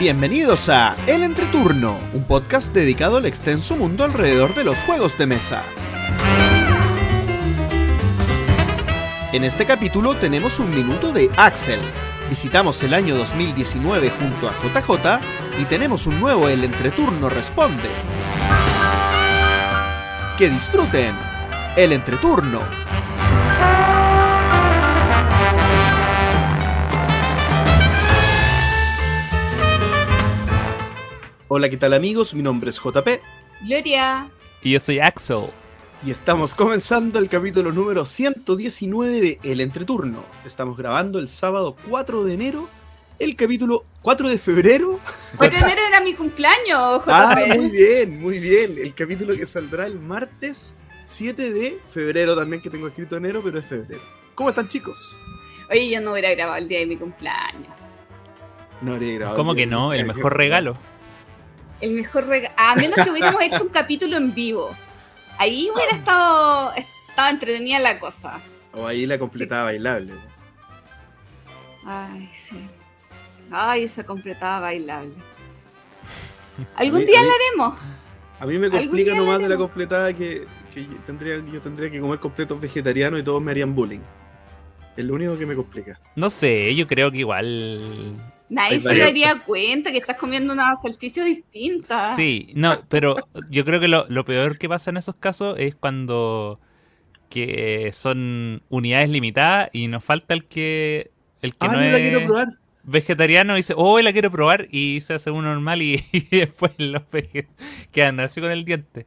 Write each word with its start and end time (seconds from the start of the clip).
Bienvenidos 0.00 0.68
a 0.68 0.94
El 1.08 1.24
Entreturno, 1.24 1.98
un 2.14 2.22
podcast 2.22 2.72
dedicado 2.72 3.16
al 3.16 3.26
extenso 3.26 3.74
mundo 3.74 4.04
alrededor 4.04 4.54
de 4.54 4.62
los 4.62 4.78
juegos 4.84 5.18
de 5.18 5.26
mesa. 5.26 5.64
En 9.32 9.42
este 9.42 9.66
capítulo 9.66 10.14
tenemos 10.14 10.60
un 10.60 10.70
minuto 10.70 11.12
de 11.12 11.28
Axel. 11.36 11.80
Visitamos 12.30 12.80
el 12.84 12.94
año 12.94 13.16
2019 13.16 14.10
junto 14.10 14.48
a 14.48 14.52
JJ 14.52 15.20
y 15.60 15.64
tenemos 15.64 16.06
un 16.06 16.20
nuevo 16.20 16.48
El 16.48 16.62
Entreturno 16.62 17.28
Responde. 17.28 17.88
Que 20.38 20.48
disfruten 20.48 21.12
El 21.76 21.92
Entreturno. 21.92 22.60
Hola, 31.48 31.68
¿qué 31.68 31.76
tal 31.76 31.94
amigos? 31.94 32.34
Mi 32.34 32.42
nombre 32.42 32.70
es 32.70 32.76
JP 32.78 33.08
Gloria. 33.66 34.28
Y 34.62 34.72
yo 34.72 34.80
soy 34.80 34.98
Axel. 35.00 35.46
y 36.04 36.10
estamos 36.10 36.54
comenzando 36.54 37.18
el 37.18 37.28
capítulo 37.28 37.72
número 37.72 38.04
119 38.04 39.20
de 39.20 39.40
El 39.42 39.60
Entreturno. 39.60 40.24
Estamos 40.44 40.76
grabando 40.76 41.18
el 41.18 41.28
sábado 41.28 41.76
4 41.88 42.24
de 42.24 42.34
enero, 42.34 42.68
el 43.18 43.34
capítulo 43.36 43.84
4 44.02 44.28
de 44.28 44.38
febrero. 44.38 45.00
4 45.36 45.58
de 45.58 45.64
enero 45.64 45.82
era 45.88 46.00
mi 46.00 46.14
cumpleaños, 46.14 47.00
JP. 47.04 47.08
Ah, 47.08 47.36
muy 47.56 47.70
bien, 47.70 48.20
muy 48.20 48.38
bien. 48.38 48.76
El 48.78 48.94
capítulo 48.94 49.34
que 49.36 49.46
saldrá 49.46 49.86
el 49.86 49.98
martes 49.98 50.74
7 51.06 51.52
de 51.52 51.78
febrero 51.88 52.36
también, 52.36 52.60
que 52.62 52.70
tengo 52.70 52.88
escrito 52.88 53.16
enero, 53.16 53.40
pero 53.42 53.58
es 53.58 53.66
febrero. 53.66 54.02
¿Cómo 54.34 54.50
están 54.50 54.68
chicos? 54.68 55.16
Oye, 55.70 55.90
yo 55.90 56.00
no 56.00 56.12
hubiera 56.12 56.30
grabado 56.34 56.58
el 56.58 56.68
día 56.68 56.78
de 56.80 56.86
mi 56.86 56.96
cumpleaños. 56.96 57.66
No 58.80 58.92
habría 58.94 59.14
grabado 59.14 59.36
¿Cómo 59.36 59.52
el 59.52 59.56
que 59.56 59.66
no? 59.66 59.90
de 59.90 59.98
El 60.00 60.06
mejor 60.06 60.36
regalo. 60.36 60.76
El 61.80 61.92
mejor 61.92 62.26
regalo. 62.26 62.54
A 62.56 62.74
menos 62.74 62.96
que 63.04 63.10
hubiéramos 63.10 63.40
hecho 63.42 63.62
un 63.62 63.68
capítulo 63.70 64.16
en 64.16 64.34
vivo. 64.34 64.74
Ahí 65.38 65.68
hubiera 65.72 65.92
estado, 65.96 66.72
estado 66.74 67.28
entretenida 67.30 67.78
la 67.78 68.00
cosa. 68.00 68.40
O 68.72 68.86
ahí 68.86 69.06
la 69.06 69.18
completada 69.18 69.64
bailable. 69.64 70.12
Ay, 71.86 72.28
sí. 72.34 72.58
Ay, 73.50 73.84
esa 73.84 74.04
completada 74.04 74.60
bailable. 74.60 75.14
Algún 76.76 77.00
mí- 77.00 77.06
día 77.06 77.22
la 77.22 77.32
haremos. 77.32 77.78
A 78.40 78.46
mí 78.46 78.58
me 78.58 78.70
complica 78.70 79.14
nomás 79.14 79.40
de 79.40 79.48
la 79.48 79.56
completada 79.56 80.12
que, 80.12 80.46
que 80.72 80.84
yo, 80.84 80.96
tendría, 81.06 81.36
yo 81.52 81.60
tendría 81.60 81.90
que 81.90 82.00
comer 82.00 82.20
completos 82.20 82.60
vegetarianos 82.60 83.18
y 83.20 83.22
todos 83.24 83.42
me 83.42 83.50
harían 83.50 83.74
bullying. 83.74 84.00
Es 84.96 85.04
lo 85.04 85.14
único 85.14 85.36
que 85.36 85.46
me 85.46 85.56
complica. 85.56 85.98
No 86.14 86.30
sé, 86.30 86.72
yo 86.74 86.86
creo 86.86 87.10
que 87.10 87.18
igual. 87.18 88.14
Nadie 88.48 88.80
se 88.80 88.96
daría 88.96 89.42
cuenta 89.44 89.90
que 89.92 89.98
estás 89.98 90.16
comiendo 90.16 90.52
una 90.54 90.76
salchicha 90.82 91.24
distinta. 91.24 92.16
Sí, 92.16 92.52
no, 92.54 92.82
pero 92.88 93.28
yo 93.50 93.64
creo 93.64 93.80
que 93.80 93.88
lo, 93.88 94.06
lo 94.08 94.24
peor 94.24 94.58
que 94.58 94.68
pasa 94.68 94.90
en 94.90 94.96
esos 94.96 95.16
casos 95.16 95.56
es 95.58 95.74
cuando 95.74 96.60
que 97.30 97.90
son 97.92 98.62
unidades 98.70 99.10
limitadas 99.10 99.70
y 99.72 99.88
nos 99.88 100.04
falta 100.04 100.34
el 100.34 100.46
que 100.48 101.12
el 101.42 101.56
que 101.56 101.68
ah, 101.68 101.72
no 101.72 101.82
yo 101.82 101.90
la 101.90 101.98
es 101.98 102.02
quiero 102.02 102.22
probar. 102.22 102.48
vegetariano 102.84 103.54
y 103.54 103.58
dice, 103.58 103.74
oh, 103.76 104.00
la 104.00 104.12
quiero 104.12 104.30
probar 104.30 104.68
y 104.70 105.00
se 105.02 105.14
hace 105.14 105.30
uno 105.30 105.52
normal 105.54 105.82
y, 105.82 106.04
y 106.12 106.38
después 106.38 106.72
los 106.78 107.02
quedan 107.92 108.20
así 108.20 108.40
con 108.40 108.50
el 108.52 108.64
diente. 108.64 109.06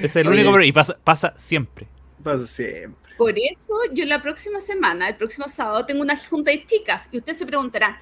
Ese 0.00 0.20
es 0.20 0.26
el 0.26 0.32
Oye. 0.32 0.32
único 0.32 0.50
problema 0.50 0.68
y 0.68 0.72
pasa, 0.72 0.98
pasa 1.02 1.34
siempre. 1.36 1.88
Pasa 2.22 2.46
siempre. 2.46 3.05
Por 3.16 3.38
eso 3.38 3.74
yo 3.92 4.04
la 4.04 4.20
próxima 4.22 4.60
semana, 4.60 5.08
el 5.08 5.16
próximo 5.16 5.48
sábado, 5.48 5.86
tengo 5.86 6.02
una 6.02 6.16
junta 6.16 6.50
de 6.50 6.64
chicas. 6.66 7.08
Y 7.10 7.18
ustedes 7.18 7.38
se 7.38 7.46
preguntarán, 7.46 7.96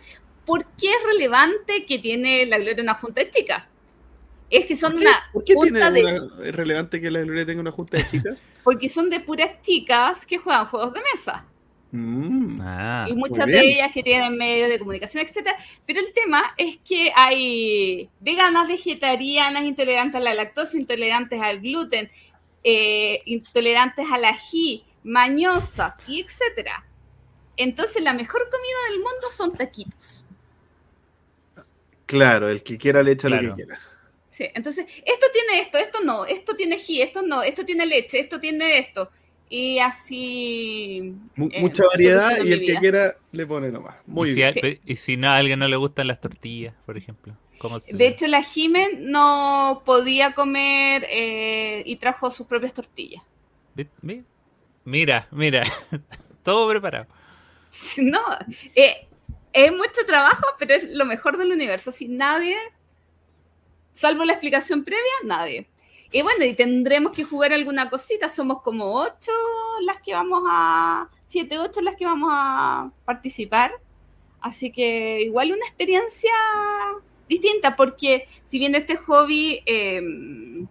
¿por 0.44 0.64
qué 0.76 0.88
es 0.88 1.02
relevante 1.06 1.86
que 1.86 1.98
tiene 1.98 2.47
la 2.47 2.58
Gloria 2.58 2.82
una 2.82 2.94
junta 2.94 3.22
de 3.22 3.30
chicas? 3.30 3.64
Es 4.50 4.66
que 4.66 4.76
son 4.76 4.92
¿Por 4.92 5.00
qué, 5.00 5.06
una 5.06 5.22
por 5.32 5.44
qué 5.44 5.54
tiene 5.54 5.69
junta 5.70 5.91
de... 5.91 6.04
una- 6.04 6.47
es 6.48 6.54
relevante 6.54 7.00
que 7.00 7.10
la 7.10 7.20
Gloria 7.22 7.47
tenga 7.47 7.60
una 7.60 7.72
junta 7.72 7.97
de 7.97 8.06
chicas? 8.06 8.42
Porque 8.64 8.88
son 8.88 9.08
de 9.10 9.20
puras 9.20 9.62
chicas 9.62 10.26
que 10.26 10.38
juegan 10.38 10.66
juegos 10.66 10.92
de 10.92 11.00
mesa. 11.12 11.44
Mm. 11.92 12.60
Ah, 12.60 13.06
y 13.08 13.14
muchas 13.14 13.47
de 13.47 13.60
ellas 13.60 13.92
que 13.92 14.03
tienen 14.03 14.36
medios 14.36 14.69
de 14.69 14.80
comunicación, 14.80 15.24
etcétera. 15.24 15.56
Pero 15.86 16.00
el 16.00 16.12
tema 16.12 16.53
es 16.56 16.78
que 16.78 17.12
hay 17.14 18.08
veganas, 18.19 18.66
vegetarianas, 18.66 19.62
intolerantes 19.62 20.20
a 20.20 20.24
la 20.24 20.34
lactosa, 20.34 20.76
intolerantes 20.76 21.41
al 21.41 21.60
gluten, 21.60 22.10
eh, 22.64 23.22
intolerantes 23.26 24.06
al 24.10 24.24
ají, 24.24 24.84
mañosas 25.04 25.94
y 26.09 26.20
etcétera. 26.20 26.84
Entonces 27.56 28.03
la 28.03 28.12
mejor 28.15 28.48
comida 28.50 28.76
del 28.91 28.98
mundo 28.98 29.31
son 29.31 29.56
taquitos. 29.56 30.25
Claro, 32.06 32.48
el 32.48 32.62
que 32.62 32.76
quiera 32.78 33.03
le 33.03 33.12
echa 33.12 33.28
lo 33.28 33.41
que 33.41 33.53
quiera. 33.53 33.78
Sí, 34.28 34.48
entonces 34.54 34.87
esto 35.06 35.26
tiene 35.32 35.60
esto, 35.62 35.78
esto 35.78 35.98
no, 36.04 36.26
esto 36.26 36.56
tiene 36.56 36.75
ají, 36.75 37.00
esto 37.00 37.22
no, 37.22 37.42
esto 37.42 37.65
tiene 37.65 37.87
leche, 37.87 38.19
esto 38.19 38.41
tiene 38.41 38.78
esto. 38.78 39.10
Y 39.48 39.78
así... 39.78 41.15
Eh, 41.36 41.60
mucha 41.60 41.84
variedad 41.86 42.42
y 42.42 42.53
el 42.53 42.60
que 42.66 42.75
quiera 42.76 43.15
le 43.31 43.47
pone 43.47 43.71
nomás. 43.71 43.94
Muy 44.06 44.31
y, 44.31 44.32
si 44.32 44.38
bien. 44.41 44.54
Sí. 44.54 44.81
y 44.84 44.97
si 44.97 45.16
no, 45.16 45.28
a 45.28 45.36
alguien 45.36 45.59
no 45.60 45.69
le 45.69 45.76
gustan 45.76 46.09
las 46.09 46.21
tortillas, 46.21 46.75
por 46.84 46.97
ejemplo. 46.97 47.36
¿cómo 47.59 47.78
se- 47.78 47.94
De 47.94 48.09
hecho, 48.09 48.26
la 48.26 48.42
Jimen 48.42 49.10
no 49.12 49.82
podía 49.86 50.32
comer 50.34 51.06
eh, 51.09 51.82
y 51.86 51.97
trajo 51.97 52.31
sus 52.31 52.47
propias 52.47 52.72
tortillas. 52.72 53.22
Ve- 53.76 53.88
ve- 54.03 54.25
Mira, 54.84 55.28
mira, 55.31 55.62
todo 56.43 56.69
preparado. 56.69 57.06
No, 57.97 58.21
eh, 58.75 59.09
es 59.53 59.72
mucho 59.72 60.06
trabajo, 60.06 60.45
pero 60.59 60.75
es 60.75 60.84
lo 60.91 61.05
mejor 61.05 61.37
del 61.37 61.53
universo. 61.53 61.91
Sin 61.91 62.17
nadie, 62.17 62.56
salvo 63.95 64.25
la 64.25 64.33
explicación 64.33 64.84
previa, 64.84 65.12
nadie. 65.25 65.67
Y 66.12 66.22
bueno, 66.22 66.45
y 66.45 66.55
tendremos 66.55 67.12
que 67.12 67.25
jugar 67.25 67.53
alguna 67.53 67.91
cosita. 67.91 68.28
Somos 68.28 68.62
como 68.62 68.95
ocho 68.95 69.33
las 69.84 70.00
que 70.03 70.12
vamos 70.12 70.45
a. 70.49 71.09
Siete, 71.27 71.59
ocho 71.59 71.81
las 71.81 71.97
que 71.97 72.06
vamos 72.06 72.31
a 72.33 72.91
participar. 73.05 73.72
Así 74.41 74.71
que 74.71 75.22
igual 75.22 75.53
una 75.53 75.66
experiencia 75.66 76.31
distinta, 77.28 77.75
porque 77.75 78.28
si 78.45 78.59
bien 78.59 78.75
este 78.75 78.97
hobby, 78.97 79.62
eh, 79.66 80.66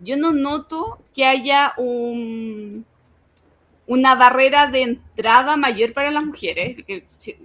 yo 0.00 0.16
no 0.16 0.32
noto 0.32 0.98
que 1.14 1.24
haya 1.24 1.74
un, 1.76 2.86
una 3.88 4.14
barrera 4.14 4.68
de 4.68 4.82
entrada 4.82 5.56
mayor 5.56 5.92
para 5.94 6.12
las 6.12 6.24
mujeres, 6.24 6.76
que 6.86 7.04
si- 7.18 7.36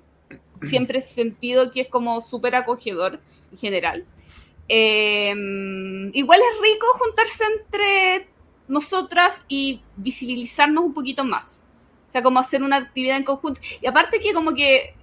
siempre 0.67 0.99
he 0.99 1.01
sentido 1.01 1.71
que 1.71 1.81
es 1.81 1.87
como 1.89 2.21
súper 2.21 2.55
acogedor 2.55 3.19
en 3.51 3.57
general. 3.57 4.05
Eh, 4.69 5.33
igual 6.13 6.39
es 6.39 6.61
rico 6.71 6.87
juntarse 6.99 7.43
entre 7.59 8.27
nosotras 8.67 9.45
y 9.47 9.81
visibilizarnos 9.97 10.83
un 10.83 10.93
poquito 10.93 11.23
más. 11.23 11.59
O 12.09 12.11
sea, 12.13 12.23
como 12.23 12.39
hacer 12.39 12.63
una 12.63 12.77
actividad 12.77 13.17
en 13.17 13.23
conjunto. 13.23 13.59
Y 13.81 13.87
aparte 13.87 14.19
que 14.19 14.33
como 14.33 14.53
que, 14.53 14.93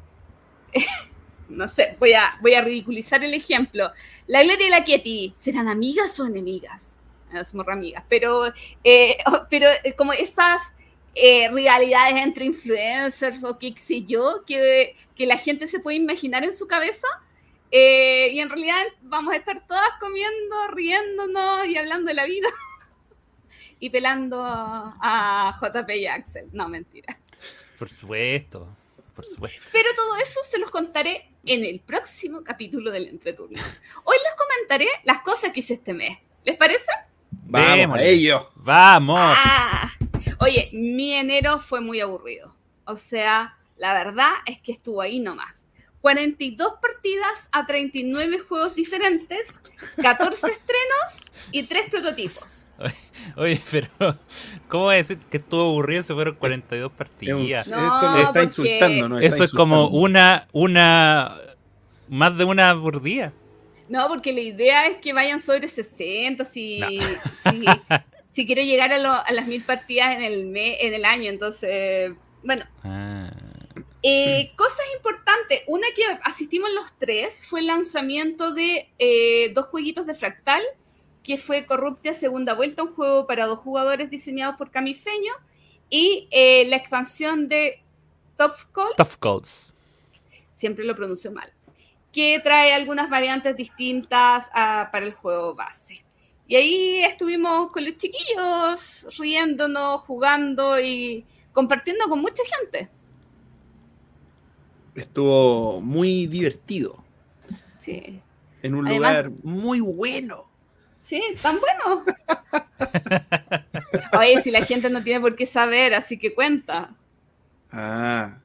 no 1.48 1.66
sé, 1.68 1.96
voy 1.98 2.12
a, 2.12 2.38
voy 2.40 2.54
a 2.54 2.62
ridiculizar 2.62 3.24
el 3.24 3.34
ejemplo. 3.34 3.90
La 4.26 4.42
Gloria 4.42 4.66
y 4.66 4.70
la 4.70 4.84
Ketty, 4.84 5.34
¿serán 5.38 5.68
amigas 5.68 6.18
o 6.20 6.26
enemigas? 6.26 6.98
No 7.32 7.42
somos 7.44 7.68
amigas, 7.68 8.04
pero, 8.08 8.52
eh, 8.84 9.18
pero 9.50 9.68
eh, 9.84 9.94
como 9.96 10.12
esas 10.12 10.60
eh, 11.14 11.48
rivalidades 11.50 12.16
entre 12.22 12.44
influencers 12.44 13.42
o 13.44 13.58
qué 13.58 13.74
sé 13.76 14.02
yo, 14.04 14.44
que, 14.46 14.96
que 15.16 15.26
la 15.26 15.36
gente 15.38 15.66
se 15.66 15.80
puede 15.80 15.96
imaginar 15.96 16.44
en 16.44 16.54
su 16.56 16.66
cabeza. 16.66 17.06
eh, 17.70 18.30
y 18.32 18.40
en 18.40 18.48
realidad 18.48 18.82
vamos 19.02 19.32
a 19.34 19.36
estar 19.36 19.66
todas 19.66 19.90
comiendo, 20.00 20.68
riéndonos 20.72 21.66
y 21.66 21.76
hablando 21.76 22.08
de 22.08 22.14
la 22.14 22.24
vida. 22.26 22.48
y 23.80 23.90
pelando 23.90 24.42
a 24.44 25.56
JP 25.60 25.90
y 25.96 26.06
Axel. 26.06 26.46
No, 26.52 26.68
mentira. 26.68 27.18
Por 27.78 27.88
supuesto, 27.88 28.68
por 29.14 29.24
supuesto. 29.24 29.62
Pero 29.72 29.88
todo 29.96 30.16
eso 30.16 30.40
se 30.50 30.58
los 30.58 30.70
contaré 30.70 31.30
en 31.46 31.64
el 31.64 31.80
próximo 31.80 32.42
capítulo 32.44 32.90
del 32.90 33.08
Entreturno. 33.08 33.58
Hoy 34.04 34.16
les 34.22 34.34
comentaré 34.36 34.86
las 35.04 35.20
cosas 35.22 35.50
que 35.52 35.60
hice 35.60 35.74
este 35.74 35.94
mes. 35.94 36.18
¿Les 36.44 36.56
parece? 36.56 36.90
Vamos 37.30 37.96
a 37.98 38.02
ello. 38.02 38.50
¡Vamos! 38.56 39.18
Ah, 39.20 39.90
oye, 40.40 40.70
mi 40.72 41.12
enero 41.14 41.60
fue 41.60 41.80
muy 41.80 42.00
aburrido. 42.00 42.54
O 42.84 42.96
sea, 42.96 43.56
la 43.76 43.92
verdad 43.94 44.30
es 44.46 44.60
que 44.60 44.72
estuvo 44.72 45.00
ahí 45.00 45.20
nomás. 45.20 45.64
42 46.00 46.74
partidas 46.80 47.48
a 47.52 47.66
39 47.66 48.38
juegos 48.40 48.74
diferentes, 48.74 49.60
14 50.00 50.46
estrenos 50.52 51.26
y 51.52 51.62
3 51.64 51.90
prototipos. 51.90 52.44
Oye, 53.36 53.60
pero 53.70 53.88
¿cómo 54.68 54.86
va 54.86 54.92
a 54.92 54.96
decir 54.96 55.18
que 55.30 55.36
estuvo 55.36 55.60
aburrido? 55.68 56.02
Se 56.02 56.14
fueron 56.14 56.36
42 56.36 56.86
Es 56.86 56.90
un- 56.90 56.96
partidas. 56.96 57.68
No, 57.68 57.76
esto 57.94 58.12
le 58.14 58.18
está 58.20 58.32
porque- 58.32 58.42
insultando, 58.44 59.08
¿no? 59.10 59.18
Eso 59.18 59.44
es 59.44 59.50
como 59.52 59.88
una, 59.88 60.48
una, 60.52 61.36
más 62.08 62.36
de 62.38 62.44
una 62.44 62.74
por 62.80 63.02
día. 63.02 63.34
No, 63.90 64.08
porque 64.08 64.32
la 64.32 64.40
idea 64.40 64.86
es 64.86 64.96
que 64.98 65.12
vayan 65.12 65.42
sobre 65.42 65.68
60, 65.68 66.44
si, 66.46 66.78
No. 66.78 66.88
si, 66.88 67.64
si 68.32 68.46
quiero 68.46 68.62
llegar 68.62 68.92
a, 68.92 68.98
lo- 68.98 69.12
a 69.12 69.30
las 69.32 69.46
mil 69.46 69.62
partidas 69.62 70.14
en 70.14 70.22
el, 70.22 70.46
me- 70.46 70.84
en 70.84 70.94
el 70.94 71.04
año. 71.04 71.30
Entonces, 71.30 72.12
bueno, 72.42 72.64
Ah, 72.82 73.30
Eh, 74.02 74.52
cosas 74.56 74.86
importantes. 74.96 75.62
Una 75.66 75.86
que 75.94 76.02
asistimos 76.24 76.70
los 76.72 76.90
tres 76.98 77.42
fue 77.44 77.60
el 77.60 77.66
lanzamiento 77.66 78.52
de 78.52 78.88
eh, 78.98 79.50
dos 79.54 79.66
jueguitos 79.66 80.06
de 80.06 80.14
Fractal, 80.14 80.62
que 81.22 81.36
fue 81.36 81.66
Corruptia 81.66 82.14
Segunda 82.14 82.54
Vuelta, 82.54 82.82
un 82.82 82.94
juego 82.94 83.26
para 83.26 83.44
dos 83.46 83.58
jugadores 83.58 84.08
diseñado 84.08 84.56
por 84.56 84.70
Camifeño, 84.70 85.32
y 85.90 86.28
eh, 86.30 86.64
la 86.68 86.76
expansión 86.76 87.48
de 87.48 87.82
Tough 88.38 88.72
Calls. 88.72 88.96
Tough 88.96 89.16
Calls. 89.20 89.74
Siempre 90.54 90.84
lo 90.86 90.94
pronuncio 90.96 91.30
mal. 91.30 91.52
Que 92.10 92.40
trae 92.42 92.72
algunas 92.72 93.10
variantes 93.10 93.54
distintas 93.54 94.48
para 94.50 95.04
el 95.04 95.12
juego 95.12 95.54
base. 95.54 96.04
Y 96.50 96.56
ahí 96.56 96.98
estuvimos 97.04 97.70
con 97.70 97.84
los 97.84 97.96
chiquillos, 97.96 99.06
riéndonos, 99.16 100.00
jugando 100.00 100.80
y 100.80 101.24
compartiendo 101.52 102.08
con 102.08 102.20
mucha 102.20 102.42
gente. 102.58 102.88
Estuvo 104.96 105.80
muy 105.80 106.26
divertido. 106.26 107.04
Sí. 107.78 108.20
En 108.64 108.74
un 108.74 108.88
lugar 108.88 109.30
muy 109.44 109.78
bueno. 109.78 110.50
Sí, 111.00 111.22
tan 111.40 111.56
bueno. 111.60 112.04
Oye, 114.18 114.42
si 114.42 114.50
la 114.50 114.64
gente 114.64 114.90
no 114.90 115.04
tiene 115.04 115.20
por 115.20 115.36
qué 115.36 115.46
saber, 115.46 115.94
así 115.94 116.18
que 116.18 116.34
cuenta. 116.34 116.96
Ah. 117.70 118.40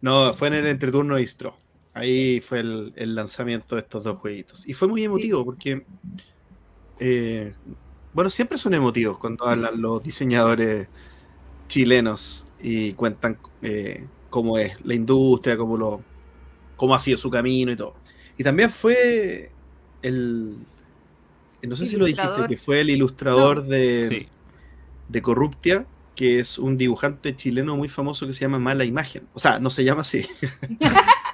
No, 0.00 0.32
fue 0.32 0.48
en 0.48 0.54
el 0.54 0.66
entreturno 0.68 1.18
Istro. 1.18 1.54
Ahí 1.92 2.40
fue 2.40 2.60
el, 2.60 3.14
lanzamiento 3.14 3.74
de 3.74 3.82
estos 3.82 4.02
dos 4.02 4.16
jueguitos. 4.20 4.66
Y 4.66 4.72
fue 4.72 4.88
muy 4.88 5.04
emotivo 5.04 5.44
porque. 5.44 5.84
Eh, 6.98 7.52
bueno, 8.12 8.30
siempre 8.30 8.58
son 8.58 8.74
emotivos 8.74 9.18
cuando 9.18 9.46
hablan 9.46 9.80
los 9.80 10.02
diseñadores 10.02 10.88
chilenos 11.68 12.44
y 12.60 12.92
cuentan 12.92 13.38
eh, 13.62 14.06
cómo 14.30 14.58
es 14.58 14.72
la 14.84 14.94
industria, 14.94 15.56
cómo, 15.56 15.76
lo, 15.76 16.02
cómo 16.76 16.94
ha 16.94 16.98
sido 16.98 17.18
su 17.18 17.30
camino 17.30 17.72
y 17.72 17.76
todo. 17.76 17.94
Y 18.38 18.44
también 18.44 18.70
fue 18.70 19.50
el, 20.02 20.56
no 21.62 21.76
sé 21.76 21.86
si 21.86 21.96
lo 21.96 22.06
dijiste, 22.06 22.46
que 22.48 22.56
fue 22.56 22.80
el 22.80 22.90
ilustrador 22.90 23.66
de, 23.66 24.26
de 25.08 25.22
Corruptia, 25.22 25.86
que 26.14 26.38
es 26.38 26.58
un 26.58 26.78
dibujante 26.78 27.36
chileno 27.36 27.76
muy 27.76 27.88
famoso 27.88 28.26
que 28.26 28.32
se 28.32 28.40
llama 28.40 28.58
Mala 28.58 28.84
Imagen. 28.84 29.26
O 29.34 29.38
sea, 29.38 29.58
no 29.58 29.70
se 29.70 29.84
llama 29.84 30.00
así. 30.00 30.26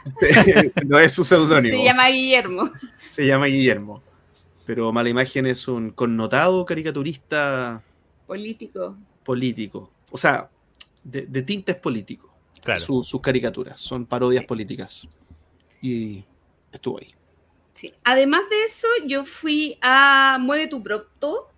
no 0.87 0.99
es 0.99 1.13
su 1.13 1.25
seudónimo. 1.25 1.79
Se 1.79 1.85
llama 1.85 2.09
Guillermo. 2.09 2.73
Se 3.09 3.27
llama 3.27 3.47
Guillermo. 3.47 4.03
Pero 4.67 4.93
Mala 4.93 5.09
Imagen 5.09 5.47
es 5.47 5.69
un 5.69 5.91
connotado 5.91 6.65
caricaturista. 6.65 7.83
Político. 8.27 8.97
Político. 9.25 9.91
O 10.11 10.19
sea, 10.19 10.51
de, 11.05 11.23
de 11.23 11.43
tintes 11.43 11.81
políticos 11.81 12.33
sus 12.79 13.21
caricaturas, 13.21 13.81
son 13.81 14.07
parodias 14.07 14.45
políticas. 14.45 15.07
Y 15.81 16.25
estuvo 16.73 16.99
ahí. 16.99 17.15
Sí. 17.75 17.93
Además 18.05 18.43
de 18.51 18.65
eso, 18.65 18.89
yo 19.07 19.25
fui 19.25 19.79
a 19.81 20.39
Mueve 20.41 20.69
tu 20.69 20.83
Procto, 20.83 21.49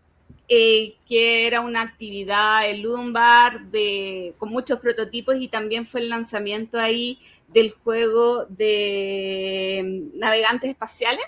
eh, 0.48 0.96
que 1.06 1.46
era 1.46 1.60
una 1.60 1.82
actividad 1.82 2.68
en 2.68 2.82
Lumbar 2.82 3.66
de, 3.66 4.34
con 4.38 4.50
muchos 4.50 4.78
prototipos 4.80 5.36
y 5.38 5.48
también 5.48 5.86
fue 5.86 6.00
el 6.00 6.08
lanzamiento 6.08 6.78
ahí 6.78 7.18
del 7.48 7.72
juego 7.72 8.46
de 8.46 10.08
navegantes 10.14 10.70
espaciales. 10.70 11.24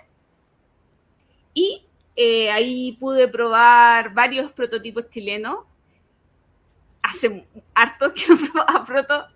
Y 1.56 1.86
eh, 2.16 2.50
ahí 2.50 2.92
pude 3.00 3.28
probar 3.28 4.12
varios 4.12 4.52
prototipos 4.52 5.08
chilenos. 5.08 5.60
Hace 7.02 7.46
harto 7.74 8.12
que 8.12 8.22
no 8.28 8.36
probaba 8.52 8.84
proto 8.84 9.26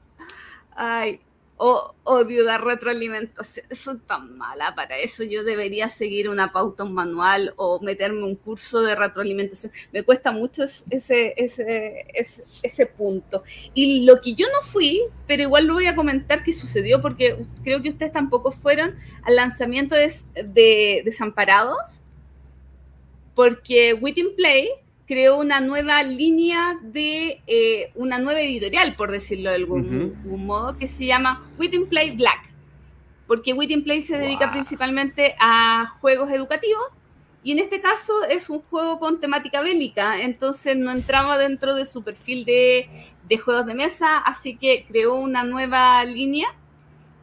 Ay, 0.77 1.21
odio 1.57 2.45
dar 2.45 2.65
retroalimentación. 2.65 3.67
Soy 3.71 3.99
tan 3.99 4.37
mala 4.39 4.75
para 4.75 4.97
eso. 4.97 5.25
Yo 5.25 5.45
debería 5.45 5.91
seguir 5.91 6.29
una 6.31 6.53
pauta, 6.53 6.85
un 6.85 6.95
manual 6.95 7.53
o 7.57 7.81
meterme 7.81 8.23
un 8.25 8.35
curso 8.35 8.81
de 8.81 8.95
retroalimentación. 8.95 9.73
Me 9.93 10.03
cuesta 10.03 10.33
mucho 10.33 10.65
ese, 10.65 11.35
ese, 11.37 12.07
ese, 12.15 12.87
punto. 12.87 13.45
Y 13.75 14.07
lo 14.07 14.21
que 14.21 14.35
yo 14.35 14.47
no 14.47 14.67
fui, 14.67 15.03
pero 15.27 15.43
igual 15.43 15.67
lo 15.67 15.75
voy 15.75 15.87
a 15.87 15.97
comentar 15.97 16.43
que 16.43 16.53
sucedió 16.53 17.01
porque 17.03 17.45
creo 17.63 17.83
que 17.83 17.91
ustedes 17.91 18.13
tampoco 18.13 18.53
fueron 18.53 18.97
al 19.23 19.37
lanzamiento 19.37 19.95
de, 19.95 20.11
de 20.45 21.03
Desamparados. 21.05 22.00
Porque 23.41 23.95
Within 23.95 24.37
Play 24.37 24.69
creó 25.07 25.39
una 25.39 25.63
nueva 25.63 26.03
línea 26.03 26.79
de 26.83 27.41
eh, 27.47 27.91
una 27.95 28.19
nueva 28.19 28.43
editorial, 28.43 28.95
por 28.97 29.11
decirlo 29.11 29.49
de 29.49 29.57
algún, 29.57 30.15
modo, 30.45 30.77
que 30.77 30.87
se 30.87 31.07
llama 31.07 31.51
Within 31.59 31.89
Play 31.89 32.11
Black. 32.11 32.53
Porque 33.27 33.55
Within 33.55 33.83
Play 33.83 34.03
se 34.03 34.19
dedica 34.19 34.53
principalmente 34.53 35.37
a 35.41 35.87
juegos 36.03 36.31
educativos 36.31 36.85
y 37.43 37.53
en 37.53 37.61
este 37.61 37.81
caso 37.81 38.13
es 38.29 38.51
un 38.51 38.61
juego 38.61 39.01
con 39.01 39.21
temática 39.21 39.63
bélica, 39.63 40.21
entonces 40.21 40.77
no 40.77 40.91
entraba 40.91 41.39
dentro 41.39 41.75
de 41.75 41.87
su 41.87 42.03
perfil 42.03 42.45
de, 42.45 42.91
juegos 43.43 43.65
de 43.65 43.73
mesa, 43.73 44.19
así 44.19 44.59
que 44.59 44.85
creó 44.87 45.15
una 45.15 45.45
nueva 45.45 46.05
línea 46.05 46.55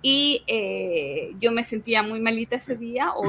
y 0.01 0.41
eh, 0.47 1.35
yo 1.39 1.51
me 1.51 1.63
sentía 1.63 2.01
muy 2.01 2.19
malita 2.19 2.55
ese 2.55 2.75
día, 2.75 3.11
o 3.11 3.23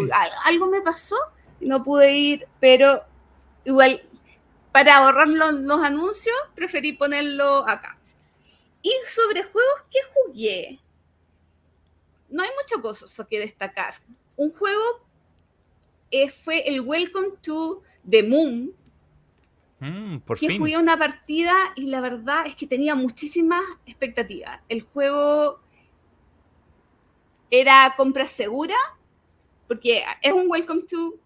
algo 0.46 0.68
me 0.68 0.80
pasó, 0.80 1.16
no 1.60 1.82
pude 1.82 2.16
ir, 2.16 2.48
pero 2.60 3.04
igual 3.64 4.00
para 4.72 4.98
ahorrar 4.98 5.28
los, 5.28 5.82
anuncios, 5.82 6.36
preferí 6.54 6.92
ponerlo 6.92 7.68
acá. 7.68 7.98
Y 8.82 8.92
sobre 9.08 9.42
juegos 9.42 9.86
que 9.90 9.98
jugué, 10.14 10.80
no 12.28 12.42
hay 12.42 12.50
muchas 12.62 12.80
cosas 12.80 13.26
que 13.28 13.40
destacar. 13.40 13.94
Un 14.36 14.52
juego 14.52 14.82
eh, 16.10 16.30
fue 16.30 16.68
el 16.68 16.80
Welcome 16.80 17.38
to 17.42 17.82
the 18.08 18.22
Moon, 18.22 18.72
mm, 19.80 20.18
por 20.20 20.38
que 20.38 20.58
jugué 20.58 20.76
una 20.76 20.96
partida 20.96 21.54
y 21.74 21.86
la 21.86 22.00
verdad 22.00 22.46
es 22.46 22.54
que 22.54 22.66
tenía 22.66 22.94
muchísimas 22.94 23.62
expectativas. 23.84 24.60
El 24.68 24.82
juego 24.82 25.60
era 27.50 27.94
compra 27.96 28.28
segura, 28.28 28.76
porque 29.66 30.04
es 30.22 30.32
un 30.32 30.48
Welcome 30.48 30.82
to 30.82 31.18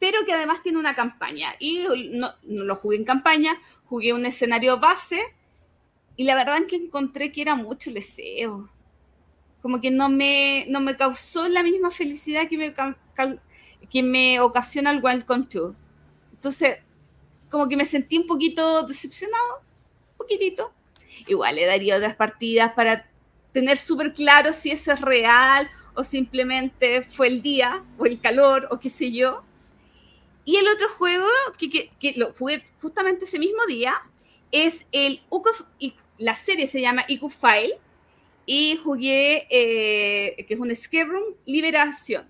pero 0.00 0.24
que 0.24 0.32
además 0.32 0.62
tiene 0.62 0.78
una 0.78 0.96
campaña. 0.96 1.54
Y 1.60 1.84
no, 2.10 2.30
lo 2.42 2.74
jugué 2.74 2.96
en 2.96 3.04
campaña, 3.04 3.60
jugué 3.84 4.12
un 4.12 4.26
escenario 4.26 4.80
base 4.80 5.20
y 6.16 6.24
la 6.24 6.34
verdad 6.34 6.58
es 6.58 6.66
que 6.66 6.76
encontré 6.76 7.30
que 7.30 7.42
era 7.42 7.54
mucho 7.54 7.92
deseo. 7.92 8.68
Como 9.62 9.80
que 9.80 9.90
no 9.90 10.08
me, 10.08 10.64
no 10.68 10.80
me 10.80 10.96
causó 10.96 11.46
la 11.48 11.62
misma 11.62 11.90
felicidad 11.90 12.48
que 12.48 12.56
me, 12.56 12.74
que 13.90 14.02
me 14.02 14.40
ocasiona 14.40 14.90
el 14.90 15.02
Welcome 15.02 15.46
to. 15.50 15.76
Entonces, 16.32 16.78
como 17.50 17.68
que 17.68 17.76
me 17.76 17.84
sentí 17.84 18.16
un 18.16 18.26
poquito 18.26 18.84
decepcionado, 18.84 19.58
un 20.12 20.16
poquitito. 20.16 20.72
Igual 21.26 21.56
le 21.56 21.66
daría 21.66 21.96
otras 21.96 22.16
partidas 22.16 22.72
para 22.72 23.06
tener 23.52 23.76
súper 23.76 24.14
claro 24.14 24.54
si 24.54 24.70
eso 24.70 24.92
es 24.92 25.00
real 25.02 25.68
o 25.92 26.04
simplemente 26.04 27.02
fue 27.02 27.26
el 27.26 27.42
día 27.42 27.84
o 27.98 28.06
el 28.06 28.18
calor 28.18 28.66
o 28.70 28.78
qué 28.78 28.88
sé 28.88 29.12
yo. 29.12 29.42
Y 30.44 30.56
el 30.56 30.66
otro 30.68 30.88
juego 30.96 31.26
que, 31.58 32.14
lo 32.16 32.32
jugué 32.32 32.64
justamente 32.80 33.24
ese 33.24 33.38
mismo 33.38 33.64
día 33.66 34.00
es 34.50 34.86
el 34.92 35.22
y 35.78 35.94
la 36.18 36.36
serie 36.36 36.66
se 36.66 36.80
llama 36.80 37.04
IQ 37.08 37.30
File 37.30 37.78
y 38.46 38.76
jugué, 38.82 39.46
eh, 39.50 40.44
que 40.44 40.54
es 40.54 40.60
un 40.60 40.70
escape 40.70 41.04
room, 41.04 41.34
Liberación. 41.46 42.26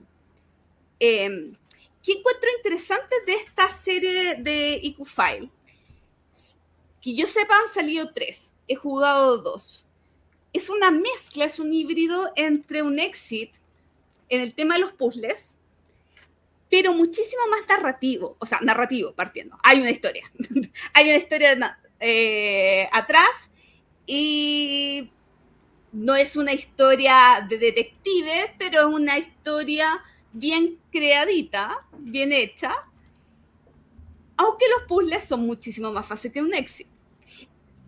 Em, 0.98 1.56
¿Qué 2.02 2.12
encuentro 2.12 2.48
interesante 2.56 3.14
de 3.26 3.34
esta 3.34 3.70
serie 3.70 4.34
de 4.36 4.80
IQ 4.82 5.04
File? 5.06 5.50
Que 7.00 7.14
yo 7.14 7.26
sepa 7.26 7.54
han 7.56 7.72
salido 7.72 8.12
tres, 8.12 8.54
he 8.68 8.74
jugado 8.74 9.38
dos. 9.38 9.86
Es 10.52 10.68
una 10.68 10.90
mezcla, 10.90 11.44
es 11.44 11.58
un 11.58 11.72
híbrido 11.72 12.30
entre 12.36 12.82
un 12.82 12.98
exit 12.98 13.54
en 14.28 14.40
el 14.42 14.54
tema 14.54 14.74
de 14.74 14.80
los 14.80 14.92
puzzles 14.92 15.56
pero 16.70 16.94
muchísimo 16.94 17.42
más 17.50 17.62
narrativo, 17.68 18.36
o 18.38 18.46
sea, 18.46 18.60
narrativo 18.62 19.12
partiendo. 19.12 19.58
Hay 19.62 19.80
una 19.80 19.90
historia, 19.90 20.30
hay 20.94 21.08
una 21.08 21.18
historia 21.18 21.78
eh, 21.98 22.88
atrás 22.92 23.50
y 24.06 25.10
no 25.92 26.14
es 26.14 26.36
una 26.36 26.52
historia 26.52 27.44
de 27.48 27.58
detectives, 27.58 28.52
pero 28.56 28.80
es 28.80 28.86
una 28.86 29.18
historia 29.18 30.00
bien 30.32 30.78
creadita, 30.92 31.76
bien 31.98 32.32
hecha, 32.32 32.72
aunque 34.36 34.66
los 34.78 34.86
puzzles 34.86 35.24
son 35.24 35.44
muchísimo 35.46 35.92
más 35.92 36.06
fáciles 36.06 36.32
que 36.32 36.40
un 36.40 36.54
exit. 36.54 36.86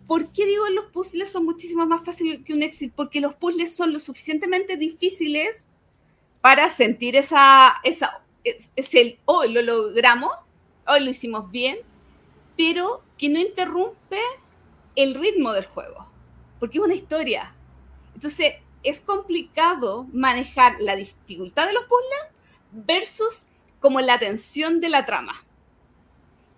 ¿Por 0.05 0.33
qué 0.33 0.45
digo 0.45 0.67
los 0.69 0.85
puzzles 0.91 1.31
son 1.31 1.45
muchísimo 1.45 1.85
más 1.85 2.03
fáciles 2.03 2.43
que 2.43 2.53
un 2.53 2.61
exit? 2.61 2.93
Porque 2.93 3.21
los 3.21 3.33
puzzles 3.35 3.73
son 3.73 3.93
lo 3.93 3.99
suficientemente 3.99 4.75
difíciles 4.75 5.69
para 6.41 6.69
sentir 6.69 7.15
esa, 7.15 7.75
esa 7.83 8.23
es, 8.43 8.93
el 8.95 9.19
hoy 9.25 9.51
lo 9.51 9.61
logramos, 9.61 10.31
hoy 10.87 10.99
lo 11.01 11.09
hicimos 11.09 11.49
bien, 11.51 11.77
pero 12.57 13.03
que 13.17 13.29
no 13.29 13.39
interrumpe 13.39 14.19
el 14.95 15.15
ritmo 15.15 15.53
del 15.53 15.65
juego, 15.65 16.07
porque 16.59 16.77
es 16.77 16.83
una 16.83 16.93
historia. 16.93 17.55
Entonces, 18.13 18.55
es 18.83 19.01
complicado 19.01 20.07
manejar 20.13 20.75
la 20.79 20.95
dificultad 20.95 21.67
de 21.67 21.73
los 21.73 21.85
puzzles 21.85 22.33
versus 22.71 23.45
como 23.79 24.01
la 24.01 24.19
tensión 24.19 24.81
de 24.81 24.89
la 24.89 25.05
trama. 25.05 25.45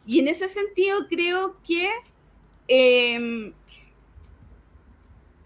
Y 0.06 0.20
en 0.20 0.28
ese 0.28 0.50
sentido 0.50 1.08
creo 1.08 1.58
que 1.64 1.90
em, 2.68 3.54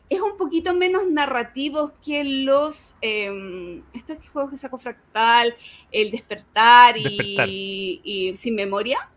es 0.09 0.19
un 0.21 0.37
poquito 0.37 0.73
menos 0.73 1.05
narrativo 1.05 1.93
que 2.03 2.23
los 2.23 2.95
eh, 3.01 3.81
estos 3.93 4.17
juegos 4.29 4.51
que 4.51 4.57
sacó 4.57 4.77
Fractal, 4.77 5.55
el 5.91 6.11
despertar, 6.11 6.95
Y, 6.97 8.33
sin 8.35 8.55
memoria. 8.55 9.09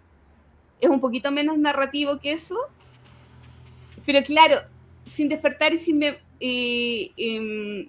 Es 0.81 0.91
un 0.91 1.01
poquito 1.01 1.31
menos 1.31 1.57
narrativo 1.57 2.19
que 2.19 2.33
eso. 2.33 2.59
Pero 4.05 4.23
claro, 4.23 4.57
sin 5.07 5.29
despertar 5.29 5.73
y 5.73 5.79
sin 5.79 6.01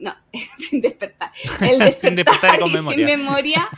no, 0.01 0.15
sin 0.60 0.79
despertar. 0.79 1.31
El 1.60 1.79
despertar, 1.79 1.93
sin 1.95 2.15
despertar 2.15 2.62
y 2.62 2.77
sin 2.77 3.05
memoria 3.05 3.69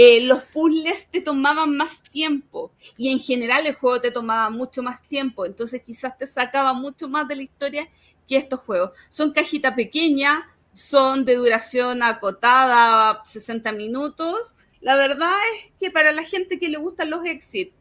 eh, 0.00 0.20
los 0.20 0.44
puzzles 0.44 1.08
te 1.08 1.20
tomaban 1.20 1.76
más 1.76 2.00
tiempo 2.04 2.70
y 2.96 3.10
en 3.10 3.18
general 3.18 3.66
el 3.66 3.74
juego 3.74 4.00
te 4.00 4.12
tomaba 4.12 4.48
mucho 4.48 4.80
más 4.80 5.02
tiempo, 5.02 5.44
entonces 5.44 5.82
quizás 5.82 6.16
te 6.16 6.24
sacaba 6.24 6.72
mucho 6.72 7.08
más 7.08 7.26
de 7.26 7.34
la 7.34 7.42
historia 7.42 7.88
que 8.28 8.36
estos 8.36 8.60
juegos. 8.60 8.92
Son 9.08 9.32
cajita 9.32 9.74
pequeña, 9.74 10.46
son 10.72 11.24
de 11.24 11.34
duración 11.34 12.02
acotada, 12.02 13.22
60 13.26 13.72
minutos. 13.72 14.54
La 14.80 14.94
verdad 14.94 15.34
es 15.56 15.72
que 15.80 15.90
para 15.90 16.12
la 16.12 16.22
gente 16.22 16.60
que 16.60 16.68
le 16.68 16.78
gustan 16.78 17.10
los 17.10 17.24
exit 17.24 17.72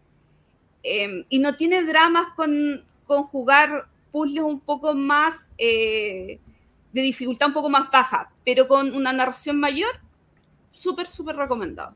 em, 0.82 1.26
y 1.30 1.38
no 1.38 1.56
tiene 1.56 1.84
dramas 1.84 2.28
con, 2.36 2.84
jugar 3.06 3.88
puzzles 4.12 4.44
un 4.44 4.60
poco 4.60 4.94
más 4.94 5.50
eh, 5.58 6.40
de 6.92 7.02
dificultad 7.02 7.50
un 7.50 7.54
poco 7.54 7.70
más 7.70 7.92
baja, 7.92 8.32
pero 8.44 8.68
con 8.68 8.96
una 8.96 9.14
narración 9.14 9.60
mayor, 9.60 10.00
súper, 10.72 11.08
súper 11.08 11.36
recomendado. 11.36 11.94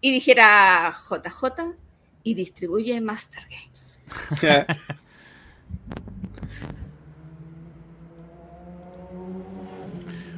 Y 0.00 0.12
dijera 0.12 0.96
JJ 1.08 1.74
y 2.22 2.34
distribuye 2.34 3.00
Master 3.00 3.44
Games. 3.50 4.00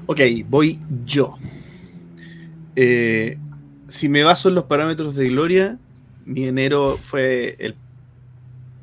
ok, 0.07 0.21
voy 0.49 0.81
yo. 1.05 1.37
Eh, 2.77 3.39
si 3.89 4.09
me 4.09 4.25
baso 4.25 4.49
en 4.49 4.55
los 4.55 4.65
parámetros 4.65 5.15
de 5.15 5.29
Gloria, 5.29 5.79
mi 6.25 6.47
enero 6.47 6.97
fue 6.97 7.57
el, 7.59 7.75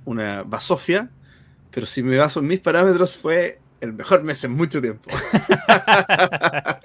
una 0.06 0.44
basofia, 0.44 1.10
pero 1.72 1.86
si 1.86 2.04
me 2.04 2.18
baso 2.18 2.40
en 2.40 2.48
mis 2.48 2.60
parámetros 2.60 3.18
fue 3.18 3.60
el 3.82 3.94
mejor 3.94 4.24
mes 4.24 4.44
en 4.44 4.52
mucho 4.52 4.82
tiempo. 4.82 5.10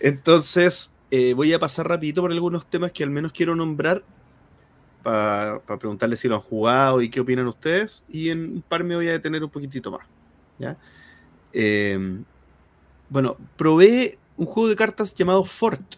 Entonces, 0.00 0.92
eh, 1.10 1.34
voy 1.34 1.52
a 1.52 1.58
pasar 1.58 1.88
rapidito 1.88 2.20
por 2.20 2.32
algunos 2.32 2.66
temas 2.66 2.92
que 2.92 3.04
al 3.04 3.10
menos 3.10 3.32
quiero 3.32 3.54
nombrar 3.54 4.02
para 5.08 5.78
preguntarles 5.78 6.20
si 6.20 6.28
lo 6.28 6.36
han 6.36 6.40
jugado 6.40 7.00
y 7.00 7.08
qué 7.08 7.20
opinan 7.20 7.46
ustedes. 7.46 8.04
Y 8.08 8.30
en 8.30 8.40
un 8.40 8.62
par 8.62 8.84
me 8.84 8.94
voy 8.94 9.08
a 9.08 9.12
detener 9.12 9.42
un 9.42 9.50
poquitito 9.50 9.90
más. 9.90 10.06
Em, 11.52 12.24
bueno, 13.08 13.36
probé 13.56 14.18
un 14.36 14.46
juego 14.46 14.68
de 14.68 14.76
cartas 14.76 15.14
llamado 15.14 15.44
Fort, 15.44 15.94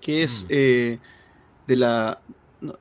que 0.00 0.22
es 0.22 0.44
mm. 0.44 0.46
eh, 0.50 0.98
de 1.66 1.76
la. 1.76 2.20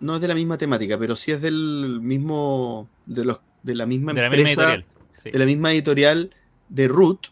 No, 0.01 0.15
es 0.15 0.21
de 0.21 0.27
la 0.27 0.35
misma 0.35 0.57
temática, 0.57 0.97
pero 0.97 1.15
sí 1.15 1.31
es 1.31 1.41
del 1.41 1.99
mismo. 2.01 2.89
de 3.05 3.25
los 3.25 3.39
de 3.63 3.75
la 3.75 3.85
misma 3.85 4.11
empresa 4.11 4.83
de 5.23 5.37
la 5.37 5.45
misma 5.45 5.73
editorial 5.73 6.33
de 6.69 6.87
Root 6.87 7.27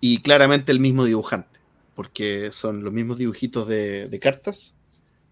y 0.00 0.20
claramente 0.20 0.70
el 0.70 0.80
mismo 0.80 1.04
dibujante, 1.04 1.60
porque 1.94 2.50
son 2.52 2.84
los 2.84 2.92
mismos 2.92 3.16
dibujitos 3.16 3.66
de, 3.66 4.18
cartas. 4.20 4.74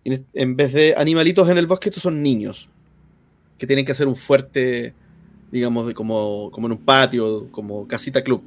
En 0.04 0.56
vez 0.56 0.72
de 0.72 0.94
animalitos 0.96 1.48
en 1.48 1.58
el 1.58 1.66
bosque, 1.66 1.88
estos 1.88 2.02
son 2.02 2.22
niños 2.22 2.68
que 3.58 3.66
tienen 3.66 3.84
que 3.84 3.92
hacer 3.92 4.06
un 4.06 4.16
fuerte, 4.16 4.94
digamos, 5.50 5.86
de 5.86 5.94
como, 5.94 6.50
como 6.50 6.66
en 6.66 6.72
un 6.72 6.84
patio, 6.84 7.50
como 7.50 7.86
casita 7.88 8.22
club. 8.22 8.42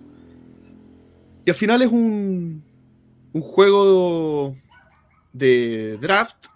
Y 1.45 1.49
al 1.49 1.55
final 1.55 1.81
es 1.81 1.91
un, 1.91 2.63
un 3.33 3.41
juego 3.41 4.53
de 5.33 5.97
draft 6.01 6.47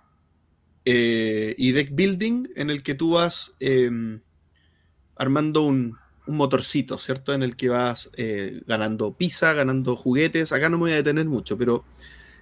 eh, 0.85 1.55
y 1.57 1.71
deck 1.71 1.93
building 1.93 2.49
en 2.55 2.69
el 2.69 2.83
que 2.83 2.95
tú 2.95 3.11
vas 3.11 3.53
em, 3.59 4.19
armando 5.15 5.61
un, 5.63 5.97
un 6.27 6.37
motorcito, 6.37 6.97
¿cierto? 6.97 7.33
En 7.33 7.43
el 7.43 7.55
que 7.55 7.69
vas 7.69 8.09
eh, 8.17 8.61
ganando 8.67 9.13
pizza, 9.13 9.53
ganando 9.53 9.95
juguetes. 9.95 10.51
Acá 10.51 10.69
no 10.69 10.77
me 10.77 10.81
voy 10.81 10.91
a 10.91 10.95
detener 10.95 11.25
mucho, 11.25 11.57
pero 11.57 11.83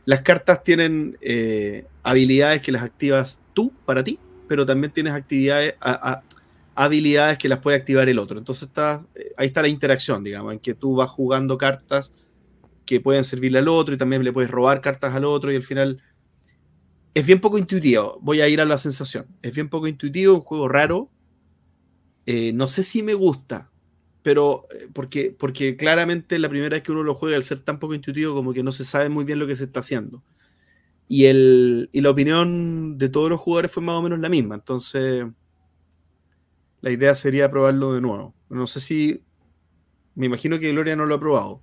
las 0.10 0.22
cartas 0.22 0.64
tienen 0.64 1.20
eh, 1.22 1.86
habilidades 2.02 2.64
que 2.64 2.72
las 2.72 2.82
activas 2.82 3.44
tú 3.54 3.72
para 3.86 4.04
ti, 4.04 4.18
pero 4.48 4.66
también 4.66 4.92
tienes 4.92 5.14
habilidades 6.74 7.38
que 7.38 7.48
las 7.48 7.60
puede 7.60 7.78
activar 7.78 8.10
el 8.10 8.18
otro. 8.18 8.40
Entonces 8.40 8.70
está, 8.70 9.06
eh, 9.14 9.34
ahí 9.38 9.46
está 9.46 9.62
la 9.62 9.68
interacción, 9.68 10.24
digamos, 10.24 10.54
en 10.54 10.60
que 10.62 10.74
tú 10.74 10.96
vas 10.96 11.12
jugando 11.12 11.60
cartas 11.60 12.12
que 12.88 13.00
pueden 13.00 13.24
servirle 13.24 13.60
al 13.60 13.68
otro 13.68 13.94
y 13.94 14.00
también 14.00 14.24
le 14.24 14.34
puedes 14.34 14.50
robar 14.50 14.82
cartas 14.82 15.14
al 15.14 15.26
otro 15.26 15.52
y 15.52 15.58
al 15.58 15.62
final 15.62 16.02
es 17.14 17.24
bien 17.24 17.40
poco 17.40 17.60
intuitivo. 17.60 18.18
Voy 18.20 18.42
a 18.42 18.48
ir 18.48 18.62
a 18.62 18.66
la 18.66 18.80
sensación. 18.80 19.28
Es 19.44 19.54
bien 19.54 19.70
poco 19.70 19.88
intuitivo, 19.88 20.34
un 20.34 20.42
juego 20.42 20.68
raro, 20.68 21.12
eh, 22.26 22.52
no 22.52 22.68
sé 22.68 22.82
si 22.82 23.04
me 23.04 23.14
gusta, 23.14 23.69
pero 24.30 24.68
eh, 24.70 24.88
porque, 24.94 25.36
porque 25.36 25.76
claramente 25.76 26.38
la 26.38 26.50
primera 26.50 26.76
vez 26.76 26.84
que 26.84 26.92
uno 26.92 27.02
lo 27.02 27.16
juega, 27.16 27.36
al 27.36 27.44
ser 27.44 27.62
tan 27.62 27.80
poco 27.80 27.96
intuitivo, 27.96 28.36
como 28.36 28.54
que 28.54 28.62
no 28.62 28.72
se 28.72 28.86
sabe 28.86 29.10
muy 29.10 29.24
bien 29.24 29.40
lo 29.40 29.48
que 29.48 29.56
se 29.56 29.64
está 29.64 29.80
haciendo. 29.80 30.22
Y, 31.08 31.26
el, 31.26 31.90
y 31.92 32.02
la 32.02 32.12
opinión 32.12 33.00
de 33.00 33.10
todos 33.10 33.28
los 33.28 33.40
jugadores 33.40 33.72
fue 33.72 33.82
más 33.82 33.96
o 33.96 34.04
menos 34.04 34.20
la 34.20 34.30
misma. 34.30 34.54
Entonces, 34.54 35.26
la 36.82 36.92
idea 36.92 37.16
sería 37.16 37.50
probarlo 37.50 37.96
de 37.96 38.02
nuevo. 38.02 38.36
No 38.50 38.68
sé 38.68 38.80
si. 38.82 39.24
Me 40.14 40.28
imagino 40.28 40.60
que 40.60 40.72
Gloria 40.74 40.96
no 40.96 41.08
lo 41.08 41.16
ha 41.16 41.20
probado. 41.20 41.60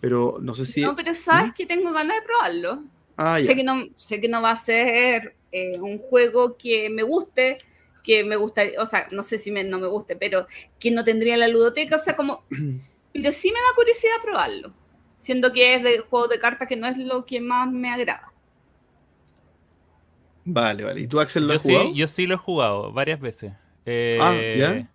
Pero 0.00 0.38
no 0.40 0.54
sé 0.54 0.64
si. 0.64 0.80
No, 0.80 0.96
pero 0.96 1.12
sabes 1.12 1.50
¿Mm? 1.50 1.54
que 1.54 1.66
tengo 1.66 1.92
ganas 1.92 2.16
de 2.16 2.22
probarlo. 2.22 2.82
Ah, 3.18 3.40
sé, 3.44 3.54
que 3.54 3.62
no, 3.62 3.88
sé 3.98 4.22
que 4.22 4.28
no 4.28 4.40
va 4.40 4.52
a 4.52 4.56
ser 4.56 5.36
eh, 5.52 5.78
un 5.78 5.98
juego 5.98 6.56
que 6.56 6.88
me 6.88 7.02
guste, 7.02 7.58
que 8.02 8.24
me 8.24 8.36
gustaría, 8.36 8.80
o 8.80 8.86
sea, 8.86 9.08
no 9.10 9.22
sé 9.22 9.38
si 9.38 9.50
no 9.50 9.78
me 9.78 9.86
guste, 9.86 10.16
pero 10.16 10.46
que 10.78 10.90
no 10.90 11.04
tendría 11.04 11.36
la 11.36 11.48
ludoteca, 11.48 11.96
o 11.96 11.98
sea, 11.98 12.16
como, 12.16 12.44
pero 13.12 13.32
sí 13.32 13.48
me 13.48 13.58
da 13.58 13.76
curiosidad 13.76 14.22
probarlo, 14.22 14.72
siendo 15.18 15.52
que 15.52 15.74
es 15.74 15.82
de 15.82 15.98
juego 15.98 16.28
de 16.28 16.38
cartas 16.38 16.68
que 16.68 16.76
no 16.76 16.86
es 16.86 16.98
lo 16.98 17.24
que 17.24 17.40
más 17.40 17.70
me 17.70 17.90
agrada. 17.90 18.32
Vale, 20.44 20.84
vale. 20.84 21.00
¿Y 21.00 21.06
tú, 21.06 21.20
Axel, 21.20 21.46
lo 21.46 21.50
yo 21.50 21.54
has 21.54 21.62
jugado? 21.62 21.84
Sí, 21.84 21.94
yo 21.94 22.06
sí 22.08 22.26
lo 22.26 22.34
he 22.34 22.38
jugado 22.38 22.92
varias 22.92 23.20
veces. 23.20 23.52
Eh, 23.86 24.18
ah, 24.20 24.34
¿ya? 24.56 24.88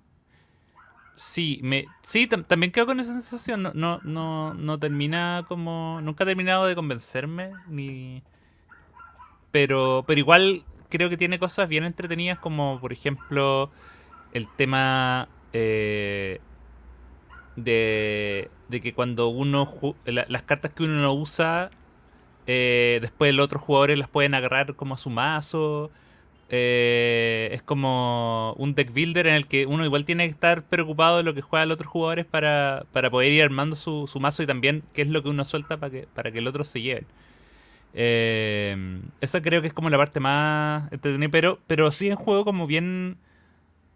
Sí, 1.15 1.59
me, 1.63 1.87
sí 2.03 2.27
también 2.27 2.71
quedo 2.71 2.85
con 2.85 2.99
esa 2.99 3.13
sensación. 3.13 3.63
No, 3.63 3.71
no, 3.73 3.99
no, 4.03 4.53
no 4.53 4.77
termina 4.77 5.45
como. 5.47 5.99
Nunca 6.01 6.23
ha 6.23 6.27
terminado 6.27 6.67
de 6.67 6.75
convencerme. 6.75 7.51
Ni. 7.67 8.23
Pero, 9.51 10.03
pero 10.05 10.19
igual 10.19 10.63
creo 10.89 11.09
que 11.09 11.17
tiene 11.17 11.39
cosas 11.39 11.69
bien 11.69 11.83
entretenidas 11.83 12.39
como 12.39 12.79
por 12.79 12.93
ejemplo 12.93 13.71
el 14.33 14.47
tema 14.55 15.27
eh, 15.53 16.39
de, 17.55 18.49
que 18.69 18.93
cuando 18.93 19.29
uno 19.29 19.69
las 20.05 20.43
cartas 20.43 20.71
que 20.73 20.83
uno 20.83 21.01
no 21.01 21.13
usa 21.13 21.71
eh, 22.45 22.99
después 23.01 23.33
los 23.33 23.45
otros 23.45 23.61
jugadores 23.61 23.99
las 23.99 24.09
pueden 24.09 24.33
agarrar 24.33 24.75
como 24.75 24.95
a 24.95 24.97
su 24.97 25.09
mazo 25.09 25.91
eh, 26.49 27.49
es 27.51 27.61
como 27.61 28.53
un 28.57 28.73
deck 28.73 28.93
builder 28.93 29.27
en 29.27 29.33
el 29.33 29.47
que 29.47 29.65
uno 29.65 29.83
igual 29.83 30.05
tiene 30.05 30.25
que 30.25 30.31
estar 30.31 30.63
preocupado 30.63 31.17
de 31.17 31.23
lo 31.23 31.33
que 31.33 31.41
juegan 31.41 31.67
los 31.67 31.75
otros 31.75 31.91
jugadores 31.91 32.25
para, 32.25 32.85
para 32.93 33.09
poder 33.09 33.33
ir 33.33 33.43
armando 33.43 33.75
su, 33.75 34.07
su, 34.07 34.21
mazo 34.21 34.43
y 34.43 34.45
también 34.47 34.83
qué 34.93 35.01
es 35.01 35.09
lo 35.09 35.21
que 35.21 35.29
uno 35.29 35.43
suelta 35.43 35.77
para 35.77 35.91
que, 35.91 36.07
para 36.13 36.31
que 36.31 36.39
el 36.39 36.47
otro 36.47 36.63
se 36.63 36.81
lleve. 36.81 37.05
Eh, 37.93 39.01
esa 39.21 39.41
creo 39.41 39.61
que 39.61 39.67
es 39.67 39.73
como 39.73 39.89
la 39.89 39.97
parte 39.97 40.19
más 40.19 40.91
entretenida, 40.91 41.29
pero, 41.31 41.59
pero 41.67 41.91
sí 41.91 42.09
es 42.09 42.17
un 42.17 42.23
juego 42.23 42.45
como 42.45 42.67
bien 42.67 43.17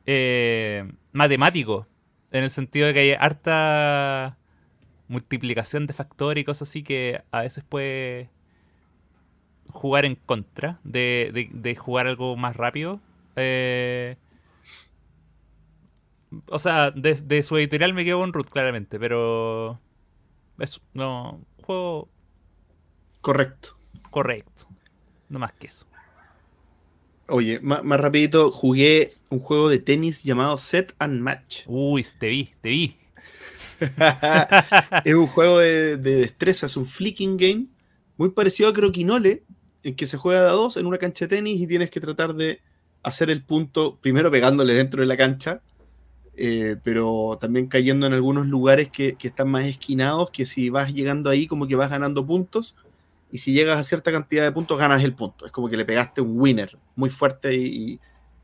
eh, 0.05 0.91
matemático, 1.11 1.87
en 2.31 2.43
el 2.43 2.51
sentido 2.51 2.87
de 2.87 2.93
que 2.93 2.99
hay 2.99 3.11
harta 3.11 4.37
multiplicación 5.07 5.87
de 5.87 5.93
factores 5.93 6.41
y 6.41 6.45
cosas 6.45 6.69
así 6.69 6.83
que 6.83 7.21
a 7.31 7.41
veces 7.41 7.63
puede 7.63 8.29
jugar 9.69 10.05
en 10.05 10.15
contra 10.15 10.79
de, 10.83 11.77
jugar 11.79 12.07
algo 12.07 12.35
más 12.37 12.55
rápido. 12.55 12.99
Eh, 13.35 14.17
o 16.47 16.59
sea, 16.59 16.91
de, 16.91 17.43
su 17.43 17.57
editorial 17.57 17.93
me 17.93 18.05
quedo 18.05 18.19
con 18.19 18.33
Root, 18.33 18.49
claramente, 18.49 18.99
pero. 18.99 19.79
Eso, 20.59 20.81
no. 20.93 21.41
Juego. 21.63 22.09
Correcto. 23.21 23.75
Correcto. 24.11 24.67
No 25.29 25.39
más 25.39 25.53
que 25.53 25.67
eso. 25.67 25.87
Oye, 27.27 27.61
más, 27.61 27.81
rapidito, 27.99 28.51
jugué 28.51 29.13
un 29.29 29.39
juego 29.39 29.69
de 29.69 29.79
tenis 29.79 30.21
llamado 30.23 30.57
Set 30.57 30.93
and 30.99 31.21
Match. 31.21 31.63
Uy, 31.67 32.05
te 32.19 32.27
vi, 32.27 32.51
te 32.61 32.69
vi. 32.69 32.97
es 35.05 35.15
un 35.15 35.27
juego 35.27 35.59
de, 35.59 35.97
de 35.97 36.15
destreza, 36.17 36.67
es 36.67 36.77
un 36.77 36.85
flicking 36.85 37.37
game, 37.37 37.67
muy 38.17 38.29
parecido 38.29 38.69
a 38.69 38.73
Croquinole, 38.73 39.43
en 39.81 39.95
que 39.95 40.05
se 40.05 40.17
juega 40.17 40.43
de 40.43 40.49
a 40.49 40.51
dos 40.51 40.77
en 40.77 40.85
una 40.85 40.97
cancha 40.97 41.25
de 41.25 41.37
tenis 41.37 41.59
y 41.59 41.65
tienes 41.65 41.89
que 41.89 41.99
tratar 41.99 42.35
de 42.35 42.59
hacer 43.01 43.29
el 43.29 43.43
punto, 43.43 43.97
primero 43.99 44.29
pegándole 44.29 44.73
dentro 44.73 45.01
de 45.01 45.07
la 45.07 45.17
cancha, 45.17 45.61
eh, 46.35 46.75
pero 46.83 47.37
también 47.39 47.67
cayendo 47.67 48.05
en 48.05 48.13
algunos 48.13 48.45
lugares 48.45 48.89
que, 48.89 49.15
que, 49.15 49.29
están 49.29 49.49
más 49.49 49.65
esquinados, 49.65 50.29
que 50.31 50.45
si 50.45 50.69
vas 50.69 50.93
llegando 50.93 51.29
ahí 51.29 51.47
como 51.47 51.67
que 51.67 51.75
vas 51.75 51.89
ganando 51.89 52.25
puntos, 52.25 52.75
y 53.31 53.37
si 53.37 53.53
llegas 53.53 53.79
a 53.79 53.83
cierta 53.83 54.11
cantidad 54.11 54.43
de 54.43 54.51
puntos 54.51 54.77
ganas 54.77 55.03
el 55.03 55.13
punto. 55.13 55.45
Es 55.45 55.51
como 55.51 55.69
que 55.69 55.77
le 55.77 55.85
pegaste 55.85 56.21
un 56.21 56.39
winner 56.39 56.77
muy 56.95 57.09
fuerte 57.09 57.55
y, 57.55 57.99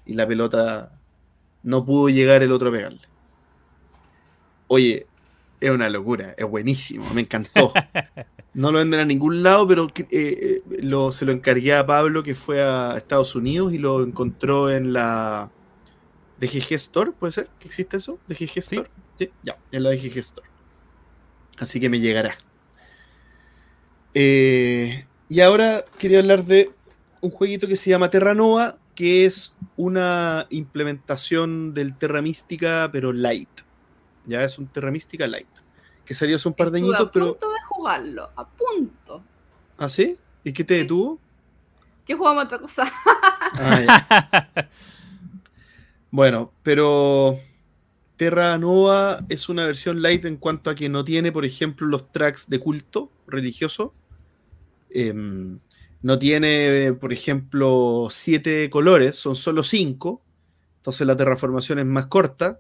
y 0.06 0.14
la 0.14 0.28
pelota 0.28 0.92
no 1.64 1.86
pudo 1.86 2.10
llegar 2.10 2.42
el 2.44 2.52
otro 2.52 2.70
a 2.70 2.72
pegarle. 2.72 3.02
Oye, 4.68 5.08
es 5.60 5.70
una 5.70 5.90
locura, 5.90 6.34
es 6.38 6.46
buenísimo, 6.46 7.06
me 7.14 7.22
encantó. 7.22 7.74
No 8.54 8.72
lo 8.72 8.80
venden 8.80 9.00
a 9.00 9.06
ningún 9.06 9.44
lado, 9.44 9.68
pero 9.68 9.88
eh, 9.96 10.06
eh, 10.10 10.62
lo, 10.82 11.12
se 11.12 11.26
lo 11.26 11.32
encargué 11.32 11.76
a 11.76 11.86
Pablo 11.86 12.24
que 12.24 12.34
fue 12.34 12.60
a 12.60 12.96
Estados 12.98 13.36
Unidos 13.36 13.72
y 13.72 13.78
lo 13.78 14.02
encontró 14.02 14.72
en 14.72 14.94
la 14.94 15.52
DGG 16.40 16.74
Store, 16.74 17.12
¿puede 17.12 17.34
ser 17.34 17.50
que 17.60 17.68
existe 17.68 17.98
eso? 17.98 18.18
¿DGG 18.28 18.58
Store? 18.58 18.90
Sí, 19.20 19.26
sí 19.26 19.32
ya, 19.44 19.60
en 19.72 19.84
la 19.84 19.92
DGG 19.92 20.18
Store. 20.18 20.48
Así 21.60 21.80
que 21.80 21.88
me 21.88 22.00
llegará. 22.00 22.36
Eh, 24.14 25.06
y 25.30 25.42
ahora 25.42 25.84
quería 25.98 26.20
hablar 26.20 26.46
de 26.46 26.72
un 27.22 27.32
jueguito 27.32 27.68
que 27.68 27.76
se 27.76 27.90
llama 27.90 28.10
Terra 28.10 28.34
Nova, 28.34 28.78
que 28.96 29.26
es 29.26 29.56
una 29.76 30.48
implementación 30.50 31.74
del 31.74 31.96
Terra 31.96 32.22
Mística, 32.22 32.90
pero 32.92 33.14
light. 33.14 33.50
Ya 34.26 34.42
es 34.44 34.58
un 34.58 34.68
Terra 34.68 34.92
Mística 34.92 35.28
light. 35.28 35.48
Que 36.06 36.14
salió 36.14 36.38
hace 36.38 36.48
un 36.48 36.54
par 36.54 36.72
de 36.72 36.80
añitos, 36.80 37.10
pero. 37.14 37.26
A 37.26 37.32
punto 37.34 37.50
de 37.52 37.62
jugarlo, 37.68 38.30
a 38.36 38.48
punto. 38.48 39.24
¿Ah, 39.78 39.90
sí? 39.90 40.18
¿Y 40.44 40.54
qué 40.54 40.64
te 40.64 40.76
sí. 40.76 40.82
detuvo? 40.82 41.20
Que 42.06 42.16
jugamos 42.16 42.46
otra 42.46 42.60
cosa. 42.60 42.92
Ah, 43.60 44.48
bueno, 46.12 46.52
pero 46.64 47.40
Terra 48.18 48.58
Nova 48.58 49.24
es 49.30 49.48
una 49.48 49.66
versión 49.66 50.02
light 50.02 50.26
en 50.26 50.38
cuanto 50.38 50.70
a 50.70 50.76
que 50.76 50.90
no 50.90 51.06
tiene, 51.06 51.32
por 51.32 51.46
ejemplo, 51.46 51.86
los 51.88 52.12
tracks 52.12 52.50
de 52.50 52.60
culto 52.60 53.12
religioso. 53.28 53.94
Eh, 54.90 55.14
no 56.02 56.20
tiene, 56.20 56.94
por 56.94 57.14
ejemplo, 57.14 58.08
siete 58.12 58.70
colores, 58.70 59.16
son 59.16 59.36
solo 59.36 59.64
cinco. 59.64 60.22
Entonces 60.78 61.06
la 61.06 61.16
terraformación 61.16 61.80
es 61.80 61.86
más 61.86 62.08
corta. 62.08 62.60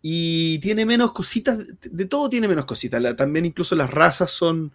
Y 0.00 0.60
tiene 0.60 0.86
menos 0.86 1.10
cositas, 1.10 1.58
de 1.80 2.04
todo 2.06 2.30
tiene 2.30 2.46
menos 2.46 2.64
cositas. 2.64 3.16
También 3.16 3.46
incluso 3.46 3.74
las 3.74 3.90
razas 3.90 4.30
son, 4.30 4.72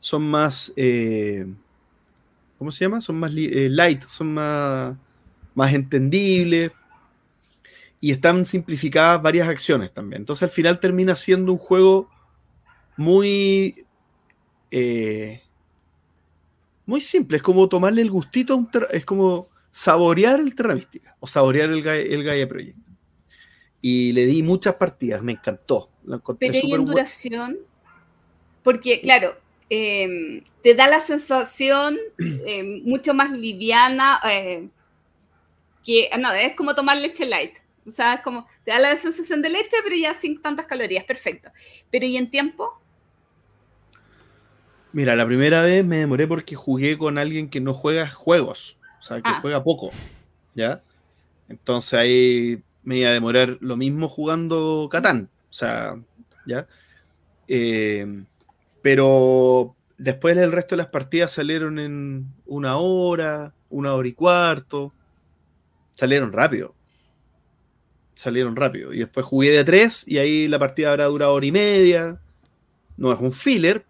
son 0.00 0.28
más... 0.28 0.72
Eh, 0.76 1.46
¿Cómo 2.58 2.72
se 2.72 2.84
llama? 2.84 3.00
Son 3.00 3.16
más 3.16 3.32
eh, 3.36 3.68
light, 3.70 4.02
son 4.02 4.34
más, 4.34 4.96
más 5.54 5.72
entendibles. 5.72 6.72
Y 8.06 8.12
están 8.12 8.44
simplificadas 8.44 9.20
varias 9.20 9.48
acciones 9.48 9.92
también. 9.92 10.22
Entonces 10.22 10.44
al 10.44 10.50
final 10.50 10.78
termina 10.78 11.16
siendo 11.16 11.50
un 11.50 11.58
juego 11.58 12.08
muy... 12.96 13.74
Eh, 14.70 15.42
muy 16.84 17.00
simple, 17.00 17.38
es 17.38 17.42
como 17.42 17.68
tomarle 17.68 18.02
el 18.02 18.10
gustito 18.12 18.52
a 18.52 18.56
un 18.56 18.70
es 18.92 19.04
como 19.04 19.48
saborear 19.72 20.38
el 20.38 20.54
Terra 20.54 20.76
Mística 20.76 21.16
o 21.18 21.26
saborear 21.26 21.68
el 21.70 21.82
Gaia, 21.82 22.02
el 22.02 22.22
Gaia 22.22 22.48
Project. 22.48 22.78
Y 23.80 24.12
le 24.12 24.24
di 24.26 24.44
muchas 24.44 24.76
partidas, 24.76 25.20
me 25.20 25.32
encantó. 25.32 25.90
La 26.04 26.20
Pero 26.38 26.54
¿y 26.62 26.74
en 26.74 26.84
duración? 26.84 27.58
Porque, 28.62 29.00
claro, 29.00 29.36
eh, 29.68 30.44
te 30.62 30.74
da 30.74 30.86
la 30.86 31.00
sensación 31.00 31.98
eh, 32.18 32.62
mucho 32.84 33.14
más 33.14 33.32
liviana 33.32 34.20
eh, 34.30 34.68
que, 35.84 36.08
no, 36.20 36.32
es 36.32 36.54
como 36.54 36.72
tomar 36.76 36.98
leche 36.98 37.26
light. 37.26 37.65
O 37.86 37.90
sea, 37.90 38.14
es 38.14 38.20
como, 38.22 38.46
te 38.64 38.72
da 38.72 38.78
la 38.78 38.96
sensación 38.96 39.42
de 39.42 39.50
leche, 39.50 39.76
pero 39.84 39.96
ya 39.96 40.14
sin 40.14 40.40
tantas 40.40 40.66
calorías, 40.66 41.04
perfecto. 41.04 41.50
Pero 41.90 42.04
¿y 42.06 42.16
en 42.16 42.30
tiempo? 42.30 42.80
Mira, 44.92 45.14
la 45.14 45.26
primera 45.26 45.62
vez 45.62 45.84
me 45.84 45.98
demoré 45.98 46.26
porque 46.26 46.56
jugué 46.56 46.96
con 46.96 47.18
alguien 47.18 47.50
que 47.50 47.60
no 47.60 47.74
juega 47.74 48.08
juegos, 48.08 48.78
o 48.98 49.02
sea, 49.02 49.18
que 49.18 49.28
ah. 49.28 49.38
juega 49.42 49.62
poco, 49.62 49.90
¿ya? 50.54 50.82
Entonces 51.48 51.94
ahí 51.94 52.62
me 52.82 52.96
iba 52.98 53.10
a 53.10 53.12
demorar 53.12 53.58
lo 53.60 53.76
mismo 53.76 54.08
jugando 54.08 54.88
Catán, 54.90 55.28
o 55.50 55.52
sea, 55.52 55.96
¿ya? 56.46 56.66
Eh, 57.46 58.24
pero 58.82 59.76
después 59.98 60.36
el 60.36 60.52
resto 60.52 60.76
de 60.76 60.82
las 60.82 60.90
partidas 60.90 61.32
salieron 61.32 61.78
en 61.78 62.32
una 62.46 62.76
hora, 62.76 63.52
una 63.68 63.94
hora 63.94 64.08
y 64.08 64.12
cuarto, 64.12 64.94
salieron 65.96 66.32
rápido, 66.32 66.74
salieron 68.16 68.56
rápido. 68.56 68.92
Y 68.92 68.98
después 68.98 69.24
jugué 69.24 69.50
de 69.50 69.60
a 69.60 69.64
tres 69.64 70.04
y 70.08 70.18
ahí 70.18 70.48
la 70.48 70.58
partida 70.58 70.90
habrá 70.90 71.04
durado 71.04 71.34
hora 71.34 71.46
y 71.46 71.52
media. 71.52 72.18
No 72.96 73.12
es 73.12 73.20
un 73.20 73.30
filler, 73.30 73.84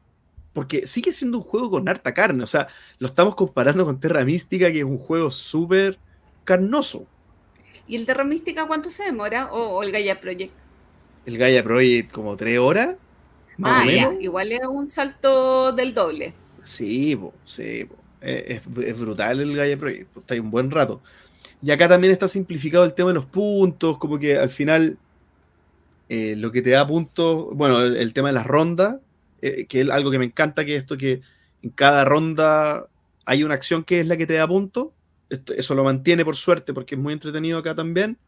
porque 0.53 0.87
sigue 0.87 1.13
siendo 1.13 1.39
un 1.39 1.45
juego 1.45 1.71
con 1.71 1.89
harta 1.89 2.13
carne. 2.13 2.43
O 2.43 2.47
sea, 2.47 2.67
lo 2.99 3.07
estamos 3.07 3.35
comparando 3.35 3.85
con 3.87 4.01
Terra 4.01 4.25
Mística, 4.25 4.71
que 4.71 4.79
es 4.79 4.85
un 4.85 4.99
juego 4.99 5.31
súper 5.31 5.99
carnoso. 6.45 7.07
¿Y 7.87 7.95
el 7.95 8.05
Terra 8.05 8.25
Mística 8.25 8.67
cuánto 8.67 8.91
se 8.91 9.05
demora? 9.05 9.53
¿O, 9.53 9.77
o, 9.77 9.83
el 9.83 9.93
Gaia 9.93 10.21
Project? 10.21 10.53
El 11.25 11.39
Gaia 11.39 11.63
Project 11.63 12.11
como 12.11 12.37
tres 12.37 12.59
horas. 12.59 12.97
Más 13.57 13.77
ah, 13.77 13.83
o 13.83 13.87
menos. 13.87 14.15
Ya. 14.15 14.23
igual 14.23 14.53
es 14.53 14.65
un 14.65 14.89
salto 14.89 15.73
del 15.73 15.95
doble. 15.95 16.35
Sí, 16.63 17.15
po, 17.15 17.33
sí. 17.45 17.85
Po. 17.85 17.95
Es, 18.21 18.63
es, 18.79 19.01
brutal 19.01 19.41
el 19.41 19.57
Gaia 19.57 19.79
Project. 19.79 20.17
Está 20.17 20.35
ahí 20.35 20.41
un 20.41 20.51
buen 20.51 20.71
rato. 20.73 21.01
Y 21.63 21.71
acá 21.71 21.89
también 21.89 22.13
está 22.13 22.29
simplificado 22.29 22.85
el 22.85 22.95
tema 22.95 23.11
de 23.11 23.15
los 23.15 23.27
puntos, 23.27 23.99
como 23.99 24.19
que 24.19 24.39
al 24.39 24.51
final 24.51 24.99
eh, 26.09 26.37
lo 26.37 26.53
que 26.53 26.63
te 26.63 26.71
da 26.71 26.87
puntos, 26.87 27.49
bueno, 27.53 27.83
el, 27.83 28.13
tema 28.13 28.29
de 28.29 28.35
las 28.35 28.47
rondas, 28.47 28.97
eh, 29.43 29.67
que 29.67 29.81
es 29.81 29.91
algo 29.91 30.11
que 30.11 30.19
me 30.19 30.27
encanta, 30.27 30.65
que 30.65 30.77
esto 30.77 30.97
que 30.97 31.23
en 31.63 31.71
cada 31.71 32.05
ronda 32.05 32.87
hay 33.25 33.43
una 33.43 33.55
acción 33.55 33.85
que 33.85 34.01
es 34.01 34.07
la 34.07 34.17
que 34.17 34.27
te 34.27 34.35
da 34.35 34.47
punto. 34.47 34.95
Esto, 35.29 35.53
eso 35.55 35.75
lo 35.75 35.83
mantiene 35.83 36.25
por 36.25 36.37
suerte 36.37 36.73
porque 36.73 36.95
es 36.95 37.01
muy 37.01 37.13
entretenido 37.13 37.59
acá 37.59 37.75
también. 37.75 38.19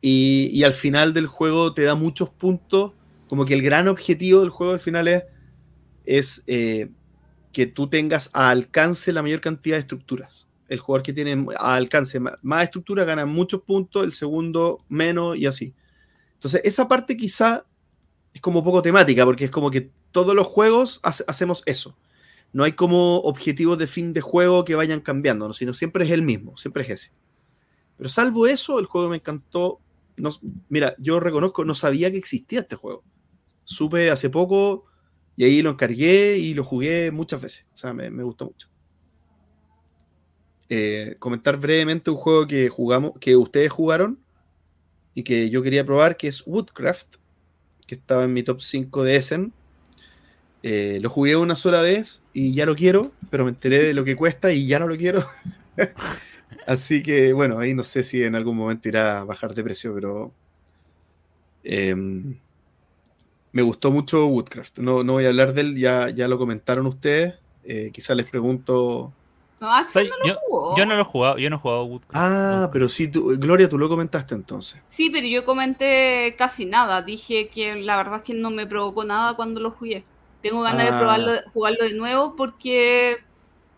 Y, 0.00 0.62
al 0.64 0.74
final 0.74 1.14
del 1.14 1.26
juego 1.28 1.72
te 1.72 1.82
da 1.82 1.94
muchos 1.94 2.28
puntos. 2.28 2.92
Como 3.28 3.46
que 3.46 3.54
el 3.54 3.62
gran 3.62 3.88
objetivo 3.88 4.40
del 4.40 4.50
juego 4.50 4.74
al 4.74 4.80
final 4.80 5.08
es, 5.08 5.24
es 6.04 6.44
eh, 6.46 6.90
que 7.52 7.66
tú 7.66 7.88
tengas 7.88 8.28
a 8.34 8.50
alcance 8.50 9.12
la 9.12 9.22
mayor 9.22 9.40
cantidad 9.40 9.76
de 9.76 9.80
estructuras. 9.80 10.46
El 10.74 10.80
jugador 10.80 11.02
que 11.02 11.12
tiene 11.12 11.46
a 11.56 11.74
alcance 11.74 12.20
más 12.20 12.64
estructuras 12.64 13.06
gana 13.06 13.24
muchos 13.26 13.62
puntos, 13.62 14.04
el 14.04 14.12
segundo 14.12 14.84
menos 14.88 15.36
y 15.38 15.46
así. 15.46 15.74
Entonces, 16.34 16.60
esa 16.64 16.88
parte 16.88 17.16
quizá 17.16 17.64
es 18.32 18.40
como 18.40 18.62
poco 18.62 18.82
temática, 18.82 19.24
porque 19.24 19.46
es 19.46 19.50
como 19.50 19.70
que 19.70 19.90
todos 20.10 20.34
los 20.34 20.46
juegos 20.46 21.00
hace, 21.02 21.24
hacemos 21.26 21.62
eso. 21.66 21.96
No 22.52 22.64
hay 22.64 22.72
como 22.72 23.16
objetivos 23.18 23.78
de 23.78 23.86
fin 23.86 24.12
de 24.12 24.20
juego 24.20 24.64
que 24.64 24.74
vayan 24.74 25.00
cambiando, 25.00 25.48
¿no? 25.48 25.54
sino 25.54 25.72
siempre 25.72 26.04
es 26.04 26.10
el 26.10 26.22
mismo, 26.22 26.56
siempre 26.56 26.82
es 26.82 26.90
ese. 26.90 27.12
Pero 27.96 28.08
salvo 28.08 28.46
eso, 28.46 28.78
el 28.78 28.86
juego 28.86 29.08
me 29.08 29.16
encantó. 29.16 29.80
No, 30.16 30.30
mira, 30.68 30.94
yo 30.98 31.20
reconozco, 31.20 31.64
no 31.64 31.74
sabía 31.74 32.10
que 32.10 32.18
existía 32.18 32.60
este 32.60 32.76
juego. 32.76 33.04
Supe 33.64 34.10
hace 34.10 34.30
poco 34.30 34.84
y 35.36 35.44
ahí 35.44 35.62
lo 35.62 35.70
encargué 35.70 36.36
y 36.38 36.54
lo 36.54 36.64
jugué 36.64 37.10
muchas 37.10 37.40
veces. 37.40 37.66
O 37.72 37.76
sea, 37.76 37.92
me 37.92 38.22
gustó 38.22 38.46
mucho. 38.46 38.73
Eh, 40.68 41.16
comentar 41.18 41.58
brevemente 41.58 42.10
un 42.10 42.16
juego 42.16 42.46
que 42.46 42.68
jugamos, 42.68 43.12
que 43.20 43.36
ustedes 43.36 43.70
jugaron 43.70 44.18
y 45.14 45.22
que 45.22 45.50
yo 45.50 45.62
quería 45.62 45.84
probar, 45.84 46.16
que 46.16 46.28
es 46.28 46.42
Woodcraft 46.46 47.16
que 47.86 47.94
estaba 47.94 48.24
en 48.24 48.32
mi 48.32 48.42
top 48.42 48.60
5 48.62 49.04
de 49.04 49.16
Essen. 49.16 49.52
Eh, 50.62 50.98
lo 51.02 51.10
jugué 51.10 51.36
una 51.36 51.56
sola 51.56 51.82
vez 51.82 52.22
y 52.32 52.54
ya 52.54 52.64
lo 52.64 52.74
quiero, 52.74 53.12
pero 53.30 53.44
me 53.44 53.50
enteré 53.50 53.82
de 53.82 53.94
lo 53.94 54.04
que 54.04 54.16
cuesta 54.16 54.52
y 54.52 54.66
ya 54.66 54.78
no 54.78 54.88
lo 54.88 54.96
quiero. 54.96 55.24
Así 56.66 57.02
que 57.02 57.32
bueno, 57.34 57.58
ahí 57.58 57.74
no 57.74 57.82
sé 57.82 58.02
si 58.02 58.22
en 58.22 58.34
algún 58.34 58.56
momento 58.56 58.88
irá 58.88 59.20
a 59.20 59.24
bajar 59.24 59.54
de 59.54 59.62
precio, 59.62 59.94
pero 59.94 60.32
eh, 61.62 61.94
me 61.94 63.62
gustó 63.62 63.90
mucho 63.90 64.26
Woodcraft. 64.26 64.78
No, 64.78 65.04
no, 65.04 65.14
voy 65.14 65.26
a 65.26 65.28
hablar 65.28 65.52
de 65.52 65.60
él, 65.60 65.76
ya, 65.76 66.08
ya 66.10 66.28
lo 66.28 66.38
comentaron 66.38 66.86
ustedes. 66.86 67.34
Eh, 67.64 67.90
quizá 67.92 68.14
les 68.14 68.28
pregunto 68.30 69.12
no, 69.64 69.74
Axel 69.74 70.08
no 70.08 70.16
lo 70.18 70.26
yo, 70.26 70.40
jugó. 70.46 70.76
Yo 70.76 70.86
no 70.86 70.94
lo 70.94 71.00
he 71.00 71.04
jugado, 71.04 71.38
yo 71.38 71.50
no 71.50 71.56
he 71.56 71.58
jugado 71.58 71.84
Woodcraft. 71.84 72.14
Ah, 72.14 72.70
pero 72.72 72.88
sí, 72.88 73.08
tú, 73.08 73.36
Gloria, 73.38 73.68
tú 73.68 73.78
lo 73.78 73.88
comentaste 73.88 74.34
entonces. 74.34 74.80
Sí, 74.88 75.10
pero 75.10 75.26
yo 75.26 75.44
comenté 75.44 76.34
casi 76.36 76.66
nada. 76.66 77.02
Dije 77.02 77.48
que 77.48 77.74
la 77.76 77.96
verdad 77.96 78.16
es 78.16 78.22
que 78.22 78.34
no 78.34 78.50
me 78.50 78.66
provocó 78.66 79.04
nada 79.04 79.34
cuando 79.34 79.60
lo 79.60 79.70
jugué. 79.70 80.04
Tengo 80.42 80.60
ganas 80.62 80.82
ah. 80.82 80.84
de 80.84 80.98
probarlo, 80.98 81.32
jugarlo 81.52 81.84
de 81.84 81.94
nuevo 81.94 82.36
porque 82.36 83.18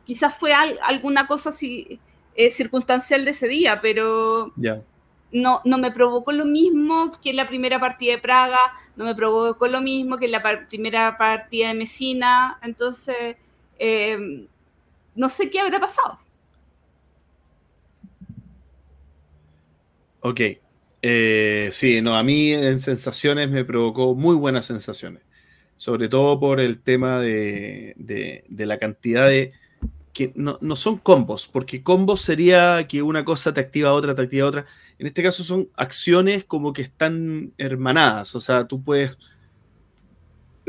quizás 0.04 0.36
fue 0.36 0.52
al, 0.52 0.78
alguna 0.82 1.26
cosa 1.26 1.50
así, 1.50 2.00
eh, 2.34 2.50
circunstancial 2.50 3.24
de 3.24 3.30
ese 3.30 3.48
día, 3.48 3.80
pero 3.80 4.52
ya. 4.56 4.82
no, 5.32 5.60
no 5.64 5.78
me 5.78 5.90
provocó 5.90 6.32
lo 6.32 6.44
mismo 6.44 7.10
que 7.22 7.32
la 7.32 7.48
primera 7.48 7.80
partida 7.80 8.12
de 8.12 8.18
Praga, 8.18 8.58
no 8.94 9.04
me 9.04 9.14
provocó 9.14 9.66
lo 9.68 9.80
mismo 9.80 10.16
que 10.16 10.28
la 10.28 10.42
primera 10.68 11.18
partida 11.18 11.68
de 11.68 11.74
Messina, 11.74 12.58
entonces 12.62 13.36
eh, 13.78 14.46
no 15.16 15.28
sé 15.28 15.50
qué 15.50 15.60
habrá 15.60 15.80
pasado. 15.80 16.18
Ok. 20.20 20.40
Eh, 21.02 21.68
sí, 21.72 22.00
no, 22.02 22.16
a 22.16 22.22
mí 22.24 22.52
en 22.52 22.80
sensaciones 22.80 23.48
me 23.48 23.64
provocó 23.64 24.14
muy 24.14 24.34
buenas 24.34 24.66
sensaciones. 24.66 25.22
Sobre 25.76 26.08
todo 26.08 26.40
por 26.40 26.58
el 26.58 26.80
tema 26.80 27.20
de, 27.20 27.94
de, 27.96 28.66
la 28.66 28.78
cantidad 28.78 29.28
de. 29.28 29.52
que 30.12 30.32
no, 30.34 30.58
no, 30.60 30.74
son 30.74 30.98
combos, 30.98 31.46
porque 31.46 31.82
combos 31.82 32.22
sería 32.22 32.86
que 32.88 33.02
una 33.02 33.24
cosa 33.24 33.54
te 33.54 33.60
activa 33.60 33.92
otra, 33.92 34.14
te 34.14 34.22
activa 34.22 34.48
otra. 34.48 34.66
En 34.98 35.06
este 35.06 35.22
caso 35.22 35.44
son 35.44 35.68
acciones 35.76 36.44
como 36.44 36.72
que 36.72 36.82
están 36.82 37.52
hermanadas. 37.58 38.34
O 38.34 38.40
sea, 38.40 38.66
tú 38.66 38.82
puedes. 38.82 39.18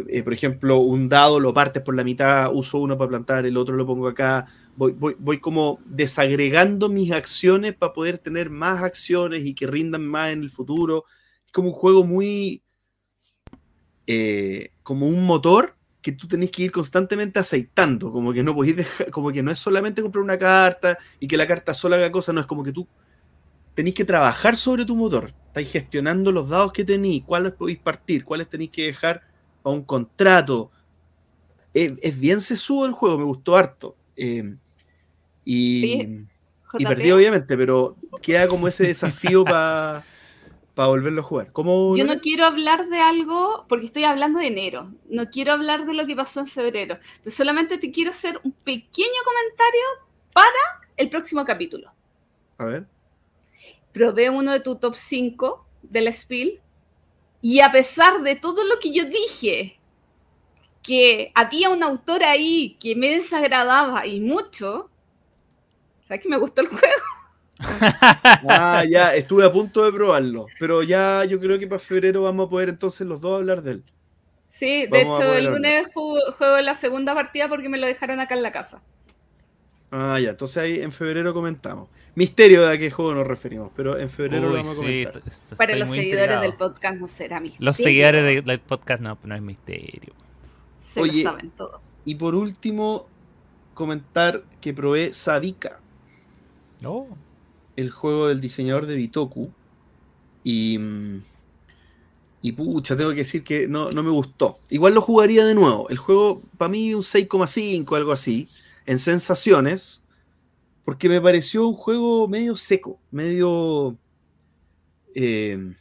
Eh, 0.07 0.21
por 0.21 0.33
ejemplo, 0.33 0.79
un 0.79 1.09
dado 1.09 1.39
lo 1.39 1.53
partes 1.53 1.81
por 1.81 1.95
la 1.95 2.03
mitad, 2.03 2.53
uso 2.53 2.77
uno 2.79 2.97
para 2.97 3.09
plantar, 3.09 3.45
el 3.45 3.57
otro 3.57 3.75
lo 3.75 3.85
pongo 3.85 4.07
acá, 4.07 4.47
voy, 4.75 5.39
como 5.39 5.79
desagregando 5.85 6.87
mis 6.87 7.11
acciones 7.11 7.73
para 7.73 7.93
poder 7.93 8.19
tener 8.19 8.49
más 8.51 8.83
acciones 8.83 9.43
y 9.43 9.55
que 9.55 9.65
rindan 9.65 10.07
más 10.07 10.31
en 10.31 10.43
el 10.43 10.51
futuro. 10.51 11.05
Es 11.45 11.51
como 11.51 11.69
un 11.69 11.73
juego 11.73 12.03
muy... 12.03 12.61
Eh, 14.05 14.71
como 14.83 15.07
un 15.07 15.25
motor 15.25 15.75
que 16.01 16.13
tú 16.13 16.27
tenés 16.29 16.51
que 16.51 16.63
ir 16.63 16.71
constantemente 16.71 17.39
aceitando, 17.39 18.11
como 18.11 18.31
que 18.31 18.41
no 18.41 18.55
podéis 18.55 18.77
dejar, 18.77 19.11
como 19.11 19.31
que 19.31 19.43
no 19.43 19.51
es 19.51 19.59
solamente 19.59 20.01
comprar 20.01 20.23
una 20.23 20.37
carta 20.37 20.97
y 21.19 21.27
que 21.27 21.35
la 21.35 21.45
carta 21.45 21.73
sola 21.73 21.97
haga 21.97 22.09
cosas, 22.09 22.33
no, 22.33 22.39
es 22.39 22.47
como 22.47 22.63
que 22.63 22.71
tú 22.71 22.87
tenéis 23.73 23.95
que 23.95 24.05
trabajar 24.05 24.55
sobre 24.55 24.85
tu 24.85 24.95
motor, 24.95 25.33
estáis 25.47 25.69
gestionando 25.69 26.31
los 26.31 26.47
dados 26.47 26.71
que 26.71 26.85
tenéis, 26.85 27.23
cuáles 27.25 27.51
podéis 27.51 27.79
partir, 27.79 28.23
cuáles 28.23 28.47
tenéis 28.47 28.71
que 28.71 28.85
dejar 28.85 29.21
a 29.67 29.71
un 29.71 29.83
contrato. 29.83 30.71
Es, 31.73 32.19
bien 32.19 32.41
sesudo 32.41 32.85
el 32.85 32.93
juego, 32.93 33.17
me 33.17 33.25
gustó 33.25 33.55
harto. 33.55 33.95
Eh, 34.15 34.55
y, 35.45 36.25
perdí, 36.79 37.11
obviamente, 37.11 37.55
pero 37.55 37.95
queda 38.21 38.47
como 38.47 38.67
ese 38.67 38.87
desafío 38.87 39.43
para 39.43 40.03
volverlo 40.75 41.21
a 41.21 41.23
jugar. 41.23 41.51
Yo 41.55 42.05
no 42.05 42.19
quiero 42.19 42.45
hablar 42.45 42.87
de 42.89 42.99
algo 42.99 43.65
porque 43.69 43.85
estoy 43.85 44.05
hablando 44.05 44.39
de 44.39 44.47
enero. 44.47 44.91
No 45.09 45.29
quiero 45.29 45.53
hablar 45.53 45.85
de 45.85 45.93
lo 45.93 46.05
que 46.05 46.15
pasó 46.15 46.39
en 46.39 46.47
febrero. 46.47 46.97
Pero 47.23 47.35
solamente 47.35 47.77
te 47.77 47.91
quiero 47.91 48.11
hacer 48.11 48.39
un 48.43 48.51
pequeño 48.51 49.21
comentario 49.23 50.07
para 50.33 50.87
el 50.97 51.09
próximo 51.09 51.45
capítulo. 51.45 51.91
A 52.57 52.65
ver. 52.65 52.87
Probé 53.93 54.29
uno 54.29 54.51
de 54.51 54.59
tu 54.59 54.77
top 54.77 54.95
5 54.95 55.65
del 55.83 56.11
Spiel. 56.13 56.59
Y 57.49 57.61
a 57.61 57.71
pesar 57.71 58.23
de 58.23 58.35
todo 58.35 58.65
lo 58.65 58.77
que 58.81 58.91
yo 58.91 59.05
dije, 59.05 59.79
que 60.83 61.31
había 61.33 61.69
un 61.69 61.81
autor 61.81 62.25
ahí 62.25 62.75
que 62.77 62.93
me 62.93 63.07
desagradaba 63.07 64.05
y 64.05 64.19
mucho, 64.19 64.89
¿Sabes 66.05 66.23
que 66.23 66.27
me 66.27 66.35
gustó 66.35 66.59
el 66.59 66.67
juego? 66.67 67.03
ah, 68.49 68.83
ya, 68.85 69.15
estuve 69.15 69.45
a 69.45 69.51
punto 69.53 69.85
de 69.85 69.93
probarlo, 69.93 70.47
pero 70.59 70.83
ya 70.83 71.23
yo 71.23 71.39
creo 71.39 71.57
que 71.57 71.67
para 71.67 71.79
febrero 71.79 72.23
vamos 72.23 72.47
a 72.47 72.49
poder 72.49 72.67
entonces 72.67 73.07
los 73.07 73.21
dos 73.21 73.39
hablar 73.39 73.61
de 73.61 73.71
él. 73.71 73.83
Sí, 74.49 74.85
de 74.87 75.03
hecho 75.03 75.33
el 75.33 75.45
lunes 75.45 75.87
juego, 75.93 76.59
la 76.61 76.75
segunda 76.75 77.15
partida 77.15 77.47
porque 77.47 77.69
me 77.69 77.77
lo 77.77 77.87
dejaron 77.87 78.19
acá 78.19 78.35
en 78.35 78.43
la 78.43 78.51
casa. 78.51 78.83
Ah, 79.91 80.19
ya, 80.19 80.31
entonces 80.31 80.57
ahí 80.57 80.81
en 80.81 80.91
febrero 80.91 81.33
comentamos. 81.33 81.87
Misterio 82.15 82.63
de 82.63 82.73
a 82.73 82.77
qué 82.77 82.89
juego 82.89 83.13
nos 83.13 83.27
referimos, 83.27 83.71
pero 83.75 83.97
en 83.97 84.09
febrero 84.09 84.49
lo 84.49 84.55
vamos 84.55 84.73
a 84.73 84.77
comentar. 84.77 85.21
Para 85.55 85.75
los 85.75 85.89
seguidores 85.89 86.41
del 86.41 86.53
podcast 86.53 86.99
no 86.99 87.07
será 87.07 87.39
misterio. 87.39 87.65
Los 87.65 87.77
seguidores 87.77 88.45
del 88.45 88.59
podcast 88.59 89.01
no, 89.01 89.17
no 89.23 89.35
es 89.35 89.41
misterio. 89.41 90.13
Se 90.81 91.05
lo 91.05 91.13
saben 91.13 91.51
todo. 91.51 91.79
Y 92.05 92.15
por 92.15 92.35
último, 92.35 93.07
comentar 93.73 94.43
que 94.59 94.73
probé 94.73 95.13
Sabica. 95.13 95.79
Oh. 96.83 97.07
El 97.75 97.91
juego 97.91 98.27
del 98.27 98.41
diseñador 98.41 98.87
de 98.87 98.95
Bitoku. 98.95 99.51
Y. 100.43 100.79
Y 102.41 102.51
pucha, 102.53 102.95
tengo 102.95 103.11
que 103.11 103.17
decir 103.17 103.43
que 103.43 103.67
no, 103.67 103.91
me 103.91 104.09
gustó. 104.09 104.59
Igual 104.69 104.93
lo 104.93 105.01
jugaría 105.01 105.45
de 105.45 105.53
nuevo. 105.53 105.89
El 105.89 105.97
juego, 105.97 106.41
para 106.57 106.69
mí, 106.69 106.93
un 106.93 107.01
6,5, 107.01 107.95
algo 107.95 108.11
así. 108.11 108.47
En 108.87 108.97
sensaciones. 108.97 110.03
Porque 110.83 111.07
me 111.07 111.21
pareció 111.21 111.67
un 111.67 111.75
juego 111.75 112.27
medio 112.27 112.55
seco. 112.55 112.99
Medio. 113.11 113.95
Eh, 115.13 115.75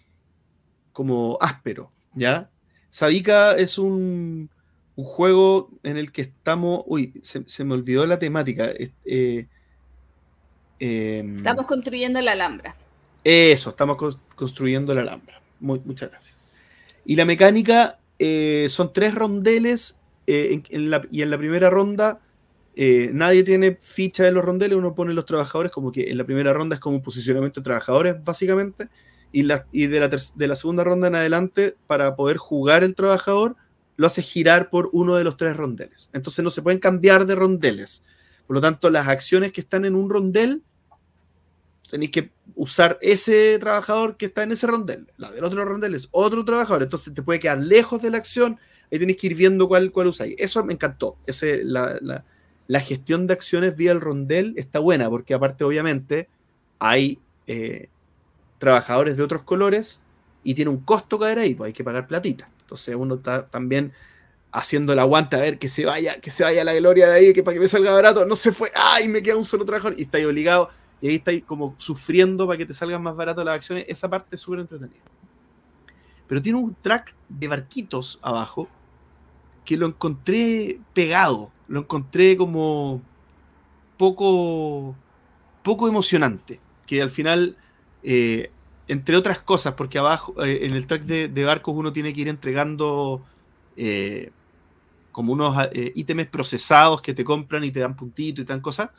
como 0.93 1.39
áspero. 1.41 1.89
¿Ya? 2.15 2.51
Sabika 2.91 3.57
es 3.57 3.79
un, 3.79 4.51
un, 4.97 5.05
juego 5.05 5.71
en 5.83 5.97
el 5.97 6.13
que 6.13 6.21
estamos. 6.21 6.83
Uy, 6.87 7.19
se, 7.23 7.65
me 7.65 7.73
olvidó 7.73 8.05
la 8.05 8.19
temática. 8.19 8.71
Eh, 9.07 9.47
Em, 10.79 11.39
estamos 11.39 11.67
construyendo 11.67 12.21
la 12.21 12.33
Alhambra. 12.33 12.77
Eso, 13.25 13.71
estamos 13.71 13.97
construyendo 14.35 14.95
la 14.95 15.03
Alhambra. 15.03 15.41
muchas 15.61 16.11
gracias. 16.11 16.37
Y 17.05 17.17
la 17.17 17.25
mecánica 17.25 17.99
eh, 18.19 18.67
son 18.69 18.93
tres 18.93 19.15
rondeles 19.15 19.99
y 20.27 20.61
en 20.71 20.91
la 20.91 21.39
primera 21.39 21.71
ronda 21.71 22.21
eh, 22.79 23.11
nadie 23.13 23.43
tiene 23.43 23.79
ficha 23.81 24.25
de 24.25 24.33
los 24.33 24.45
rondeles, 24.45 24.77
uno 24.77 24.95
pone 24.95 25.15
los 25.15 25.25
trabajadores 25.25 25.73
como 25.73 25.91
que 25.91 26.11
en 26.11 26.19
la 26.19 26.25
primera 26.25 26.53
ronda 26.53 26.77
es 26.77 26.81
como 26.81 26.97
un 26.97 27.03
posicionamiento 27.03 27.61
de 27.61 27.65
trabajadores 27.65 28.23
básicamente 28.23 28.91
y, 29.33 29.45
la, 29.45 29.67
y 29.73 29.87
de, 29.87 29.99
la 29.99 30.09
de 30.09 30.47
la 30.47 30.57
segunda 30.57 30.85
ronda 30.85 31.09
en 31.09 31.15
adelante 31.15 31.75
para 31.87 32.17
poder 32.17 32.37
jugar 32.37 32.85
el 32.85 32.95
trabajador 32.95 33.57
lo 33.97 34.07
hace 34.07 34.21
girar 34.21 34.69
por 34.69 34.91
uno 34.93 35.17
de 35.17 35.25
los 35.25 35.39
tres 35.39 35.57
rondeles. 35.57 36.11
Entonces 36.13 36.45
no 36.45 36.51
se 36.51 36.61
pueden 36.61 36.79
cambiar 36.79 37.25
de 37.25 37.35
rondeles. 37.35 38.03
Por 38.47 38.57
lo 38.57 38.61
tanto, 38.61 38.91
las 38.91 39.09
acciones 39.09 39.53
que 39.53 39.63
están 39.63 39.87
en 39.87 39.95
un 39.95 40.11
rondel, 40.11 40.63
tenéis 41.91 42.11
que 42.11 42.31
usar 42.55 42.99
ese 43.01 43.59
trabajador 43.59 44.19
que 44.19 44.27
está 44.27 44.43
en 44.43 44.53
ese 44.53 44.67
rondel. 44.67 45.07
La 45.17 45.31
del 45.31 45.45
otro 45.45 45.65
rondel 45.65 45.95
es 45.95 46.09
otro 46.11 46.45
trabajador. 46.45 46.83
Entonces 46.83 47.15
te 47.15 47.23
puede 47.23 47.41
quedar 47.41 47.59
lejos 47.59 48.03
de 48.03 48.11
la 48.11 48.19
acción. 48.19 48.59
Ahí 48.93 48.99
tenéis 48.99 49.19
que 49.19 49.29
ir 49.29 49.35
viendo 49.35 49.67
cuál, 49.67 49.91
cuál 49.91 50.09
usáis. 50.09 50.35
Eso 50.39 50.63
me 50.63 50.75
encantó. 50.75 51.17
Ese, 51.27 51.65
la, 51.65 52.25
gestión 52.81 53.27
de 53.27 53.35
acciones 53.35 53.77
vía 53.77 53.93
el 53.93 54.01
rondel 54.01 54.55
está 54.57 54.79
buena, 54.79 55.09
porque 55.09 55.35
aparte, 55.35 55.65
obviamente, 55.65 56.29
hay 56.79 57.19
eh, 57.47 57.89
trabajadores 58.59 59.17
de 59.17 59.23
otros 59.23 59.43
colores 59.43 60.01
y 60.43 60.55
tiene 60.55 60.71
un 60.71 60.79
costo 60.79 61.19
caer 61.19 61.39
ahí, 61.39 61.55
pues 61.55 61.69
hay 61.69 61.73
que 61.73 61.85
pagar 61.85 62.07
platita. 62.07 62.49
Entonces 62.61 62.95
uno 62.97 63.17
está 63.17 63.47
también 63.47 63.93
haciendo 64.53 64.93
el 64.93 64.99
aguante 64.99 65.37
a 65.37 65.41
ver 65.41 65.59
que 65.59 65.69
se 65.69 65.85
vaya, 65.85 66.21
que 66.21 66.31
se 66.31 66.43
vaya 66.43 66.65
la 66.65 66.75
gloria 66.75 67.09
de 67.09 67.17
ahí, 67.17 67.33
que 67.33 67.43
para 67.43 67.55
que 67.55 67.61
me 67.61 67.69
salga 67.69 67.93
barato, 67.93 68.25
no 68.27 68.37
se 68.37 68.53
fue, 68.53 68.73
ay, 68.75 69.09
me 69.09 69.23
queda 69.23 69.37
un 69.37 69.45
solo 69.45 69.65
trabajador, 69.65 69.99
y 69.99 70.03
está 70.03 70.19
ahí 70.19 70.25
obligado, 70.25 70.71
y 71.01 71.09
ahí 71.09 71.15
está 71.17 71.31
ahí 71.31 71.43
como 71.43 71.75
sufriendo 71.79 72.47
para 72.47 72.57
que 72.57 72.67
te 72.67 72.75
salgan 72.75 73.03
más 73.03 73.15
barato 73.15 73.45
las 73.45 73.57
acciones, 73.57 73.85
esa 73.89 74.09
parte 74.09 74.37
es 74.37 74.41
súper 74.41 74.61
entretenida. 74.61 75.03
Pero 76.27 76.43
tiene 76.43 76.59
un 76.59 76.75
track 76.81 77.15
de 77.29 77.49
barquitos 77.49 78.19
abajo 78.23 78.69
que 79.67 79.77
lo 79.77 79.87
encontré 79.87 80.81
pegado, 80.95 81.51
lo 81.69 81.81
encontré 81.81 82.39
como 82.39 83.03
poco, 83.99 84.97
poco 85.63 85.89
emocionante, 85.89 86.61
que 86.87 87.03
al 87.03 87.11
final, 87.11 87.57
eh, 88.03 88.51
entre 88.89 89.17
otras 89.17 89.43
cosas, 89.43 89.75
porque 89.75 89.99
abajo, 89.99 90.43
eh, 90.43 90.61
en 90.63 90.73
el 90.73 90.87
track 90.87 91.03
de, 91.03 91.45
barcos 91.45 91.77
uno 91.77 91.93
tiene 91.93 92.15
que 92.15 92.23
ir 92.23 92.29
entregando 92.29 93.23
eh, 93.77 94.31
como 95.13 95.35
unos 95.35 95.57
ítems 95.95 96.29
procesados 96.29 97.03
que 97.03 97.13
te 97.13 97.25
compran 97.25 97.65
y 97.65 97.71
te 97.71 97.81
dan 97.81 97.97
puntito 97.97 98.41
y 98.41 98.45
tan 98.47 98.61
cosas. 98.61 98.91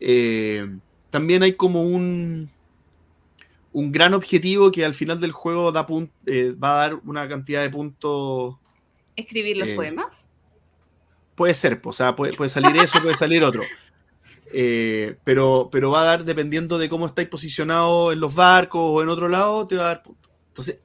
Eh, 0.00 0.78
también 1.10 1.42
hay 1.42 1.54
como 1.54 1.82
un, 1.82 2.50
un 3.72 3.92
gran 3.92 4.14
objetivo 4.14 4.70
que 4.70 4.84
al 4.84 4.94
final 4.94 5.20
del 5.20 5.32
juego 5.32 5.72
da 5.72 5.82
va 5.86 6.72
a 6.72 6.88
dar 6.88 7.00
una 7.04 7.28
cantidad 7.28 7.62
de 7.62 7.70
puntos. 7.70 8.56
¿Escribir 9.16 9.56
los 9.56 9.70
poemas? 9.70 10.30
Puede 11.34 11.54
ser, 11.54 11.80
o 11.82 11.92
sea, 11.92 12.14
puede, 12.16 12.32
puede 12.32 12.48
salir 12.48 12.76
eso, 12.76 13.00
puede 13.02 13.16
salir 13.16 13.42
otro. 13.44 13.62
pero, 15.24 15.68
pero 15.72 15.90
va 15.90 16.02
a 16.02 16.04
dar, 16.04 16.24
dependiendo 16.24 16.78
de 16.78 16.88
cómo 16.88 17.06
estáis 17.06 17.28
posicionados 17.28 18.12
en 18.12 18.20
los 18.20 18.34
barcos 18.34 18.80
o 18.82 19.02
en 19.02 19.08
otro 19.08 19.28
lado, 19.28 19.66
te 19.66 19.76
va 19.76 19.84
a 19.84 19.88
dar 19.88 20.02
puntos. 20.02 20.32
Entonces, 20.48 20.82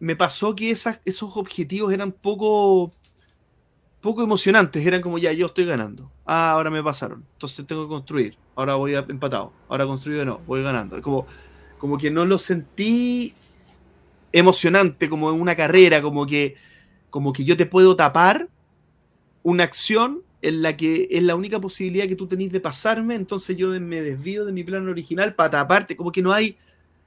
me 0.00 0.16
pasó 0.16 0.54
que 0.54 0.70
esas, 0.70 1.00
esos 1.04 1.36
objetivos 1.36 1.92
eran 1.92 2.12
poco, 2.12 2.92
poco 4.00 4.22
emocionantes. 4.22 4.84
Eran 4.86 5.00
como, 5.00 5.18
ya, 5.18 5.32
yo 5.32 5.46
estoy 5.46 5.64
ganando. 5.64 6.10
Ah, 6.24 6.52
ahora 6.52 6.70
me 6.70 6.82
pasaron. 6.82 7.24
Entonces 7.32 7.66
tengo 7.66 7.84
que 7.84 7.88
construir. 7.88 8.36
Ahora 8.54 8.74
voy 8.74 8.94
empatado. 8.94 9.52
Ahora 9.68 9.86
construido 9.86 10.24
no, 10.24 10.40
voy 10.46 10.62
ganando. 10.62 11.00
Como, 11.02 11.26
como 11.78 11.98
que 11.98 12.10
no 12.10 12.24
lo 12.26 12.38
sentí 12.38 13.34
emocionante, 14.32 15.08
como 15.08 15.30
en 15.32 15.40
una 15.40 15.56
carrera, 15.56 16.02
como 16.02 16.26
que, 16.26 16.56
como 17.10 17.32
que 17.32 17.44
yo 17.44 17.56
te 17.56 17.66
puedo 17.66 17.96
tapar 17.96 18.48
una 19.42 19.64
acción 19.64 20.22
en 20.42 20.62
la 20.62 20.76
que 20.76 21.08
es 21.10 21.22
la 21.22 21.34
única 21.34 21.60
posibilidad 21.60 22.06
que 22.06 22.16
tú 22.16 22.26
tenés 22.26 22.52
de 22.52 22.60
pasarme, 22.60 23.14
entonces 23.14 23.56
yo 23.56 23.68
me 23.80 24.00
desvío 24.00 24.44
de 24.44 24.52
mi 24.52 24.62
plan 24.62 24.88
original 24.88 25.34
para 25.34 25.50
taparte, 25.50 25.96
como 25.96 26.12
que 26.12 26.22
no 26.22 26.32
hay, 26.32 26.56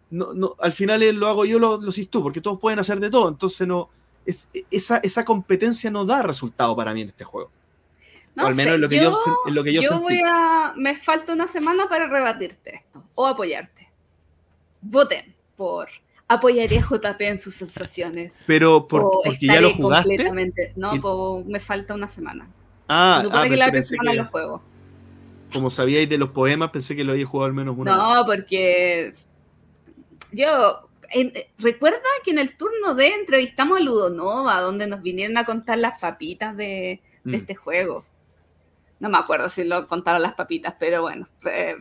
no, 0.10 0.34
no, 0.34 0.56
al 0.60 0.74
final 0.74 1.02
lo 1.16 1.28
hago 1.28 1.46
yo, 1.46 1.60
lo, 1.60 1.80
lo 1.80 1.90
haces 1.90 2.10
tú, 2.10 2.22
porque 2.22 2.42
todos 2.42 2.60
pueden 2.60 2.80
hacer 2.80 3.00
de 3.00 3.10
todo, 3.10 3.30
entonces 3.30 3.68
no, 3.68 3.90
es, 4.26 4.48
esa, 4.70 4.98
esa 4.98 5.26
competencia 5.26 5.90
no 5.90 6.06
da 6.06 6.22
resultado 6.22 6.76
para 6.76 6.94
mí 6.94 7.02
en 7.02 7.08
este 7.10 7.24
juego. 7.24 7.52
No 8.36 8.46
o 8.46 8.48
al 8.48 8.56
menos 8.56 8.72
sé, 8.72 8.76
en 8.76 8.82
lo 8.82 8.90
que 8.90 8.96
yo, 8.98 9.18
en 9.46 9.56
lo 9.56 9.64
que 9.64 9.74
yo, 9.74 9.82
yo 9.82 9.90
sentí. 9.90 10.04
voy 10.04 10.22
a. 10.26 10.74
Me 10.78 10.96
falta 10.96 11.34
una 11.34 11.48
semana 11.48 11.90
para 11.90 12.08
rebatirte 12.08 12.76
esto 12.76 13.04
o 13.14 13.28
apoyarte. 13.28 13.92
Voten 14.82 15.36
por. 15.58 15.90
Apoyaré 16.34 16.80
a 16.80 16.82
JP 16.82 17.22
en 17.28 17.38
sus 17.38 17.56
sensaciones. 17.56 18.40
Pero 18.46 18.88
por, 18.88 19.02
o 19.04 19.22
porque 19.24 19.48
ya 19.48 19.60
lo 19.62 19.74
jugaste. 19.74 20.10
completamente- 20.10 20.74
No, 20.76 20.96
Y- 20.96 21.00
po- 21.00 21.44
me 21.46 21.60
falta 21.60 21.94
una 21.94 22.08
semana. 22.08 22.48
Ah, 22.88 23.18
Se 23.22 23.26
supone 23.26 23.40
ah, 23.40 23.44
que 23.44 23.50
pero 23.50 23.60
la 23.60 23.68
otra 23.70 23.82
semana 23.84 24.12
que, 24.12 24.18
lo 24.18 24.26
juego. 24.26 24.62
como 25.54 25.70
sabíais 25.70 26.08
de 26.10 26.18
los 26.18 26.30
poemas, 26.30 26.70
pensé 26.72 26.96
que 26.96 27.04
lo 27.04 27.12
había 27.14 27.26
jugado 27.26 27.48
al 27.48 27.54
menos 27.54 27.76
una 27.78 27.96
vez. 27.96 28.04
No, 28.04 28.26
porque 28.26 29.12
yo 30.32 30.88
en- 31.12 31.34
recuerda 31.58 32.00
que 32.24 32.32
en 32.32 32.40
el 32.40 32.56
turno 32.56 32.94
de 32.96 33.08
entrevistamos 33.08 33.78
a 33.78 33.82
Ludonova, 33.82 34.60
donde 34.62 34.88
nos 34.88 35.02
vinieron 35.02 35.38
a 35.38 35.46
contar 35.46 35.78
las 35.78 36.00
papitas 36.00 36.56
de, 36.56 37.02
de 37.24 37.32
Mm. 37.38 37.42
este 37.42 37.56
juego. 37.56 38.06
No 39.00 39.10
me 39.10 39.18
acuerdo 39.18 39.50
si 39.50 39.64
lo 39.64 39.88
contaron 39.88 40.22
las 40.22 40.34
papitas, 40.34 40.76
pero 40.80 41.02
bueno, 41.02 41.28
fue 41.40 41.76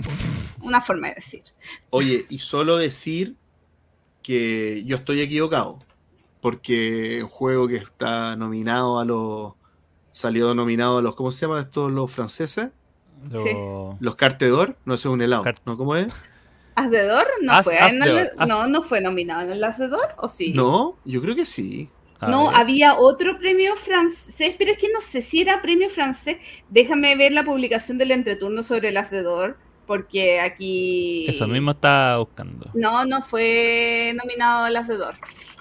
una 0.63 0.81
forma 0.81 1.09
de 1.09 1.15
decir. 1.17 1.43
Oye, 1.91 2.25
y 2.29 2.39
solo 2.39 2.77
decir 2.77 3.37
que 4.23 4.85
yo 4.85 4.97
estoy 4.97 5.21
equivocado, 5.21 5.79
porque 6.41 7.21
un 7.23 7.29
juego 7.29 7.69
que 7.69 7.77
está 7.77 8.37
nominado 8.37 8.99
a 9.01 9.05
los... 9.05 9.55
Salió 10.13 10.55
nominado 10.55 10.99
a 10.99 11.03
los... 11.03 11.15
¿Cómo 11.15 11.31
se 11.33 11.43
llaman 11.47 11.61
estos 11.61 11.91
los 11.93 12.13
franceses? 12.13 12.71
Lo- 13.31 13.97
Los 14.01 14.17
Cartedor, 14.17 14.77
no 14.85 14.95
es 14.95 15.05
un 15.05 15.21
helado, 15.23 15.45
Cart- 15.45 15.63
¿no? 15.67 15.77
¿Cómo 15.77 15.97
es? 15.97 16.13
¿Asdedor 16.75 17.27
no 17.43 17.53
As- 17.53 17.65
fue? 17.65 17.77
en 17.77 18.03
Asdedor, 18.03 18.19
el- 18.19 18.31
As- 18.39 18.49
no, 18.49 18.67
no 18.67 18.83
fue 18.83 19.01
nominado 19.01 19.43
en 19.43 19.53
el 19.53 19.65
Asdedor, 19.65 20.15
¿o 20.19 20.29
sí? 20.29 20.53
No, 20.55 20.97
yo 21.05 21.21
creo 21.21 21.35
que 21.35 21.45
sí. 21.47 21.91
a 22.19 22.31
No, 22.31 22.47
ver. 22.49 22.55
había 22.55 22.95
otro 22.99 23.39
premio 23.39 23.77
francés, 23.77 24.55
pero 24.59 24.73
es 24.73 24.79
que 24.79 24.89
no 24.93 25.01
sé 25.01 25.23
si 25.23 25.41
era 25.43 25.63
premio 25.63 25.91
francés. 25.91 26.39
Déjame 26.69 27.17
ver 27.17 27.33
la 27.33 27.45
publicación 27.45 27.99
del 27.99 28.11
entreturno 28.13 28.63
sobre 28.63 28.89
el 28.89 28.97
hacedor, 28.97 29.59
porque 29.91 30.39
aquí... 30.39 31.25
Eso 31.27 31.49
mismo 31.49 31.73
estaba 31.73 32.19
buscando. 32.19 32.71
No, 32.75 33.05
no 33.05 33.23
fue 33.23 34.15
nominado 34.15 34.67
al 34.67 34.77
hacedor. 34.77 35.17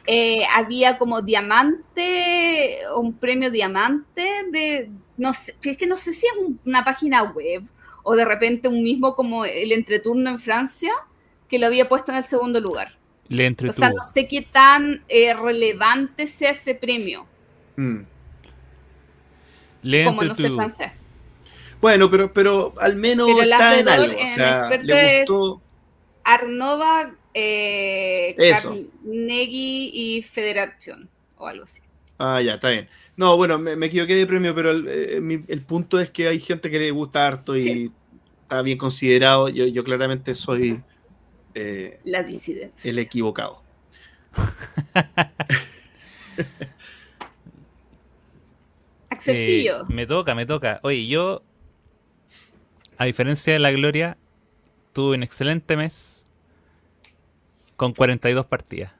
Eh, 0.05 0.43
había 0.55 0.99
como 0.99 1.23
diamante, 1.23 2.77
un 2.95 3.13
premio 3.13 3.49
diamante 3.49 4.29
de, 4.51 4.91
no 5.17 5.33
sé, 5.33 5.55
es 5.63 5.77
que 5.77 5.87
no 5.87 5.95
sé 5.95 6.13
si 6.13 6.27
es 6.27 6.33
un- 6.39 6.59
una 6.63 6.85
página 6.85 7.23
web 7.23 7.63
o 8.03 8.15
de 8.15 8.23
repente 8.23 8.67
un 8.67 8.83
mismo 8.83 9.15
como 9.15 9.45
el 9.45 9.71
entreturno 9.71 10.29
en 10.29 10.37
Francia 10.39 10.93
que 11.47 11.57
lo 11.57 11.65
había 11.65 11.89
puesto 11.89 12.11
en 12.11 12.19
el 12.19 12.23
segundo 12.23 12.59
lugar. 12.61 12.99
Le 13.29 13.45
O 13.45 13.47
entretuvo. 13.47 13.79
sea, 13.79 13.89
no 13.89 14.03
sé 14.13 14.27
qué 14.27 14.43
tan 14.43 15.03
eh, 15.09 15.33
relevante 15.33 16.27
sea 16.27 16.51
ese 16.51 16.75
premio, 16.75 17.25
Mm. 17.77 18.01
Le 19.81 20.05
como 20.05 20.21
no 20.23 20.35
sé 20.35 20.51
francés. 20.51 20.91
Bueno, 21.81 22.09
pero, 22.09 22.31
pero 22.33 22.73
al 22.79 22.95
menos 22.95 23.27
Pero 23.27 23.41
está 23.51 23.79
en 23.79 23.89
algo. 23.89 24.13
O 24.21 24.27
sea, 24.27 24.59
experto 24.61 24.85
le 24.87 25.21
es- 25.21 25.29
gustó. 25.29 25.61
Arnova, 26.23 27.15
eh. 27.33 28.35
Carnegie 28.37 29.89
y 29.93 30.21
Federación, 30.23 31.09
o 31.37 31.47
algo 31.47 31.63
así. 31.63 31.81
Ah, 32.17 32.41
ya, 32.41 32.55
está 32.55 32.69
bien. 32.69 32.87
No, 33.15 33.35
bueno, 33.37 33.57
me, 33.57 33.75
me 33.75 33.87
equivoqué 33.87 34.15
de 34.15 34.25
premio, 34.27 34.53
pero 34.53 34.71
el, 34.71 34.87
eh, 34.89 35.21
mi- 35.21 35.43
el 35.47 35.61
punto 35.61 35.99
es 35.99 36.09
que 36.09 36.27
hay 36.27 36.39
gente 36.39 36.69
que 36.69 36.79
le 36.79 36.91
gusta 36.91 37.25
harto 37.25 37.55
y 37.55 37.61
Sí. 37.63 37.91
está 38.43 38.61
bien 38.61 38.77
considerado. 38.77 39.47
Yo, 39.49 39.65
yo 39.67 39.83
claramente 39.83 40.35
soy 40.35 40.81
eh, 41.55 41.99
La 42.03 42.23
disidencia. 42.23 42.89
el 42.91 42.99
equivocado. 42.99 43.61
Axelcillo. 49.09 49.81
Eh, 49.81 49.85
me 49.89 50.05
toca, 50.05 50.35
me 50.35 50.45
toca. 50.45 50.79
Oye, 50.83 51.07
yo, 51.07 51.41
a 52.99 53.05
diferencia 53.05 53.53
de 53.53 53.59
la 53.59 53.71
Gloria, 53.71 54.17
tuve 54.91 55.15
un 55.15 55.23
excelente 55.23 55.77
mes 55.77 56.25
con 57.77 57.93
42 57.93 58.45
partidas. 58.45 58.91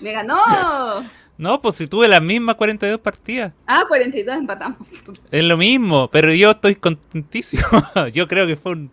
¡Me 0.00 0.12
ganó! 0.12 0.36
No, 1.38 1.60
pues 1.60 1.76
si 1.76 1.86
tuve 1.86 2.08
las 2.08 2.22
mismas 2.22 2.56
42 2.56 2.98
partidas. 2.98 3.52
Ah, 3.66 3.84
42 3.86 4.38
empatamos. 4.38 4.88
Es 5.30 5.44
lo 5.44 5.58
mismo, 5.58 6.08
pero 6.10 6.32
yo 6.32 6.52
estoy 6.52 6.76
contentísimo. 6.76 7.62
yo 8.14 8.26
creo 8.26 8.46
que 8.46 8.56
fue 8.56 8.72
un 8.72 8.90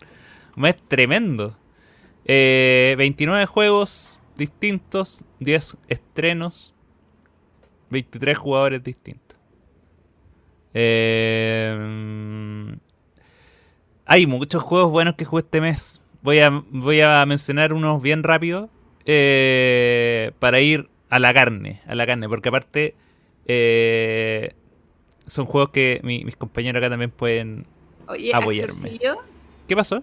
mes 0.54 0.76
tremendo. 0.86 1.56
Eh, 2.26 2.96
29 2.98 3.46
juegos 3.46 4.20
distintos, 4.36 5.24
10 5.40 5.78
estrenos, 5.88 6.74
23 7.88 8.36
jugadores 8.36 8.84
distintos. 8.84 9.38
Eh, 10.74 12.76
hay 14.06 14.26
muchos 14.26 14.62
juegos 14.62 14.90
buenos 14.90 15.14
que 15.16 15.24
jugué 15.24 15.42
este 15.42 15.60
mes. 15.60 16.00
Voy 16.22 16.38
a, 16.40 16.50
voy 16.70 17.00
a 17.00 17.24
mencionar 17.26 17.72
unos 17.72 18.02
bien 18.02 18.22
rápido 18.22 18.70
eh, 19.04 20.32
para 20.38 20.60
ir 20.60 20.88
a 21.10 21.18
la 21.18 21.32
carne, 21.34 21.82
a 21.86 21.94
la 21.94 22.06
carne, 22.06 22.28
porque 22.28 22.48
aparte 22.48 22.94
eh, 23.46 24.54
son 25.26 25.46
juegos 25.46 25.70
que 25.70 26.00
mi- 26.02 26.24
mis 26.24 26.36
compañeros 26.36 26.80
acá 26.80 26.90
también 26.90 27.10
pueden. 27.10 27.66
Oye, 28.08 28.34
Apoyarme. 28.34 28.98
¿Qué 29.68 29.76
pasó? 29.76 30.02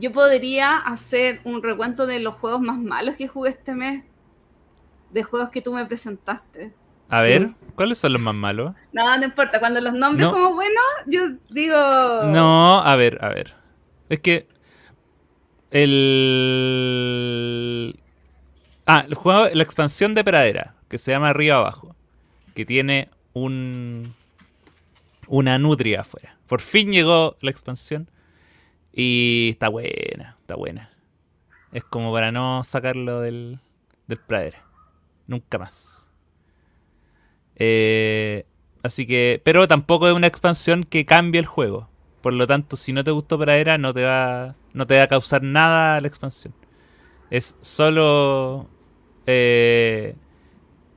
yo 0.00 0.12
podría 0.12 0.76
hacer 0.76 1.40
un 1.42 1.60
recuento 1.60 2.06
de 2.06 2.20
los 2.20 2.36
juegos 2.36 2.60
más 2.60 2.78
malos 2.78 3.16
que 3.16 3.26
jugué 3.26 3.50
este 3.50 3.74
mes. 3.74 4.04
De 5.10 5.22
juegos 5.24 5.50
que 5.50 5.60
tú 5.60 5.72
me 5.72 5.84
presentaste. 5.86 6.72
A 7.08 7.20
ver, 7.22 7.50
¿cuáles 7.74 7.98
son 7.98 8.12
los 8.12 8.20
más 8.22 8.34
malos? 8.34 8.74
No, 8.92 9.16
no 9.18 9.24
importa. 9.24 9.58
Cuando 9.60 9.80
los 9.80 9.92
nombres 9.94 10.26
No. 10.26 10.32
como 10.32 10.54
buenos, 10.54 10.84
yo 11.06 11.30
digo. 11.50 11.74
No, 11.76 12.80
a 12.82 12.96
ver, 12.96 13.18
a 13.24 13.28
ver. 13.30 13.54
Es 14.08 14.20
que 14.20 14.46
el 16.28 17.98
Ah, 18.86 19.04
el 19.06 19.14
juego, 19.14 19.48
la 19.52 19.62
expansión 19.62 20.14
de 20.14 20.24
Pradera, 20.24 20.74
que 20.88 20.96
se 20.96 21.10
llama 21.10 21.28
Arriba 21.30 21.56
Abajo, 21.56 21.94
que 22.54 22.64
tiene 22.64 23.10
un 23.34 24.14
una 25.26 25.58
nutria 25.58 26.00
afuera. 26.00 26.38
Por 26.46 26.62
fin 26.62 26.90
llegó 26.90 27.36
la 27.42 27.50
expansión 27.50 28.08
y 28.94 29.50
está 29.52 29.68
buena, 29.68 30.36
está 30.40 30.54
buena. 30.56 30.90
Es 31.72 31.84
como 31.84 32.10
para 32.14 32.32
no 32.32 32.64
sacarlo 32.64 33.20
del, 33.20 33.60
del 34.06 34.18
Pradera. 34.18 34.64
Nunca 35.26 35.58
más. 35.58 36.06
Eh, 37.58 38.46
así 38.82 39.06
que, 39.06 39.40
pero 39.44 39.68
tampoco 39.68 40.08
es 40.08 40.14
una 40.14 40.26
expansión 40.26 40.84
que 40.84 41.04
cambie 41.04 41.40
el 41.40 41.46
juego. 41.46 41.88
Por 42.22 42.32
lo 42.32 42.46
tanto, 42.46 42.76
si 42.76 42.92
no 42.92 43.04
te 43.04 43.10
gustó 43.10 43.38
Pradera, 43.38 43.78
no 43.78 43.92
te 43.92 44.04
va, 44.04 44.56
no 44.72 44.86
te 44.86 44.96
va 44.96 45.04
a 45.04 45.08
causar 45.08 45.42
nada 45.42 46.00
la 46.00 46.08
expansión. 46.08 46.54
Es 47.30 47.56
solo 47.60 48.68
eh, 49.30 50.14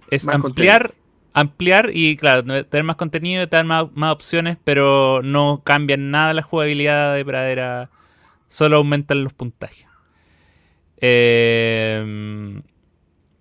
es 0.09 0.25
Más 0.25 0.35
ampliar, 0.35 0.93
ampliar 1.33 1.89
y 1.93 2.15
claro, 2.15 2.43
tener 2.43 2.83
más 2.85 2.95
contenido, 2.95 3.49
tener 3.49 3.65
más, 3.65 3.87
más 3.93 4.13
opciones, 4.13 4.57
pero 4.63 5.21
no 5.21 5.61
cambian 5.65 6.11
nada 6.11 6.33
la 6.33 6.41
jugabilidad 6.41 7.13
de 7.13 7.25
Pradera. 7.25 7.89
Solo 8.47 8.77
aumentan 8.77 9.25
los 9.25 9.33
puntajes. 9.33 9.85
Eh, 11.01 12.61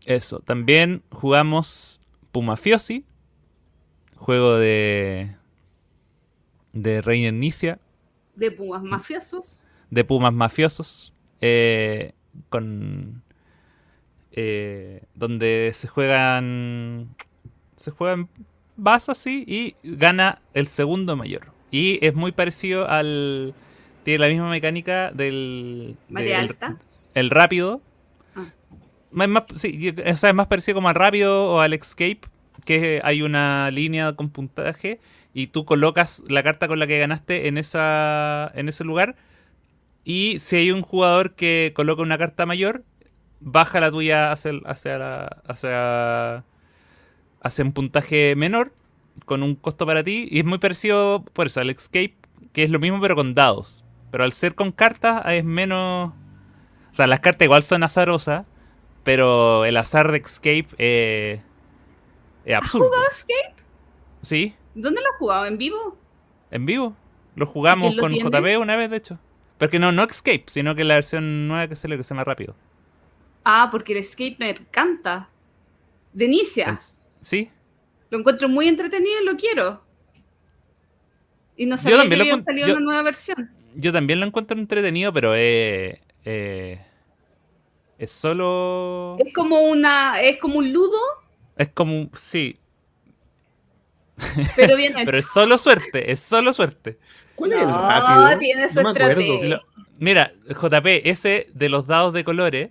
eso. 0.07 0.41
También 0.41 1.03
jugamos 1.11 2.01
Pumafiosi. 2.33 3.05
Juego 4.21 4.57
de. 4.59 5.35
De 6.73 7.01
Reina 7.01 7.29
Inicia. 7.29 7.79
De 8.37 8.51
Pumas 8.51 8.83
mafiosos. 8.83 9.63
De 9.91 10.05
Pumas 10.05 10.33
mafiosos. 10.33 11.13
eh, 11.41 12.13
con. 12.51 13.23
eh, 14.33 15.03
donde 15.15 15.71
se 15.75 15.89
juegan. 15.89 17.09
Se 17.77 17.91
juegan 17.91 18.29
vas 18.77 19.09
así 19.09 19.45
y 19.47 19.75
gana 19.83 20.41
el 20.55 20.67
segundo 20.67 21.17
mayor. 21.17 21.47
Y 21.71 22.05
es 22.05 22.15
muy 22.15 22.33
parecido 22.33 22.89
al. 22.89 23.55
Tiene 24.05 24.19
la 24.19 24.29
misma 24.29 24.51
mecánica 24.51 25.11
del. 25.13 25.97
Del- 26.09 26.35
alta. 26.35 26.77
el 27.15 27.31
rápido. 27.31 27.81
Ah. 28.37 28.47
Más- 29.11 29.45
sí, 29.57 29.95
o 30.07 30.17
sea, 30.17 30.31
es 30.31 30.37
más 30.37 30.47
parecido 30.47 30.77
como 30.77 30.89
al 30.89 30.95
rápido 30.95 31.53
o 31.53 31.61
al 31.61 31.73
escape, 31.73 32.21
que 32.65 33.01
hay 33.05 33.23
una 33.23 33.71
línea 33.71 34.15
con 34.15 34.31
puntaje 34.31 35.01
y 35.35 35.49
tú 35.49 35.65
colocas 35.65 36.23
la 36.29 36.43
carta 36.43 36.69
con 36.69 36.79
la 36.79 36.87
que 36.87 36.99
ganaste 36.99 37.49
en 37.49 37.59
esa 37.59 38.51
en 38.55 38.69
ese 38.69 38.85
lugar 38.85 39.17
y 40.05 40.39
si 40.39 40.57
hay 40.57 40.71
un 40.73 40.83
jugador 40.83 41.35
que 41.35 41.73
coloca 41.77 42.03
una 42.03 42.19
carta 42.19 42.47
mayor, 42.47 42.85
baja 43.41 43.81
la 43.81 43.91
tuya 43.91 44.33
hacia 44.33 44.53
hacia 44.67 44.99
la- 44.99 45.43
hacia 45.47 46.45
hacia 47.43 47.65
un 47.65 47.73
puntaje 47.73 48.35
menor 48.37 48.73
con 49.25 49.43
un 49.43 49.55
costo 49.55 49.87
para 49.87 50.05
ti. 50.05 50.29
Y 50.31 50.41
es 50.41 50.45
muy 50.45 50.59
parecido, 50.59 51.25
por 51.33 51.47
eso, 51.47 51.61
al 51.61 51.71
Escape, 51.71 52.15
que 52.53 52.63
es 52.65 52.71
lo 52.71 52.79
mismo 52.79 53.01
pero 53.01 53.17
con 53.17 53.35
dados. 53.35 53.85
Pero 54.11 54.25
al 54.25 54.33
ser 54.33 54.55
con 54.55 54.73
cartas 54.73 55.23
es 55.27 55.45
menos... 55.45 56.13
O 56.91 56.95
sea, 56.95 57.07
las 57.07 57.21
cartas 57.21 57.47
igual 57.47 57.63
son 57.63 57.83
azarosas, 57.85 58.47
pero 59.05 59.65
el 59.65 59.77
azar 59.77 60.13
de 60.13 60.19
Escape 60.19 60.67
eh, 60.79 61.43
es 62.45 62.55
absurdo. 62.57 62.87
¿Has 62.87 62.91
jugado 62.91 63.11
Escape? 63.11 63.63
Sí, 64.23 64.55
¿Dónde 64.75 65.01
lo 65.01 65.07
has 65.09 65.17
jugado? 65.19 65.47
¿En 65.47 65.59
vivo? 65.59 65.99
en 66.51 66.67
vivo. 66.67 66.97
Lo 67.37 67.47
jugamos 67.47 67.95
lo 67.95 68.03
con 68.03 68.13
tiene? 68.13 68.29
JP 68.31 68.61
una 68.61 68.77
vez, 68.77 68.91
de 68.91 68.97
hecho. 68.97 69.19
Pero 69.59 69.71
que 69.71 69.79
no, 69.79 69.93
no 69.93 70.03
Escape, 70.05 70.45
sino 70.49 70.75
que 70.75 70.85
la 70.85 70.95
versión 70.95 71.47
nueva 71.49 71.69
que 71.69 71.77
sale 71.77 71.97
que 71.97 72.03
se 72.03 72.11
llama 72.11 72.25
rápido. 72.25 72.55
Ah, 73.45 73.69
porque 73.71 73.93
el 73.93 73.99
Escape 73.99 74.37
me 74.39 74.51
encanta. 74.51 75.29
De 76.13 76.25
Inicia. 76.25 76.77
¿Sí? 77.21 77.51
Lo 78.11 78.19
encuentro 78.19 78.49
muy 78.49 78.67
entretenido 78.69 79.23
y 79.23 79.25
lo 79.27 79.37
quiero. 79.37 79.83
Y 81.57 81.67
no 81.67 81.77
sabía 81.77 82.09
que 82.09 82.15
había 82.15 82.39
salido 82.39 82.69
yo- 82.69 82.75
una 82.75 82.85
nueva 82.85 83.03
versión. 83.03 83.51
Yo 83.77 83.93
también 83.93 84.19
lo 84.19 84.27
encuentro 84.27 84.59
entretenido, 84.59 85.13
pero 85.13 85.35
eh, 85.37 86.01
eh, 86.25 86.85
es 87.99 88.11
solo... 88.11 89.17
Es 89.25 89.33
como 89.33 89.61
una, 89.61 90.21
es 90.21 90.39
como 90.39 90.59
un 90.59 90.73
ludo, 90.73 90.99
Es 91.61 91.69
como... 91.69 91.95
un- 91.95 92.11
Sí, 92.17 92.59
pero 94.57 94.77
bien 94.77 94.93
hecho. 94.97 95.03
pero 95.05 95.19
es 95.19 95.27
solo 95.27 95.59
suerte, 95.59 96.11
es 96.11 96.21
solo 96.21 96.53
suerte. 96.53 96.99
¿Cuál 97.35 97.53
es 97.53 97.61
el 97.63 97.69
No, 97.69 97.89
rápido? 97.89 98.39
tiene 98.39 98.69
su 98.69 98.83
no 98.83 98.91
estrategia. 98.91 99.61
Mira, 99.99 100.33
JP, 100.49 100.87
ese 101.05 101.49
de 101.53 101.69
los 101.69 101.87
dados 101.87 102.13
de 102.15 102.25
colores, 102.25 102.71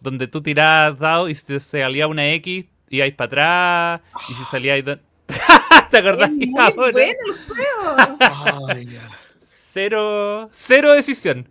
donde 0.00 0.28
tú 0.28 0.42
tirás 0.42 0.98
dados 0.98 1.30
y 1.30 1.34
si 1.34 1.46
se 1.46 1.60
salía 1.60 2.06
una 2.06 2.30
X, 2.34 2.66
ibais 2.90 3.14
para 3.14 3.98
atrás, 3.98 4.22
y 4.30 4.34
si 4.34 4.44
salía... 4.44 4.82
¿Te 5.90 5.96
acordás? 5.98 6.30
Es 6.30 6.36
muy 6.48 6.60
ahora? 6.60 6.92
bueno 6.92 7.18
el 7.26 7.46
juego. 7.46 8.18
Ay, 8.68 8.86
ya. 8.86 9.08
Cero, 9.40 10.48
cero 10.52 10.92
decisión. 10.92 11.48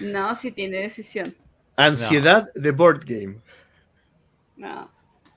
No, 0.00 0.34
sí 0.36 0.52
tiene 0.52 0.78
decisión. 0.78 1.34
Ansiedad 1.76 2.48
de 2.54 2.70
board 2.70 3.04
game. 3.04 3.38
No. 4.56 4.88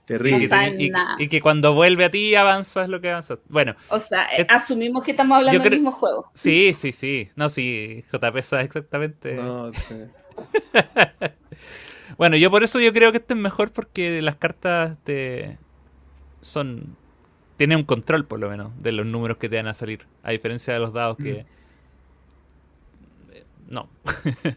Terrible. 0.06 0.76
y- 0.78 0.90
nada. 0.90 1.16
y 1.20 1.28
que 1.28 1.42
cuando 1.42 1.74
vuelve 1.74 2.06
a 2.06 2.10
ti 2.12 2.36
avanzas 2.36 2.90
lo 2.90 3.02
que 3.02 3.10
avanzas. 3.10 3.40
Bueno, 3.50 3.76
O 3.90 4.00
sea, 4.00 4.28
eh, 4.38 4.46
asumimos 4.50 5.04
que 5.04 5.12
estamos 5.12 5.38
hablando 5.38 5.62
del 5.64 5.72
mismo 5.74 5.92
juego. 5.92 6.30
sí, 6.34 6.74
sí, 6.74 6.92
sí. 6.92 7.30
No, 7.36 7.50
sí, 7.50 8.04
JP 8.12 8.42
sabe 8.44 8.64
exactamente. 8.64 9.34
No, 9.36 9.72
sí. 9.74 9.96
Bueno, 12.18 12.38
yo 12.38 12.52
por 12.52 12.64
eso 12.64 12.80
yo 12.80 12.94
creo 12.94 13.12
que 13.12 13.18
este 13.18 13.34
es 13.34 13.40
mejor 13.40 13.72
porque 13.72 14.22
las 14.22 14.36
cartas 14.36 14.96
te 15.04 15.58
son 16.40 16.96
tienen 17.58 17.80
un 17.80 17.84
control 17.84 18.26
por 18.26 18.40
lo 18.40 18.50
menos 18.50 18.72
de 18.82 18.92
los 18.92 19.06
números 19.06 19.38
que 19.38 19.50
te 19.50 19.56
van 19.56 19.68
a 19.68 19.74
salir, 19.74 20.06
a 20.24 20.32
diferencia 20.32 20.74
de 20.74 20.80
los 20.80 20.94
dados 20.94 21.18
que 21.18 21.46
eh, 23.32 23.44
no. 23.68 23.90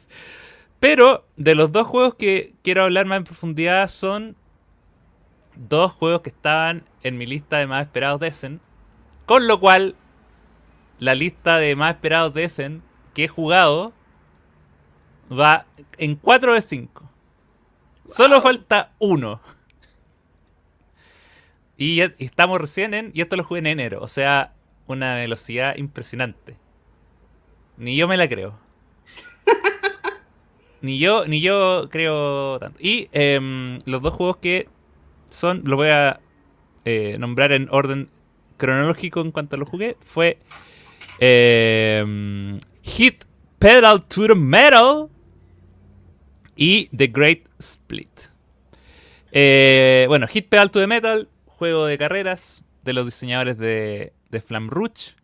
Pero 0.81 1.25
de 1.37 1.55
los 1.55 1.73
dos 1.73 1.87
juegos 1.87 2.15
que 2.15 2.55
quiero 2.63 2.83
hablar 2.85 3.07
más 3.07 3.19
en 3.19 3.25
profundidad 3.25 3.89
son 3.89 4.37
dos 5.59 5.93
juegos 5.93 6.23
que 6.23 6.31
estaban 6.31 6.85
en 7.03 7.19
mi 7.19 7.27
lista 7.27 7.59
de 7.59 7.67
más 7.67 7.87
esperados 7.87 8.21
de 8.21 8.29
Essen, 8.29 8.61
con 9.27 9.47
lo 9.47 9.61
cual 9.61 9.97
la 10.99 11.15
lista 11.15 11.59
de 11.59 11.77
más 11.77 11.95
esperados 11.95 12.33
de 12.33 12.45
Essen 12.45 12.83
que 13.15 13.25
he 13.25 13.29
jugado 13.29 13.93
va 15.31 15.67
en 15.99 16.17
4 16.17 16.55
de 16.55 16.63
5. 16.63 17.11
Solo 18.07 18.41
falta 18.41 18.93
uno. 18.99 19.41
Y 21.77 22.01
estamos 22.01 22.61
recién 22.61 22.95
en. 22.95 23.11
Y 23.15 23.21
esto 23.21 23.37
lo 23.37 23.45
jugué 23.45 23.61
en 23.61 23.67
enero. 23.67 24.01
O 24.03 24.09
sea, 24.09 24.55
una 24.87 25.15
velocidad 25.15 25.77
impresionante. 25.77 26.57
Ni 27.77 27.97
yo 27.97 28.09
me 28.09 28.17
la 28.17 28.29
creo. 28.29 28.59
ni 30.81 30.99
yo, 30.99 31.27
ni 31.27 31.41
yo 31.41 31.89
creo 31.91 32.59
tanto. 32.59 32.79
Y 32.81 33.09
em, 33.13 33.79
los 33.85 34.03
dos 34.03 34.15
juegos 34.15 34.39
que 34.39 34.69
son. 35.31 35.63
Lo 35.65 35.77
voy 35.77 35.89
a 35.89 36.21
eh, 36.85 37.17
nombrar 37.19 37.53
en 37.53 37.69
orden 37.71 38.09
cronológico 38.57 39.21
en 39.21 39.31
cuanto 39.33 39.57
lo 39.57 39.67
jugué. 39.67 39.97
Fue. 40.01 40.39
em, 41.21 42.59
Hit 42.83 43.25
Pedal 43.59 44.05
to 44.05 44.27
the 44.29 44.35
Metal 44.35 45.09
y 46.57 46.89
The 46.97 47.09
Great 47.09 47.41
Split. 47.59 48.09
Eh, 49.33 50.07
bueno, 50.09 50.27
Hit 50.27 50.49
Pedal 50.49 50.71
to 50.71 50.81
the 50.81 50.87
Metal, 50.87 51.29
juego 51.47 51.87
de 51.87 51.99
carreras 51.99 52.65
de 52.85 52.93
los 52.93 53.05
diseñadores 53.05 53.59
de, 53.59 54.13
de 54.31 54.41
Flam 54.41 54.71
Rouge. 54.71 55.15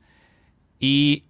Y 0.79 1.25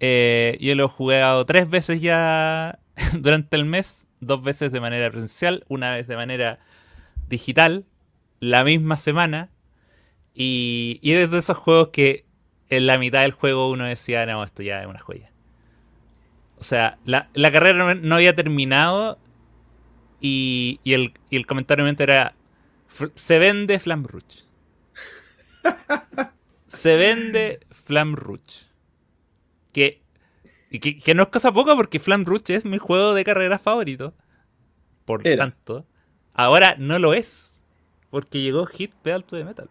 eh, 0.00 0.58
yo 0.60 0.74
lo 0.74 0.84
he 0.86 0.88
jugado 0.88 1.44
tres 1.46 1.68
veces 1.70 2.00
ya 2.00 2.78
durante 3.18 3.56
el 3.56 3.64
mes, 3.64 4.06
dos 4.20 4.42
veces 4.42 4.72
de 4.72 4.80
manera 4.80 5.10
presencial, 5.10 5.64
una 5.68 5.92
vez 5.92 6.06
de 6.06 6.16
manera 6.16 6.58
digital, 7.28 7.84
la 8.40 8.64
misma 8.64 8.96
semana. 8.96 9.50
Y, 10.34 10.98
y 11.02 11.12
es 11.12 11.30
de 11.30 11.38
esos 11.38 11.56
juegos 11.58 11.88
que 11.92 12.26
en 12.68 12.86
la 12.86 12.98
mitad 12.98 13.22
del 13.22 13.32
juego 13.32 13.70
uno 13.70 13.84
decía, 13.86 14.26
no, 14.26 14.44
esto 14.44 14.62
ya 14.62 14.82
es 14.82 14.86
una 14.88 15.00
joya. 15.00 15.32
O 16.58 16.64
sea, 16.64 16.98
la, 17.04 17.30
la 17.34 17.50
carrera 17.52 17.94
no, 17.94 18.14
había 18.14 18.34
terminado 18.34 19.18
y, 20.20 20.80
y 20.84 20.94
el, 20.94 21.14
y 21.30 21.36
el 21.36 21.46
comentario 21.46 21.84
obviamente 21.84 22.02
era, 22.04 22.34
"Fl- 22.88 23.12
se 23.14 23.38
vende 23.38 23.78
Flam 23.78 24.04
Rouge. 24.04 24.44
se 26.66 26.96
vende 26.96 27.60
Flam 27.70 28.14
Rouge. 28.14 28.66
Que, 29.72 30.02
y 30.70 30.80
que, 30.80 30.98
que 30.98 31.14
no 31.14 31.24
es 31.24 31.28
cosa 31.28 31.52
poca 31.52 31.76
porque 31.76 32.00
Flam 32.00 32.24
Rouge 32.24 32.54
es 32.54 32.64
mi 32.64 32.78
juego 32.78 33.14
de 33.14 33.24
carreras 33.24 33.62
favorito. 33.62 34.14
Por 35.04 35.26
Era. 35.26 35.44
tanto, 35.44 35.86
ahora 36.34 36.76
no 36.78 36.98
lo 36.98 37.14
es. 37.14 37.59
Porque 38.10 38.40
llegó 38.40 38.66
Hit 38.66 38.92
Pedal 39.02 39.24
to 39.24 39.36
the 39.36 39.44
Metal. 39.44 39.68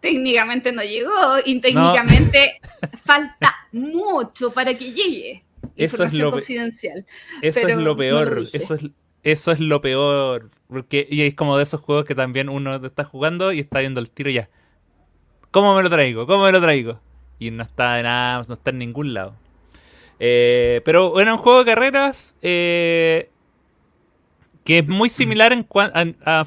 Técnicamente 0.00 0.72
no 0.72 0.82
llegó 0.82 1.38
y 1.44 1.58
técnicamente 1.60 2.60
falta 3.04 3.54
mucho 3.72 4.52
para 4.52 4.74
que 4.74 4.92
llegue. 4.92 5.44
Eso 5.76 6.04
es 6.04 6.14
lo 6.14 6.30
confidencial. 6.30 7.04
Eso 7.42 7.60
Pero 7.62 7.78
es 7.78 7.84
lo 7.84 7.96
peor. 7.96 8.38
eso, 8.52 8.74
es, 8.74 8.82
eso 9.22 9.52
es 9.52 9.60
lo 9.60 9.80
peor. 9.80 10.50
Porque 10.68 11.06
y 11.10 11.22
es 11.22 11.34
como 11.34 11.56
de 11.56 11.62
esos 11.62 11.80
juegos 11.80 12.04
que 12.04 12.14
también 12.14 12.48
uno 12.48 12.76
está 12.76 13.04
jugando 13.04 13.52
y 13.52 13.60
está 13.60 13.80
viendo 13.80 14.00
el 14.00 14.10
tiro 14.10 14.30
ya. 14.30 14.48
¿Cómo 15.50 15.74
me 15.74 15.82
lo 15.82 15.90
traigo? 15.90 16.26
¿Cómo 16.26 16.44
me 16.44 16.52
lo 16.52 16.60
traigo? 16.60 17.00
Y 17.38 17.50
no 17.50 17.62
está 17.62 17.94
de 17.94 18.02
nada, 18.02 18.42
no 18.46 18.54
está 18.54 18.70
en 18.70 18.78
ningún 18.78 19.14
lado. 19.14 19.34
Eh, 20.18 20.80
pero 20.84 21.10
bueno, 21.10 21.34
un 21.34 21.38
juego 21.38 21.60
de 21.60 21.64
carreras 21.66 22.36
eh, 22.42 23.30
que 24.66 24.78
es 24.80 24.88
muy 24.88 25.08
similar 25.08 25.52
en 25.52 25.62
cuan- 25.62 25.92
a, 26.24 26.40
a 26.40 26.46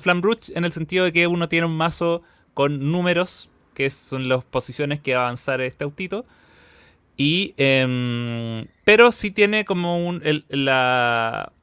en 0.54 0.66
el 0.66 0.72
sentido 0.74 1.06
de 1.06 1.14
que 1.14 1.26
uno 1.26 1.48
tiene 1.48 1.66
un 1.66 1.78
mazo 1.78 2.22
con 2.54 2.92
números, 2.92 3.50
que 3.74 3.90
son 3.90 4.28
las 4.28 4.44
posiciones 4.44 5.00
que 5.00 5.16
va 5.16 5.22
a 5.22 5.24
avanzar 5.24 5.62
este 5.62 5.86
autito. 5.86 6.26
Y, 7.16 7.54
em, 7.58 8.68
pero 8.84 9.12
sí 9.14 9.32
tiene 9.32 9.64
como 9.66 10.06
un, 10.06 10.22
el- 10.26 10.46
la, 10.50 11.54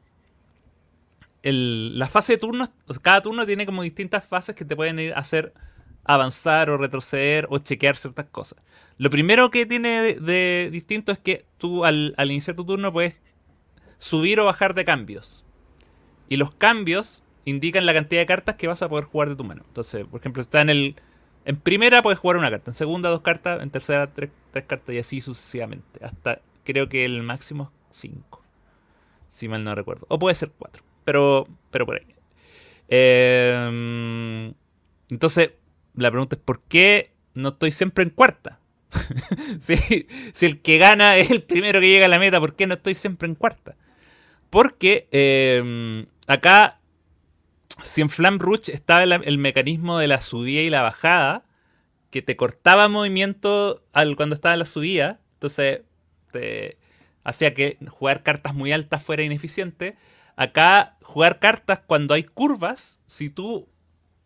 el- 1.43 1.99
la 1.99 2.09
fase 2.09 2.35
de 2.35 2.39
turnos, 2.39 2.71
cada 3.03 3.21
turno 3.21 3.45
tiene 3.47 3.67
como 3.67 3.83
distintas 3.83 4.25
fases 4.25 4.55
que 4.57 4.65
te 4.65 4.77
pueden 4.77 4.99
ir 4.99 5.13
a 5.15 5.19
hacer 5.19 5.53
avanzar 6.05 6.71
o 6.71 6.79
retroceder 6.79 7.49
o 7.51 7.59
chequear 7.59 7.97
ciertas 7.97 8.27
cosas. 8.31 8.59
Lo 8.97 9.11
primero 9.11 9.51
que 9.51 9.67
tiene 9.67 10.01
de, 10.03 10.15
de 10.21 10.71
distinto 10.73 11.13
es 11.13 11.19
que 11.19 11.45
tú 11.59 11.85
al, 11.85 12.15
al 12.17 12.31
iniciar 12.31 12.57
tu 12.57 12.65
turno 12.65 12.93
puedes 12.95 13.17
subir 13.99 14.41
o 14.41 14.47
bajar 14.47 14.75
de 14.75 14.85
cambios. 14.87 15.46
Y 16.29 16.37
los 16.37 16.55
cambios 16.55 17.23
indican 17.47 17.87
la 17.87 17.95
cantidad 17.95 18.21
de 18.21 18.27
cartas 18.27 18.57
que 18.57 18.67
vas 18.67 18.83
a 18.83 18.89
poder 18.89 19.05
jugar 19.07 19.31
de 19.31 19.37
tu 19.37 19.45
mano. 19.45 19.63
Entonces, 19.67 20.05
por 20.05 20.21
ejemplo, 20.21 20.43
está 20.43 20.61
en 20.61 20.71
el. 20.71 20.97
En 21.45 21.57
primera 21.57 22.03
puedes 22.03 22.19
jugar 22.19 22.37
una 22.37 22.51
carta, 22.51 22.73
en 22.73 22.75
segunda 22.75 23.09
dos 23.09 23.23
cartas, 23.23 23.63
en 23.63 23.71
tercera 23.71 24.13
tres, 24.13 24.31
tres 24.51 24.65
cartas 24.67 24.95
y 24.95 24.99
así 24.99 25.21
sucesivamente. 25.21 26.05
Hasta 26.05 26.41
creo 26.65 26.89
que 26.89 27.05
el 27.05 27.23
máximo 27.23 27.71
es 27.91 27.97
cinco. 27.97 28.45
Si 29.29 29.49
mal 29.49 29.63
no 29.65 29.75
recuerdo. 29.75 30.07
O 30.09 30.19
puede 30.19 30.35
ser 30.35 30.51
cuatro. 30.59 30.83
Pero, 31.05 31.47
pero 31.71 31.87
por 31.87 31.97
ahí. 31.97 32.07
Eh, 32.89 34.53
entonces, 35.11 35.53
la 35.95 36.11
pregunta 36.11 36.35
es: 36.35 36.43
¿por 36.43 36.63
qué 36.63 37.13
no 37.35 37.51
estoy 37.51 37.71
siempre 37.71 38.03
en 38.03 38.11
cuarta? 38.11 38.59
si, 39.61 39.77
si 40.33 40.47
el 40.47 40.61
que 40.63 40.79
gana 40.79 41.17
es 41.17 41.31
el 41.31 41.43
primero 41.43 41.81
que 41.81 41.89
llega 41.89 42.07
a 42.07 42.09
la 42.09 42.19
meta, 42.19 42.41
¿por 42.41 42.57
qué 42.57 42.67
no 42.67 42.75
estoy 42.75 42.95
siempre 42.95 43.29
en 43.29 43.37
cuarta? 43.37 43.77
Porque 44.51 45.07
eh, 45.13 46.07
acá, 46.27 46.81
si 47.83 48.01
en 48.01 48.09
Flam 48.09 48.39
Rouge 48.39 48.73
estaba 48.73 49.03
el, 49.03 49.39
mecanismo 49.39 49.99
de 49.99 50.09
la 50.09 50.21
subida 50.21 50.63
y 50.63 50.71
la 50.71 50.83
bajada, 50.83 51.45
que 52.11 52.23
te 52.23 52.37
cortaba 52.37 52.89
movimiento 52.89 53.83
al, 53.93 54.17
cuando 54.17 54.35
estaba 54.35 54.55
en 54.55 54.61
la 54.61 54.65
subida, 54.65 55.21
entonces 55.35 55.83
te 56.33 56.79
hacía 57.25 57.55
que 57.55 57.79
jugar 57.89 58.23
cartas 58.23 58.55
muy 58.55 58.73
altas 58.73 59.03
fuera 59.03 59.23
ineficiente. 59.23 59.97
Acá, 60.37 60.97
jugar 61.03 61.39
cartas 61.39 61.81
cuando 61.87 62.15
hay 62.15 62.25
curvas, 62.25 63.01
si 63.07 63.31
tú 63.31 63.69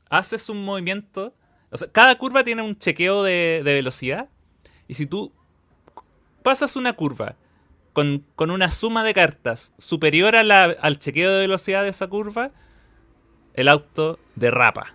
haces 0.09 0.49
un 0.49 0.65
movimiento 0.65 1.35
O 1.71 1.77
sea, 1.77 1.89
cada 1.91 2.19
curva 2.19 2.43
tiene 2.45 2.63
un 2.63 2.77
chequeo 2.77 3.23
de 3.23 3.63
velocidad. 3.65 4.29
Y 4.89 4.95
si 4.95 5.07
tú 5.07 5.33
pasas 6.43 6.77
una 6.77 6.93
curva 6.95 7.37
con, 7.93 8.25
con 8.37 8.51
una 8.51 8.71
suma 8.71 9.05
de 9.05 9.15
cartas 9.15 9.73
superior 9.79 10.37
a 10.37 10.43
la- 10.43 10.77
al 10.81 10.99
chequeo 10.99 11.33
de 11.33 11.41
velocidad 11.41 11.83
de 11.83 11.89
esa 11.91 12.07
curva, 12.07 12.51
el 13.55 13.69
auto 13.69 14.19
derrapa. 14.37 14.95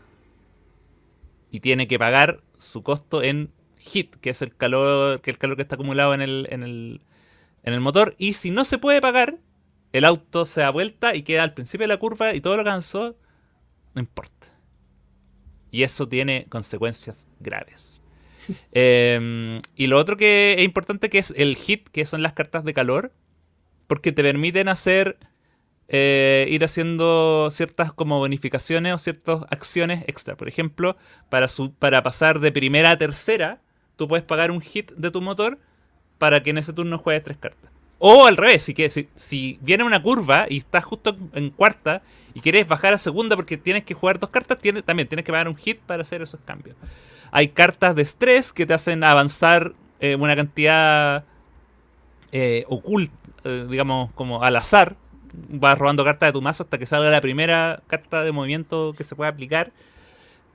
Y 1.52 1.60
tiene 1.60 1.88
que 1.88 2.00
pagar 2.00 2.42
su 2.58 2.84
costo 2.84 3.22
en 3.24 3.52
hit, 3.78 4.16
que 4.16 4.32
es 4.32 4.42
el 4.42 4.56
calor 4.56 5.22
que, 5.22 5.32
el 5.32 5.38
calor 5.38 5.56
que 5.56 5.62
está 5.62 5.76
acumulado 5.76 6.14
en 6.14 6.22
el, 6.22 6.48
en, 6.50 6.64
el, 6.64 7.02
en 7.64 7.74
el 7.74 7.82
motor. 7.82 8.16
Y 8.18 8.34
si 8.34 8.52
no 8.52 8.66
se 8.66 8.78
puede 8.78 9.02
pagar, 9.02 9.38
el 9.94 10.06
auto 10.06 10.46
se 10.46 10.62
da 10.62 10.70
vuelta 10.72 11.16
y 11.16 11.24
queda 11.24 11.44
al 11.44 11.54
principio 11.54 11.86
de 11.86 11.94
la 11.94 12.00
curva 12.00 12.34
y 12.34 12.42
todo 12.42 12.58
lo 12.58 12.64
que 12.64 12.70
no 12.70 14.02
importa. 14.02 14.48
Y 15.72 15.84
eso 15.84 16.08
tiene 16.08 16.48
consecuencias 16.50 17.28
graves. 17.40 18.02
Eh, 18.72 19.62
y 19.76 19.88
lo 19.88 19.98
otro 19.98 20.18
que 20.18 20.56
es 20.58 20.64
importante 20.64 21.10
que 21.10 21.20
es 21.20 21.34
el 21.38 21.56
hit, 21.56 21.88
que 21.90 22.06
son 22.06 22.22
las 22.22 22.34
cartas 22.34 22.64
de 22.66 22.74
calor, 22.74 23.12
porque 23.88 24.12
te 24.12 24.24
permiten 24.24 24.68
hacer 24.70 25.18
eh, 25.88 26.48
ir 26.50 26.64
haciendo 26.64 27.50
ciertas 27.52 27.94
como 27.94 28.20
bonificaciones 28.20 28.94
o 28.94 28.98
ciertas 28.98 29.42
acciones 29.52 30.04
extra. 30.08 30.36
Por 30.36 30.48
ejemplo, 30.48 30.98
para, 31.30 31.48
su- 31.48 31.74
para 31.74 32.04
pasar 32.04 32.40
de 32.40 32.52
primera 32.52 32.92
a 32.92 32.98
tercera, 32.98 33.62
tú 33.98 34.08
puedes 34.08 34.26
pagar 34.26 34.52
un 34.52 34.62
hit 34.62 34.92
de 34.94 35.12
tu 35.12 35.22
motor 35.22 35.60
para 36.18 36.44
que 36.44 36.52
en 36.52 36.58
ese 36.58 36.74
turno 36.74 36.98
juegues 36.98 37.24
tres 37.24 37.38
cartas. 37.38 37.72
O 38.00 38.28
al 38.28 38.38
revés, 38.38 38.64
si, 38.64 38.74
que, 38.74 38.90
si, 38.90 39.10
si 39.16 39.58
viene 39.62 39.84
una 39.84 40.02
curva 40.02 40.48
y 40.50 40.58
estás 40.58 40.84
justo 40.86 41.18
en 41.34 41.50
cuarta 41.52 42.02
y 42.34 42.42
quieres 42.42 42.68
bajar 42.68 42.94
a 42.94 42.98
segunda 42.98 43.36
porque 43.36 43.58
tienes 43.58 43.84
que 43.86 43.94
jugar 43.94 44.20
dos 44.20 44.30
cartas, 44.30 44.58
tiene- 44.58 44.82
también 44.84 45.08
tienes 45.08 45.26
que 45.26 45.32
pagar 45.32 45.48
un 45.48 45.56
hit 45.56 45.80
para 45.82 46.02
hacer 46.02 46.22
esos 46.22 46.40
cambios. 46.46 46.76
Hay 47.36 47.50
cartas 47.50 47.94
de 47.96 48.02
estrés 48.02 48.54
que 48.54 48.66
te 48.66 48.74
hacen 48.74 49.04
avanzar 49.04 49.74
eh, 50.00 50.16
una 50.16 50.38
cantidad 50.38 51.26
eh, 52.32 52.64
oculta, 52.70 53.14
eh, 53.44 53.68
digamos, 53.70 54.14
como 54.14 54.42
al 54.42 54.56
azar. 54.56 54.96
Vas 55.50 55.78
robando 55.78 56.06
cartas 56.06 56.30
de 56.30 56.32
tu 56.32 56.42
mazo 56.42 56.64
hasta 56.64 56.78
que 56.78 56.86
salga 56.86 57.10
la 57.10 57.20
primera 57.20 57.84
carta 57.88 58.24
de 58.24 58.32
movimiento 58.32 58.94
que 58.98 59.04
se 59.04 59.18
pueda 59.18 59.32
aplicar. 59.32 59.74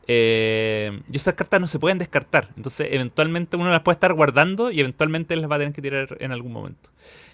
Eh, 0.08 1.02
y 1.12 1.16
esas 1.18 1.34
cartas 1.34 1.60
no 1.60 1.66
se 1.66 1.78
pueden 1.78 1.98
descartar. 1.98 2.48
Entonces, 2.56 2.88
eventualmente 2.90 3.58
uno 3.58 3.68
las 3.68 3.82
puede 3.82 3.96
estar 3.96 4.14
guardando 4.14 4.70
y 4.70 4.80
eventualmente 4.80 5.36
las 5.36 5.50
va 5.50 5.56
a 5.56 5.58
tener 5.58 5.74
que 5.74 5.82
tirar 5.82 6.16
en 6.18 6.32
algún 6.32 6.52
momento. 6.52 6.88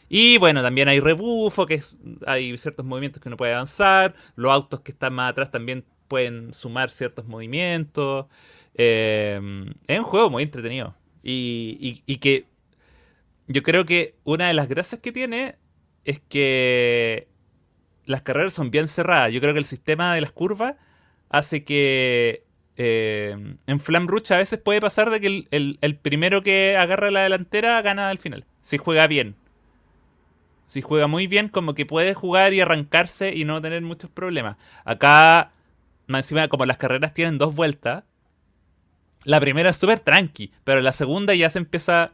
Y 0.09 0.39
bueno, 0.39 0.61
también 0.61 0.89
hay 0.89 0.99
rebufo, 0.99 1.67
que 1.67 1.81
hay 2.27 2.59
ciertos 2.59 2.85
movimientos 2.85 3.23
que 3.23 3.29
uno 3.29 3.37
puede 3.37 3.55
avanzar. 3.55 4.17
Los 4.35 4.53
autos 4.53 4.81
que 4.81 4.91
están 4.91 5.15
más 5.15 5.31
atrás 5.31 5.53
también 5.53 5.85
pueden 6.09 6.53
sumar 6.53 6.91
ciertos 6.91 7.27
movimientos. 7.27 8.27
Eh, 8.77 9.41
es 9.89 9.99
un 9.99 10.05
juego 10.05 10.31
muy 10.31 10.45
entretenido. 10.45 10.95
Y, 11.23 12.03
y- 12.07 12.17
que 12.19 12.47
yo 13.49 13.63
creo 13.63 13.85
que 13.87 14.17
una 14.25 14.49
de 14.49 14.55
las 14.55 14.69
gracias 14.69 15.01
que 15.01 15.13
tiene 15.13 15.57
es 16.05 16.21
que 16.21 17.29
las 18.07 18.23
carreras 18.23 18.55
son 18.55 18.71
bien 18.71 18.89
cerradas. 18.89 19.33
Yo 19.33 19.41
creo 19.41 19.53
que 19.55 19.61
el 19.61 19.65
sistema 19.67 20.15
de 20.15 20.21
las 20.23 20.33
curvas 20.33 20.77
hace 21.31 21.65
que 21.65 22.45
eh, 22.77 23.37
en 23.67 23.81
Flam 23.81 24.09
Rush 24.09 24.33
a 24.33 24.39
veces 24.39 24.61
puede 24.61 24.81
pasar 24.81 25.11
de 25.11 25.21
que 25.21 25.27
el, 25.29 25.49
el- 25.51 25.79
el 25.83 25.97
primero 25.97 26.43
que 26.43 26.77
agarra 26.79 27.11
la 27.11 27.23
delantera 27.23 27.83
gana 27.83 28.11
al 28.11 28.19
final. 28.19 28.47
Si 28.63 28.79
juega 28.79 29.07
bien. 29.09 29.37
Si 30.67 30.83
juega 30.83 31.07
muy 31.07 31.27
bien, 31.29 31.49
como 31.49 31.75
que 31.75 31.87
puede 31.87 32.15
jugar 32.15 32.53
y 32.53 32.61
arrancarse 32.61 33.35
y 33.35 33.45
no 33.45 33.61
tener 33.63 33.83
muchos 33.83 34.11
problemas. 34.11 34.57
Acá, 34.85 35.53
más 36.09 36.25
encima, 36.27 36.49
como 36.49 36.67
las 36.67 36.77
carreras 36.77 37.15
tienen 37.15 37.39
dos 37.39 37.55
vueltas, 37.55 38.05
la 39.27 39.41
primera 39.41 39.71
es 39.71 39.77
súper 39.77 39.99
tranqui, 39.99 40.53
pero 40.65 40.81
la 40.81 40.93
segunda 40.93 41.35
ya 41.35 41.51
se 41.51 41.59
empieza 41.59 42.13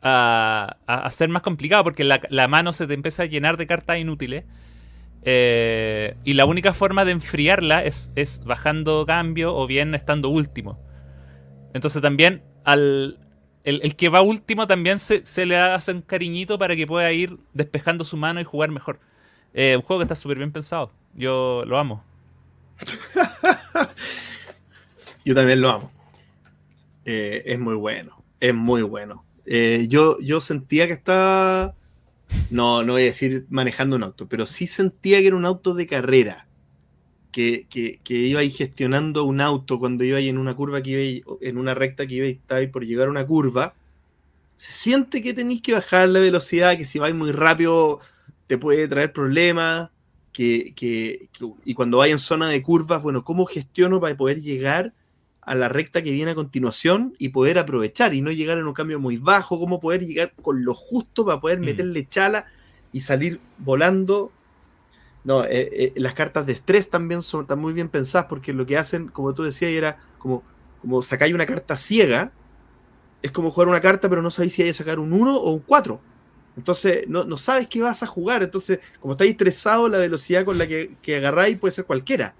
a, 0.00 1.08
ser 1.10 1.28
más 1.28 1.42
complicado 1.42 1.82
porque 1.82 2.04
la, 2.04 2.20
la 2.30 2.46
mano 2.46 2.72
se 2.72 2.86
te 2.86 2.94
empieza 2.94 3.24
a 3.24 3.26
llenar 3.26 3.56
de 3.56 3.66
cartas 3.66 3.98
inútiles. 3.98 4.44
Eh, 5.22 6.16
y 6.22 6.34
la 6.34 6.44
única 6.46 6.72
forma 6.72 7.04
de 7.04 7.10
enfriarla 7.10 7.84
es, 7.84 8.12
es 8.14 8.44
bajando 8.44 9.04
cambio 9.06 9.54
o 9.56 9.66
bien 9.66 9.94
estando 9.96 10.28
último. 10.28 10.78
Entonces 11.74 12.00
también 12.00 12.42
al 12.64 13.18
el, 13.64 13.80
el 13.82 13.96
que 13.96 14.08
va 14.08 14.22
último 14.22 14.68
también 14.68 15.00
se, 15.00 15.26
se 15.26 15.46
le 15.46 15.58
hace 15.58 15.90
un 15.92 16.02
cariñito 16.02 16.58
para 16.58 16.76
que 16.76 16.86
pueda 16.86 17.10
ir 17.10 17.38
despejando 17.54 18.04
su 18.04 18.16
mano 18.16 18.40
y 18.40 18.44
jugar 18.44 18.70
mejor. 18.70 19.00
Eh, 19.52 19.74
un 19.76 19.82
juego 19.82 19.98
que 19.98 20.04
está 20.04 20.14
súper 20.14 20.38
bien 20.38 20.52
pensado. 20.52 20.92
Yo 21.14 21.64
lo 21.66 21.76
amo. 21.76 22.04
Yo 25.28 25.34
también 25.34 25.60
lo 25.60 25.68
amo. 25.68 25.92
Eh, 27.04 27.42
es 27.44 27.58
muy 27.58 27.74
bueno. 27.74 28.24
Es 28.40 28.54
muy 28.54 28.80
bueno. 28.80 29.26
Eh, 29.44 29.84
yo, 29.90 30.16
yo 30.20 30.40
sentía 30.40 30.86
que 30.86 30.94
estaba. 30.94 31.74
No, 32.48 32.82
no 32.82 32.94
voy 32.94 33.02
a 33.02 33.06
decir 33.06 33.44
manejando 33.50 33.96
un 33.96 34.04
auto, 34.04 34.26
pero 34.26 34.46
sí 34.46 34.66
sentía 34.66 35.20
que 35.20 35.26
era 35.26 35.36
un 35.36 35.44
auto 35.44 35.74
de 35.74 35.86
carrera. 35.86 36.46
Que, 37.30 37.66
que, 37.68 38.00
que 38.02 38.14
iba 38.14 38.40
gestionando 38.44 39.24
un 39.24 39.42
auto 39.42 39.78
cuando 39.78 40.02
iba 40.02 40.16
ahí 40.16 40.30
en 40.30 40.38
una 40.38 40.56
curva 40.56 40.80
que 40.82 40.90
iba 41.20 41.36
en 41.42 41.58
una 41.58 41.74
recta 41.74 42.06
que 42.06 42.14
iba 42.14 42.56
ahí 42.56 42.66
por 42.68 42.86
llegar 42.86 43.08
a 43.08 43.10
una 43.10 43.26
curva. 43.26 43.74
Se 44.56 44.72
siente 44.72 45.20
que 45.20 45.34
tenéis 45.34 45.60
que 45.60 45.74
bajar 45.74 46.08
la 46.08 46.20
velocidad, 46.20 46.78
que 46.78 46.86
si 46.86 46.98
vais 46.98 47.14
muy 47.14 47.32
rápido 47.32 48.00
te 48.46 48.56
puede 48.56 48.88
traer 48.88 49.12
problemas. 49.12 49.90
Que, 50.32 50.72
que- 50.74 51.28
y 51.66 51.74
cuando 51.74 51.98
vais 51.98 52.12
en 52.12 52.18
zona 52.18 52.48
de 52.48 52.62
curvas, 52.62 53.02
bueno, 53.02 53.24
¿cómo 53.24 53.44
gestiono 53.44 54.00
para 54.00 54.16
poder 54.16 54.40
llegar 54.40 54.94
a 55.50 55.54
la 55.54 55.68
recta 55.68 56.02
que 56.02 56.10
viene 56.12 56.32
a 56.32 56.34
continuación 56.34 57.14
y 57.18 57.30
poder 57.30 57.58
aprovechar 57.58 58.14
y 58.14 58.20
no 58.20 58.30
llegar 58.30 58.58
en 58.58 58.66
un 58.66 58.74
cambio 58.74 58.98
muy 59.00 59.16
bajo? 59.16 59.58
¿Cómo 59.58 59.80
poder 59.80 60.04
llegar 60.06 60.32
con 60.42 60.64
lo 60.64 60.74
justo 60.74 61.24
para 61.24 61.40
poder 61.40 61.60
Mm. 61.60 61.64
meterle 61.64 62.06
chala 62.06 62.46
y 62.92 63.00
salir 63.00 63.40
volando? 63.58 64.32
No, 65.24 65.44
eh, 65.44 65.68
eh, 65.72 65.92
las 65.96 66.14
cartas 66.14 66.46
de 66.46 66.52
estrés 66.52 66.88
también 66.90 67.22
son 67.22 67.42
están 67.42 67.58
muy 67.58 67.72
bien 67.72 67.88
pensadas 67.88 68.26
porque 68.28 68.52
lo 68.52 68.64
que 68.66 68.78
hacen, 68.78 69.08
como 69.08 69.34
tú 69.34 69.42
decías, 69.42 69.70
era 69.72 69.98
como, 70.18 70.42
como 70.80 71.02
sacáis 71.02 71.34
una 71.34 71.46
carta 71.46 71.76
ciega. 71.76 72.32
Es 73.22 73.32
como 73.32 73.50
jugar 73.50 73.68
una 73.68 73.80
carta, 73.80 74.08
pero 74.08 74.22
no 74.22 74.30
sabéis 74.30 74.54
si 74.54 74.62
hay 74.62 74.68
que 74.68 74.74
sacar 74.74 74.98
un 74.98 75.12
1 75.12 75.36
o 75.36 75.52
un 75.52 75.60
4. 75.60 76.00
Entonces, 76.56 77.08
no, 77.08 77.24
no 77.24 77.36
sabes 77.36 77.68
qué 77.68 77.80
vas 77.82 78.02
a 78.02 78.06
jugar. 78.06 78.42
Entonces, 78.42 78.80
como 79.00 79.14
estáis 79.14 79.32
estresados, 79.32 79.90
la 79.90 79.98
velocidad 79.98 80.44
con 80.44 80.56
la 80.58 80.66
que, 80.66 80.96
que 81.02 81.16
agarráis 81.16 81.58
puede 81.58 81.72
ser 81.72 81.84
cualquiera. 81.84 82.34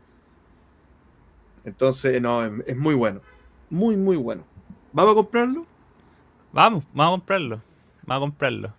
Entonces, 1.68 2.20
no, 2.20 2.44
es, 2.44 2.52
es 2.66 2.76
muy 2.76 2.94
bueno. 2.94 3.20
Muy, 3.70 3.96
muy 3.96 4.16
bueno. 4.16 4.44
¿Vamos 4.92 5.12
a 5.12 5.16
comprarlo? 5.16 5.66
Vamos, 6.52 6.84
vamos 6.92 7.12
a 7.12 7.16
comprarlo. 7.18 7.62
Vamos 8.02 8.16
a 8.16 8.26
comprarlo. 8.26 8.74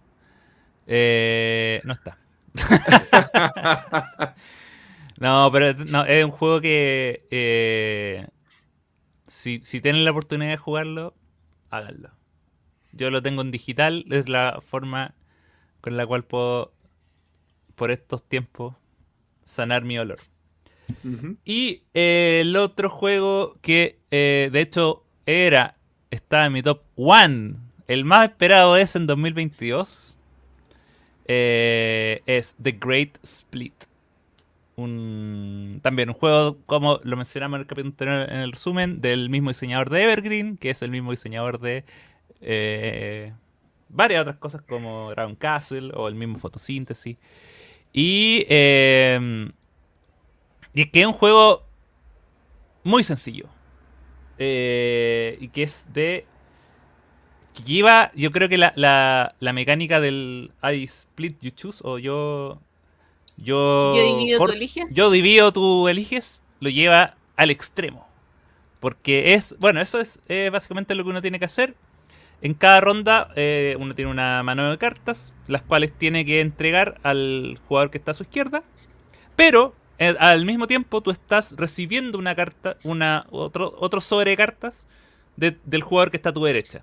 Eh, 0.88 1.82
no 1.84 1.94
está. 1.94 2.18
no, 5.20 5.50
pero 5.52 5.86
no, 5.86 6.04
es 6.06 6.26
un 6.26 6.32
juego 6.32 6.62
que 6.62 7.28
eh, 7.30 8.28
si, 9.28 9.60
si 9.64 9.82
tienen 9.82 10.04
la 10.04 10.12
oportunidad 10.12 10.50
de 10.50 10.58
jugarlo, 10.58 11.14
háganlo. 11.70 12.10
Yo 12.92 13.12
lo 13.12 13.22
tengo 13.22 13.44
en 13.44 13.52
digital, 13.52 14.06
es 14.10 14.30
la 14.30 14.62
forma 14.66 15.14
con 15.82 15.96
la 15.96 16.08
cual 16.08 16.24
puedo, 16.24 16.74
por 17.76 17.92
estos 17.92 18.24
tiempos, 18.28 18.76
sanar 19.44 19.84
mi 19.84 20.00
olor. 20.00 20.20
Y 21.46 21.84
eh, 21.94 22.40
el 22.42 22.56
otro 22.56 22.90
juego 22.90 23.58
que 23.62 24.00
eh, 24.12 24.50
de 24.52 24.62
hecho 24.62 25.04
era, 25.26 25.76
estaba 26.12 26.46
en 26.46 26.54
mi 26.54 26.64
top 26.64 26.82
1, 26.96 27.56
el 27.88 28.06
más 28.06 28.30
esperado 28.30 28.78
es 28.78 28.96
en 28.96 29.08
2022, 29.08 30.18
eh, 31.26 32.22
es 32.26 32.56
The 32.62 32.72
Great 32.72 33.18
Split. 33.24 33.74
Un, 34.76 35.80
también 35.84 36.10
un 36.10 36.16
juego, 36.16 36.58
como 36.66 37.00
lo 37.04 37.18
mencionamos 37.18 37.58
en 37.58 37.62
el 37.62 37.68
capítulo 37.68 37.92
anterior 37.92 38.30
en 38.32 38.38
el 38.38 38.52
resumen, 38.52 39.02
del 39.02 39.30
mismo 39.30 39.50
diseñador 39.50 39.90
de 39.90 40.04
Evergreen, 40.04 40.58
que 40.58 40.70
es 40.70 40.82
el 40.82 40.92
mismo 40.92 41.12
diseñador 41.12 41.60
de 41.60 41.84
eh, 42.42 43.34
varias 43.90 44.22
otras 44.22 44.38
cosas 44.38 44.62
como 44.62 45.10
Dragon 45.12 45.36
Castle 45.36 45.92
o 45.96 46.08
el 46.08 46.16
mismo 46.16 46.40
Fotosíntesis. 46.40 47.18
Y, 47.92 48.46
y 50.74 50.82
es 50.84 50.92
que 50.92 51.02
es 51.02 51.08
un 51.08 51.14
juego 51.14 51.64
muy 52.84 53.04
sencillo. 53.04 53.46
Eh, 54.38 55.38
y 55.42 55.50
que 55.50 55.64
es 55.64 55.88
de. 55.94 56.26
Que 57.54 57.64
lleva, 57.64 58.12
yo 58.16 58.32
creo 58.32 58.48
que 58.48 58.58
la, 58.58 58.72
la, 58.76 59.36
la 59.40 59.54
mecánica 59.54 60.00
del 60.00 60.52
I 60.64 60.84
split 60.86 61.38
you 61.42 61.52
choose 61.52 61.82
o 61.84 61.98
yo. 61.98 62.60
Yo, 63.38 63.94
Yo 63.96 64.04
divido, 64.18 64.38
tú 64.38 64.46
cor- 64.46 64.56
eliges. 64.56 64.94
yo 64.94 65.10
divido, 65.12 65.54
tú 65.54 65.88
eliges, 65.88 66.44
lo 66.60 66.70
lleva 66.70 67.16
al 67.38 67.52
extremo. 67.52 68.06
Porque 68.82 69.34
es, 69.34 69.56
bueno, 69.60 69.80
eso 69.82 70.00
es 70.02 70.20
eh, 70.28 70.50
básicamente 70.52 70.94
lo 70.94 71.04
que 71.06 71.10
uno 71.10 71.22
tiene 71.22 71.40
que 71.40 71.46
hacer. 71.46 71.76
En 72.42 72.54
cada 72.54 72.80
ronda 72.82 73.32
eh, 73.36 73.76
uno 73.80 73.96
tiene 73.96 74.12
una 74.12 74.44
mano 74.44 74.70
de 74.70 74.78
cartas, 74.78 75.34
las 75.48 75.62
cuales 75.62 75.94
tiene 75.94 76.26
que 76.26 76.42
entregar 76.42 77.00
al 77.04 77.60
jugador 77.68 77.92
que 77.92 77.98
está 77.98 78.12
a 78.12 78.14
su 78.14 78.24
izquierda. 78.24 78.64
Pero 79.38 79.74
al 80.00 80.45
mismo 80.45 80.68
tiempo 80.68 81.02
tú 81.02 81.12
estás 81.12 81.56
recibiendo 81.58 82.18
una 82.18 82.36
carta, 82.36 82.78
una, 82.84 83.26
otro, 83.32 83.76
otro 83.80 84.00
sobre 84.02 84.36
cartas 84.38 84.88
del 85.36 85.84
jugador 85.84 86.12
que 86.12 86.18
está 86.18 86.30
a 86.30 86.34
tu 86.34 86.43
derecha. 86.43 86.82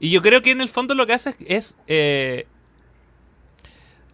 Y 0.00 0.10
yo 0.10 0.22
creo 0.22 0.42
que 0.42 0.50
en 0.50 0.60
el 0.60 0.68
fondo 0.68 0.94
lo 0.94 1.06
que 1.06 1.14
hace 1.14 1.34
es, 1.46 1.76
eh, 1.86 2.46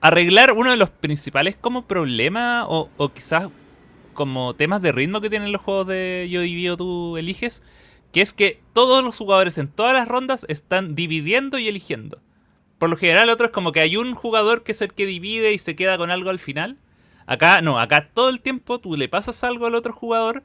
arreglar 0.02 0.52
uno 0.52 0.72
de 0.72 0.76
los 0.76 0.90
principales 0.90 1.56
como 1.56 1.86
problemas 1.86 2.66
o, 2.68 2.90
quizás 3.14 3.48
como 4.12 4.54
temas 4.54 4.82
de 4.82 4.92
ritmo 4.92 5.20
que 5.20 5.30
tienen 5.30 5.52
los 5.52 5.62
juegos 5.62 5.86
de 5.86 6.28
Yo 6.28 6.40
Divido 6.40 6.76
Tú 6.76 7.16
Eliges, 7.16 7.62
que 8.12 8.20
es 8.20 8.32
que 8.32 8.60
todos 8.72 9.02
los 9.02 9.16
jugadores 9.16 9.56
en 9.58 9.68
todas 9.68 9.94
las 9.94 10.08
rondas 10.08 10.44
están 10.48 10.96
dividiendo 10.96 11.58
y 11.58 11.68
eligiendo. 11.68 12.20
Por 12.78 12.90
lo 12.90 12.96
general, 12.96 13.30
otro 13.30 13.46
es 13.46 13.52
como 13.52 13.70
que 13.70 13.78
hay 13.78 13.96
un 13.96 14.14
jugador 14.14 14.64
que 14.64 14.72
es 14.72 14.82
el 14.82 14.92
que 14.92 15.06
divide 15.06 15.52
y 15.52 15.58
se 15.58 15.76
queda 15.76 15.96
con 15.96 16.10
algo 16.10 16.30
al 16.30 16.40
final. 16.40 16.76
Acá 17.26 17.62
no, 17.62 17.78
acá 17.78 18.10
todo 18.12 18.28
el 18.28 18.40
tiempo 18.40 18.80
tú 18.80 18.96
le 18.96 19.08
pasas 19.08 19.44
algo 19.44 19.66
al 19.66 19.74
otro 19.74 19.92
jugador 19.92 20.42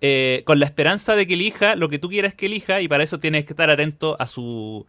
eh, 0.00 0.42
con 0.46 0.60
la 0.60 0.66
esperanza 0.66 1.16
de 1.16 1.26
que 1.26 1.34
elija 1.34 1.76
lo 1.76 1.88
que 1.88 1.98
tú 1.98 2.08
quieras 2.08 2.34
que 2.34 2.46
elija 2.46 2.80
y 2.80 2.88
para 2.88 3.02
eso 3.02 3.18
tienes 3.18 3.44
que 3.44 3.52
estar 3.52 3.68
atento 3.70 4.16
a 4.20 4.26
su 4.26 4.86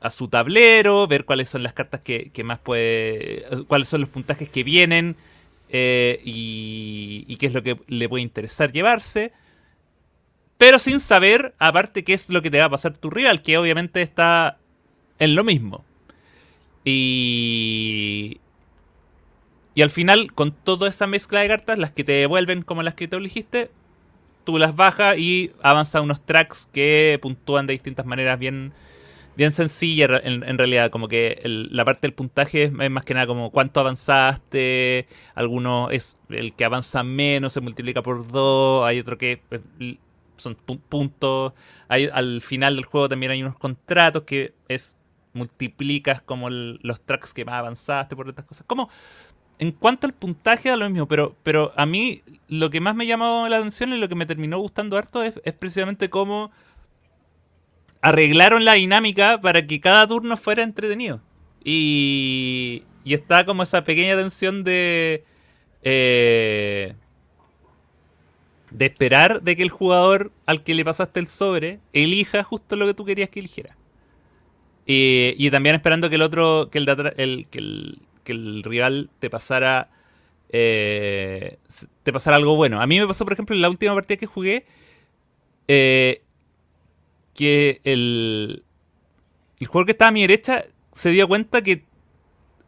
a 0.00 0.10
su 0.10 0.28
tablero, 0.28 1.06
ver 1.06 1.24
cuáles 1.24 1.48
son 1.48 1.62
las 1.62 1.72
cartas 1.72 2.00
que, 2.02 2.30
más 2.44 2.58
puede, 2.58 3.44
cuáles 3.66 3.88
son 3.88 4.00
los 4.00 4.10
puntajes 4.10 4.48
que 4.48 4.62
vienen 4.62 5.16
eh, 5.70 6.20
y, 6.24 7.36
qué 7.36 7.46
es 7.46 7.52
lo 7.52 7.62
que 7.62 7.78
le 7.88 8.08
puede 8.08 8.22
interesar 8.22 8.72
llevarse. 8.72 9.32
Pero 10.56 10.78
sin 10.78 11.00
saber, 11.00 11.54
aparte, 11.58 12.04
qué 12.04 12.14
es 12.14 12.30
lo 12.30 12.42
que 12.42 12.50
te 12.50 12.58
va 12.58 12.66
a 12.66 12.70
pasar 12.70 12.96
tu 12.96 13.10
rival, 13.10 13.42
que 13.42 13.58
obviamente 13.58 14.02
está 14.02 14.58
en 15.18 15.34
lo 15.34 15.44
mismo. 15.44 15.84
Y, 16.84 18.40
y 19.78 19.82
al 19.82 19.90
final, 19.90 20.32
con 20.32 20.50
toda 20.50 20.88
esa 20.88 21.06
mezcla 21.06 21.38
de 21.38 21.46
cartas, 21.46 21.78
las 21.78 21.92
que 21.92 22.02
te 22.02 22.10
devuelven 22.10 22.62
como 22.62 22.82
las 22.82 22.94
que 22.94 23.06
te 23.06 23.14
elegiste, 23.14 23.70
tú 24.42 24.58
las 24.58 24.74
bajas 24.74 25.16
y 25.18 25.52
avanza 25.62 26.00
unos 26.00 26.20
tracks 26.20 26.68
que 26.72 27.16
puntúan 27.22 27.68
de 27.68 27.74
distintas 27.74 28.04
maneras 28.04 28.40
bien, 28.40 28.72
bien 29.36 29.52
sencilla 29.52 30.20
en, 30.24 30.58
realidad, 30.58 30.90
como 30.90 31.06
que 31.06 31.40
la 31.44 31.84
parte 31.84 32.08
del 32.08 32.12
puntaje 32.12 32.64
es, 32.64 32.72
más 32.72 33.04
que 33.04 33.14
nada 33.14 33.28
como 33.28 33.52
cuánto 33.52 33.78
avanzaste, 33.78 35.06
alguno 35.36 35.92
es 35.92 36.16
el 36.28 36.54
que 36.54 36.64
avanza 36.64 37.04
menos 37.04 37.52
se 37.52 37.60
multiplica 37.60 38.02
por 38.02 38.26
dos, 38.26 38.84
hay 38.84 38.98
otro 38.98 39.16
que 39.16 39.42
eh, 39.52 39.96
son 40.38 40.56
puntos, 40.56 41.52
hay, 41.86 42.10
al 42.12 42.40
final 42.40 42.74
del 42.74 42.84
juego 42.84 43.08
también 43.08 43.30
hay 43.30 43.44
unos 43.44 43.56
contratos 43.56 44.24
que 44.24 44.54
es 44.66 44.98
multiplicas 45.32 46.20
como 46.20 46.50
los 46.50 47.00
tracks 47.00 47.32
que 47.32 47.44
más 47.44 47.54
avanzaste 47.54 48.16
por 48.16 48.28
otras 48.28 48.46
cosas. 48.46 48.64
Como 48.66 48.90
en 49.58 49.72
cuanto 49.72 50.06
al 50.06 50.14
puntaje 50.14 50.68
da 50.68 50.76
lo 50.76 50.88
mismo, 50.88 51.06
pero, 51.06 51.34
pero 51.42 51.72
a 51.76 51.84
mí 51.86 52.22
lo 52.48 52.70
que 52.70 52.80
más 52.80 52.94
me 52.94 53.06
llamó 53.06 53.48
la 53.48 53.58
atención 53.58 53.92
y 53.92 53.98
lo 53.98 54.08
que 54.08 54.14
me 54.14 54.26
terminó 54.26 54.58
gustando 54.58 54.96
harto 54.96 55.22
es, 55.22 55.34
precisamente 55.58 56.08
cómo 56.08 56.50
arreglaron 58.00 58.64
la 58.64 58.74
dinámica 58.74 59.40
para 59.40 59.66
que 59.66 59.80
cada 59.80 60.06
turno 60.06 60.36
fuera 60.36 60.62
entretenido. 60.62 61.20
Y, 61.64 62.84
y 63.04 63.14
está 63.14 63.44
como 63.44 63.62
esa 63.62 63.82
pequeña 63.84 64.16
tensión 64.16 64.64
de... 64.64 65.24
Eh, 65.82 66.94
de 68.70 68.84
esperar 68.84 69.42
de 69.42 69.56
que 69.56 69.62
el 69.62 69.70
jugador 69.70 70.30
al 70.44 70.62
que 70.62 70.74
le 70.74 70.84
pasaste 70.84 71.20
el 71.20 71.28
sobre 71.28 71.80
elija 71.92 72.42
justo 72.44 72.76
lo 72.76 72.86
que 72.86 72.94
tú 72.94 73.04
querías 73.04 73.30
que 73.30 73.40
eligiera. 73.40 73.76
Y, 74.90 75.50
también 75.50 75.74
esperando 75.74 76.08
que 76.08 76.16
el 76.16 76.22
otro, 76.22 76.70
que 76.70 76.78
el, 76.78 77.46
que 77.50 77.58
el, 77.58 77.98
que 78.28 78.32
el 78.32 78.62
rival 78.62 79.08
te 79.20 79.30
pasara, 79.30 79.88
eh, 80.50 81.56
te 82.02 82.12
pasara 82.12 82.36
algo 82.36 82.56
bueno. 82.56 82.82
A 82.82 82.86
mí 82.86 83.00
me 83.00 83.06
pasó, 83.06 83.24
por 83.24 83.32
ejemplo, 83.32 83.56
en 83.56 83.62
la 83.62 83.70
última 83.70 83.94
partida 83.94 84.18
que 84.18 84.26
jugué, 84.26 84.66
eh, 85.66 86.20
que 87.32 87.80
el, 87.84 88.64
el 89.58 89.66
jugador 89.66 89.86
que 89.86 89.92
estaba 89.92 90.10
a 90.10 90.12
mi 90.12 90.20
derecha 90.20 90.66
se 90.92 91.08
dio 91.10 91.26
cuenta 91.26 91.62
que 91.62 91.84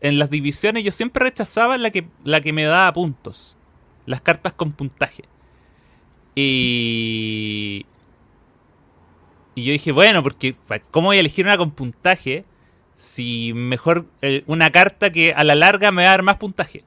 en 0.01 0.19
las 0.19 0.31
divisiones 0.31 0.83
yo 0.83 0.93
siempre 0.93 1.25
rechazaba 1.25 1.77
la 1.77 1.91
que, 1.91 2.09
la 2.25 2.41
que 2.41 2.55
me 2.55 2.65
daba 2.65 2.91
puntos. 2.95 3.59
Las 4.07 4.23
cartas 4.23 4.55
con 4.55 4.73
puntaje. 4.73 5.25
Y... 6.35 7.85
Y 9.55 9.65
yo 9.65 9.73
dije, 9.73 9.93
bueno, 9.93 10.23
porque 10.23 10.57
¿cómo 10.91 11.09
voy 11.09 11.19
a 11.19 11.21
elegir 11.21 11.45
una 11.45 11.59
con 11.59 11.73
puntaje 11.73 12.47
si 13.01 13.53
mejor 13.55 14.07
eh, 14.20 14.44
una 14.46 14.70
carta 14.70 15.11
que 15.11 15.32
a 15.32 15.42
la 15.42 15.55
larga 15.55 15.90
me 15.90 16.03
va 16.03 16.09
a 16.09 16.12
dar 16.12 16.22
más 16.22 16.36
puntaje? 16.36 16.84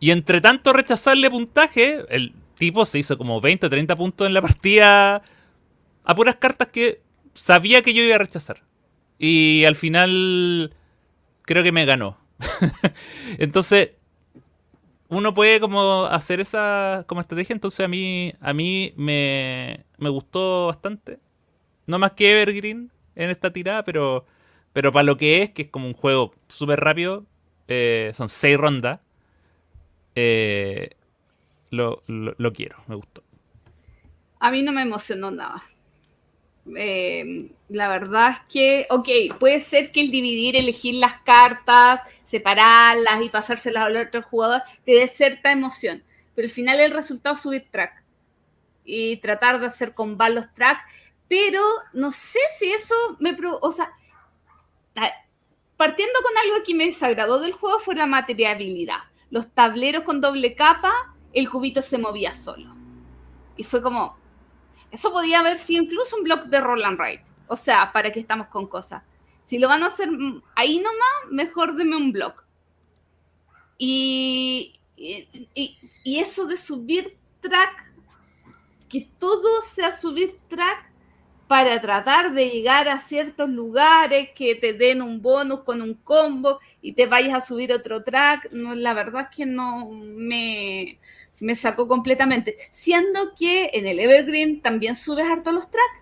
Y 0.00 0.10
entre 0.10 0.40
tanto 0.40 0.72
rechazarle 0.72 1.30
puntaje, 1.30 2.04
el 2.08 2.34
tipo 2.56 2.84
se 2.84 2.98
hizo 2.98 3.16
como 3.16 3.40
20 3.40 3.66
o 3.66 3.70
30 3.70 3.94
puntos 3.94 4.26
en 4.26 4.34
la 4.34 4.42
partida 4.42 5.22
a 6.04 6.14
puras 6.16 6.36
cartas 6.36 6.68
que 6.68 7.00
sabía 7.34 7.82
que 7.82 7.94
yo 7.94 8.02
iba 8.02 8.16
a 8.16 8.18
rechazar. 8.18 8.64
Y 9.18 9.64
al 9.64 9.76
final 9.76 10.74
creo 11.42 11.62
que 11.62 11.70
me 11.70 11.84
ganó. 11.84 12.18
Entonces, 13.38 13.90
uno 15.08 15.32
puede 15.34 15.60
como 15.60 16.06
hacer 16.06 16.40
esa 16.40 17.04
como 17.06 17.20
estrategia. 17.20 17.54
Entonces 17.54 17.84
a 17.84 17.88
mí, 17.88 18.34
a 18.40 18.52
mí 18.52 18.94
me, 18.96 19.84
me 19.98 20.08
gustó 20.08 20.66
bastante. 20.66 21.20
No 21.86 22.00
más 22.00 22.12
que 22.12 22.32
Evergreen 22.32 22.90
en 23.14 23.30
esta 23.30 23.52
tirada, 23.52 23.84
pero, 23.84 24.26
pero 24.72 24.92
para 24.92 25.04
lo 25.04 25.16
que 25.16 25.42
es, 25.42 25.50
que 25.50 25.62
es 25.62 25.68
como 25.68 25.86
un 25.86 25.94
juego 25.94 26.34
súper 26.48 26.80
rápido, 26.80 27.24
eh, 27.68 28.12
son 28.14 28.28
seis 28.28 28.56
rondas. 28.56 29.00
Eh, 30.14 30.90
lo, 31.70 32.02
lo 32.06 32.52
quiero, 32.52 32.76
me 32.86 32.96
gustó. 32.96 33.22
A 34.40 34.50
mí 34.50 34.62
no 34.62 34.72
me 34.72 34.82
emocionó 34.82 35.30
nada. 35.30 35.62
Eh, 36.76 37.50
la 37.68 37.88
verdad 37.88 38.30
es 38.30 38.38
que, 38.52 38.86
ok, 38.90 39.38
puede 39.38 39.58
ser 39.60 39.90
que 39.90 40.00
el 40.00 40.10
dividir, 40.10 40.56
elegir 40.56 40.94
las 40.94 41.20
cartas, 41.22 42.00
separarlas 42.22 43.22
y 43.22 43.28
pasárselas 43.30 43.84
al 43.86 43.96
otro 43.96 44.22
jugador 44.22 44.62
te 44.84 44.92
dé 44.92 45.08
cierta 45.08 45.50
emoción, 45.50 46.04
pero 46.34 46.46
al 46.46 46.52
final 46.52 46.78
el 46.78 46.92
resultado 46.92 47.34
es 47.34 47.42
subir 47.42 47.66
track 47.70 48.04
y 48.84 49.16
tratar 49.16 49.58
de 49.58 49.66
hacer 49.66 49.92
con 49.94 50.16
los 50.16 50.54
track, 50.54 50.78
pero 51.28 51.62
no 51.92 52.12
sé 52.12 52.38
si 52.58 52.72
eso 52.72 52.94
me... 53.18 53.36
O 53.60 53.72
sea, 53.72 53.90
partiendo 55.76 56.14
con 56.22 56.38
algo 56.38 56.64
que 56.64 56.74
me 56.74 56.86
desagradó 56.86 57.40
del 57.40 57.52
juego 57.52 57.78
fue 57.78 57.94
la 57.94 58.06
materiabilidad. 58.06 58.98
Los 59.30 59.52
tableros 59.52 60.04
con 60.04 60.20
doble 60.20 60.54
capa, 60.54 60.92
el 61.32 61.48
cubito 61.48 61.82
se 61.82 61.98
movía 61.98 62.34
solo. 62.34 62.74
Y 63.56 63.64
fue 63.64 63.82
como, 63.82 64.16
eso 64.90 65.10
podía 65.10 65.40
haber 65.40 65.58
sido 65.58 65.84
incluso 65.84 66.16
un 66.16 66.24
blog 66.24 66.44
de 66.44 66.60
Roland 66.60 66.98
Wright. 66.98 67.22
O 67.48 67.56
sea, 67.56 67.92
para 67.92 68.12
que 68.12 68.20
estamos 68.20 68.48
con 68.48 68.66
cosas. 68.66 69.02
Si 69.44 69.58
lo 69.58 69.68
van 69.68 69.82
a 69.82 69.86
hacer 69.86 70.08
ahí 70.54 70.78
nomás, 70.78 71.30
mejor 71.30 71.74
deme 71.74 71.96
un 71.96 72.12
blog. 72.12 72.34
Y, 73.76 74.78
y, 74.96 76.18
eso 76.18 76.46
de 76.46 76.56
subir 76.56 77.16
track, 77.40 77.92
que 78.88 79.08
todo 79.18 79.62
sea 79.62 79.90
subir 79.90 80.38
track 80.48 80.91
para 81.52 81.78
tratar 81.82 82.32
de 82.32 82.48
llegar 82.48 82.88
a 82.88 82.98
ciertos 82.98 83.50
lugares 83.50 84.30
que 84.34 84.54
te 84.54 84.72
den 84.72 85.02
un 85.02 85.20
bonus 85.20 85.60
con 85.64 85.82
un 85.82 85.92
combo 85.92 86.60
y 86.80 86.94
te 86.94 87.04
vayas 87.04 87.34
a 87.34 87.42
subir 87.42 87.74
otro 87.74 88.02
track, 88.02 88.50
no, 88.52 88.74
la 88.74 88.94
verdad 88.94 89.28
es 89.30 89.36
que 89.36 89.44
no 89.44 89.90
me, 89.90 90.98
me 91.40 91.54
sacó 91.54 91.86
completamente. 91.86 92.56
Siendo 92.70 93.34
que 93.38 93.68
en 93.74 93.86
el 93.86 94.00
Evergreen 94.00 94.62
también 94.62 94.94
subes 94.94 95.26
harto 95.26 95.52
los 95.52 95.70
tracks, 95.70 96.00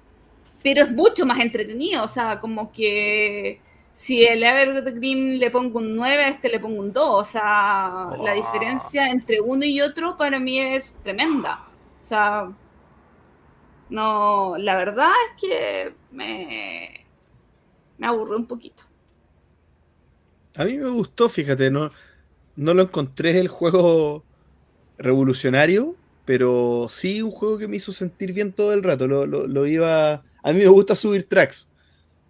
pero 0.62 0.84
es 0.84 0.92
mucho 0.92 1.26
más 1.26 1.40
entretenido. 1.40 2.04
O 2.04 2.08
sea, 2.08 2.38
como 2.38 2.70
que 2.70 3.60
si 3.92 4.22
el 4.22 4.44
Evergreen 4.44 5.40
le 5.40 5.50
pongo 5.50 5.80
un 5.80 5.96
9, 5.96 6.22
a 6.22 6.28
este 6.28 6.48
le 6.48 6.60
pongo 6.60 6.80
un 6.80 6.92
2. 6.92 7.04
O 7.08 7.24
sea, 7.24 8.10
la 8.22 8.34
diferencia 8.34 9.08
entre 9.08 9.40
uno 9.40 9.64
y 9.64 9.80
otro 9.80 10.16
para 10.16 10.38
mí 10.38 10.60
es 10.60 10.94
tremenda. 11.02 11.66
O 12.00 12.04
sea, 12.04 12.52
no, 13.90 14.54
la 14.58 14.76
verdad 14.76 15.10
es 15.28 15.40
que 15.42 15.94
me, 16.12 17.06
me 17.98 18.06
aburrió 18.06 18.36
un 18.36 18.46
poquito. 18.46 18.82
A 20.56 20.64
mí 20.64 20.78
me 20.78 20.88
gustó, 20.88 21.28
fíjate, 21.28 21.70
no, 21.70 21.90
no 22.56 22.74
lo 22.74 22.82
encontré 22.82 23.38
el 23.38 23.48
juego 23.48 24.24
revolucionario, 24.98 25.96
pero 26.24 26.86
sí 26.88 27.22
un 27.22 27.30
juego 27.30 27.58
que 27.58 27.68
me 27.68 27.76
hizo 27.76 27.92
sentir 27.92 28.32
bien 28.32 28.52
todo 28.52 28.72
el 28.72 28.82
rato. 28.82 29.06
Lo, 29.06 29.66
iba. 29.66 30.22
A 30.42 30.52
mí 30.52 30.58
me 30.58 30.68
gusta 30.68 30.94
subir 30.94 31.28
tracks. 31.28 31.68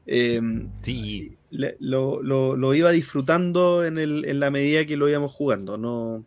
Em, 0.07 0.71
sí. 0.83 1.37
lo, 1.51 2.75
iba 2.75 2.91
disfrutando 2.91 3.85
en, 3.85 3.99
el, 3.99 4.25
en, 4.25 4.41
la 4.41 4.51
medida 4.51 4.87
que 4.87 4.97
lo 4.97 5.09
íbamos 5.09 5.33
jugando. 5.33 5.77
No, 5.77 6.25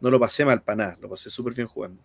no 0.00 0.10
lo 0.10 0.20
pasé 0.20 0.44
mal 0.44 0.62
para 0.62 0.76
nada, 0.76 0.98
lo 1.00 1.08
pasé 1.08 1.30
súper 1.30 1.54
bien 1.54 1.68
jugando. 1.68 2.02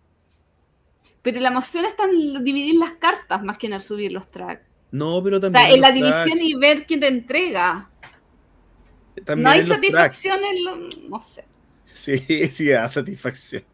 Pero 1.22 1.40
la 1.40 1.48
emoción 1.48 1.84
está 1.84 2.04
en 2.04 2.44
dividir 2.44 2.76
las 2.76 2.92
cartas 2.92 3.42
más 3.42 3.58
que 3.58 3.66
en 3.66 3.74
el 3.74 3.82
subir 3.82 4.12
los 4.12 4.28
tracks. 4.28 4.62
No, 4.90 5.22
pero 5.22 5.40
también. 5.40 5.62
O 5.62 5.66
sea, 5.66 5.74
en 5.74 5.80
la 5.80 5.92
división 5.92 6.38
y 6.40 6.54
ver 6.54 6.86
quién 6.86 7.00
te 7.00 7.08
entrega. 7.08 7.90
no 9.36 9.50
hay 9.50 9.66
satisfacción 9.66 10.38
en 10.44 10.64
lo. 10.64 10.76
No 11.08 11.20
sé. 11.20 11.44
Sí, 11.94 12.18
sí, 12.50 12.68
da 12.68 12.88
satisfacción. 12.88 13.64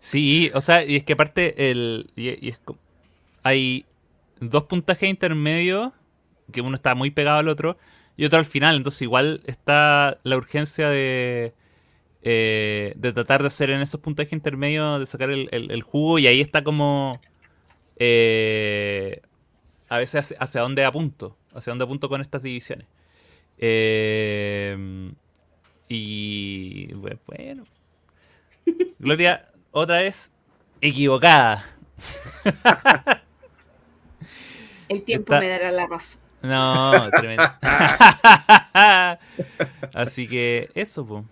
Sí, 0.00 0.50
o 0.54 0.60
sea, 0.60 0.84
y 0.84 0.96
es 0.96 1.04
que 1.04 1.14
aparte 1.14 1.70
el, 1.70 2.10
y, 2.16 2.48
es, 2.48 2.60
hay 3.42 3.86
dos 4.40 4.64
puntajes 4.64 5.08
intermedios, 5.08 5.92
que 6.52 6.60
uno 6.60 6.74
está 6.74 6.94
muy 6.94 7.10
pegado 7.10 7.38
al 7.38 7.48
otro, 7.48 7.78
y 8.16 8.24
otro 8.24 8.38
al 8.38 8.44
final, 8.44 8.76
entonces 8.76 9.02
igual 9.02 9.42
está 9.46 10.18
la 10.22 10.36
urgencia 10.36 10.88
de, 10.88 11.54
eh, 12.22 12.92
de 12.96 13.12
tratar 13.12 13.42
de 13.42 13.48
hacer 13.48 13.70
en 13.70 13.80
esos 13.80 14.00
puntajes 14.00 14.32
intermedios, 14.32 15.00
de 15.00 15.06
sacar 15.06 15.30
el, 15.30 15.82
jugo, 15.82 16.18
y 16.18 16.26
ahí 16.26 16.40
está 16.40 16.64
como... 16.64 17.20
Eh, 17.96 19.20
a 19.88 19.98
veces 19.98 20.34
hacia, 20.38 20.60
dónde 20.62 20.84
apunto, 20.84 21.36
hacia 21.52 21.72
dónde 21.72 21.84
apunto 21.84 22.08
con 22.08 22.20
estas 22.20 22.42
divisiones. 22.42 22.86
Eh, 23.58 25.12
y 25.88 26.92
bueno. 26.94 27.64
Gloria, 28.98 29.48
otra 29.70 29.98
vez 29.98 30.32
equivocada. 30.80 31.64
El 34.88 35.02
tiempo 35.02 35.38
me 35.38 35.48
dará 35.48 35.70
la 35.72 35.86
razón. 35.86 36.22
No, 36.42 37.10
tremendo. 37.10 37.44
Así 39.92 40.26
que 40.26 40.70
eso, 40.74 41.06
pues. 41.06 41.24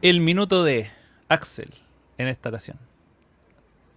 El 0.00 0.20
minuto 0.20 0.62
de 0.62 0.88
Axel 1.28 1.70
en 2.18 2.28
esta 2.28 2.50
ocasión. 2.50 2.78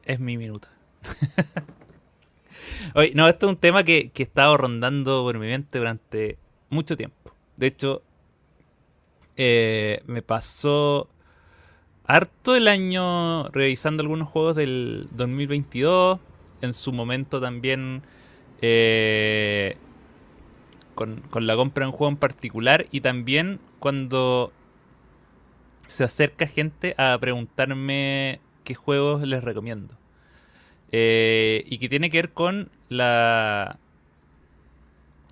Es 0.04 0.20
mi 0.20 0.36
minuto. 0.36 0.68
Oye, 2.96 3.12
no, 3.14 3.30
esto 3.30 3.46
es 3.46 3.52
un 3.52 3.58
tema 3.58 3.84
que, 3.84 4.10
que 4.10 4.24
he 4.24 4.26
estado 4.26 4.58
rondando 4.58 5.22
por 5.22 5.38
mi 5.38 5.46
mente 5.46 5.78
durante 5.78 6.40
mucho 6.72 6.98
tiempo. 6.98 7.36
De 7.56 7.68
hecho, 7.68 8.02
eh, 9.38 10.02
me 10.08 10.24
pasó 10.24 11.08
harto 12.06 12.56
el 12.56 12.68
año 12.68 13.50
revisando 13.50 14.02
algunos 14.02 14.28
juegos 14.28 14.56
del 14.56 15.08
2022. 15.12 16.20
En 16.62 16.74
su 16.74 16.92
momento 16.94 17.40
también 17.40 18.02
eh, 18.64 19.78
con, 20.96 21.22
con, 21.30 21.46
la 21.46 21.56
compra 21.56 21.86
de 21.86 21.92
un 21.92 21.96
juego 21.96 22.10
en 22.10 22.18
particular. 22.18 22.88
Y 22.90 23.02
también 23.02 23.60
cuando 23.78 24.52
se 25.92 26.06
acerca 26.06 26.48
gente 26.48 26.96
a 26.98 27.18
preguntarme 27.20 28.40
qué 28.64 28.76
juegos 28.76 29.24
les 29.24 29.44
recomiendo. 29.44 29.98
Eh, 30.94 31.64
y 31.68 31.78
que 31.78 31.90
tiene 31.90 32.10
que 32.10 32.18
ver 32.18 32.32
con 32.34 32.70
la, 32.90 33.78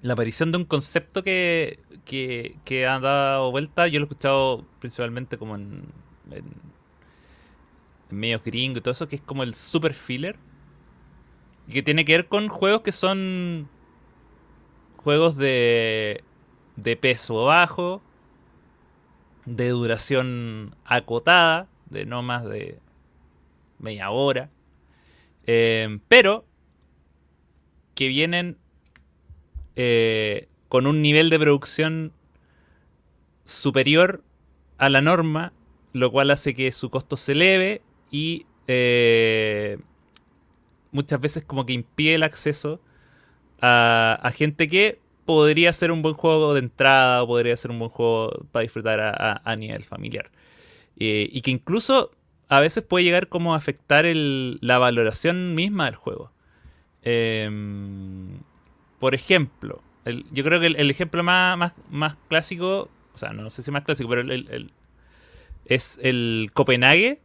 la 0.01 0.14
aparición 0.14 0.51
de 0.51 0.57
un 0.57 0.66
concepto 0.66 1.24
que, 1.24 1.80
que, 2.05 2.88
ha 2.88 2.99
dado 2.99 3.51
vuelta. 3.51 3.88
Yo 3.88 3.99
lo 3.99 4.05
he 4.05 4.07
escuchado 4.07 4.66
principalmente 4.80 5.38
como 5.38 5.55
en, 5.55 5.84
en, 6.32 6.45
medio 8.10 8.41
gringo 8.43 8.80
y 8.80 8.82
todo 8.82 8.91
eso, 8.91 9.07
que 9.07 9.16
es 9.18 9.22
como 9.22 9.43
el 9.43 9.55
super 9.55 9.93
filler. 9.93 10.38
Y 11.68 11.74
que 11.74 11.84
tiene 11.84 12.03
que 12.03 12.14
ver 12.14 12.28
con 12.28 12.49
juegos 12.49 12.82
que 12.82 12.91
son 12.91 13.70
juegos 14.97 15.38
de, 15.38 16.24
de 16.76 16.97
peso 16.97 17.45
bajo, 17.45 18.01
de 19.45 19.69
duración 19.69 20.75
acotada, 20.85 21.67
de 21.89 22.05
no 22.05 22.21
más 22.21 22.45
de 22.45 22.79
media 23.79 24.11
hora, 24.11 24.49
eh, 25.47 25.99
pero 26.07 26.45
que 27.95 28.07
vienen 28.07 28.57
eh, 29.75 30.47
con 30.67 30.87
un 30.87 31.01
nivel 31.01 31.29
de 31.29 31.39
producción 31.39 32.13
superior 33.45 34.23
a 34.77 34.89
la 34.89 35.01
norma, 35.01 35.53
lo 35.93 36.11
cual 36.11 36.31
hace 36.31 36.53
que 36.53 36.71
su 36.71 36.89
costo 36.89 37.17
se 37.17 37.31
eleve 37.31 37.81
y 38.11 38.45
eh, 38.67 39.79
muchas 40.91 41.19
veces 41.19 41.43
como 41.43 41.65
que 41.65 41.73
impide 41.73 42.15
el 42.15 42.23
acceso 42.23 42.79
a 43.61 44.31
gente 44.33 44.69
que 44.69 45.01
podría 45.30 45.71
ser 45.73 45.91
un 45.91 46.01
buen 46.01 46.15
juego 46.15 46.55
de 46.55 46.61
entrada 46.61 47.21
o 47.21 47.27
podría 47.27 47.55
ser 47.55 47.69
un 47.69 47.77
buen 47.77 47.91
juego 47.91 48.32
para 48.51 48.63
disfrutar 48.63 48.99
a, 48.99 49.55
nivel 49.57 49.84
familiar. 49.84 50.32
Eh, 50.97 51.30
y 51.32 51.41
que 51.41 51.51
incluso 51.51 52.09
a 52.47 52.59
veces 52.59 52.84
puede 52.84 53.03
llegar 53.03 53.27
como 53.27 53.53
a 53.53 53.57
afectar 53.57 54.05
la 54.07 54.80
valoración 54.80 55.53
misma 55.53 55.86
del 55.86 55.93
juego. 55.97 56.32
Em, 57.03 58.39
por 58.97 59.13
ejemplo, 59.13 59.84
yo 60.32 60.43
creo 60.43 60.59
que 60.59 60.65
el, 60.65 60.89
ejemplo 60.89 61.21
más, 61.21 61.73
más, 61.91 62.15
clásico, 62.27 62.89
o 63.13 63.17
sea, 63.19 63.32
no 63.32 63.51
sé 63.51 63.61
si 63.61 63.69
más 63.69 63.84
clásico, 63.84 64.09
pero 64.09 64.23
es 65.65 65.99
el 66.01 66.49
Copenhague, 66.55 67.21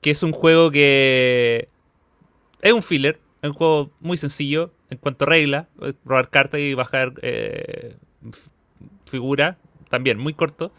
que 0.00 0.12
es 0.12 0.22
un 0.22 0.32
juego 0.32 0.70
que 0.70 1.68
es 2.62 2.72
un 2.72 2.82
filler, 2.82 3.20
es 3.42 3.50
un 3.50 3.54
juego 3.54 3.90
muy 4.00 4.16
sencillo, 4.16 4.72
en 4.90 4.98
cuanto 4.98 5.24
a 5.24 5.28
regla, 5.28 5.68
robar 6.04 6.30
cartas 6.30 6.60
y 6.60 6.74
bajar 6.74 7.14
eh, 7.22 7.96
figura, 9.06 9.58
también 9.88 10.18
muy 10.18 10.34
corto. 10.34 10.72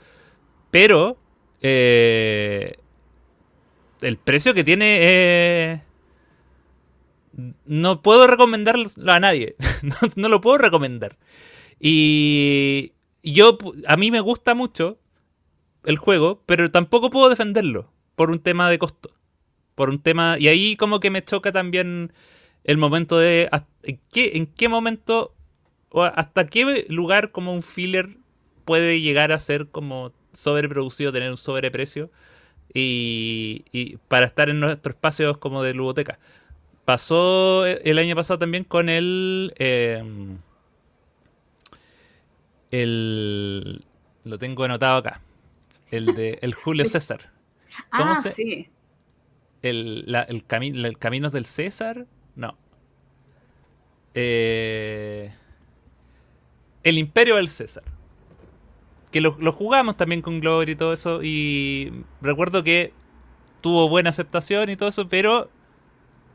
Pero 0.69 1.17
eh, 1.61 2.75
el 4.01 4.17
precio 4.17 4.53
que 4.53 4.63
tiene 4.63 5.83
no 7.65 8.01
puedo 8.01 8.27
recomendarlo 8.27 8.87
a 9.07 9.19
nadie. 9.19 9.55
no, 10.15 10.29
lo 10.29 10.41
puedo 10.41 10.57
recomendar. 10.57 11.17
Y 11.79 12.93
yo, 13.23 13.57
a 13.87 13.97
mí 13.97 14.11
me 14.11 14.19
gusta 14.19 14.53
mucho 14.53 14.99
el 15.83 15.97
juego, 15.97 16.43
pero 16.45 16.69
tampoco 16.71 17.09
puedo 17.09 17.29
defenderlo 17.29 17.91
por 18.15 18.29
un 18.29 18.39
tema 18.39 18.69
de 18.69 18.79
costo. 18.79 19.11
Por 19.75 19.89
un 19.89 20.01
tema. 20.01 20.37
Y 20.37 20.47
ahí 20.47 20.75
como 20.75 20.99
que 20.99 21.09
me 21.09 21.23
choca 21.23 21.51
también 21.51 22.13
el 22.63 22.77
momento 22.77 23.17
de 23.17 23.49
en 23.83 23.99
qué, 24.11 24.31
en 24.35 24.45
qué 24.47 24.69
momento 24.69 25.33
o 25.89 26.03
hasta 26.03 26.47
qué 26.47 26.85
lugar 26.89 27.31
como 27.31 27.53
un 27.53 27.63
filler 27.63 28.17
puede 28.65 29.01
llegar 29.01 29.31
a 29.31 29.39
ser 29.39 29.67
como 29.67 30.13
sobreproducido, 30.33 31.11
tener 31.11 31.29
un 31.29 31.37
sobreprecio 31.37 32.09
y, 32.73 33.65
y 33.71 33.97
para 34.07 34.25
estar 34.25 34.49
en 34.49 34.59
nuestros 34.59 34.95
espacios 34.95 35.37
como 35.37 35.63
de 35.63 35.73
ludoteca. 35.73 36.19
Pasó 36.85 37.65
el 37.65 37.97
año 37.97 38.15
pasado 38.15 38.39
también 38.39 38.63
con 38.63 38.89
el... 38.89 39.53
Em, 39.57 40.37
el... 42.71 43.83
Lo 44.23 44.37
tengo 44.37 44.63
anotado 44.63 44.97
acá. 44.97 45.21
El 45.89 46.15
de 46.15 46.39
el 46.41 46.53
Julio 46.53 46.85
César. 46.85 47.31
¿Cómo 47.95 48.13
ah, 48.13 48.15
se, 48.15 48.31
sí. 48.31 48.69
El, 49.61 50.03
la, 50.05 50.23
el, 50.23 50.43
el 50.85 50.97
Caminos 50.97 51.33
del 51.33 51.45
César. 51.45 52.07
No. 52.35 52.55
Eh, 54.13 55.31
el 56.83 56.97
Imperio 56.97 57.35
del 57.35 57.49
César. 57.49 57.83
Que 59.11 59.19
lo, 59.19 59.33
jugamos 59.51 59.97
también 59.97 60.21
con 60.21 60.39
Glory 60.39 60.73
y 60.73 60.75
todo 60.75 60.93
eso. 60.93 61.21
Y 61.21 61.91
recuerdo 62.21 62.63
que 62.63 62.93
tuvo 63.59 63.89
buena 63.89 64.09
aceptación 64.09 64.69
y 64.69 64.77
todo 64.77 64.89
eso, 64.89 65.07
pero 65.09 65.49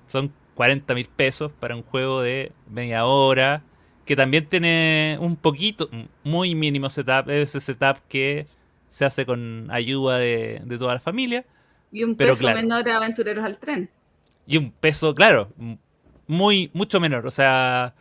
son 0.09 0.33
40 0.55 0.95
mil 0.95 1.09
pesos 1.09 1.53
para 1.59 1.75
un 1.75 1.83
juego 1.83 2.21
de 2.21 2.53
media 2.69 3.07
hora. 3.07 3.63
Que 4.05 4.15
también 4.15 4.47
tiene 4.47 5.17
un 5.21 5.37
poquito, 5.37 5.91
muy 6.23 6.55
mínimo 6.55 6.91
setup. 6.91 7.29
Ese 7.29 7.61
setup 7.61 7.99
que 8.09 8.47
se 8.89 9.05
hace 9.05 9.27
con 9.27 9.69
ayuda 9.71 10.19
de, 10.19 10.63
toda 10.79 10.95
la 10.95 11.01
familia. 11.01 11.45
Y 11.91 12.05
un 12.05 12.15
peso 12.15 12.45
menor 12.45 12.85
de 12.85 12.93
aventureros 12.93 13.45
al 13.45 13.59
tren. 13.59 13.91
Y 14.47 14.59
un 14.59 14.71
peso, 14.71 15.15
claro, 15.15 15.49
muy, 16.27 16.71
mucho 16.75 17.01
menor. 17.01 17.27
O 17.27 17.31
sea. 17.31 17.95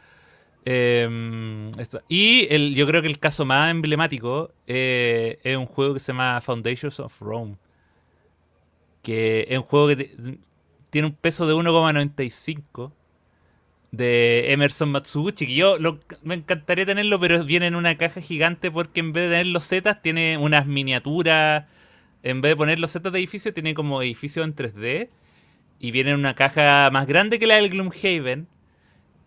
Em, 0.67 1.71
y 2.09 2.47
el, 2.49 2.73
yo 2.73 2.87
creo 2.87 3.03
que 3.03 3.07
el 3.07 3.19
caso 3.19 3.45
más 3.45 3.69
emblemático 3.69 4.51
eh, 4.65 5.37
es 5.43 5.55
un 5.55 5.67
juego 5.67 5.93
que 5.93 5.99
se 5.99 6.07
llama 6.11 6.41
Foundations 6.41 6.99
of 6.99 7.21
Rome. 7.21 7.55
Que 9.03 9.45
es 9.49 9.57
un 9.59 9.63
juego 9.63 9.87
que 9.87 10.39
tiene 10.89 11.07
un 11.07 11.13
peso 11.13 11.45
de 11.45 11.53
1,95 11.53 12.91
de 13.91 14.51
Emerson 14.53 14.89
Matsuguchi. 14.89 15.45
Que 15.45 15.55
yo 15.55 15.77
me 16.23 16.35
encantaría 16.35 16.85
tenerlo, 16.85 17.19
pero 17.19 17.43
viene 17.43 17.67
en 17.67 17.75
una 17.75 17.97
caja 17.97 18.21
gigante 18.21 18.71
porque 18.71 19.01
en 19.01 19.13
vez 19.13 19.29
de 19.29 19.35
tener 19.35 19.47
los 19.47 19.67
zetas, 19.67 20.01
tiene 20.01 20.37
unas 20.37 20.65
miniaturas. 20.65 21.65
En 22.23 22.41
vez 22.41 22.53
de 22.53 22.55
poner 22.55 22.79
los 22.79 22.91
zetas 22.91 23.13
de 23.13 23.19
edificio, 23.19 23.53
tiene 23.53 23.75
como 23.75 24.01
edificios 24.01 24.45
en 24.45 24.55
3D 24.55 25.09
y 25.79 25.91
viene 25.91 26.11
en 26.11 26.19
una 26.19 26.35
caja 26.35 26.89
más 26.91 27.07
grande 27.07 27.39
que 27.39 27.47
la 27.47 27.55
del 27.55 27.69
Gloomhaven. 27.69 28.47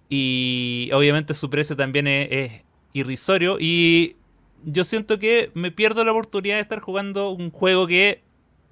Y 0.09 0.90
obviamente 0.92 1.34
su 1.34 1.51
precio 1.51 1.76
también 1.76 2.07
es, 2.07 2.62
irrisorio. 2.92 3.59
Y 3.61 4.16
yo 4.64 4.84
siento 4.84 5.18
que 5.18 5.51
me 5.55 5.70
pierdo 5.70 6.05
la 6.05 6.12
oportunidad 6.12 6.57
de 6.57 6.62
estar 6.62 6.80
jugando 6.80 7.30
un 7.30 7.51
juego 7.51 7.86
que, 7.86 8.22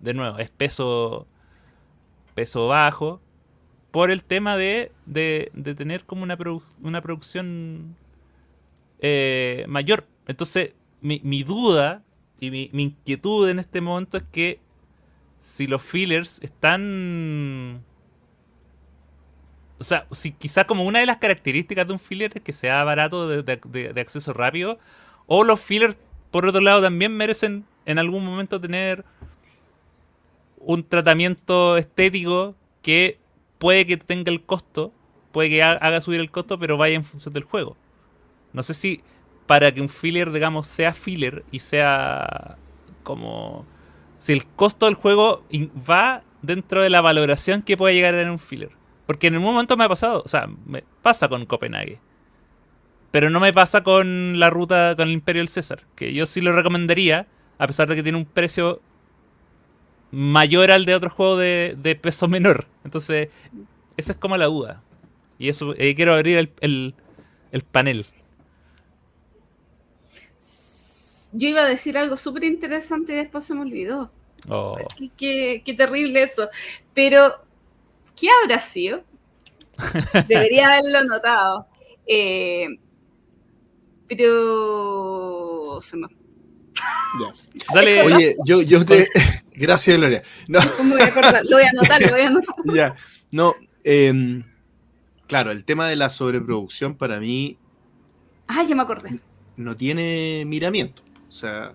de 0.00 0.14
nuevo, 0.14 0.38
es 0.38 0.50
peso, 0.50 1.26
peso 2.34 2.68
bajo. 2.68 3.20
Por 3.90 4.10
el 4.10 4.24
tema 4.24 4.56
de, 4.56 4.92
de, 5.06 5.50
tener 5.76 6.04
como 6.04 6.22
una, 6.22 6.36
una 6.82 7.00
producción 7.02 7.96
eh, 9.00 9.64
mayor. 9.68 10.06
Entonces, 10.26 10.74
mi, 11.00 11.20
mi 11.22 11.44
duda 11.44 12.02
y 12.40 12.50
mi, 12.50 12.70
mi 12.72 12.82
inquietud 12.84 13.48
en 13.48 13.58
este 13.58 13.80
momento 13.80 14.18
es 14.18 14.24
que 14.24 14.60
si 15.38 15.66
los 15.66 15.82
fillers 15.82 16.40
están 16.42 17.82
o 19.78 19.84
sea, 19.84 20.06
si 20.12 20.32
quizás 20.32 20.66
como 20.66 20.84
una 20.84 21.00
de 21.00 21.06
las 21.06 21.18
características 21.18 21.86
de 21.86 21.92
un 21.92 21.98
filler 21.98 22.32
es 22.34 22.42
que 22.42 22.52
sea 22.52 22.82
barato 22.84 23.28
de, 23.28 23.42
de- 23.42 23.92
de 23.92 24.00
acceso 24.00 24.32
rápido, 24.32 24.78
o 25.26 25.44
los 25.44 25.60
fillers, 25.60 25.98
por 26.30 26.46
otro 26.46 26.60
lado, 26.62 26.80
también 26.82 27.14
merecen 27.14 27.64
en 27.84 27.98
algún 27.98 28.24
momento 28.24 28.60
tener 28.60 29.04
un 30.58 30.84
tratamiento 30.88 31.76
estético 31.76 32.54
que 32.82 33.18
puede 33.58 33.86
que 33.86 33.96
tenga 33.96 34.30
el 34.32 34.42
costo, 34.42 34.92
puede 35.32 35.50
que 35.50 35.62
ha- 35.62 35.72
haga 35.72 36.00
subir 36.00 36.20
el 36.20 36.30
costo, 36.30 36.58
pero 36.58 36.76
vaya 36.76 36.94
en 36.96 37.04
función 37.04 37.34
del 37.34 37.44
juego. 37.44 37.76
No 38.52 38.62
sé 38.62 38.74
si 38.74 39.02
para 39.46 39.72
que 39.72 39.80
un 39.80 39.88
filler, 39.88 40.32
digamos, 40.32 40.66
sea 40.66 40.92
filler 40.92 41.44
y 41.50 41.60
sea 41.60 42.58
como... 43.02 43.66
Si 44.18 44.32
el 44.32 44.46
costo 44.46 44.86
del 44.86 44.94
juego 44.94 45.44
va 45.88 46.22
dentro 46.42 46.82
de 46.82 46.90
la 46.90 47.00
valoración 47.00 47.62
que 47.62 47.76
puede 47.76 47.94
llegar 47.94 48.14
a 48.14 48.18
tener 48.18 48.30
un 48.30 48.38
filler. 48.38 48.70
Porque 49.06 49.28
en 49.28 49.36
un 49.36 49.42
momento 49.42 49.76
me 49.76 49.84
ha 49.84 49.88
pasado, 49.88 50.22
o 50.24 50.28
sea, 50.28 50.48
me 50.66 50.82
pasa 51.02 51.28
con 51.28 51.46
Copenhague. 51.46 52.00
Pero 53.10 53.30
no 53.30 53.40
me 53.40 53.52
pasa 53.52 53.82
con 53.82 54.38
la 54.38 54.50
ruta 54.50 54.94
con 54.96 55.08
el 55.08 55.14
Imperio 55.14 55.40
del 55.40 55.48
César. 55.48 55.84
Que 55.94 56.12
yo 56.12 56.26
sí 56.26 56.40
lo 56.40 56.52
recomendaría, 56.52 57.26
a 57.58 57.66
pesar 57.66 57.88
de 57.88 57.94
que 57.94 58.02
tiene 58.02 58.18
un 58.18 58.24
precio 58.26 58.80
mayor 60.10 60.70
al 60.70 60.84
de 60.84 60.94
otro 60.94 61.10
juego 61.10 61.36
de, 61.36 61.76
de 61.78 61.94
peso 61.96 62.28
menor. 62.28 62.66
Entonces, 62.84 63.28
esa 63.96 64.12
es 64.12 64.18
como 64.18 64.36
la 64.36 64.46
duda. 64.46 64.82
Y 65.38 65.48
eso, 65.48 65.74
eh, 65.76 65.94
quiero 65.94 66.14
abrir 66.14 66.38
el, 66.38 66.52
el- 66.60 66.94
el 67.52 67.62
panel. 67.62 68.06
Yo 71.38 71.48
iba 71.48 71.62
a 71.62 71.66
decir 71.66 71.96
algo 71.98 72.16
súper 72.16 72.44
interesante 72.44 73.12
y 73.12 73.16
después 73.16 73.44
se 73.44 73.54
me 73.54 73.60
olvidó. 73.62 74.10
Oh. 74.48 74.76
Qué, 74.96 75.10
qué- 75.16 75.62
qué 75.64 75.74
terrible 75.74 76.22
eso. 76.22 76.48
Pero, 76.94 77.34
¿qué 78.18 78.28
habrá 78.42 78.60
sido? 78.60 79.02
Debería 80.28 80.68
haberlo 80.68 81.04
notado. 81.04 81.66
Eh, 82.06 82.68
pero 84.08 85.80
se 85.82 85.96
me 85.96 86.06
Ya. 87.20 87.32
Dale, 87.74 88.02
Oye, 88.02 88.36
yo, 88.44 88.62
yo 88.62 88.84
te. 88.84 89.08
Gracias, 89.54 89.96
Gloria. 89.96 90.22
No. 90.48 90.58
Lo 90.78 90.84
voy 90.84 91.00
a 91.00 91.06
anotar, 91.70 92.02
lo 92.02 92.10
voy 92.10 92.20
a 92.20 92.26
anotar. 92.28 92.54
ya. 92.66 92.94
No, 93.30 93.54
em, 93.84 94.44
claro, 95.26 95.50
el 95.50 95.64
tema 95.64 95.88
de 95.88 95.96
la 95.96 96.10
sobreproducción 96.10 96.94
para 96.96 97.18
mí 97.20 97.58
Ah, 98.46 98.62
ya 98.62 98.74
me 98.76 98.82
acordé. 98.82 99.18
no 99.56 99.76
tiene 99.76 100.44
miramiento. 100.46 101.02
O 101.36 101.38
sea, 101.38 101.74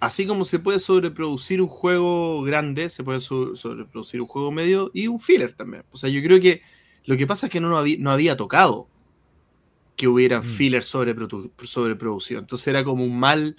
así 0.00 0.26
como 0.26 0.44
se 0.44 0.58
puede 0.58 0.80
sobreproducir 0.80 1.62
un 1.62 1.68
juego 1.68 2.42
grande, 2.42 2.90
se 2.90 3.04
puede 3.04 3.20
so- 3.20 3.54
sobreproducir 3.54 4.20
un 4.20 4.26
juego 4.26 4.50
medio 4.50 4.90
y 4.92 5.06
un 5.06 5.20
filler 5.20 5.52
también. 5.52 5.84
O 5.92 5.96
sea, 5.96 6.10
yo 6.10 6.20
creo 6.20 6.40
que 6.40 6.62
lo 7.04 7.16
que 7.16 7.28
pasa 7.28 7.46
es 7.46 7.52
que 7.52 7.60
no, 7.60 7.78
había, 7.78 7.96
no 8.00 8.10
había 8.10 8.36
tocado 8.36 8.88
que 9.96 10.08
hubieran 10.08 10.40
Mm. 10.40 10.46
fillers 10.58 10.86
sobreproducido. 10.86 12.40
Entonces 12.40 12.66
era 12.66 12.82
como 12.82 13.04
un 13.04 13.16
mal, 13.20 13.54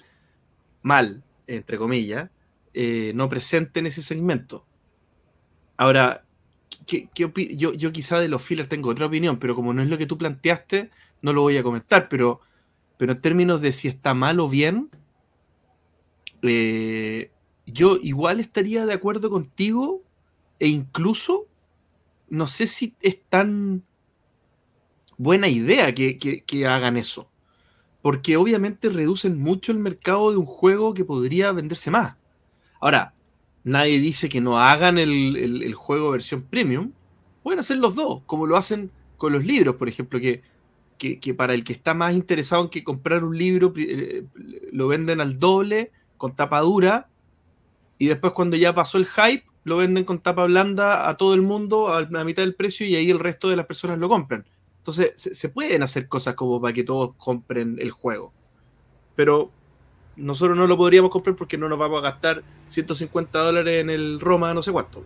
mal, 0.82 1.22
entre 1.46 1.78
comillas, 1.78 2.28
eh, 2.74 3.12
no 3.14 3.30
presente 3.30 3.80
en 3.80 3.86
ese 3.86 4.02
segmento. 4.02 4.66
Ahora, 5.78 6.26
¿qué- 6.86 7.08
yo, 7.14 7.72
yo 7.72 7.92
quizá 7.92 8.20
de 8.20 8.28
los 8.28 8.42
fillers 8.42 8.68
tengo 8.68 8.90
otra 8.90 9.06
opinión, 9.06 9.38
pero 9.38 9.54
como 9.54 9.72
no 9.72 9.80
es 9.80 9.88
lo 9.88 9.96
que 9.96 10.04
tú 10.04 10.18
planteaste, 10.18 10.90
no 11.22 11.32
lo 11.32 11.40
voy 11.40 11.56
a 11.56 11.62
comentar, 11.62 12.10
pero, 12.10 12.40
pero 12.98 13.12
en 13.12 13.22
términos 13.22 13.62
de 13.62 13.72
si 13.72 13.88
está 13.88 14.12
mal 14.12 14.38
o 14.38 14.48
bien, 14.50 14.90
eh, 16.44 17.30
yo 17.66 17.98
igual 18.02 18.40
estaría 18.40 18.86
de 18.86 18.92
acuerdo 18.94 19.30
contigo 19.30 20.02
e 20.58 20.68
incluso 20.68 21.46
no 22.28 22.46
sé 22.48 22.66
si 22.68 22.96
es 23.00 23.22
tan 23.30 23.84
buena 25.16 25.48
idea 25.48 25.94
que, 25.94 26.18
que- 26.18 26.66
hagan 26.66 26.96
eso, 26.96 27.30
porque 28.02 28.36
obviamente 28.36 28.90
reducen 28.90 29.40
mucho 29.40 29.72
el 29.72 29.78
mercado 29.78 30.30
de 30.32 30.38
un 30.38 30.46
juego 30.46 30.94
que 30.94 31.04
podría 31.04 31.52
venderse 31.52 31.90
más. 31.90 32.16
Ahora, 32.80 33.14
nadie 33.64 34.00
dice 34.00 34.28
que 34.28 34.40
no 34.42 34.58
hagan 34.60 34.98
el, 34.98 35.36
el- 35.36 35.74
juego 35.74 36.10
versión 36.12 36.42
premium, 36.44 36.92
pueden 37.42 37.60
hacer 37.60 37.78
los 37.78 37.94
dos, 37.96 38.22
como 38.26 38.46
lo 38.46 38.56
hacen 38.56 38.92
con 39.18 39.32
los 39.32 39.44
libros, 39.44 39.76
por 39.76 39.88
ejemplo, 39.88 40.20
que, 40.20 41.20
que, 41.20 41.34
para 41.34 41.54
el 41.54 41.64
que 41.64 41.72
está 41.74 41.94
más 41.94 42.14
interesado 42.14 42.64
en 42.64 42.70
que 42.70 42.84
comprar 42.84 43.24
un 43.24 43.36
libro, 43.38 43.72
eh, 43.76 44.26
lo 44.72 44.88
venden 44.88 45.20
al 45.20 45.38
doble, 45.38 45.92
con 46.24 46.34
tapa 46.34 46.60
dura, 46.60 47.06
y 47.98 48.06
después 48.06 48.32
cuando 48.32 48.56
ya 48.56 48.74
pasó 48.74 48.96
el 48.96 49.04
hype, 49.04 49.44
lo 49.62 49.76
venden 49.76 50.04
con 50.04 50.20
tapa 50.20 50.46
blanda 50.46 51.06
a 51.06 51.18
todo 51.18 51.34
el 51.34 51.42
mundo 51.42 51.92
a 51.92 52.00
la 52.00 52.24
mitad 52.24 52.42
del 52.42 52.54
precio 52.54 52.86
y 52.86 52.94
ahí 52.94 53.10
el 53.10 53.18
resto 53.18 53.50
de 53.50 53.56
las 53.56 53.66
personas 53.66 53.98
lo 53.98 54.08
compran. 54.08 54.46
Entonces, 54.78 55.12
se, 55.16 55.34
se 55.34 55.50
pueden 55.50 55.82
hacer 55.82 56.08
cosas 56.08 56.32
como 56.32 56.62
para 56.62 56.72
que 56.72 56.82
todos 56.82 57.10
compren 57.18 57.76
el 57.78 57.90
juego. 57.90 58.32
Pero 59.14 59.50
nosotros 60.16 60.56
no 60.56 60.66
lo 60.66 60.78
podríamos 60.78 61.10
comprar 61.10 61.36
porque 61.36 61.58
no 61.58 61.68
nos 61.68 61.78
vamos 61.78 61.98
a 61.98 62.04
gastar 62.04 62.42
150 62.68 63.38
dólares 63.38 63.82
en 63.82 63.90
el 63.90 64.18
Roma, 64.18 64.54
no 64.54 64.62
sé 64.62 64.72
cuánto. 64.72 65.04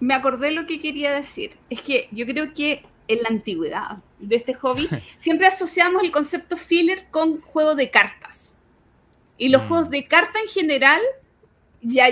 Me 0.00 0.12
acordé 0.12 0.50
lo 0.50 0.66
que 0.66 0.80
quería 0.80 1.12
decir. 1.12 1.52
Es 1.70 1.82
que 1.82 2.08
yo 2.10 2.26
creo 2.26 2.52
que 2.52 2.84
en 3.06 3.22
la 3.22 3.28
antigüedad 3.28 3.98
de 4.18 4.34
este 4.34 4.54
hobby 4.54 4.88
siempre 5.20 5.46
asociamos 5.46 6.02
el 6.02 6.10
concepto 6.10 6.56
filler 6.56 7.06
con 7.12 7.40
juego 7.40 7.76
de 7.76 7.92
cartas. 7.92 8.17
Y 9.38 9.48
los 9.48 9.62
Mm. 9.62 9.68
juegos 9.68 9.90
de 9.90 10.06
carta 10.06 10.38
en 10.40 10.48
general, 10.48 11.00
ya 11.80 12.08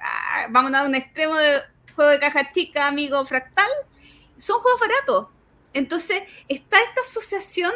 ah, 0.00 0.46
vamos 0.50 0.72
a 0.74 0.84
un 0.84 0.94
extremo 0.94 1.36
de 1.36 1.60
juego 1.94 2.10
de 2.10 2.18
caja 2.18 2.50
chica, 2.52 2.86
amigo 2.88 3.24
fractal, 3.26 3.70
son 4.36 4.60
juegos 4.60 4.80
baratos. 4.80 5.28
Entonces 5.74 6.22
está 6.48 6.78
esta 6.80 7.02
asociación 7.02 7.72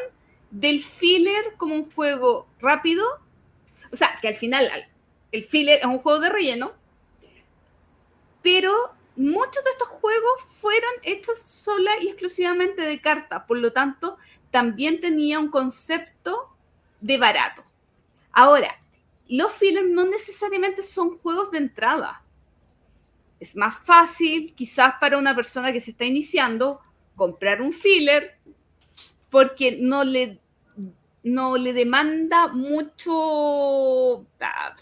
del 0.51 0.83
filler 0.83 1.55
como 1.57 1.75
un 1.75 1.91
juego 1.93 2.49
rápido, 2.61 3.05
o 3.93 3.97
sea, 3.97 4.19
que 4.21 4.29
al 4.29 4.35
final 4.37 4.69
al- 4.73 4.89
el 5.33 5.45
filler 5.45 5.81
es 5.81 5.85
un 5.85 5.99
juego 5.99 6.21
de 6.21 6.31
relleno, 6.31 6.73
pero 8.43 8.73
muchos 9.17 9.63
de 9.65 9.71
estos 9.71 9.89
juegos 9.89 10.33
fueron 10.61 10.91
hechos 11.03 11.39
sola 11.41 11.93
y 12.01 12.09
exclusivamente 12.09 12.83
de 12.83 13.01
cartas, 13.01 13.45
por 13.47 13.59
lo 13.59 13.73
tanto, 13.73 14.17
también 14.51 15.01
tenía 15.01 15.39
un 15.41 15.49
concepto 15.51 16.51
de 17.01 17.19
barato. 17.19 17.65
Ahora, 18.33 18.81
los 19.29 19.53
fillers 19.53 19.89
no 19.89 20.05
necesariamente 20.05 20.83
son 20.83 21.18
juegos 21.18 21.51
de 21.51 21.59
entrada. 21.59 22.22
Es 23.41 23.57
más 23.57 23.79
fácil, 23.79 24.55
quizás 24.55 24.95
para 25.01 25.18
una 25.18 25.35
persona 25.35 25.72
que 25.72 25.81
se 25.81 25.91
está 25.93 26.05
iniciando, 26.05 26.81
comprar 27.16 27.62
un 27.62 27.72
filler 27.72 28.39
porque 29.31 29.79
no 29.81 30.05
le, 30.05 30.41
no 31.22 31.57
le 31.57 31.72
demanda 31.72 32.49
mucho, 32.49 34.27
ah, 34.41 34.77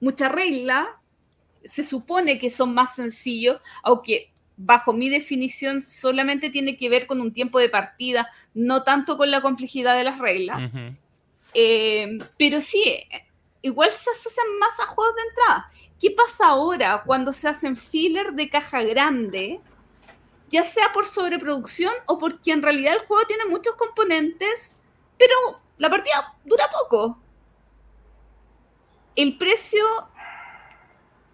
mucha 0.00 0.28
regla. 0.28 1.00
Se 1.64 1.82
supone 1.82 2.38
que 2.38 2.50
son 2.50 2.72
más 2.72 2.94
sencillos, 2.94 3.60
aunque 3.82 4.32
bajo 4.56 4.92
mi 4.92 5.08
definición 5.08 5.82
solamente 5.82 6.50
tiene 6.50 6.76
que 6.76 6.88
ver 6.88 7.06
con 7.06 7.20
un 7.20 7.32
tiempo 7.32 7.58
de 7.58 7.68
partida, 7.68 8.28
no 8.54 8.82
tanto 8.82 9.16
con 9.16 9.30
la 9.30 9.40
complejidad 9.40 9.96
de 9.96 10.04
las 10.04 10.18
reglas. 10.18 10.72
Eh, 11.54 12.18
pero 12.36 12.60
sí, 12.60 12.82
igual 13.62 13.90
se 13.90 14.10
asocian 14.10 14.58
más 14.58 14.78
a 14.80 14.86
juegos 14.86 15.14
de 15.16 15.22
entrada. 15.22 15.72
¿Qué 16.00 16.10
pasa 16.10 16.48
ahora 16.48 17.02
cuando 17.04 17.32
se 17.32 17.48
hacen 17.48 17.76
filler 17.76 18.32
de 18.32 18.48
caja 18.48 18.82
grande? 18.82 19.60
Ya 20.48 20.62
sea 20.62 20.92
por 20.92 21.06
sobreproducción 21.06 21.92
o 22.06 22.18
porque 22.18 22.52
en 22.52 22.62
realidad 22.62 22.94
el 22.94 23.06
juego 23.06 23.26
tiene 23.26 23.44
muchos 23.46 23.74
componentes, 23.74 24.74
pero 25.18 25.60
la 25.76 25.90
partida 25.90 26.36
dura 26.44 26.64
poco. 26.72 27.18
El 29.16 29.36
precio 29.36 29.84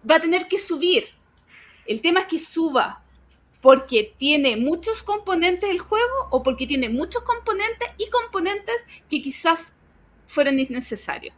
va 0.09 0.15
a 0.15 0.19
tener 0.19 0.47
que 0.47 0.59
subir. 0.59 1.09
El 1.85 2.01
tema 2.01 2.21
es 2.21 2.27
que 2.27 2.39
suba 2.39 3.03
porque 3.61 4.13
tiene 4.17 4.57
muchos 4.57 5.01
componentes 5.01 5.69
el 5.69 5.79
juego 5.79 6.27
o 6.31 6.43
porque 6.43 6.67
tiene 6.67 6.89
muchos 6.89 7.23
componentes 7.23 7.87
y 7.97 8.09
componentes 8.09 8.75
que 9.09 9.21
quizás 9.21 9.75
fueron 10.27 10.59
innecesarios. 10.59 11.33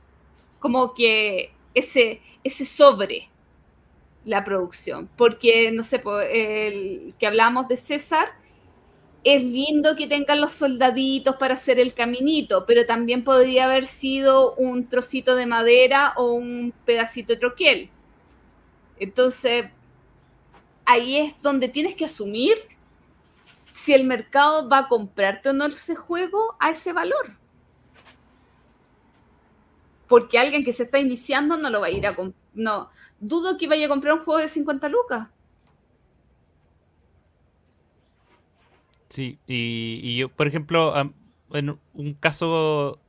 Como 0.59 0.93
que 0.93 1.53
ese, 1.73 2.21
ese 2.43 2.65
sobre 2.65 3.29
la 4.25 4.43
producción. 4.43 5.09
Porque, 5.15 5.71
no 5.71 5.83
sé, 5.83 6.01
el 6.31 7.13
que 7.19 7.27
hablamos 7.27 7.67
de 7.67 7.77
César, 7.77 8.29
es 9.23 9.43
lindo 9.43 9.95
que 9.95 10.07
tengan 10.07 10.39
los 10.39 10.53
soldaditos 10.53 11.35
para 11.35 11.55
hacer 11.55 11.79
el 11.79 11.93
caminito, 11.93 12.65
pero 12.65 12.85
también 12.85 13.23
podría 13.23 13.65
haber 13.65 13.85
sido 13.85 14.55
un 14.55 14.87
trocito 14.87 15.35
de 15.35 15.45
madera 15.45 16.13
o 16.15 16.31
un 16.31 16.73
pedacito 16.85 17.33
de 17.33 17.39
troquel. 17.39 17.89
Entonces, 18.99 19.65
ahí 20.85 21.17
es 21.17 21.41
donde 21.41 21.67
tienes 21.67 21.95
que 21.95 22.05
asumir 22.05 22.55
si 23.73 23.93
el 23.93 24.05
mercado 24.05 24.69
va 24.69 24.79
a 24.79 24.87
comprarte 24.87 25.49
o 25.49 25.53
no 25.53 25.65
ese 25.65 25.95
juego 25.95 26.55
a 26.59 26.71
ese 26.71 26.93
valor. 26.93 27.37
Porque 30.07 30.39
alguien 30.39 30.63
que 30.63 30.71
se 30.71 30.83
está 30.83 30.99
iniciando 30.99 31.57
no 31.57 31.69
lo 31.69 31.81
va 31.81 31.87
a 31.87 31.91
ir 31.91 32.07
a 32.07 32.15
comprar. 32.15 32.41
No, 32.53 32.89
dudo 33.19 33.57
que 33.57 33.67
vaya 33.67 33.85
a 33.85 33.89
comprar 33.89 34.15
un 34.15 34.23
juego 34.23 34.39
de 34.39 34.49
50 34.49 34.89
lucas. 34.89 35.29
Sí, 39.09 39.39
y, 39.47 40.17
yo, 40.17 40.29
por 40.29 40.47
ejemplo, 40.47 40.93
en 41.51 41.79
un 41.93 42.13
caso 42.13 42.99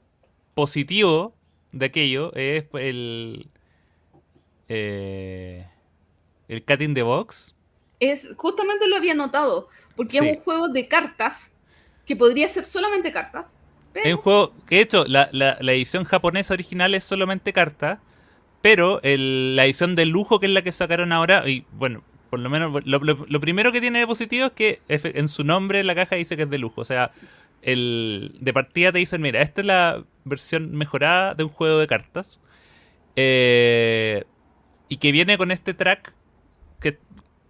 positivo 0.54 1.34
de 1.72 1.86
aquello 1.86 2.32
es 2.34 2.64
el. 2.74 3.48
Eh, 4.68 5.66
el 6.48 6.64
Cat 6.64 6.82
in 6.82 6.94
the 6.94 7.02
Box. 7.02 7.54
Es, 8.00 8.34
justamente 8.36 8.86
lo 8.86 8.96
había 8.96 9.14
notado, 9.14 9.68
porque 9.96 10.18
es 10.18 10.22
un 10.22 10.42
juego 10.42 10.68
de 10.68 10.88
cartas 10.88 11.52
que 12.06 12.16
podría 12.16 12.48
ser 12.48 12.64
solamente 12.64 13.12
cartas. 13.12 13.57
Es 13.94 14.14
un 14.14 14.20
juego 14.20 14.52
que, 14.66 14.76
de 14.76 14.82
hecho, 14.82 15.04
la, 15.06 15.28
edición 15.60 16.04
japonesa 16.04 16.54
original 16.54 16.94
es 16.94 17.04
solamente 17.04 17.52
cartas, 17.52 17.98
pero 18.60 19.00
la 19.02 19.64
edición 19.64 19.96
de 19.96 20.06
lujo, 20.06 20.40
que 20.40 20.46
es 20.46 20.52
la 20.52 20.62
que 20.62 20.72
sacaron 20.72 21.12
ahora, 21.12 21.48
y 21.48 21.64
bueno, 21.72 22.02
por 22.30 22.40
lo 22.40 22.50
menos 22.50 22.84
lo, 22.84 23.40
primero 23.40 23.72
que 23.72 23.80
tiene 23.80 24.00
de 24.00 24.06
positivo 24.06 24.46
es 24.46 24.52
que 24.52 24.80
en 24.88 25.28
su 25.28 25.44
nombre 25.44 25.82
la 25.84 25.94
caja 25.94 26.16
dice 26.16 26.36
que 26.36 26.42
es 26.42 26.50
de 26.50 26.58
lujo. 26.58 26.82
O 26.82 26.84
sea, 26.84 27.12
el, 27.62 28.36
de 28.40 28.52
partida 28.52 28.92
te 28.92 28.98
dicen, 28.98 29.22
mira, 29.22 29.40
esta 29.40 29.62
es 29.62 29.66
la 29.66 30.04
versión 30.24 30.72
mejorada 30.76 31.34
de 31.34 31.44
un 31.44 31.50
juego 31.50 31.78
de 31.78 31.86
cartas. 31.86 32.40
Eh, 33.16 34.24
y 34.88 34.98
que 34.98 35.12
viene 35.12 35.38
con 35.38 35.50
este 35.50 35.74
track 35.74 36.12
que, 36.80 36.98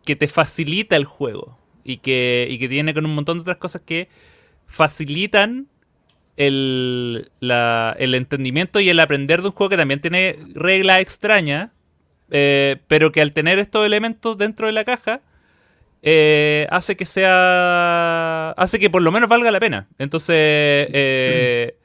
que 0.04 0.16
te 0.16 0.28
facilita 0.28 0.96
el 0.96 1.04
juego. 1.04 1.58
Y 1.84 1.98
que, 1.98 2.46
y 2.50 2.58
que 2.58 2.68
viene 2.68 2.94
con 2.94 3.06
un 3.06 3.14
montón 3.14 3.38
de 3.38 3.42
otras 3.42 3.56
cosas 3.56 3.82
que 3.84 4.08
facilitan 4.66 5.68
el, 6.38 7.30
el 7.40 8.14
entendimiento 8.14 8.80
y 8.80 8.88
el 8.88 9.00
aprender 9.00 9.42
de 9.42 9.48
un 9.48 9.54
juego 9.54 9.68
que 9.68 9.76
también 9.76 10.00
tiene 10.00 10.38
reglas 10.54 11.00
extrañas 11.00 11.70
eh, 12.30 12.76
pero 12.88 13.12
que 13.12 13.20
al 13.20 13.32
tener 13.32 13.58
estos 13.58 13.86
elementos 13.86 14.36
dentro 14.36 14.66
de 14.66 14.72
la 14.72 14.84
caja, 14.84 15.22
eh, 16.02 16.66
hace 16.70 16.96
que 16.96 17.06
sea. 17.06 18.50
hace 18.50 18.78
que 18.78 18.90
por 18.90 19.02
lo 19.02 19.12
menos 19.12 19.28
valga 19.28 19.50
la 19.50 19.60
pena. 19.60 19.88
Entonces, 19.98 20.36
eh, 20.36 21.76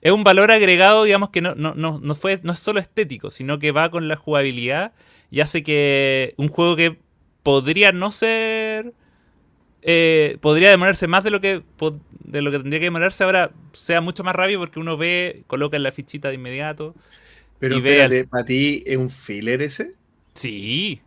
es 0.00 0.12
un 0.12 0.24
valor 0.24 0.50
agregado, 0.50 1.04
digamos, 1.04 1.30
que 1.30 1.40
no, 1.40 1.54
no, 1.54 1.74
no, 1.74 2.14
fue, 2.14 2.40
no 2.42 2.52
es 2.52 2.58
solo 2.58 2.80
estético, 2.80 3.30
sino 3.30 3.58
que 3.58 3.72
va 3.72 3.90
con 3.90 4.08
la 4.08 4.16
jugabilidad 4.16 4.92
y 5.30 5.40
hace 5.40 5.62
que 5.62 6.34
un 6.36 6.48
juego 6.48 6.76
que 6.76 6.98
podría 7.42 7.92
no 7.92 8.10
ser. 8.10 8.92
Podría 10.40 10.70
demorarse 10.70 11.06
más 11.06 11.24
de 11.24 11.30
lo 11.30 11.40
que 11.40 11.62
de 12.24 12.40
lo 12.40 12.50
que 12.50 12.58
tendría 12.58 12.80
que 12.80 12.86
demorarse 12.86 13.24
ahora 13.24 13.52
sea 13.72 14.00
mucho 14.00 14.24
más 14.24 14.34
rápido 14.34 14.60
porque 14.60 14.80
uno 14.80 14.96
ve, 14.96 15.44
coloca 15.46 15.76
en 15.76 15.82
la 15.82 15.92
fichita 15.92 16.28
de 16.28 16.34
inmediato. 16.34 16.94
Pero 17.58 17.76
espérate, 17.76 18.26
¿para 18.26 18.44
ti 18.44 18.82
es 18.86 18.96
un 18.96 19.10
filler 19.10 19.62
ese? 19.62 19.94
Sí. 20.34 21.00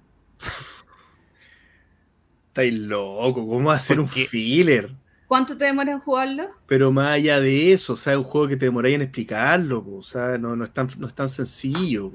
Estáis 2.47 2.79
loco, 2.79 3.47
¿cómo 3.47 3.69
va 3.69 3.75
a 3.75 3.79
ser 3.79 3.99
un 3.99 4.07
filler? 4.07 4.91
¿Cuánto 5.27 5.57
te 5.57 5.65
demora 5.65 5.91
en 5.91 5.99
jugarlo? 5.99 6.49
Pero 6.67 6.91
más 6.91 7.15
allá 7.15 7.39
de 7.39 7.73
eso, 7.73 7.93
o 7.93 7.95
sea, 7.95 8.13
es 8.13 8.17
un 8.17 8.23
juego 8.23 8.47
que 8.47 8.55
te 8.55 8.65
demoráis 8.65 8.95
en 8.95 9.01
explicarlo, 9.01 9.83
o 9.85 10.03
sea, 10.03 10.37
no, 10.37 10.63
es, 10.63 10.71
tan, 10.71 10.87
no 10.99 11.07
es 11.07 11.13
tan 11.13 11.29
sencillo. 11.29 12.11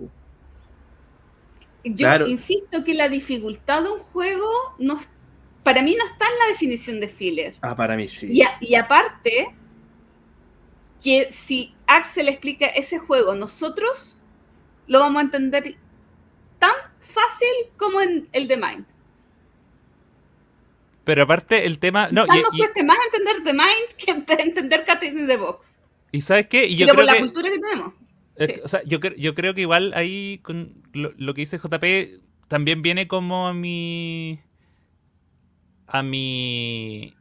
Yo 1.82 2.26
insisto 2.26 2.84
que 2.84 2.94
la 2.94 3.08
dificultad 3.08 3.82
de 3.82 3.90
un 3.90 3.98
juego 3.98 4.48
no, 4.78 5.00
para 5.62 5.82
mí 5.82 5.96
no 5.98 6.04
está 6.04 6.26
en 6.26 6.38
la 6.38 6.46
definición 6.52 7.00
de 7.00 7.08
filler. 7.08 7.54
Ah, 7.62 7.76
para 7.76 7.96
mí 7.96 8.08
sí. 8.08 8.28
Y, 8.30 8.42
y 8.60 8.74
aparte, 8.74 9.54
que 11.02 11.32
si 11.32 11.74
Axel 11.86 12.28
explica 12.28 12.66
ese 12.66 12.98
juego, 12.98 13.34
nosotros 13.34 14.18
lo 14.86 15.00
vamos 15.00 15.20
a 15.20 15.24
entender 15.24 15.76
tan 16.58 16.74
fácil 17.00 17.48
como 17.76 18.00
en 18.00 18.28
el 18.32 18.48
de 18.48 18.56
Mind. 18.56 18.86
Pero 21.04 21.22
aparte 21.22 21.66
el 21.66 21.78
tema... 21.78 22.08
No, 22.10 22.24
y, 22.24 22.40
nos 22.40 22.50
cueste 22.50 22.84
más 22.84 22.98
entender 23.06 23.42
The 23.44 23.52
Mind 23.52 23.96
que 23.96 24.42
entender 24.42 24.84
Cat 24.84 25.02
in 25.02 25.26
the 25.26 25.36
Box. 25.36 25.80
¿Y 26.12 26.20
sabes 26.20 26.46
qué? 26.46 26.66
Y 26.66 26.76
yo 26.76 26.86
Pero 26.86 26.96
creo 26.96 27.06
por 27.06 27.14
la 27.14 27.20
cultura 27.20 27.50
que 27.50 27.58
tenemos. 27.58 27.94
O 28.64 28.68
sea, 28.68 28.82
yo, 28.84 28.98
yo, 29.00 29.34
creo 29.34 29.54
que 29.54 29.62
igual 29.62 29.92
ahí 29.94 30.38
con 30.42 30.82
lo, 30.92 31.34
que 31.34 31.40
dice 31.40 31.58
JP 31.58 32.22
también 32.48 32.82
viene 32.82 33.06
como 33.06 33.48
a 33.48 33.52
mi... 33.52 34.40
A 35.90 36.02
mi... 36.02 37.14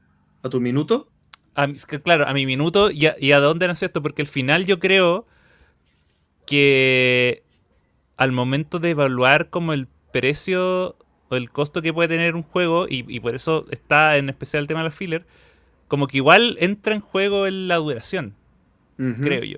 ¿A 0.44 0.50
tu 0.50 0.62
minuto? 0.62 1.10
A 1.56 1.68
claro, 2.04 2.28
a 2.28 2.34
mi 2.34 2.46
minuto 2.46 2.92
y 2.92 3.08
a, 3.08 3.16
y 3.20 3.34
a 3.34 3.40
dónde 3.40 3.68
nació 3.68 3.88
esto. 3.88 4.02
Porque 4.02 4.22
al 4.22 4.28
final 4.28 4.66
yo 4.66 4.80
creo 4.80 5.28
que 6.46 7.44
al 8.18 8.32
momento 8.32 8.80
de 8.80 8.92
evaluar 8.92 9.50
como 9.50 9.74
el 9.74 9.88
precio 10.12 10.96
o 11.30 11.36
el 11.36 11.50
costo 11.52 11.82
que 11.82 11.94
puede 11.94 12.10
tener 12.10 12.36
un 12.36 12.44
juego, 12.44 12.86
y, 12.90 13.20
por 13.20 13.36
eso 13.36 13.66
está 13.72 14.18
en 14.18 14.30
especial 14.30 14.62
el 14.62 14.68
tema 14.68 14.82
de 14.82 14.86
los 14.86 14.96
filler, 14.96 15.26
como 15.88 16.08
que 16.08 16.18
igual 16.18 16.58
entra 16.60 16.96
en 16.96 17.02
juego 17.02 17.48
en 17.48 17.68
la 17.68 17.76
duración, 17.76 18.36
creo 18.98 19.44
yo. 19.44 19.58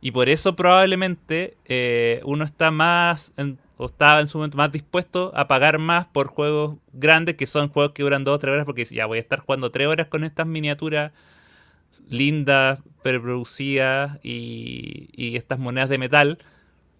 Y 0.00 0.12
por 0.12 0.28
eso 0.28 0.54
probablemente 0.54 1.56
eh, 1.64 2.20
uno 2.24 2.44
está 2.44 2.70
más, 2.70 3.32
o 3.76 3.86
está 3.86 4.20
en 4.20 4.26
su 4.26 4.38
momento 4.38 4.56
más 4.56 4.72
dispuesto 4.72 5.32
a 5.34 5.48
pagar 5.48 5.78
más 5.78 6.06
por 6.06 6.28
juegos 6.28 6.76
grandes, 6.92 7.36
que 7.36 7.46
son 7.46 7.68
juegos 7.68 7.92
que 7.92 8.02
duran 8.02 8.24
dos 8.24 8.36
o 8.36 8.38
tres 8.38 8.52
horas, 8.52 8.64
porque 8.64 8.84
ya 8.84 9.06
voy 9.06 9.18
a 9.18 9.20
estar 9.20 9.40
jugando 9.40 9.70
tres 9.70 9.86
horas 9.86 10.08
con 10.08 10.24
estas 10.24 10.46
miniaturas 10.46 11.12
lindas, 12.08 12.80
preproducidas 13.02 14.18
y, 14.22 15.08
y 15.12 15.36
estas 15.36 15.58
monedas 15.58 15.88
de 15.88 15.98
metal 15.98 16.38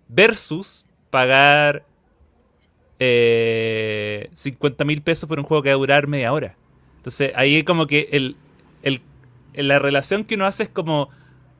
versus 0.09 0.85
pagar 1.11 1.85
eh, 2.99 4.29
50 4.33 4.85
mil 4.85 5.03
pesos 5.03 5.29
por 5.29 5.39
un 5.39 5.45
juego 5.45 5.62
que 5.62 5.70
va 5.70 5.74
a 5.74 5.79
durar 5.79 6.07
media 6.07 6.33
hora. 6.33 6.57
Entonces 6.99 7.33
ahí 7.35 7.62
como 7.62 7.87
que 7.87 8.09
el, 8.12 8.37
la 9.55 9.79
relación 9.79 10.24
que 10.24 10.35
uno 10.35 10.47
hace 10.47 10.64
es 10.64 10.68
como 10.68 11.09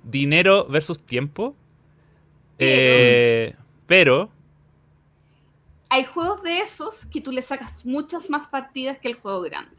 dinero 0.03 0.67
versus 0.67 1.03
tiempo. 1.03 1.57
Eh, 2.59 3.55
pero... 3.87 4.36
Hay 5.89 6.05
juegos 6.05 6.43
de 6.43 6.61
esos 6.61 7.07
que 7.07 7.21
tú 7.21 7.33
le 7.33 7.43
sacas 7.43 7.85
muchas 7.87 8.29
más 8.31 8.49
partidas 8.49 8.99
que 8.99 9.09
el 9.09 9.15
juego 9.15 9.43
grande. 9.43 9.77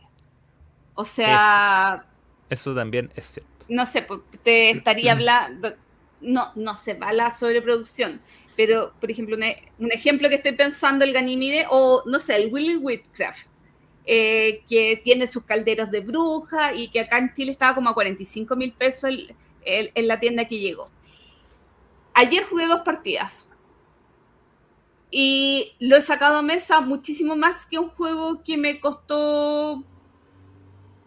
O 0.95 1.05
sea... 1.05 2.05
Eso, 2.49 2.71
eso 2.71 2.75
también 2.75 3.11
es 3.15 3.25
cierto. 3.25 3.65
No 3.67 3.85
sé, 3.85 4.07
te 4.43 4.71
estaría 4.71 5.11
hablando... 5.13 5.73
No, 6.19 6.51
no 6.55 6.75
se 6.75 6.95
va 6.95 7.13
la 7.13 7.29
sobreproducción 7.29 8.21
pero, 8.57 8.91
por 8.99 9.11
ejemplo, 9.11 9.37
un, 9.37 9.91
ejemplo 9.91 10.27
que 10.29 10.35
estoy 10.35 10.53
pensando, 10.53 11.05
el 11.05 11.13
Ganymede, 11.13 11.67
o 11.69 12.01
no 12.07 12.19
sé, 12.19 12.35
el 12.35 12.51
Willy 12.51 12.75
Whitcraft, 12.75 13.45
eh, 14.03 14.63
que 14.67 14.99
tiene 15.03 15.27
sus 15.27 15.43
calderos 15.43 15.91
de 15.91 15.99
bruja 15.99 16.73
y 16.73 16.89
que 16.89 17.01
acá 17.01 17.19
en 17.19 17.33
Chile 17.35 17.51
estaba 17.51 17.75
como 17.75 17.89
a 17.89 17.93
45 17.93 18.55
mil 18.55 18.73
pesos 18.73 19.11
en 19.63 20.07
la 20.07 20.19
tienda 20.19 20.45
que 20.45 20.57
llegó. 20.57 20.89
Ayer 22.15 22.43
jugué 22.45 22.65
dos 22.65 22.81
partidas 22.81 23.46
y 25.09 25.75
lo 25.79 25.95
he 25.95 26.01
sacado 26.01 26.37
a 26.37 26.41
mesa 26.41 26.81
muchísimo 26.81 27.35
más 27.35 27.65
que 27.65 27.79
un 27.79 27.89
juego 27.89 28.43
que 28.43 28.57
me 28.57 28.79
costó, 28.79 29.83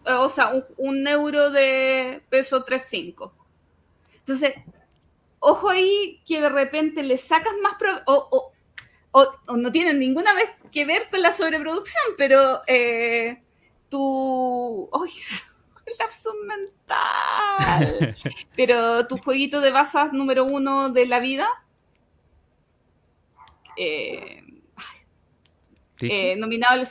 o 0.05 0.29
sea, 0.29 0.49
un, 0.49 0.65
un 0.77 1.07
euro 1.07 1.51
de 1.51 2.23
peso 2.29 2.65
3.5. 2.65 3.31
Entonces, 4.19 4.53
ojo 5.41 5.69
ahí 5.69 6.21
que 6.25 6.39
de 6.39 6.49
repente 6.49 7.03
le 7.03 7.17
sacas 7.17 7.53
más 7.61 7.75
o, 8.05 8.53
no 9.57 9.71
tienen 9.71 9.99
ninguna 9.99 10.33
vez 10.33 10.49
que 10.71 10.85
ver 10.85 11.09
con 11.09 11.21
la 11.21 11.33
sobreproducción, 11.33 12.03
pero 12.17 12.61
eh, 12.67 13.43
tu 13.89 14.89
¡ay! 14.93 15.11
lapso 15.99 16.33
mental. 16.45 18.15
pero 18.55 19.05
tu 19.07 19.17
jueguito 19.17 19.59
de 19.59 19.71
basas 19.71 20.13
número 20.13 20.45
uno 20.45 20.89
de 20.89 21.05
la 21.07 21.19
vida. 21.19 21.47
Eh, 23.83 24.43
eh, 26.01 26.35
nominado 26.35 26.83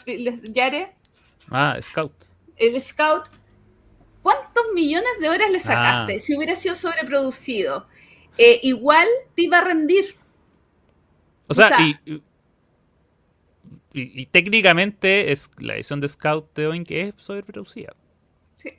Yare. 0.43 0.93
Ah, 1.49 1.78
Scout. 1.80 2.12
El 2.57 2.80
Scout. 2.82 3.28
¿Cuántos 4.22 4.64
millones 4.74 5.11
de 5.20 5.28
horas 5.28 5.51
le 5.51 5.61
sacaste 5.61 6.16
ah. 6.16 6.20
si 6.20 6.36
hubiera 6.36 6.57
sido 6.57 6.74
sobreproducido? 6.74 7.86
Eh, 8.36 8.61
igual 8.64 9.07
te 9.36 9.43
iba 9.43 9.59
a 9.59 9.64
rendir. 9.64 10.16
O 11.47 11.55
sea, 11.55 11.78
y, 13.93 14.26
técnicamente 14.26 15.32
es 15.32 15.51
la 15.59 15.74
edición 15.74 16.01
de 16.01 16.09
Scout 16.09 16.55
de 16.55 16.66
Oink 16.66 16.91
es 16.91 17.14
sobreproducida. 17.16 17.95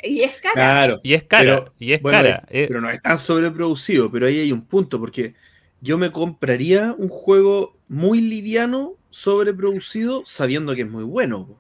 y 0.04 0.22
es 0.22 0.40
cara. 0.40 0.54
Claro. 0.54 1.00
Y 1.04 1.14
es 1.14 1.24
cara. 1.24 1.44
Pero, 1.44 1.74
y 1.80 1.94
es 1.94 2.02
cara. 2.02 2.46
Eh. 2.50 2.66
Pero 2.68 2.82
no 2.82 2.90
es 2.90 3.02
tan 3.02 3.18
sobreproducido, 3.18 4.12
pero 4.12 4.28
ahí 4.28 4.40
hay 4.40 4.52
un 4.52 4.66
punto, 4.66 5.00
porque 5.00 5.34
yo 5.82 5.98
me 5.98 6.12
compraría 6.12 6.94
un 6.98 7.10
juego 7.10 7.81
muy 7.92 8.22
liviano, 8.22 8.94
sobreproducido, 9.10 10.24
sabiendo 10.26 10.74
que 10.74 10.84
es 10.84 10.90
muy 10.90 11.04
bueno. 11.04 11.60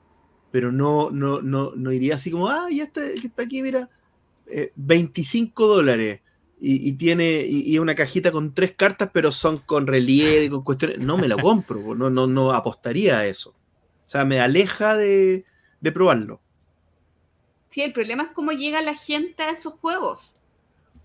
Pero 0.49 0.71
no, 0.71 1.11
no, 1.11 1.41
no, 1.41 1.73
no 1.75 1.91
iría 1.91 2.15
así 2.15 2.32
como, 2.32 2.47
ah, 2.47 2.67
ya 2.71 2.86
está, 2.86 3.05
está 3.05 3.43
aquí, 3.43 3.61
mira, 3.61 3.89
25 4.75 5.63
eh, 5.63 5.75
dólares 5.75 6.21
y, 6.61 6.88
y 6.88 6.93
tiene 6.93 7.41
y, 7.45 7.73
y 7.73 7.79
una 7.79 7.95
cajita 7.95 8.32
con 8.32 8.53
tres 8.53 8.73
cartas, 8.77 9.09
pero 9.11 9.34
son 9.34 9.57
con 9.57 9.88
relieve, 9.88 10.49
con 10.49 10.63
cuestiones. 10.63 10.99
No 10.99 11.17
me 11.17 11.27
lo 11.27 11.38
compro, 11.38 11.95
no, 11.95 12.09
no, 12.09 12.27
no 12.27 12.53
apostaría 12.53 13.19
a 13.19 13.25
eso. 13.25 13.49
O 13.49 14.07
sea, 14.07 14.23
me 14.23 14.39
aleja 14.39 14.95
de, 14.95 15.43
de 15.82 15.91
probarlo. 15.91 16.39
Sí, 17.67 17.82
el 17.82 17.91
problema 17.91 18.23
es 18.23 18.29
cómo 18.29 18.53
llega 18.53 18.82
la 18.82 18.95
gente 18.95 19.43
a 19.43 19.51
esos 19.51 19.73
juegos. 19.73 20.34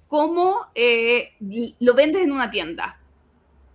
Cómo 0.06 0.68
eh, 0.76 1.32
lo 1.80 1.94
vendes 1.94 2.22
en 2.22 2.30
una 2.30 2.48
tienda. 2.48 3.00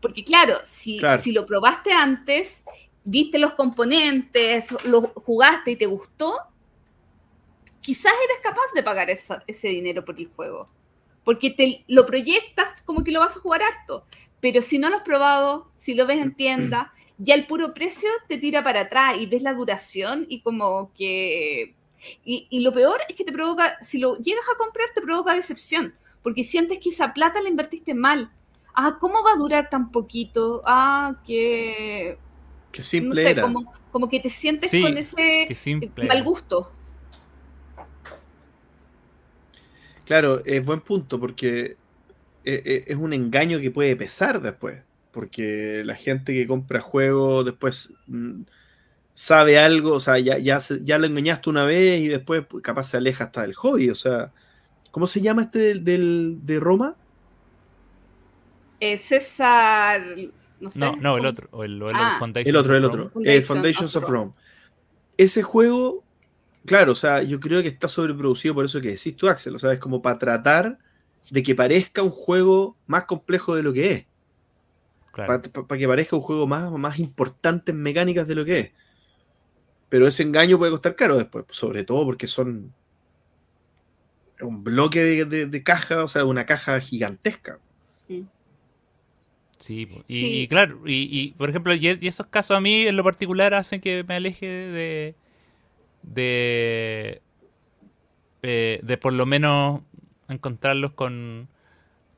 Porque 0.02 0.24
claro 0.24 0.56
si, 0.66 0.98
Claro. 1.00 1.22
si 1.22 1.32
lo 1.32 1.46
probaste 1.46 1.94
antes, 1.94 2.62
viste 3.04 3.38
los 3.40 3.54
componentes, 3.54 4.72
lo 4.86 5.02
jugaste 5.02 5.72
y 5.72 5.76
te 5.76 5.86
gustó, 5.86 6.34
quizás 7.82 8.12
eres 8.26 8.38
capaz 8.44 8.72
de 8.76 8.84
pagar 8.84 9.10
esa- 9.10 9.44
ese 9.48 9.70
dinero 9.70 10.04
por 10.06 10.20
el 10.20 10.30
juego. 10.36 10.70
Porque 11.24 11.52
te 11.52 11.84
lo 11.88 12.06
proyectas 12.06 12.82
como 12.82 13.04
que 13.04 13.12
lo 13.12 13.20
vas 13.20 13.36
a 13.38 13.40
jugar 13.40 13.62
harto. 13.64 14.06
Pero 14.40 14.62
si 14.62 14.80
no 14.80 14.90
lo 14.90 14.98
has 14.98 15.04
probado, 15.04 15.72
si 15.78 15.94
lo 15.94 16.08
ves 16.08 16.20
en 16.20 16.34
tienda, 16.34 16.94
ya 17.20 17.36
el 17.36 17.46
puro 17.46 17.74
precio 17.76 18.10
te 18.28 18.38
tira 18.40 18.64
para 18.64 18.82
atrás 18.82 19.18
y 19.20 19.28
ves 19.28 19.44
la 19.44 19.54
duración 19.54 20.26
y 20.30 20.42
como 20.42 20.92
que... 20.96 21.76
Y, 22.26 22.48
y 22.50 22.62
lo 22.62 22.74
peor 22.74 23.00
es 23.08 23.16
que 23.16 23.24
te 23.24 23.32
provoca, 23.32 23.78
si 23.84 24.00
lo 24.00 24.18
llegas 24.18 24.44
a 24.52 24.58
comprar, 24.58 24.88
te 24.96 25.02
provoca 25.02 25.36
decepción, 25.36 25.94
porque 26.24 26.44
sientes 26.44 26.80
que 26.80 26.90
esa 26.90 27.14
plata 27.14 27.40
la 27.44 27.50
invertiste 27.50 27.94
mal. 27.94 28.32
Ah, 28.76 28.98
¿cómo 29.00 29.24
va 29.24 29.34
a 29.34 29.38
durar 29.38 29.70
tan 29.70 29.92
poquito? 29.92 30.62
Ah, 30.66 31.16
que... 31.26 32.20
Qué 32.72 32.84
No 33.00 33.16
simple 33.16 33.16
sé, 33.16 33.40
era. 33.40 33.40
como, 33.40 33.72
como 33.92 34.10
que 34.10 34.20
te 34.20 34.30
sientes 34.30 34.72
Sí, 34.72 34.78
con 34.78 34.98
ese 34.98 35.56
mal 36.02 36.24
gusto. 36.24 36.72
Claro, 40.06 40.44
es 40.46 40.66
buen 40.66 40.82
punto 40.82 41.20
porque 41.20 41.80
eh, 42.44 42.64
eh, 42.66 42.86
es 42.88 42.98
un 42.98 43.14
engaño 43.14 43.60
que 43.62 43.72
puede 43.72 43.98
pesar 43.98 44.42
después. 44.42 44.84
Porque 45.12 45.84
la 45.86 45.96
gente 45.96 46.34
que 46.34 46.48
compra 46.48 46.82
juegos 46.82 47.46
después 47.46 47.94
mm, 48.08 48.44
sabe 49.16 49.60
algo, 49.60 49.94
o 49.96 50.02
sea, 50.02 50.20
ya, 50.20 50.40
ya, 50.40 50.62
se- 50.62 50.84
ya 50.86 51.00
lo 51.00 51.08
engañaste 51.08 51.50
una 51.52 51.66
vez 51.66 52.02
y 52.02 52.10
después 52.10 52.46
pues, 52.50 52.64
capaz 52.64 52.86
se 52.86 52.98
aleja 52.98 53.26
hasta 53.26 53.44
del 53.44 53.56
hobby. 53.56 53.92
O 53.92 53.96
sea, 53.96 54.34
¿cómo 54.92 55.08
se 55.08 55.22
llama 55.22 55.44
este 55.44 55.60
del, 55.60 55.86
del- 55.86 56.40
de 56.46 56.62
Roma? 56.62 57.01
Eh, 58.82 58.98
César, 58.98 60.04
no 60.60 60.70
sé. 60.70 60.80
No, 60.80 60.96
no, 60.98 61.18
el 61.18 61.26
otro. 61.26 61.48
O 61.52 61.64
el, 61.64 61.82
o 61.82 61.90
el 61.90 61.96
Ah, 61.98 62.20
El 62.36 62.56
otro, 62.56 62.76
el 62.76 62.84
otro. 62.84 63.04
Rome. 63.04 63.14
Foundation 63.14 63.38
eh, 63.38 63.42
Foundations 63.44 63.96
of 63.96 64.04
of 64.04 64.10
Rome. 64.10 64.32
Ese 65.18 65.44
juego, 65.44 66.04
claro, 66.66 66.94
o 66.94 66.96
sea, 66.96 67.22
yo 67.22 67.40
creo 67.40 67.62
que 67.62 67.68
está 67.70 67.88
sobreproducido 67.88 68.56
por 68.56 68.66
eso 68.66 68.82
que 68.82 68.90
decís 68.90 69.16
tú, 69.16 69.30
Axel. 69.30 69.56
O 69.56 69.60
sea, 69.60 69.72
es 69.72 69.80
como 69.80 70.02
para 70.02 70.18
tratar 70.20 70.80
de 71.30 71.44
que 71.44 71.56
parezca 71.56 72.02
un 72.02 72.10
juego 72.12 72.76
más 72.88 73.06
complejo 73.06 73.56
de 73.56 73.64
lo 73.64 73.72
que 73.72 73.92
es. 73.94 74.06
Claro. 75.14 75.42
para 75.68 75.78
que 75.78 75.88
parezca 75.88 76.16
un 76.16 76.22
juego 76.22 76.48
más, 76.48 76.72
más 76.72 76.98
importante 76.98 77.72
en 77.72 77.84
mecánicas 77.84 78.28
de 78.28 78.36
lo 78.36 78.46
que 78.46 78.60
es. 78.60 78.72
Pero 79.90 80.08
ese 80.08 80.24
engaño 80.24 80.58
puede 80.58 80.72
costar 80.72 80.96
caro 80.96 81.18
después, 81.18 81.46
sobre 81.50 81.84
todo 81.84 82.06
porque 82.06 82.28
son 82.28 82.74
un 84.42 84.64
bloque 84.64 85.04
de, 85.04 85.26
de- 85.26 85.46
de 85.48 85.64
caja, 85.64 86.04
o 86.04 86.08
sea, 86.08 86.26
una 86.26 86.46
caja 86.46 86.80
gigantesca. 86.80 87.60
Sí, 88.08 88.26
y, 89.70 89.86
Sí. 89.86 90.04
y 90.08 90.48
claro, 90.48 90.82
y, 90.86 91.08
y, 91.12 91.32
por 91.38 91.50
ejemplo, 91.50 91.74
y, 91.74 91.88
esos 91.88 92.28
casos 92.28 92.58
a 92.58 92.62
mí 92.62 92.82
en 92.82 92.96
lo 92.98 93.04
particular 93.04 93.54
hacen 93.54 93.82
que 93.82 94.04
me 94.04 94.16
aleje 94.16 94.46
de 94.46 95.16
de 96.04 97.22
eh, 98.44 98.80
de 98.82 98.98
por 98.98 99.14
lo 99.14 99.26
menos 99.26 99.82
encontrarlos 100.28 100.94
con 100.94 101.48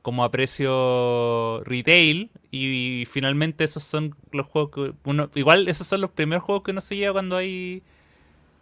como 0.02 0.24
a 0.26 0.32
precio 0.32 1.64
retail 1.64 2.30
y, 2.52 3.06
finalmente 3.10 3.64
esos 3.64 3.84
son 3.84 4.16
los 4.32 4.46
juegos 4.48 4.72
que 4.72 4.94
uno 5.10 5.30
igual 5.36 5.68
esos 5.68 5.88
son 5.88 6.02
los 6.02 6.12
primeros 6.12 6.44
juegos 6.44 6.64
que 6.64 6.72
uno 6.72 6.82
se 6.82 6.96
lleva 6.96 7.14
cuando 7.14 7.38
hay 7.38 7.84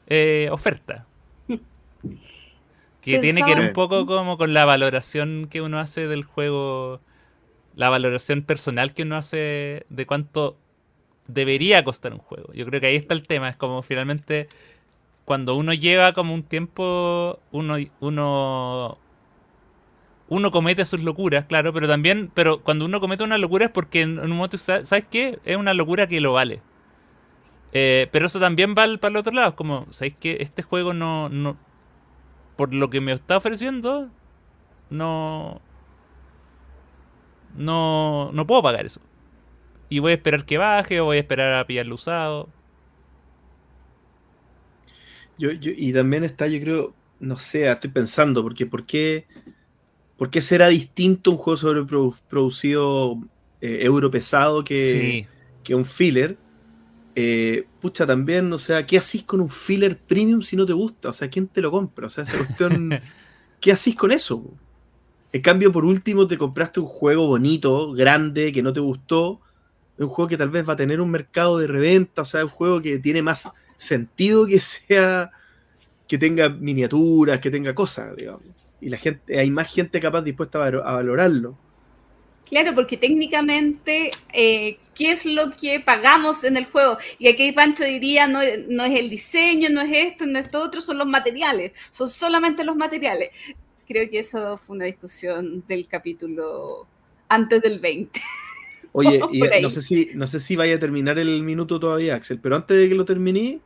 eh, 0.07 0.49
oferta 0.51 1.05
que 3.01 3.19
tiene 3.19 3.43
que 3.43 3.55
ver 3.55 3.67
un 3.67 3.73
poco 3.73 4.05
como 4.05 4.37
con 4.37 4.53
la 4.53 4.65
valoración 4.65 5.47
que 5.49 5.61
uno 5.61 5.79
hace 5.79 6.07
del 6.07 6.23
juego 6.23 7.01
la 7.81 7.89
valoración 7.89 8.43
personal 8.43 8.93
que 8.93 9.03
uno 9.03 9.17
hace 9.17 9.85
de 9.89 10.05
cuánto 10.05 10.55
debería 11.27 11.83
costar 11.83 12.13
un 12.13 12.19
juego. 12.19 12.53
Yo 12.53 12.65
creo 12.67 12.81
que 12.81 12.87
ahí 12.87 12.95
está 12.97 13.13
el 13.15 13.27
tema. 13.27 13.49
Es 13.49 13.57
como 13.57 13.81
finalmente 13.83 14.47
cuando 15.25 15.55
uno 15.55 15.73
lleva 15.73 16.13
como 16.13 16.33
un 16.35 16.43
tiempo, 16.43 17.39
uno, 17.51 17.77
uno, 18.01 18.97
uno 20.29 20.51
comete 20.51 20.85
sus 20.85 21.03
locuras, 21.03 21.45
claro, 21.45 21.73
pero 21.73 21.87
también, 21.87 22.31
pero 22.33 22.61
cuando 22.61 22.85
uno 22.85 22.99
comete 23.01 23.23
una 23.23 23.37
locura 23.37 23.65
es 23.65 23.71
porque 23.71 24.01
en, 24.01 24.17
un 24.19 24.29
momento, 24.31 24.57
sa- 24.57 24.85
¿sabes 24.85 25.05
qué? 25.09 25.39
Es 25.45 25.57
una 25.57 25.73
locura 25.73 26.07
que 26.07 26.21
lo 26.21 26.33
vale. 26.33 26.61
Eh, 27.73 28.07
pero 28.11 28.25
eso 28.25 28.39
también 28.39 28.75
va 28.77 28.83
al- 28.83 28.99
para 28.99 29.11
el 29.11 29.17
otro 29.17 29.33
lado. 29.33 29.49
Es 29.49 29.55
como, 29.55 29.87
¿sabéis 29.91 30.15
qué? 30.19 30.37
Este 30.41 30.61
juego 30.63 30.93
no, 30.93 31.29
no, 31.29 31.57
por 32.55 32.73
lo 32.73 32.89
que 32.89 33.01
me 33.01 33.13
está 33.13 33.37
ofreciendo, 33.37 34.09
no, 34.89 35.61
no, 37.53 38.31
no 38.33 38.47
puedo 38.47 38.63
pagar 38.63 38.85
eso. 38.85 39.01
Y 39.89 39.99
voy 39.99 40.13
a 40.13 40.15
esperar 40.15 40.45
que 40.45 40.57
baje 40.59 41.01
o 41.01 41.05
voy 41.05 41.17
a 41.17 41.21
esperar 41.21 41.53
a 41.55 41.67
pillarlo 41.67 41.95
usado. 41.95 42.53
Yo, 45.37 45.51
yo- 45.51 45.71
y 45.75 45.93
también 45.93 46.23
está, 46.23 46.47
yo 46.47 46.59
creo, 46.59 46.97
no 47.19 47.37
sé, 47.39 47.69
estoy 47.69 47.91
pensando, 47.91 48.43
porque 48.43 48.65
¿por 48.65 48.85
qué, 48.85 49.27
por 50.15 50.29
qué 50.29 50.41
será 50.41 50.69
distinto 50.69 51.31
un 51.31 51.37
juego 51.37 51.57
sobreproducido 51.57 53.15
eh, 53.61 53.79
euro 53.85 54.11
pesado 54.11 54.63
que, 54.65 55.19
Sí, 55.19 55.27
que 55.63 55.75
un 55.75 55.85
filler? 55.85 56.41
Eh, 57.15 57.69
pucha, 57.79 58.07
también, 58.07 58.53
o 58.53 58.59
sea, 58.59 58.85
¿qué 58.87 58.97
hacís 58.99 59.25
con 59.25 59.41
un 59.41 59.49
filler 59.49 60.03
premium 60.05 60.41
si 60.43 60.55
no 60.57 60.65
te 60.67 60.73
gusta? 60.73 61.09
O 61.11 61.13
sea, 61.13 61.29
¿quién 61.29 61.49
te 61.49 61.61
lo 61.61 61.71
compra? 61.71 62.07
O 62.07 62.09
sea, 62.11 62.25
esa 62.25 62.37
cuestión, 62.37 62.99
¿qué 63.61 63.73
hacís 63.73 63.95
con 63.97 64.11
eso? 64.13 64.60
En 65.33 65.41
cambio, 65.41 65.71
por 65.71 65.85
último, 65.85 66.27
te 66.27 66.37
compraste 66.37 66.79
un 66.81 66.87
juego 66.87 67.27
bonito, 67.27 67.93
grande, 67.93 68.51
que 68.51 68.61
no 68.63 68.73
te 68.73 68.81
gustó, 68.81 69.39
un 69.97 70.09
juego 70.09 70.27
que 70.29 70.37
tal 70.37 70.49
vez 70.49 70.67
va 70.67 70.73
a 70.73 70.77
tener 70.77 70.99
un 71.01 71.11
mercado 71.11 71.57
de 71.59 71.67
reventa, 71.67 72.23
o 72.23 72.25
sea, 72.25 72.43
un 72.43 72.49
juego 72.51 72.81
que 72.81 72.99
tiene 72.99 73.21
más 73.21 73.49
sentido 73.77 74.45
que 74.47 74.59
sea, 74.59 75.31
que 76.07 76.17
tenga 76.17 76.49
miniaturas, 76.49 77.39
que 77.39 77.51
tenga 77.51 77.75
cosas, 77.75 78.15
digamos. 78.17 78.43
Y 78.81 78.89
la 78.89 78.97
gente, 78.97 79.39
hay 79.39 79.51
más 79.51 79.73
gente 79.73 79.99
capaz 80.01 80.23
dispuesta 80.23 80.59
a, 80.59 80.69
valo- 80.69 80.83
a 80.85 80.93
valorarlo. 80.95 81.57
Claro, 82.49 82.75
porque 82.75 82.97
técnicamente, 82.97 84.11
eh, 84.33 84.77
¿qué 84.93 85.11
es 85.13 85.25
lo 85.25 85.51
que 85.51 85.79
pagamos 85.79 86.43
en 86.43 86.57
el 86.57 86.65
juego? 86.65 86.97
Y 87.17 87.29
aquí 87.29 87.53
Pancho 87.53 87.85
diría, 87.85 88.27
no, 88.27 88.39
no 88.67 88.83
es 88.83 88.99
el 88.99 89.09
diseño, 89.09 89.69
no 89.69 89.79
es 89.81 89.91
esto, 89.93 90.25
no 90.25 90.37
es 90.39 90.53
otro, 90.53 90.81
son 90.81 90.97
los 90.97 91.07
materiales, 91.07 91.71
son 91.91 92.09
solamente 92.09 92.65
los 92.65 92.75
materiales. 92.75 93.29
Creo 93.91 94.09
que 94.09 94.19
eso 94.19 94.55
fue 94.55 94.77
una 94.77 94.85
discusión 94.85 95.65
del 95.67 95.85
capítulo 95.85 96.87
antes 97.27 97.61
del 97.61 97.79
20. 97.79 98.21
Oye, 98.93 99.19
y 99.33 99.41
no 99.61 99.69
sé 99.69 99.81
si, 99.81 100.11
no 100.15 100.29
sé 100.29 100.39
si 100.39 100.55
vaya 100.55 100.75
a 100.75 100.79
terminar 100.79 101.19
el 101.19 101.43
minuto 101.43 101.77
todavía, 101.77 102.15
Axel, 102.15 102.39
pero 102.39 102.55
antes 102.55 102.77
de 102.77 102.87
que 102.87 102.95
lo 102.95 103.03
termine, 103.03 103.59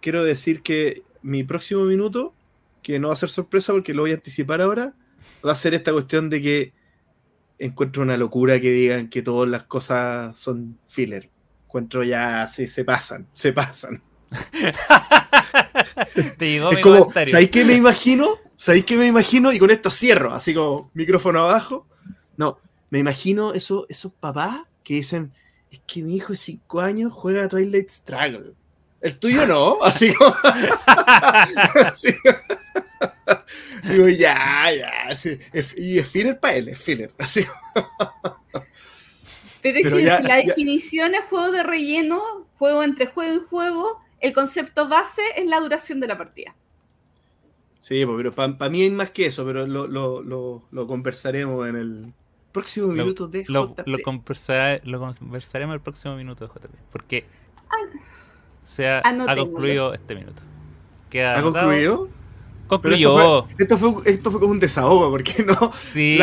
quiero 0.00 0.24
decir 0.24 0.62
que 0.62 1.04
mi 1.22 1.44
próximo 1.44 1.84
minuto, 1.84 2.34
que 2.82 2.98
no 2.98 3.08
va 3.08 3.14
a 3.14 3.16
ser 3.16 3.28
sorpresa 3.28 3.72
porque 3.72 3.94
lo 3.94 4.02
voy 4.02 4.10
a 4.10 4.14
anticipar 4.14 4.62
ahora, 4.62 4.94
va 5.46 5.52
a 5.52 5.54
ser 5.54 5.74
esta 5.74 5.92
cuestión 5.92 6.28
de 6.28 6.42
que 6.42 6.72
encuentro 7.60 8.02
una 8.02 8.16
locura 8.16 8.58
que 8.58 8.72
digan 8.72 9.08
que 9.08 9.22
todas 9.22 9.48
las 9.48 9.62
cosas 9.62 10.36
son 10.36 10.76
filler. 10.88 11.30
Encuentro 11.66 12.02
ya, 12.02 12.48
sí, 12.48 12.66
se 12.66 12.84
pasan, 12.84 13.28
se 13.32 13.52
pasan. 13.52 14.02
te 16.36 16.50
llegó 16.50 16.72
Es 16.72 16.78
mi 16.78 16.82
como, 16.82 16.98
comentario. 16.98 17.30
¿sabéis 17.30 17.50
qué 17.50 17.64
me 17.64 17.74
imagino? 17.74 18.47
¿Sabéis 18.60 18.84
qué 18.84 18.96
me 18.96 19.06
imagino? 19.06 19.52
Y 19.52 19.58
con 19.60 19.70
esto 19.70 19.88
cierro, 19.90 20.34
así 20.34 20.52
como 20.52 20.90
micrófono 20.92 21.40
abajo. 21.42 21.86
No, 22.36 22.58
me 22.90 22.98
imagino 22.98 23.54
eso, 23.54 23.86
esos 23.88 24.12
papás 24.12 24.62
que 24.82 24.94
dicen, 24.94 25.32
es 25.70 25.80
que 25.86 26.02
mi 26.02 26.16
hijo 26.16 26.32
de 26.32 26.36
5 26.38 26.80
años 26.80 27.12
juega 27.12 27.44
a 27.44 27.48
Twilight 27.48 27.88
Struggle. 27.88 28.54
El 29.00 29.16
tuyo 29.20 29.46
no, 29.46 29.78
así 29.82 30.12
como... 30.12 30.34
así 30.86 32.12
como- 32.20 32.36
Digo, 33.88 34.08
ya, 34.08 34.72
ya. 34.76 34.90
Es- 35.52 35.76
y 35.78 35.98
es 36.00 36.08
filler 36.08 36.40
para 36.40 36.56
él, 36.56 36.68
es 36.70 36.78
filler. 36.80 37.12
Así 37.18 37.44
como- 37.44 37.94
Pero 39.62 39.76
es 39.78 39.82
Pero 39.84 39.96
que 39.98 40.04
ya- 40.04 40.16
si 40.18 40.22
la 40.24 40.40
ya- 40.40 40.46
definición 40.46 41.14
es 41.14 41.20
juego 41.30 41.52
de 41.52 41.62
relleno, 41.62 42.20
juego 42.58 42.82
entre 42.82 43.06
juego 43.06 43.36
y 43.36 43.46
juego, 43.48 44.00
el 44.18 44.32
concepto 44.32 44.88
base 44.88 45.22
es 45.36 45.46
la 45.46 45.60
duración 45.60 46.00
de 46.00 46.08
la 46.08 46.18
partida. 46.18 46.56
Sí, 47.80 48.04
pues, 48.04 48.16
pero 48.16 48.32
para 48.34 48.70
mí 48.70 48.82
hay 48.82 48.90
más 48.90 49.10
que 49.10 49.26
eso, 49.26 49.44
pero 49.44 49.66
lo, 49.66 49.86
lo, 49.86 50.22
lo, 50.22 50.62
lo 50.70 50.86
conversaremos 50.86 51.66
en 51.68 51.76
el 51.76 52.12
próximo 52.52 52.88
Lo- 52.88 52.92
minuto 53.04 53.28
de 53.28 53.44
Lo, 53.48 53.68
JP. 53.68 53.86
lo 53.88 53.98
conversará- 53.98 54.80
lo 54.84 55.00
conversaremos 55.00 55.74
el 55.74 55.80
próximo 55.80 56.16
minuto 56.16 56.46
de 56.46 56.52
JP. 56.52 56.74
Porque 56.92 57.24
se 58.62 58.88
ha, 58.88 59.02
concluido 59.36 59.94
este 59.94 60.14
minuto. 60.14 60.42
Queda 61.08 61.38
¿Ha 61.38 61.42
concluido? 61.42 62.08
Concluyó. 62.66 63.46
Esto 63.58 63.78
fue, 63.78 63.94
esto 64.04 64.30
fue, 64.30 64.40
como 64.40 64.52
un 64.52 64.60
desahogo, 64.60 65.10
porque 65.10 65.42
no. 65.42 65.72
Sí. 65.72 66.18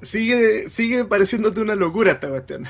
sigue, 0.00 0.70
sigue 0.70 1.04
pareciéndote 1.04 1.60
una 1.60 1.74
locura 1.74 2.12
esta 2.12 2.28
cuestión. 2.30 2.64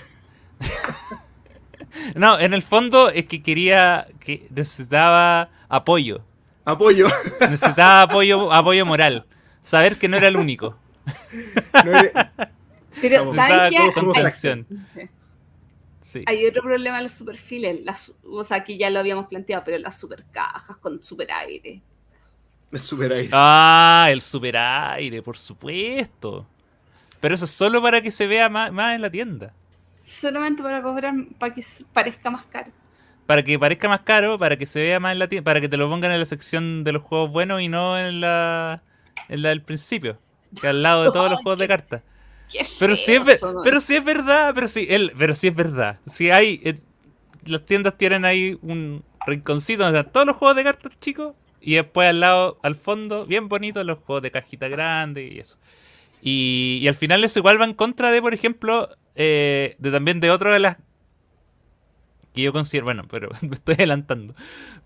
no, 2.17 2.39
en 2.41 2.55
el 2.55 2.63
fondo 2.63 3.11
es 3.11 3.27
que 3.27 3.43
quería. 3.43 4.09
que 4.19 4.49
necesitaba 4.51 5.51
apoyo. 5.69 6.23
Apoyo. 6.65 7.07
Necesitaba 7.41 8.03
apoyo, 8.03 8.53
apoyo 8.53 8.87
moral. 8.87 9.27
Saber 9.61 9.99
que 9.99 10.09
no 10.09 10.17
era 10.17 10.29
el 10.29 10.37
único. 10.37 10.77
Pero, 13.01 13.35
¿saben 13.35 13.71
qué? 13.71 15.11
Hay 16.27 16.47
otro 16.47 16.63
problema 16.63 16.99
en 16.99 17.05
los 17.05 17.13
superfiles, 17.13 17.81
las, 17.83 18.15
o 18.23 18.45
sea, 18.45 18.63
que 18.63 18.79
ya 18.79 18.89
lo 18.91 19.01
habíamos 19.01 19.27
planteado, 19.27 19.65
pero 19.65 19.79
las 19.79 19.99
supercajas 19.99 20.77
con 20.77 21.03
super 21.03 21.33
aire. 21.33 21.83
El 22.71 22.81
super 22.81 23.13
aire. 23.13 23.31
Ah, 23.33 24.09
el 24.11 24.21
super 24.21 24.57
aire, 24.57 25.23
por 25.23 25.37
supuesto. 25.37 26.47
Pero 27.21 27.35
eso 27.35 27.47
es 27.47 27.51
solo 27.51 27.81
para 27.83 28.01
que 28.01 28.11
se 28.11 28.27
vea 28.27 28.49
más, 28.49 28.95
en 28.95 29.03
la 29.03 29.11
tienda. 29.11 29.53
Solamente 30.03 30.63
para 30.63 30.83
cobrar, 30.83 31.15
para 31.39 31.55
que 31.55 31.65
parezca 31.93 32.31
más 32.31 32.45
caro. 32.47 32.71
Para 33.27 33.43
que 33.43 33.59
parezca 33.59 33.89
más 33.89 34.01
caro, 34.01 34.39
para 34.39 34.57
que 34.59 34.67
se 34.67 34.81
vea 34.81 35.01
más 35.01 35.13
en 35.13 35.19
la 35.19 35.29
tienda, 35.29 35.45
para 35.45 35.61
que 35.61 35.69
te 35.69 35.77
lo 35.77 35.89
pongan 35.89 36.13
en 36.13 36.21
la 36.21 36.27
sección 36.27 36.85
de 36.85 36.93
los 36.93 37.03
juegos 37.03 37.31
buenos 37.31 37.63
y 37.63 37.69
no 37.69 37.99
en 37.99 38.21
la, 38.21 38.83
en 39.29 39.43
la 39.43 39.49
del 39.49 39.63
principio, 39.63 40.19
que 40.61 40.69
al 40.69 40.83
lado 40.83 41.05
de 41.05 41.11
todos 41.11 41.31
los 41.31 41.39
juegos 41.43 41.59
de 41.59 41.69
cartas 41.69 42.03
pero 42.79 42.97
sí, 42.97 43.15
es, 43.15 43.41
pero 43.63 43.81
sí 43.81 43.97
es 43.97 44.05
verdad, 44.05 44.53
pero 44.55 44.69
sí, 44.69 44.87
él, 44.89 45.13
pero 45.19 45.35
sí 45.35 45.49
es 45.49 45.55
verdad. 45.55 45.99
Si 46.07 46.31
hay, 46.31 46.61
eh, 46.65 46.79
las 47.47 47.65
tiendas 47.65 47.97
tienen 47.97 48.25
ahí 48.25 48.59
un 48.63 49.03
rinconcito 49.27 49.83
donde 49.83 49.99
están 49.99 50.13
todos 50.13 50.27
los 50.27 50.37
juegos 50.37 50.57
de 50.57 50.65
cartas 50.65 50.93
chicos 51.01 51.35
y 51.61 51.75
después 51.75 52.09
al 52.09 52.21
lado, 52.21 52.59
al 52.63 52.75
fondo, 52.75 53.27
bien 53.27 53.49
bonito, 53.49 53.83
los 53.83 53.99
juegos 53.99 54.23
de 54.23 54.31
cajita 54.31 54.69
grande 54.69 55.27
y 55.27 55.39
eso. 55.39 55.57
Y, 56.23 56.87
al 56.89 56.95
final 56.95 57.23
eso 57.25 57.41
igual 57.41 57.61
va 57.61 57.65
en 57.65 57.75
contra 57.75 58.11
de, 58.11 58.23
por 58.23 58.35
ejemplo, 58.35 58.89
eh, 59.15 59.77
de 59.79 59.91
también 59.91 60.21
de 60.21 60.31
otra 60.31 60.53
de 60.53 60.61
las 60.61 60.79
que 62.35 62.43
yo 62.43 62.53
considero, 62.53 62.85
bueno, 62.85 63.05
pero 63.09 63.31
me 63.43 63.55
estoy 63.55 63.75
adelantando, 63.77 64.35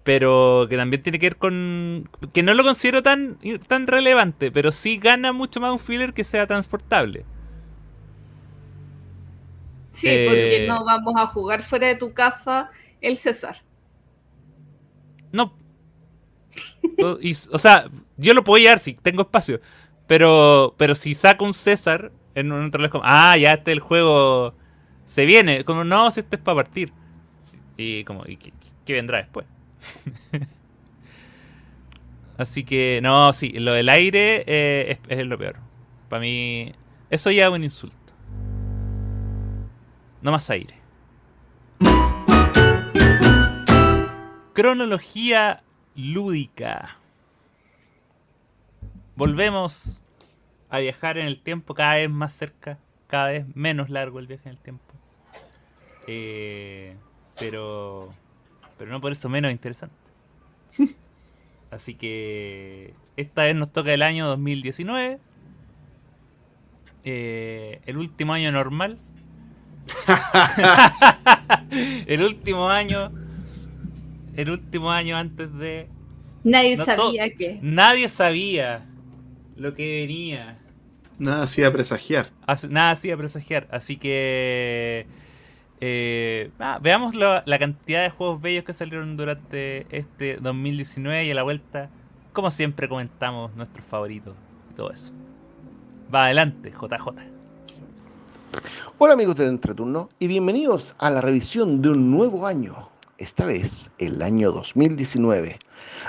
pero 0.05 0.66
que 0.68 0.76
también 0.76 1.03
tiene 1.03 1.18
que 1.18 1.26
ver 1.26 1.36
con, 1.36 2.09
que 2.32 2.42
no 2.42 2.55
lo 2.55 2.62
considero 2.62 3.03
tan, 3.03 3.38
tan 3.66 3.86
relevante, 3.86 4.53
pero 4.53 4.70
sí 4.70 4.99
gana 4.99 5.32
mucho 5.32 5.61
más 5.61 5.72
un 5.72 5.78
filler 5.78 6.12
que 6.12 6.22
sea 6.22 6.46
transportable. 6.46 7.24
Sí, 9.92 10.07
porque 10.07 10.64
eh, 10.64 10.68
no 10.68 10.84
vamos 10.84 11.14
a 11.16 11.26
jugar 11.26 11.62
fuera 11.64 11.88
de 11.88 11.96
tu 11.96 12.12
casa 12.12 12.70
el 13.01 13.16
César. 13.16 13.62
No. 15.32 15.57
o, 17.53 17.59
sea, 17.59 17.90
yo 18.16 18.34
lo 18.34 18.44
puedo 18.44 18.62
llevar 18.62 18.78
si 18.78 18.94
tengo 18.94 19.22
espacio. 19.22 19.61
Pero, 20.07 20.74
pero 20.78 20.94
si 20.94 21.14
saco 21.14 21.44
un 21.44 21.53
César 21.53 22.12
en 22.34 22.53
un 22.53 22.66
otro 22.66 22.88
como, 22.90 23.03
ah, 23.05 23.36
ya 23.36 23.55
este 23.55 23.72
el 23.72 23.80
juego 23.80 24.55
se 25.05 25.26
viene. 25.26 25.64
Como, 25.64 25.82
no, 25.82 26.11
si 26.12 26.20
este 26.20 26.36
es 26.36 26.42
para 26.42 26.57
partir. 26.57 26.92
Y 27.78 28.02
como, 28.02 28.26
¿y 28.26 28.36
qué, 28.36 28.92
vendrá 28.92 29.18
después? 29.18 29.46
Así 32.36 32.64
que, 32.64 32.98
no, 33.02 33.32
sí, 33.32 33.50
lo 33.50 33.72
del 33.72 33.88
aire 33.88 34.42
eh, 34.46 34.98
es, 35.08 35.18
es, 35.18 35.26
lo 35.26 35.38
peor. 35.38 35.56
Para 36.08 36.20
mí, 36.20 36.72
eso 37.08 37.30
ya 37.30 37.46
es 37.46 37.52
un 37.52 37.62
insulto. 37.62 37.96
No 40.22 40.32
más 40.32 40.50
aire. 40.50 40.74
Cronología 44.54 45.62
lúdica. 45.94 46.96
Volvemos 49.14 50.02
a 50.68 50.80
viajar 50.80 51.16
en 51.18 51.26
el 51.26 51.40
tiempo 51.40 51.74
cada 51.74 51.94
vez 51.94 52.10
más 52.10 52.32
cerca, 52.32 52.78
cada 53.06 53.28
vez 53.28 53.46
menos 53.54 53.88
largo 53.88 54.18
el 54.18 54.26
viaje 54.26 54.48
en 54.48 54.56
el 54.56 54.58
tiempo. 54.58 54.94
Eh, 56.08 56.96
pero, 57.39 58.12
pero 58.76 58.91
no 58.91 59.01
por 59.01 59.12
eso 59.12 59.28
menos 59.28 59.53
interesante. 59.53 59.95
Así 61.70 61.95
que 61.95 62.95
esta 63.16 63.45
vez 63.45 63.55
nos 63.55 63.72
toca 63.72 63.93
el 63.93 64.03
año 64.03 64.26
2019. 64.26 65.18
Eh, 67.05 67.80
el 67.86 67.97
último 67.97 68.32
año 68.32 68.53
normal 68.53 68.99
el 72.07 72.22
último 72.22 72.70
año. 72.70 73.11
El 74.36 74.51
último 74.51 74.91
año 74.91 75.16
antes 75.16 75.53
de. 75.55 75.89
Nadie 76.45 76.76
sabía 76.76 77.34
que. 77.34 77.59
Nadie 77.62 78.09
sabía 78.09 78.86
lo 79.57 79.74
que 79.74 80.01
venía. 80.01 80.59
Nada 81.18 81.43
hacía 81.43 81.72
presagiar. 81.72 82.30
Nada 82.68 82.93
hacía 82.93 83.16
presagiar. 83.16 83.66
Así 83.70 83.97
que. 83.97 85.07
Eh, 85.80 86.50
veamos 86.80 87.14
la, 87.14 87.44
cantidad 87.58 88.02
de 88.02 88.10
juegos 88.10 88.40
bellos 88.40 88.64
que 88.64 88.74
salieron 88.74 89.16
durante 89.16 89.86
este 89.96 90.38
2019 90.38 91.26
y 91.26 91.30
a 91.30 91.34
la 91.34 91.44
vuelta, 91.44 91.88
como 92.32 92.50
siempre 92.50 92.88
comentamos 92.88 93.54
nuestros 93.54 93.86
favoritos 93.86 94.34
y 94.70 94.74
todo 94.74 94.90
eso. 94.90 95.12
Va 96.12 96.24
adelante, 96.24 96.70
JJ. 96.70 97.38
Hola 98.98 99.12
amigos 99.12 99.36
de 99.36 99.46
Entreturno 99.46 100.08
y 100.18 100.26
bienvenidos 100.26 100.96
a 100.98 101.10
la 101.10 101.20
revisión 101.20 101.80
de 101.80 101.90
un 101.90 102.10
nuevo 102.10 102.46
año, 102.46 102.88
esta 103.18 103.44
vez 103.44 103.92
el 103.98 104.20
año 104.22 104.50
2019. 104.50 105.58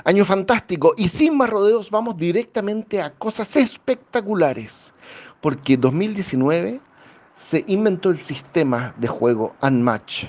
Año 0.05 0.25
fantástico 0.25 0.93
y 0.97 1.09
sin 1.09 1.37
más 1.37 1.49
rodeos 1.49 1.91
vamos 1.91 2.17
directamente 2.17 3.01
a 3.01 3.11
cosas 3.11 3.55
espectaculares, 3.55 4.95
porque 5.41 5.77
2019 5.77 6.79
se 7.39 7.63
inventó 7.67 8.09
el 8.09 8.17
sistema 8.17 8.93
de 8.97 9.07
juego 9.07 9.55
Unmatch, 9.61 10.25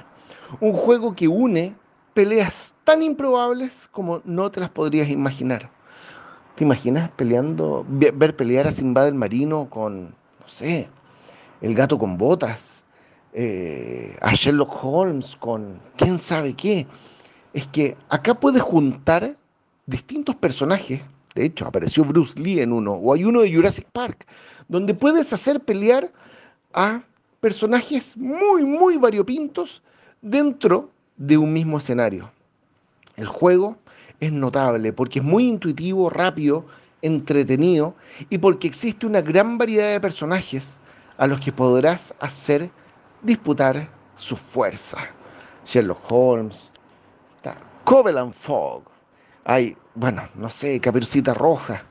un 0.60 0.72
juego 0.72 1.12
que 1.12 1.26
une 1.26 1.74
peleas 2.14 2.76
tan 2.84 3.02
improbables 3.02 3.88
como 3.90 4.22
no 4.24 4.48
te 4.52 4.60
las 4.60 4.70
podrías 4.70 5.08
imaginar. 5.08 5.68
¿Te 6.54 6.62
imaginas 6.62 7.10
peleando, 7.16 7.84
ver 7.88 8.36
pelear 8.36 8.68
a 8.68 8.70
Simba 8.70 9.06
del 9.06 9.14
Marino 9.14 9.68
con, 9.68 10.04
no 10.04 10.46
sé, 10.46 10.88
el 11.60 11.74
gato 11.74 11.98
con 11.98 12.16
botas, 12.16 12.84
eh, 13.32 14.16
a 14.20 14.32
Sherlock 14.32 14.72
Holmes 14.84 15.34
con 15.34 15.82
quién 15.96 16.16
sabe 16.16 16.54
qué. 16.54 16.86
Es 17.52 17.66
que 17.66 17.96
acá 18.08 18.34
puedes 18.34 18.62
juntar 18.62 19.36
distintos 19.86 20.36
personajes. 20.36 21.02
De 21.34 21.44
hecho, 21.44 21.66
apareció 21.66 22.04
Bruce 22.04 22.38
Lee 22.38 22.60
en 22.60 22.72
uno, 22.72 22.92
o 22.92 23.12
hay 23.12 23.24
uno 23.24 23.40
de 23.40 23.52
Jurassic 23.52 23.88
Park, 23.90 24.28
donde 24.68 24.94
puedes 24.94 25.32
hacer 25.32 25.58
pelear 25.58 26.12
a 26.72 27.02
personajes 27.40 28.16
muy, 28.16 28.64
muy 28.64 28.96
variopintos 28.96 29.82
dentro 30.20 30.90
de 31.16 31.38
un 31.38 31.52
mismo 31.52 31.78
escenario. 31.78 32.30
El 33.16 33.26
juego 33.26 33.76
es 34.20 34.32
notable 34.32 34.92
porque 34.92 35.18
es 35.18 35.24
muy 35.24 35.48
intuitivo, 35.48 36.10
rápido, 36.10 36.66
entretenido 37.02 37.94
y 38.28 38.38
porque 38.38 38.68
existe 38.68 39.06
una 39.06 39.22
gran 39.22 39.58
variedad 39.58 39.92
de 39.92 40.00
personajes 40.00 40.78
a 41.16 41.26
los 41.26 41.40
que 41.40 41.52
podrás 41.52 42.14
hacer 42.20 42.70
disputar 43.22 43.88
su 44.16 44.36
fuerza. 44.36 44.98
Sherlock 45.64 46.00
Holmes, 46.10 46.70
está 47.36 47.56
Covenant 47.84 48.34
Fog, 48.34 48.82
hay, 49.44 49.76
bueno, 49.94 50.28
no 50.34 50.50
sé, 50.50 50.80
Caperucita 50.80 51.34
Roja. 51.34 51.82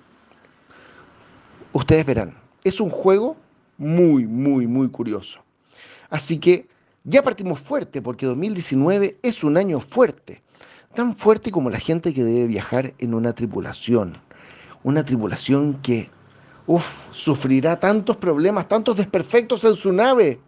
Ustedes 1.73 2.05
verán, 2.05 2.35
es 2.63 2.79
un 2.79 2.89
juego 2.89 3.35
muy, 3.79 4.27
muy, 4.27 4.67
muy 4.67 4.89
curioso. 4.89 5.39
Así 6.09 6.37
que 6.37 6.67
ya 7.03 7.23
partimos 7.23 7.59
fuerte 7.59 8.01
porque 8.01 8.27
2019 8.27 9.17
es 9.23 9.43
un 9.43 9.57
año 9.57 9.79
fuerte, 9.79 10.43
tan 10.93 11.15
fuerte 11.15 11.49
como 11.49 11.71
la 11.71 11.79
gente 11.79 12.13
que 12.13 12.23
debe 12.23 12.45
viajar 12.45 12.93
en 12.99 13.15
una 13.15 13.33
tripulación. 13.33 14.17
Una 14.83 15.03
tripulación 15.03 15.79
que 15.81 16.09
uf, 16.67 17.07
sufrirá 17.11 17.79
tantos 17.79 18.17
problemas, 18.17 18.67
tantos 18.67 18.97
desperfectos 18.97 19.63
en 19.63 19.75
su 19.75 19.93
nave. 19.93 20.39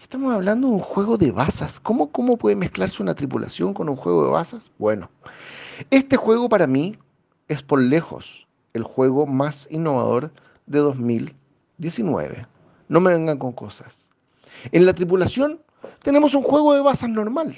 Estamos 0.00 0.32
hablando 0.32 0.68
de 0.68 0.74
un 0.74 0.80
juego 0.80 1.18
de 1.18 1.32
basas. 1.32 1.80
¿Cómo, 1.80 2.10
¿Cómo 2.10 2.36
puede 2.36 2.56
mezclarse 2.56 3.02
una 3.02 3.14
tripulación 3.14 3.74
con 3.74 3.88
un 3.88 3.96
juego 3.96 4.24
de 4.24 4.30
basas? 4.30 4.70
Bueno, 4.78 5.10
este 5.90 6.16
juego 6.16 6.48
para 6.48 6.66
mí 6.66 6.96
es 7.48 7.62
por 7.62 7.80
lejos 7.80 8.46
el 8.74 8.84
juego 8.84 9.26
más 9.26 9.68
innovador 9.70 10.32
de 10.66 10.78
2019. 10.78 11.43
No 12.88 13.00
me 13.00 13.12
vengan 13.12 13.38
con 13.38 13.52
cosas. 13.52 14.08
En 14.72 14.86
la 14.86 14.94
tripulación 14.94 15.60
tenemos 16.02 16.34
un 16.34 16.42
juego 16.42 16.74
de 16.74 16.80
basas 16.80 17.10
normal, 17.10 17.56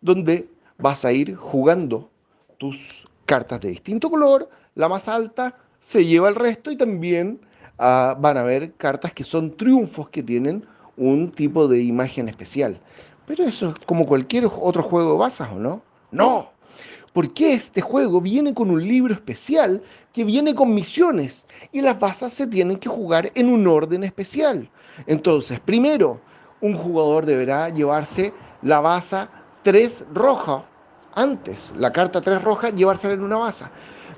donde 0.00 0.48
vas 0.78 1.04
a 1.04 1.12
ir 1.12 1.34
jugando 1.34 2.10
tus 2.58 3.06
cartas 3.24 3.60
de 3.60 3.68
distinto 3.68 4.10
color, 4.10 4.48
la 4.74 4.88
más 4.88 5.08
alta 5.08 5.56
se 5.78 6.04
lleva 6.04 6.28
el 6.28 6.34
resto 6.34 6.70
y 6.70 6.76
también 6.76 7.40
ah, 7.78 8.16
van 8.18 8.36
a 8.36 8.40
haber 8.40 8.72
cartas 8.74 9.12
que 9.12 9.24
son 9.24 9.50
triunfos 9.50 10.08
que 10.10 10.22
tienen 10.22 10.64
un 10.96 11.30
tipo 11.30 11.68
de 11.68 11.82
imagen 11.82 12.28
especial. 12.28 12.80
Pero 13.26 13.44
eso 13.44 13.70
es 13.70 13.74
como 13.86 14.06
cualquier 14.06 14.46
otro 14.46 14.82
juego 14.82 15.12
de 15.12 15.18
basas, 15.18 15.50
¿o 15.52 15.56
no? 15.56 15.82
No, 16.12 16.50
Porque 17.16 17.54
este 17.54 17.80
juego 17.80 18.20
viene 18.20 18.52
con 18.52 18.70
un 18.70 18.86
libro 18.86 19.14
especial 19.14 19.82
que 20.12 20.22
viene 20.22 20.54
con 20.54 20.74
misiones 20.74 21.46
y 21.72 21.80
las 21.80 21.98
basas 21.98 22.30
se 22.30 22.46
tienen 22.46 22.76
que 22.76 22.90
jugar 22.90 23.32
en 23.34 23.48
un 23.48 23.66
orden 23.66 24.04
especial. 24.04 24.68
Entonces, 25.06 25.58
primero, 25.58 26.20
un 26.60 26.76
jugador 26.76 27.24
deberá 27.24 27.70
llevarse 27.70 28.34
la 28.60 28.80
basa 28.80 29.30
3 29.62 30.08
roja 30.12 30.68
antes, 31.14 31.72
la 31.78 31.90
carta 31.90 32.20
3 32.20 32.42
roja, 32.42 32.68
llevársela 32.68 33.14
en 33.14 33.22
una 33.22 33.36
basa. 33.36 33.70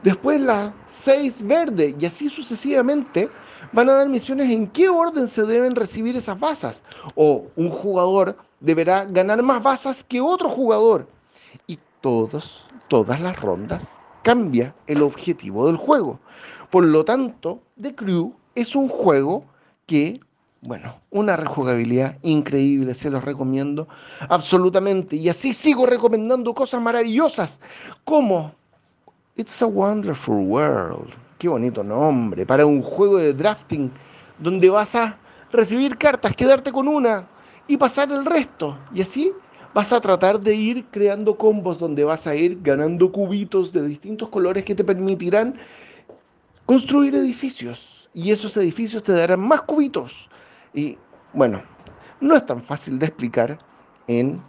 Después 0.02 0.40
la 0.40 0.74
6 0.86 1.46
verde 1.46 1.94
y 1.96 2.04
así 2.04 2.28
sucesivamente 2.28 3.28
van 3.72 3.90
a 3.90 3.92
dar 3.92 4.08
misiones 4.08 4.50
en 4.50 4.66
qué 4.66 4.88
orden 4.88 5.28
se 5.28 5.44
deben 5.44 5.76
recibir 5.76 6.16
esas 6.16 6.40
basas. 6.40 6.82
O 7.14 7.46
un 7.54 7.70
jugador 7.70 8.36
deberá 8.58 9.04
ganar 9.04 9.40
más 9.44 9.62
basas 9.62 10.02
que 10.02 10.20
otro 10.20 10.48
jugador. 10.48 11.06
Y 11.68 11.78
todos, 12.00 12.68
todas 12.88 13.20
las 13.20 13.40
rondas 13.40 13.98
cambia 14.22 14.74
el 14.86 15.02
objetivo 15.02 15.66
del 15.66 15.76
juego. 15.76 16.20
Por 16.70 16.84
lo 16.84 17.04
tanto, 17.04 17.62
The 17.80 17.94
Crew 17.94 18.34
es 18.54 18.76
un 18.76 18.88
juego 18.88 19.44
que, 19.86 20.20
bueno, 20.60 21.00
una 21.10 21.36
rejugabilidad 21.36 22.18
increíble, 22.22 22.92
se 22.94 23.10
los 23.10 23.24
recomiendo 23.24 23.88
absolutamente. 24.28 25.16
Y 25.16 25.28
así 25.28 25.52
sigo 25.52 25.86
recomendando 25.86 26.54
cosas 26.54 26.82
maravillosas 26.82 27.60
como 28.04 28.52
It's 29.36 29.62
a 29.62 29.66
Wonderful 29.66 30.46
World. 30.46 31.10
Qué 31.38 31.48
bonito 31.48 31.84
nombre 31.84 32.44
para 32.44 32.66
un 32.66 32.82
juego 32.82 33.18
de 33.18 33.32
drafting 33.32 33.90
donde 34.38 34.68
vas 34.68 34.94
a 34.94 35.16
recibir 35.52 35.96
cartas, 35.96 36.34
quedarte 36.34 36.72
con 36.72 36.88
una 36.88 37.28
y 37.68 37.76
pasar 37.76 38.10
el 38.10 38.26
resto. 38.26 38.76
Y 38.92 39.02
así 39.02 39.32
vas 39.74 39.92
a 39.92 40.00
tratar 40.00 40.40
de 40.40 40.54
ir 40.54 40.86
creando 40.90 41.36
combos 41.36 41.78
donde 41.78 42.04
vas 42.04 42.26
a 42.26 42.34
ir 42.34 42.60
ganando 42.62 43.12
cubitos 43.12 43.72
de 43.72 43.86
distintos 43.86 44.28
colores 44.28 44.64
que 44.64 44.74
te 44.74 44.84
permitirán 44.84 45.56
construir 46.66 47.14
edificios. 47.14 48.10
Y 48.14 48.30
esos 48.32 48.56
edificios 48.56 49.02
te 49.02 49.12
darán 49.12 49.40
más 49.40 49.62
cubitos. 49.62 50.28
Y 50.74 50.98
bueno, 51.32 51.62
no 52.20 52.36
es 52.36 52.44
tan 52.46 52.62
fácil 52.62 52.98
de 52.98 53.06
explicar 53.06 53.58
en 54.06 54.42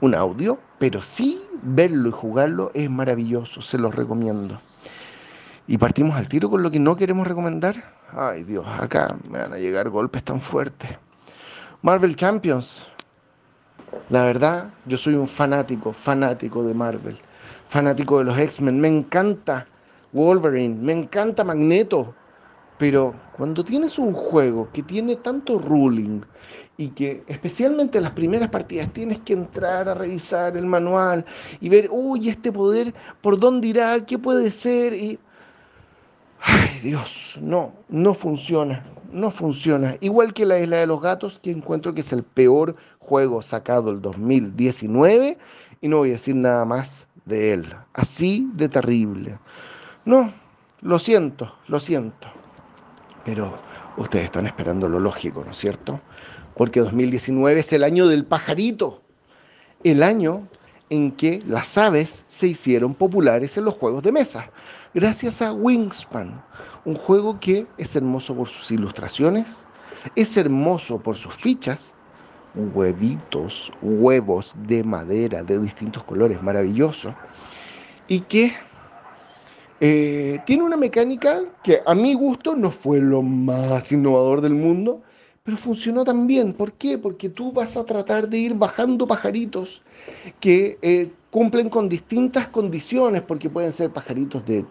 un 0.00 0.14
audio, 0.14 0.58
pero 0.78 1.00
sí 1.00 1.40
verlo 1.62 2.08
y 2.08 2.12
jugarlo 2.12 2.70
es 2.74 2.90
maravilloso, 2.90 3.62
se 3.62 3.78
los 3.78 3.94
recomiendo. 3.94 4.60
Y 5.66 5.78
partimos 5.78 6.16
al 6.16 6.28
tiro 6.28 6.50
con 6.50 6.62
lo 6.62 6.70
que 6.70 6.78
no 6.78 6.96
queremos 6.96 7.26
recomendar. 7.26 7.74
Ay 8.12 8.44
Dios, 8.44 8.66
acá 8.78 9.16
me 9.30 9.38
van 9.38 9.54
a 9.54 9.58
llegar 9.58 9.88
golpes 9.88 10.22
tan 10.22 10.40
fuertes. 10.40 10.90
Marvel 11.80 12.16
Champions, 12.16 12.90
la 14.10 14.24
verdad, 14.24 14.70
yo 14.86 14.98
soy 14.98 15.14
un 15.14 15.28
fanático, 15.28 15.92
fanático 15.92 16.62
de 16.62 16.74
Marvel, 16.74 17.18
fanático 17.68 18.18
de 18.18 18.24
los 18.24 18.38
X-Men. 18.38 18.80
Me 18.80 18.88
encanta 18.88 19.66
Wolverine, 20.12 20.76
me 20.76 20.92
encanta 20.92 21.44
Magneto. 21.44 22.14
Pero 22.78 23.14
cuando 23.36 23.64
tienes 23.64 23.98
un 23.98 24.12
juego 24.12 24.68
que 24.72 24.82
tiene 24.82 25.16
tanto 25.16 25.58
ruling 25.58 26.22
y 26.76 26.88
que 26.88 27.22
especialmente 27.28 27.98
en 27.98 28.04
las 28.04 28.12
primeras 28.12 28.50
partidas 28.50 28.92
tienes 28.92 29.20
que 29.20 29.32
entrar 29.32 29.88
a 29.88 29.94
revisar 29.94 30.56
el 30.56 30.66
manual 30.66 31.24
y 31.60 31.68
ver, 31.68 31.88
uy, 31.90 32.28
este 32.28 32.50
poder, 32.50 32.92
¿por 33.20 33.38
dónde 33.38 33.68
irá? 33.68 34.04
¿Qué 34.04 34.18
puede 34.18 34.50
ser? 34.50 34.92
Y... 34.92 35.18
Ay, 36.40 36.80
Dios, 36.82 37.38
no, 37.40 37.72
no 37.88 38.12
funciona 38.12 38.82
no 39.14 39.30
funciona. 39.30 39.96
Igual 40.00 40.34
que 40.34 40.44
la 40.44 40.58
Isla 40.58 40.78
de 40.78 40.86
los 40.86 41.00
Gatos, 41.00 41.38
que 41.38 41.52
encuentro 41.52 41.94
que 41.94 42.00
es 42.00 42.12
el 42.12 42.24
peor 42.24 42.74
juego 43.04 43.42
sacado 43.42 43.90
el 43.90 44.00
2019 44.00 45.38
y 45.80 45.88
no 45.88 45.98
voy 45.98 46.10
a 46.10 46.12
decir 46.12 46.34
nada 46.34 46.64
más 46.64 47.06
de 47.26 47.52
él. 47.52 47.74
Así 47.92 48.48
de 48.54 48.68
terrible. 48.68 49.38
No, 50.04 50.32
lo 50.80 50.98
siento, 50.98 51.54
lo 51.68 51.80
siento. 51.80 52.28
Pero 53.24 53.58
ustedes 53.96 54.26
están 54.26 54.46
esperando 54.46 54.88
lo 54.88 54.98
lógico, 54.98 55.42
¿no 55.44 55.52
es 55.52 55.58
cierto? 55.58 56.00
Porque 56.56 56.80
2019 56.80 57.60
es 57.60 57.72
el 57.72 57.84
año 57.84 58.06
del 58.08 58.24
pajarito. 58.24 59.02
El 59.82 60.02
año 60.02 60.48
en 60.90 61.12
que 61.12 61.42
las 61.46 61.76
aves 61.76 62.24
se 62.26 62.48
hicieron 62.48 62.94
populares 62.94 63.56
en 63.56 63.64
los 63.64 63.74
juegos 63.74 64.02
de 64.02 64.12
mesa, 64.12 64.50
gracias 64.92 65.42
a 65.42 65.52
Wingspan, 65.52 66.42
un 66.84 66.94
juego 66.94 67.40
que 67.40 67.66
es 67.78 67.96
hermoso 67.96 68.34
por 68.34 68.48
sus 68.48 68.70
ilustraciones, 68.70 69.66
es 70.14 70.36
hermoso 70.36 71.00
por 71.00 71.16
sus 71.16 71.34
fichas, 71.34 71.94
huevitos, 72.54 73.72
huevos 73.82 74.54
de 74.66 74.84
madera 74.84 75.42
de 75.42 75.58
distintos 75.58 76.04
colores, 76.04 76.42
maravilloso, 76.42 77.14
y 78.08 78.20
que 78.20 78.52
eh, 79.80 80.40
tiene 80.46 80.62
una 80.62 80.76
mecánica 80.76 81.42
que 81.62 81.80
a 81.84 81.94
mi 81.94 82.14
gusto 82.14 82.54
no 82.54 82.70
fue 82.70 83.00
lo 83.00 83.22
más 83.22 83.90
innovador 83.92 84.40
del 84.40 84.54
mundo, 84.54 85.02
pero 85.42 85.56
funcionó 85.56 86.04
también. 86.04 86.52
¿Por 86.54 86.72
qué? 86.72 86.96
Porque 86.96 87.28
tú 87.28 87.52
vas 87.52 87.76
a 87.76 87.84
tratar 87.84 88.28
de 88.28 88.38
ir 88.38 88.54
bajando 88.54 89.06
pajaritos 89.06 89.82
que 90.40 90.78
eh, 90.80 91.10
cumplen 91.30 91.68
con 91.68 91.88
distintas 91.88 92.48
condiciones, 92.48 93.22
porque 93.22 93.50
pueden 93.50 93.72
ser 93.72 93.90
pajaritos 93.90 94.42
de, 94.46 94.64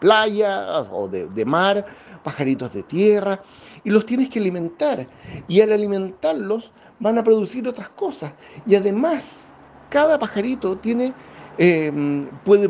playa 0.00 0.80
o 0.90 1.08
de, 1.08 1.28
de, 1.28 1.44
mar, 1.44 1.86
pajaritos 2.22 2.72
de 2.72 2.82
tierra, 2.82 3.42
y 3.84 3.90
los 3.90 4.06
tienes 4.06 4.28
que 4.28 4.38
alimentar. 4.38 5.06
Y 5.48 5.60
al 5.60 5.72
alimentarlos 5.72 6.72
van 7.00 7.18
a 7.18 7.24
producir 7.24 7.66
otras 7.68 7.88
cosas. 7.90 8.32
Y 8.66 8.74
además, 8.74 9.42
cada 9.90 10.18
pajarito 10.18 10.76
tiene 10.76 11.12
Em, 11.58 12.26
puede 12.44 12.66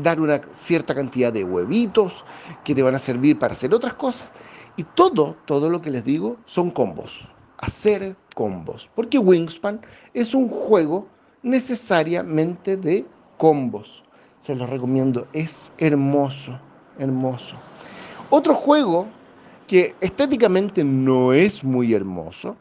dar 0.00 0.20
una 0.20 0.40
cierta 0.52 0.94
cantidad 0.94 1.32
de 1.32 1.42
huevitos 1.42 2.24
que 2.64 2.74
te 2.74 2.82
van 2.82 2.94
a 2.94 2.98
servir 2.98 3.38
para 3.38 3.52
hacer 3.52 3.74
otras 3.74 3.94
cosas. 3.94 4.30
Y 4.76 4.84
todo, 4.84 5.36
todo 5.44 5.68
lo 5.68 5.82
que 5.82 5.90
les 5.90 6.04
digo 6.04 6.36
son 6.46 6.70
combos. 6.70 7.28
Hacer 7.58 8.16
combos. 8.34 8.88
Porque 8.94 9.18
Wingspan 9.18 9.80
es 10.14 10.34
un 10.34 10.48
juego 10.48 11.08
necesariamente 11.42 12.76
de 12.76 13.06
combos. 13.38 14.04
Se 14.38 14.54
los 14.54 14.70
recomiendo. 14.70 15.26
Es 15.32 15.72
hermoso, 15.78 16.58
hermoso. 16.98 17.56
Otro 18.34 18.54
juego 18.54 19.08
que 19.68 19.94
estéticamente 20.00 20.82
no 20.82 21.34
es 21.34 21.62
muy 21.62 21.92
hermoso, 21.92 22.56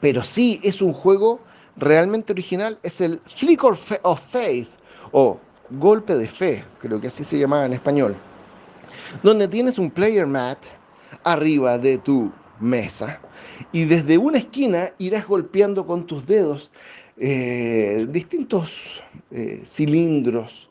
pero 0.00 0.22
sí 0.22 0.60
es 0.62 0.80
un 0.80 0.94
juego 0.94 1.40
realmente 1.76 2.32
original 2.32 2.78
es 2.82 3.02
el 3.02 3.20
Flicker 3.26 3.72
of 4.00 4.20
Faith 4.30 4.70
o 5.12 5.38
Golpe 5.72 6.14
de 6.14 6.26
Fe, 6.26 6.64
creo 6.80 6.98
que 6.98 7.08
así 7.08 7.22
se 7.22 7.38
llamaba 7.38 7.66
en 7.66 7.74
español, 7.74 8.16
donde 9.22 9.46
tienes 9.46 9.78
un 9.78 9.90
player 9.90 10.26
mat 10.26 10.56
arriba 11.22 11.76
de 11.76 11.98
tu 11.98 12.32
mesa 12.58 13.20
y 13.72 13.84
desde 13.84 14.16
una 14.16 14.38
esquina 14.38 14.94
irás 14.96 15.28
golpeando 15.28 15.86
con 15.86 16.06
tus 16.06 16.24
dedos 16.24 16.70
eh, 17.18 18.06
distintos 18.08 19.02
eh, 19.32 19.60
cilindros 19.66 20.70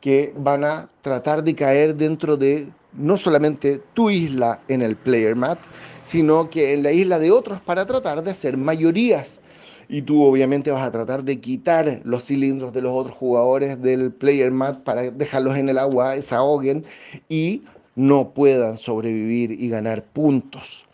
que 0.00 0.32
van 0.36 0.62
a 0.62 0.88
tratar 1.00 1.42
de 1.42 1.56
caer 1.56 1.96
dentro 1.96 2.36
de 2.36 2.68
no 2.96 3.16
solamente 3.16 3.80
tu 3.94 4.10
isla 4.10 4.60
en 4.68 4.82
el 4.82 4.96
player 4.96 5.36
mat, 5.36 5.58
sino 6.02 6.50
que 6.50 6.74
en 6.74 6.82
la 6.82 6.92
isla 6.92 7.18
de 7.18 7.30
otros 7.30 7.60
para 7.60 7.86
tratar 7.86 8.22
de 8.22 8.30
hacer 8.30 8.56
mayorías 8.56 9.40
y 9.88 10.02
tú 10.02 10.22
obviamente 10.24 10.70
vas 10.70 10.84
a 10.84 10.90
tratar 10.90 11.24
de 11.24 11.40
quitar 11.40 12.00
los 12.04 12.24
cilindros 12.24 12.72
de 12.72 12.82
los 12.82 12.92
otros 12.92 13.16
jugadores 13.16 13.80
del 13.80 14.12
player 14.12 14.50
mat 14.50 14.82
para 14.82 15.10
dejarlos 15.10 15.56
en 15.56 15.68
el 15.68 15.78
agua, 15.78 16.20
se 16.20 16.34
ahoguen 16.34 16.84
y 17.28 17.62
no 17.94 18.30
puedan 18.30 18.78
sobrevivir 18.78 19.52
y 19.52 19.68
ganar 19.68 20.04
puntos. 20.04 20.84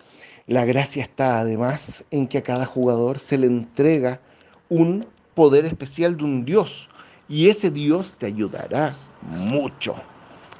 La 0.47 0.65
gracia 0.65 1.03
está 1.03 1.41
además 1.41 2.05
en 2.11 2.27
que 2.27 2.39
a 2.39 2.43
cada 2.43 2.66
jugador 2.66 3.19
se 3.19 3.39
le 3.39 3.47
entrega 3.47 4.20
un 4.69 5.07
poder 5.35 5.65
especial 5.65 6.16
de 6.16 6.24
un 6.24 6.45
dios 6.45 6.89
y 7.29 7.49
ese 7.49 7.70
dios 7.70 8.16
te 8.19 8.27
ayudará 8.27 8.95
mucho. 9.23 9.95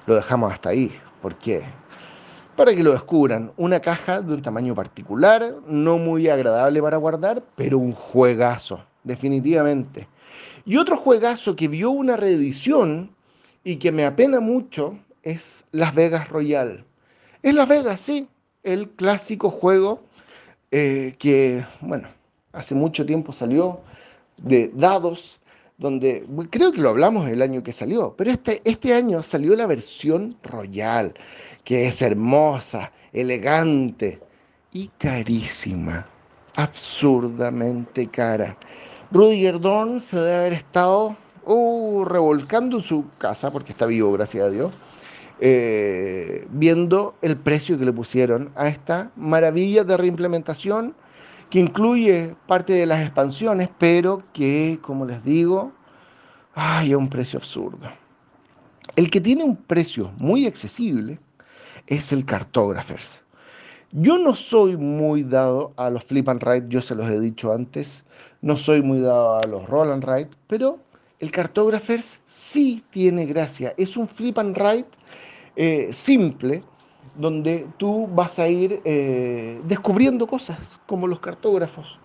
Lo 0.06 0.14
dejamos 0.14 0.52
hasta 0.52 0.70
ahí, 0.70 0.90
porque 1.23 1.62
para 2.57 2.74
que 2.74 2.82
lo 2.82 2.93
descubran. 2.93 3.53
Una 3.57 3.81
caja 3.81 4.20
de 4.20 4.35
un 4.35 4.43
tamaño 4.43 4.74
particular, 4.74 5.57
no 5.66 5.99
muy 5.99 6.28
agradable 6.28 6.82
para 6.82 6.97
guardar, 6.97 7.43
pero 7.57 7.78
un 7.78 7.93
juegazo, 7.93 8.85
definitivamente. 9.05 10.09
Y 10.65 10.77
otro 10.77 10.97
juegazo 10.97 11.57
que 11.57 11.69
vio 11.69 11.90
una 11.90 12.16
reedición 12.16 13.11
y 13.65 13.77
que 13.77 13.93
me 13.93 14.05
apena 14.05 14.40
mucho 14.40 14.99
es 15.23 15.66
Las 15.73 15.94
Vegas 15.94 16.28
Royal. 16.28 16.85
Es 17.43 17.55
Las 17.55 17.69
Vegas, 17.69 18.01
sí, 18.01 18.28
el 18.62 18.90
clásico 18.90 19.51
juego 19.51 20.03
eh, 20.70 21.16
que, 21.19 21.65
bueno, 21.81 22.09
hace 22.53 22.74
mucho 22.74 23.05
tiempo 23.05 23.32
salió 23.32 23.81
de 24.36 24.70
dados, 24.74 25.40
donde 25.82 26.24
creo 26.50 26.70
que 26.72 26.80
lo 26.80 26.90
hablamos 26.90 27.28
el 27.28 27.42
año 27.42 27.62
que 27.62 27.72
salió, 27.72 28.14
pero 28.16 28.30
este, 28.30 28.62
este 28.64 28.94
año 28.94 29.22
salió 29.22 29.56
la 29.56 29.66
versión 29.66 30.36
Royal 30.44 31.12
que 31.64 31.86
es 31.86 32.02
hermosa, 32.02 32.92
elegante 33.12 34.20
y 34.72 34.88
carísima, 34.98 36.06
absurdamente 36.54 38.06
cara. 38.06 38.56
Rudiger 39.10 39.60
Dorn 39.60 40.00
se 40.00 40.16
debe 40.16 40.36
haber 40.36 40.52
estado 40.52 41.16
uh, 41.44 42.04
revolcando 42.04 42.80
su 42.80 43.04
casa, 43.18 43.50
porque 43.50 43.72
está 43.72 43.86
vivo, 43.86 44.12
gracias 44.12 44.44
a 44.44 44.50
Dios, 44.50 44.72
eh, 45.40 46.46
viendo 46.50 47.14
el 47.22 47.36
precio 47.36 47.76
que 47.78 47.84
le 47.84 47.92
pusieron 47.92 48.52
a 48.54 48.68
esta 48.68 49.10
maravilla 49.16 49.84
de 49.84 49.96
reimplementación 49.96 50.94
que 51.53 51.61
incluye 51.61 52.35
parte 52.47 52.73
de 52.73 52.87
las 52.87 53.03
expansiones, 53.03 53.69
pero 53.79 54.23
que, 54.33 54.79
como 54.81 55.05
les 55.05 55.23
digo, 55.23 55.70
hay 56.55 56.95
un 56.95 57.11
precio 57.11 57.39
absurdo. 57.39 57.91
El 58.97 59.11
que 59.11 59.20
tiene 59.20 59.45
un 59.45 59.57
precio 59.57 60.11
muy 60.16 60.47
accesible 60.47 61.20
es 61.89 62.11
el 62.11 62.24
Cartographers. 62.24 63.23
Yo 63.91 64.16
no 64.16 64.35
soy 64.35 64.79
muy 64.79 65.24
dado 65.24 65.74
a 65.77 65.91
los 65.91 66.03
flip 66.05 66.27
and 66.31 66.43
write, 66.43 66.69
yo 66.70 66.81
se 66.81 66.95
los 66.95 67.07
he 67.11 67.20
dicho 67.20 67.53
antes, 67.53 68.07
no 68.41 68.57
soy 68.57 68.81
muy 68.81 69.01
dado 69.01 69.37
a 69.37 69.47
los 69.47 69.69
roll 69.69 69.93
and 69.93 70.05
write, 70.05 70.31
pero 70.47 70.79
el 71.19 71.31
Cartographers 71.31 72.19
sí 72.24 72.83
tiene 72.89 73.27
gracia. 73.27 73.74
Es 73.77 73.99
un 73.99 74.09
flip 74.09 74.39
and 74.39 74.57
write 74.57 74.89
eh, 75.57 75.91
simple 75.93 76.62
donde 77.16 77.66
tú 77.76 78.09
vas 78.14 78.39
a 78.39 78.48
ir 78.48 78.80
eh, 78.84 79.60
descubriendo 79.64 80.26
cosas 80.26 80.80
como 80.86 81.06
los 81.06 81.20
cartógrafos. 81.20 81.98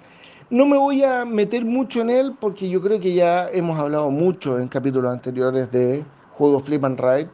No 0.49 0.65
me 0.65 0.77
voy 0.77 1.03
a 1.03 1.25
meter 1.25 1.65
mucho 1.65 2.01
en 2.01 2.09
él 2.09 2.35
porque 2.39 2.69
yo 2.69 2.81
creo 2.81 2.99
que 2.99 3.13
ya 3.13 3.49
hemos 3.49 3.77
hablado 3.79 4.09
mucho 4.09 4.59
en 4.59 4.67
capítulos 4.67 5.11
anteriores 5.11 5.71
de 5.71 6.05
juegos 6.31 6.63
flip 6.63 6.83
and 6.85 6.99
ride, 6.99 7.29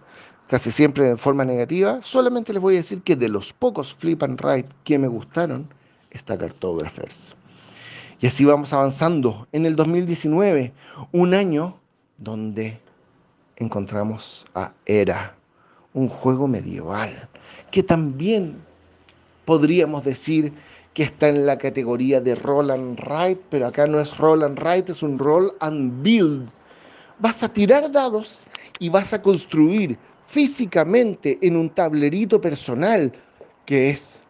casi 0.48 0.72
siempre 0.72 1.10
de 1.10 1.18
forma 1.18 1.46
negativa. 1.46 2.02
Solamente 2.02 2.54
les 2.54 2.62
voy 2.62 2.76
a 2.76 2.78
decir 2.78 3.02
que 3.02 3.16
de 3.16 3.30
los 3.30 3.54
pocos 3.54 3.94
flip 3.94 4.24
and 4.24 4.40
ride 4.42 4.68
que 4.84 4.98
me 4.98 5.08
gustaron 5.08 5.68
está 6.10 6.38
Cartographers. 6.38 7.36
Y 8.20 8.28
así 8.28 8.46
vamos 8.46 8.72
avanzando 8.72 9.48
en 9.52 9.66
el 9.66 9.76
2019, 9.76 10.74
un 11.12 11.34
año 11.34 11.78
donde 12.18 12.80
encontramos 13.58 14.46
a 14.56 14.74
Era, 14.86 15.36
un 15.94 16.08
juego 16.08 16.48
medieval 16.48 17.30
que 17.72 17.84
también 17.84 18.58
podríamos 19.46 20.04
decir 20.04 20.54
que 20.94 21.04
está 21.04 21.30
en 21.30 21.46
la 21.46 21.58
categoría 21.58 22.22
de 22.22 22.36
roll 22.36 22.72
and 22.72 23.00
write, 23.00 23.42
pero 23.50 23.68
acá 23.68 23.88
no 23.88 24.00
es 24.00 24.18
roll 24.18 24.44
and 24.44 24.60
write, 24.60 24.92
es 24.92 25.02
un 25.02 25.18
roll 25.18 25.54
and 25.60 26.04
build. 26.04 26.50
Vas 27.20 27.42
a 27.44 27.50
tirar 27.50 27.92
dados 27.92 28.42
y 28.80 28.90
vas 28.90 29.14
a 29.14 29.22
construir 29.22 29.98
físicamente 30.26 31.40
en 31.42 31.56
un 31.56 31.70
tablerito 31.70 32.40
personal 32.40 33.12
que 33.66 33.90
es 33.90 34.22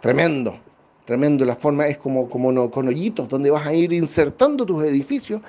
tremendo. 0.00 0.58
Tremendo, 1.04 1.44
la 1.44 1.54
forma 1.54 1.86
es 1.86 1.98
como, 1.98 2.28
como 2.28 2.68
con 2.68 2.88
hoyitos 2.88 3.28
donde 3.28 3.48
vas 3.48 3.64
a 3.64 3.72
ir 3.72 3.92
insertando 3.92 4.66
tus 4.66 4.82
edificios 4.82 5.40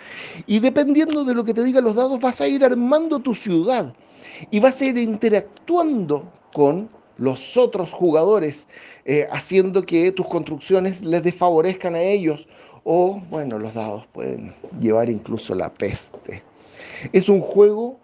y 0.45 0.59
dependiendo 0.59 1.23
de 1.23 1.33
lo 1.33 1.43
que 1.43 1.53
te 1.53 1.63
digan 1.63 1.83
los 1.83 1.95
dados 1.95 2.19
vas 2.21 2.39
a 2.41 2.47
ir 2.47 2.63
armando 2.63 3.17
tu 3.17 3.33
ciudad 3.33 3.91
y 4.51 4.59
vas 4.59 4.79
a 4.79 4.85
ir 4.85 4.99
interactuando 4.99 6.31
con 6.57 6.89
los 7.19 7.55
otros 7.55 7.91
jugadores, 7.91 8.65
eh, 9.05 9.27
haciendo 9.31 9.85
que 9.85 10.11
tus 10.11 10.27
construcciones 10.27 11.03
les 11.03 11.21
desfavorezcan 11.21 11.93
a 11.93 12.01
ellos 12.01 12.47
o, 12.83 13.21
bueno, 13.29 13.59
los 13.59 13.75
dados 13.75 14.07
pueden 14.07 14.55
llevar 14.81 15.07
incluso 15.07 15.53
la 15.53 15.71
peste. 15.71 16.41
Es 17.13 17.29
un 17.29 17.41
juego 17.41 17.99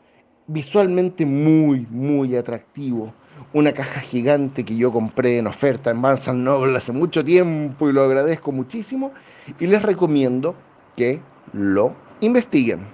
visualmente 0.46 1.26
muy, 1.26 1.88
muy 1.90 2.36
atractivo. 2.36 3.12
Una 3.54 3.72
caja 3.72 4.02
gigante 4.02 4.64
que 4.64 4.78
yo 4.78 4.92
compré 4.92 5.40
en 5.40 5.48
oferta 5.48 5.90
en 5.90 6.04
Barnes 6.04 6.28
Noble 6.28 6.78
hace 6.78 6.92
mucho 6.92 7.26
tiempo 7.26 7.90
y 7.90 7.94
lo 7.94 8.04
agradezco 8.04 8.52
muchísimo. 8.52 9.14
Y 9.60 9.66
les 9.66 9.82
recomiendo 9.82 10.54
que 10.96 11.20
lo 11.54 11.96
investiguen. 12.22 12.86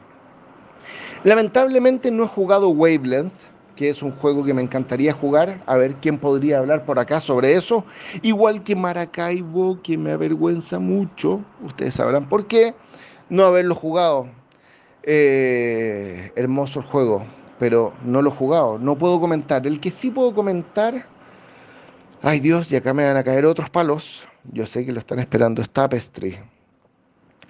Lamentablemente 1.25 2.11
no 2.11 2.23
he 2.23 2.27
jugado 2.27 2.69
Wavelength, 2.69 3.48
que 3.79 3.89
es 3.89 4.03
un 4.03 4.11
juego 4.11 4.43
que 4.43 4.53
me 4.53 4.61
encantaría 4.61 5.13
jugar, 5.13 5.63
a 5.65 5.77
ver 5.77 5.95
quién 6.01 6.17
podría 6.17 6.59
hablar 6.59 6.83
por 6.83 6.99
acá 6.99 7.21
sobre 7.21 7.53
eso. 7.53 7.85
Igual 8.21 8.61
que 8.61 8.75
Maracaibo, 8.75 9.81
que 9.81 9.97
me 9.97 10.11
avergüenza 10.11 10.79
mucho, 10.79 11.39
ustedes 11.63 11.93
sabrán 11.93 12.27
por 12.27 12.45
qué, 12.45 12.75
no 13.29 13.45
haberlo 13.45 13.75
jugado. 13.75 14.27
Eh, 15.03 16.33
hermoso 16.35 16.81
el 16.81 16.87
juego, 16.87 17.25
pero 17.57 17.93
no 18.03 18.21
lo 18.21 18.31
he 18.31 18.33
jugado, 18.33 18.77
no 18.79 18.97
puedo 18.97 19.17
comentar. 19.21 19.65
El 19.65 19.79
que 19.79 19.91
sí 19.91 20.11
puedo 20.11 20.33
comentar, 20.33 21.07
ay 22.21 22.41
Dios, 22.41 22.69
y 22.73 22.75
acá 22.75 22.93
me 22.93 23.05
van 23.05 23.15
a 23.15 23.23
caer 23.23 23.45
otros 23.45 23.69
palos, 23.69 24.27
yo 24.51 24.67
sé 24.67 24.85
que 24.85 24.91
lo 24.91 24.99
están 24.99 25.19
esperando, 25.19 25.61
es 25.61 25.69
Tapestry. 25.69 26.37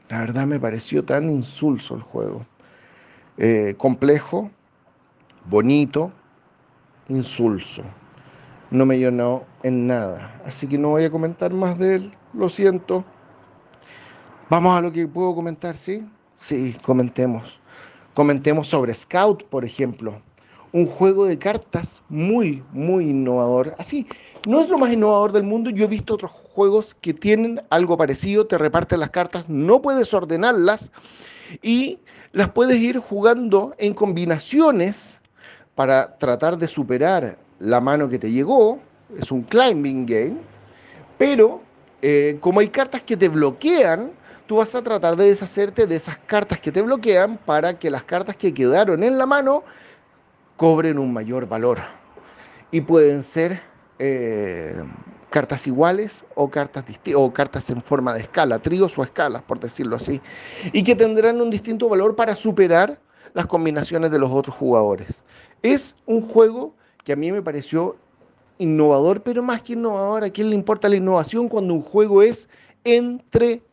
La 0.10 0.20
verdad 0.20 0.46
me 0.46 0.60
pareció 0.60 1.04
tan 1.04 1.32
insulso 1.32 1.96
el 1.96 2.04
juego. 2.04 2.46
Eh, 3.40 3.74
complejo, 3.80 4.52
bonito, 5.50 6.12
insulso. 7.10 7.84
No 8.72 8.86
me 8.86 9.00
llenó 9.00 9.44
en 9.64 9.88
nada. 9.88 10.42
Así 10.46 10.68
que 10.68 10.78
no 10.78 10.90
voy 10.90 11.04
a 11.04 11.12
comentar 11.12 11.54
más 11.54 11.78
de 11.80 11.96
él. 11.96 12.14
Lo 12.34 12.50
siento. 12.50 13.04
Vamos 14.50 14.78
a 14.78 14.82
lo 14.82 14.92
que 14.92 15.08
puedo 15.08 15.36
comentar, 15.36 15.76
¿sí? 15.76 16.08
Sí, 16.38 16.76
comentemos. 16.84 17.60
Comentemos 18.14 18.68
sobre 18.68 18.94
Scout, 18.94 19.44
por 19.46 19.66
ejemplo. 19.66 20.22
Un 20.72 20.86
juego 20.86 21.26
de 21.26 21.40
cartas 21.40 22.04
muy, 22.10 22.64
muy 22.72 23.10
innovador. 23.10 23.76
Así, 23.80 24.08
no 24.48 24.62
es 24.62 24.70
lo 24.70 24.78
más 24.78 24.94
innovador 24.94 25.32
del 25.32 25.44
mundo. 25.44 25.72
Yo 25.72 25.86
he 25.86 25.88
visto 25.88 26.14
otros 26.14 26.32
juegos 26.32 26.94
que 26.94 27.14
tienen 27.14 27.60
algo 27.72 27.98
parecido. 27.98 28.46
Te 28.46 28.58
reparten 28.60 29.00
las 29.00 29.10
cartas, 29.10 29.50
no 29.50 29.82
puedes 29.82 30.14
ordenarlas 30.14 30.92
y 31.64 32.00
las 32.34 32.50
puedes 32.50 32.78
ir 32.78 33.00
jugando 33.00 33.74
en 33.80 33.96
combinaciones 33.96 35.22
para 35.80 36.18
tratar 36.18 36.58
de 36.58 36.68
superar 36.68 37.38
la 37.58 37.80
mano 37.80 38.10
que 38.10 38.20
te 38.20 38.30
llegó. 38.30 38.80
Es 39.18 39.32
un 39.32 39.44
climbing 39.44 40.06
game, 40.06 40.36
pero 41.18 41.62
eh, 42.02 42.36
como 42.42 42.60
hay 42.60 42.68
cartas 42.68 43.02
que 43.02 43.16
te 43.16 43.30
bloquean, 43.30 44.12
tú 44.46 44.58
vas 44.58 44.76
a 44.76 44.82
tratar 44.82 45.16
de 45.16 45.28
deshacerte 45.28 45.88
de 45.88 45.96
esas 45.96 46.20
cartas 46.20 46.60
que 46.60 46.74
te 46.74 46.82
bloquean 46.82 47.38
para 47.38 47.80
que 47.80 47.90
las 47.90 48.04
cartas 48.04 48.36
que 48.36 48.54
quedaron 48.54 49.06
en 49.06 49.18
la 49.18 49.26
mano 49.26 49.64
cobren 50.58 51.00
un 51.00 51.14
mayor 51.14 51.48
valor. 51.48 51.78
Y 52.72 52.82
pueden 52.82 53.24
ser 53.24 53.62
eh, 54.00 54.84
cartas 55.30 55.66
iguales 55.66 56.26
o 56.36 56.50
cartas, 56.50 56.84
o 57.16 57.32
cartas 57.32 57.70
en 57.70 57.82
forma 57.82 58.14
de 58.14 58.20
escala, 58.20 58.60
tríos 58.60 58.98
o 58.98 59.04
escalas, 59.04 59.44
por 59.44 59.62
decirlo 59.62 59.96
así, 59.96 60.20
y 60.74 60.84
que 60.84 60.96
tendrán 60.96 61.40
un 61.40 61.50
distinto 61.50 61.88
valor 61.88 62.18
para 62.18 62.36
superar 62.36 63.00
las 63.34 63.48
combinaciones 63.48 64.12
de 64.12 64.20
los 64.20 64.32
otros 64.32 64.56
jugadores. 64.56 65.24
Es 65.62 65.96
un 66.06 66.22
juego 66.22 66.74
que 67.04 67.14
a 67.14 67.16
mí 67.16 67.32
me 67.32 67.42
pareció 67.42 67.96
innovador, 68.58 69.24
pero 69.24 69.42
más 69.42 69.62
que 69.62 69.74
innovador, 69.74 70.24
¿a 70.24 70.30
quién 70.30 70.50
le 70.50 70.56
importa 70.56 70.90
la 70.90 70.96
innovación 70.98 71.48
cuando 71.50 71.74
un 71.74 71.82
juego 71.82 72.22
es 72.22 72.50
entretenido? 72.84 73.70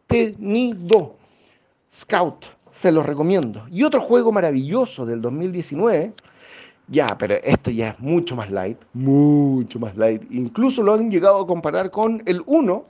Scout, 1.92 2.44
se 2.70 2.92
lo 2.92 3.02
recomiendo. 3.02 3.66
Y 3.70 3.82
otro 3.84 4.00
juego 4.00 4.32
maravilloso 4.32 5.04
del 5.06 5.20
2019 5.22 6.14
ya, 6.88 7.18
pero 7.18 7.34
esto 7.42 7.70
ya 7.70 7.88
es 7.88 8.00
mucho 8.00 8.36
más 8.36 8.50
light, 8.50 8.78
mucho 8.92 9.80
más 9.80 9.96
light. 9.96 10.22
Incluso 10.30 10.82
lo 10.82 10.94
han 10.94 11.10
llegado 11.10 11.40
a 11.40 11.46
comparar 11.46 11.90
con 11.90 12.22
el 12.26 12.42
1, 12.46 12.84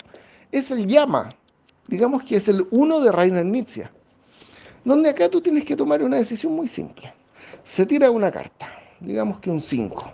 es 0.52 0.70
el 0.70 0.86
Llama. 0.86 1.30
Digamos 1.88 2.24
que 2.24 2.36
es 2.36 2.48
el 2.48 2.66
1 2.70 3.00
de 3.00 3.12
Rainer 3.12 3.44
Nietzsche. 3.44 3.88
Donde 4.86 5.10
acá 5.10 5.28
tú 5.28 5.40
tienes 5.40 5.64
que 5.64 5.74
tomar 5.74 6.00
una 6.00 6.16
decisión 6.16 6.52
muy 6.52 6.68
simple. 6.68 7.12
Se 7.64 7.84
tira 7.84 8.08
una 8.08 8.30
carta, 8.30 8.68
digamos 9.00 9.40
que 9.40 9.50
un 9.50 9.60
5. 9.60 10.12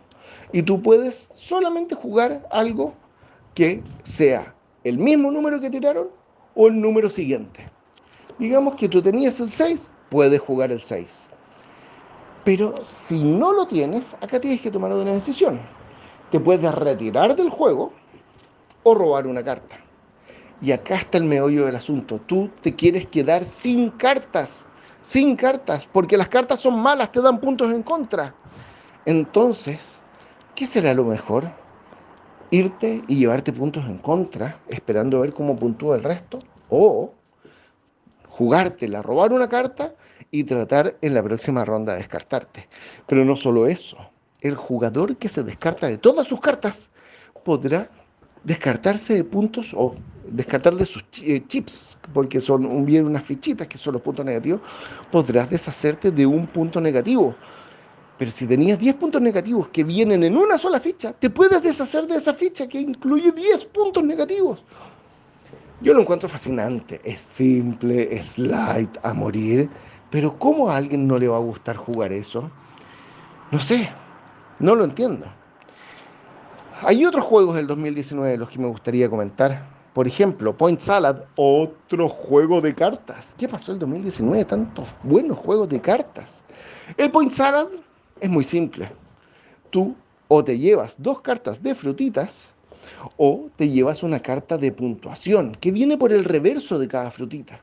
Y 0.50 0.62
tú 0.62 0.80
puedes 0.80 1.28
solamente 1.34 1.94
jugar 1.94 2.48
algo 2.50 2.94
que 3.54 3.82
sea 4.02 4.54
el 4.82 4.96
mismo 4.96 5.30
número 5.30 5.60
que 5.60 5.68
tiraron 5.68 6.08
o 6.54 6.68
el 6.68 6.80
número 6.80 7.10
siguiente. 7.10 7.68
Digamos 8.38 8.76
que 8.76 8.88
tú 8.88 9.02
tenías 9.02 9.38
el 9.40 9.50
6, 9.50 9.90
puedes 10.08 10.40
jugar 10.40 10.72
el 10.72 10.80
6. 10.80 11.26
Pero 12.42 12.82
si 12.82 13.22
no 13.22 13.52
lo 13.52 13.66
tienes, 13.66 14.14
acá 14.22 14.40
tienes 14.40 14.62
que 14.62 14.70
tomar 14.70 14.90
una 14.90 15.12
decisión. 15.12 15.60
Te 16.30 16.40
puedes 16.40 16.74
retirar 16.74 17.36
del 17.36 17.50
juego 17.50 17.92
o 18.84 18.94
robar 18.94 19.26
una 19.26 19.44
carta. 19.44 19.76
Y 20.62 20.72
acá 20.72 20.94
está 20.94 21.18
el 21.18 21.24
meollo 21.24 21.66
del 21.66 21.76
asunto. 21.76 22.20
Tú 22.20 22.50
te 22.62 22.74
quieres 22.74 23.06
quedar 23.06 23.44
sin 23.44 23.90
cartas, 23.90 24.66
sin 25.02 25.36
cartas, 25.36 25.88
porque 25.92 26.16
las 26.16 26.28
cartas 26.28 26.60
son 26.60 26.80
malas, 26.80 27.10
te 27.10 27.20
dan 27.20 27.40
puntos 27.40 27.72
en 27.72 27.82
contra. 27.82 28.34
Entonces, 29.04 29.98
¿qué 30.54 30.64
será 30.64 30.94
lo 30.94 31.04
mejor? 31.04 31.50
¿Irte 32.50 33.02
y 33.08 33.16
llevarte 33.16 33.52
puntos 33.52 33.84
en 33.86 33.98
contra, 33.98 34.60
esperando 34.68 35.20
ver 35.20 35.32
cómo 35.32 35.58
puntúa 35.58 35.96
el 35.96 36.04
resto? 36.04 36.38
¿O 36.68 37.12
jugártela, 38.32 39.02
robar 39.02 39.32
una 39.32 39.48
carta 39.48 39.94
y 40.30 40.44
tratar 40.44 40.96
en 41.02 41.14
la 41.14 41.22
próxima 41.22 41.64
ronda 41.66 41.92
de 41.92 41.98
descartarte. 41.98 42.66
Pero 43.06 43.24
no 43.26 43.36
solo 43.36 43.66
eso, 43.66 43.98
el 44.40 44.56
jugador 44.56 45.16
que 45.18 45.28
se 45.28 45.42
descarta 45.42 45.86
de 45.86 45.98
todas 45.98 46.26
sus 46.26 46.40
cartas 46.40 46.90
podrá 47.44 47.90
descartarse 48.42 49.14
de 49.14 49.24
puntos 49.24 49.74
o 49.76 49.94
descartar 50.28 50.74
de 50.76 50.84
sus 50.84 51.04
eh, 51.22 51.42
chips, 51.46 51.98
porque 52.12 52.40
son 52.40 52.84
bien 52.84 53.06
unas 53.06 53.24
fichitas 53.24 53.68
que 53.68 53.78
son 53.78 53.94
los 53.94 54.02
puntos 54.02 54.24
negativos, 54.24 54.60
podrás 55.10 55.50
deshacerte 55.50 56.10
de 56.10 56.26
un 56.26 56.46
punto 56.46 56.80
negativo. 56.80 57.34
Pero 58.18 58.30
si 58.30 58.46
tenías 58.46 58.78
10 58.78 58.94
puntos 58.96 59.20
negativos 59.20 59.68
que 59.68 59.82
vienen 59.82 60.22
en 60.22 60.36
una 60.36 60.56
sola 60.56 60.78
ficha, 60.78 61.12
te 61.12 61.30
puedes 61.30 61.62
deshacer 61.62 62.06
de 62.06 62.16
esa 62.16 62.34
ficha 62.34 62.68
que 62.68 62.80
incluye 62.80 63.32
10 63.32 63.64
puntos 63.66 64.04
negativos. 64.04 64.64
Yo 65.80 65.92
lo 65.94 66.02
encuentro 66.02 66.28
fascinante, 66.28 67.00
es 67.04 67.20
simple, 67.20 68.14
es 68.14 68.38
light 68.38 68.96
a 69.02 69.12
morir, 69.12 69.68
pero 70.10 70.38
¿cómo 70.38 70.70
a 70.70 70.76
alguien 70.76 71.08
no 71.08 71.18
le 71.18 71.26
va 71.26 71.36
a 71.36 71.40
gustar 71.40 71.76
jugar 71.76 72.12
eso? 72.12 72.48
No 73.50 73.58
sé, 73.58 73.88
no 74.60 74.76
lo 74.76 74.84
entiendo. 74.84 75.26
Hay 76.82 77.04
otros 77.04 77.24
juegos 77.24 77.56
del 77.56 77.66
2019 77.66 78.30
de 78.30 78.38
los 78.38 78.50
que 78.50 78.58
me 78.58 78.68
gustaría 78.68 79.10
comentar. 79.10 79.81
Por 79.92 80.06
ejemplo, 80.06 80.56
Point 80.56 80.80
Salad, 80.80 81.24
otro 81.36 82.08
juego 82.08 82.62
de 82.62 82.74
cartas. 82.74 83.34
¿Qué 83.36 83.46
pasó 83.46 83.72
el 83.72 83.78
2019? 83.78 84.46
Tantos 84.46 84.88
buenos 85.02 85.36
juegos 85.36 85.68
de 85.68 85.82
cartas. 85.82 86.44
El 86.96 87.10
Point 87.10 87.30
Salad 87.30 87.66
es 88.18 88.30
muy 88.30 88.42
simple. 88.42 88.88
Tú 89.68 89.94
o 90.28 90.42
te 90.42 90.58
llevas 90.58 90.96
dos 90.98 91.20
cartas 91.20 91.62
de 91.62 91.74
frutitas 91.74 92.54
o 93.18 93.50
te 93.56 93.68
llevas 93.68 94.02
una 94.02 94.20
carta 94.20 94.56
de 94.56 94.72
puntuación 94.72 95.54
que 95.56 95.70
viene 95.70 95.98
por 95.98 96.10
el 96.10 96.24
reverso 96.24 96.78
de 96.78 96.88
cada 96.88 97.10
frutita. 97.10 97.60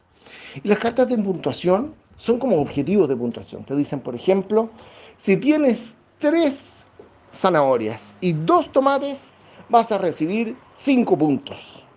Y 0.63 0.67
las 0.67 0.77
cartas 0.77 1.09
de 1.09 1.17
puntuación 1.17 1.95
son 2.15 2.37
como 2.37 2.61
objetivos 2.61 3.09
de 3.09 3.15
puntuación. 3.15 3.63
Te 3.63 3.75
dicen, 3.75 4.01
por 4.01 4.13
ejemplo, 4.13 4.69
si 5.17 5.35
tienes 5.35 5.97
tres 6.19 6.85
zanahorias 7.31 8.13
y 8.21 8.33
dos 8.33 8.71
tomates, 8.71 9.29
vas 9.67 9.91
a 9.91 9.97
recibir 9.97 10.55
cinco 10.73 11.17
puntos. 11.17 11.88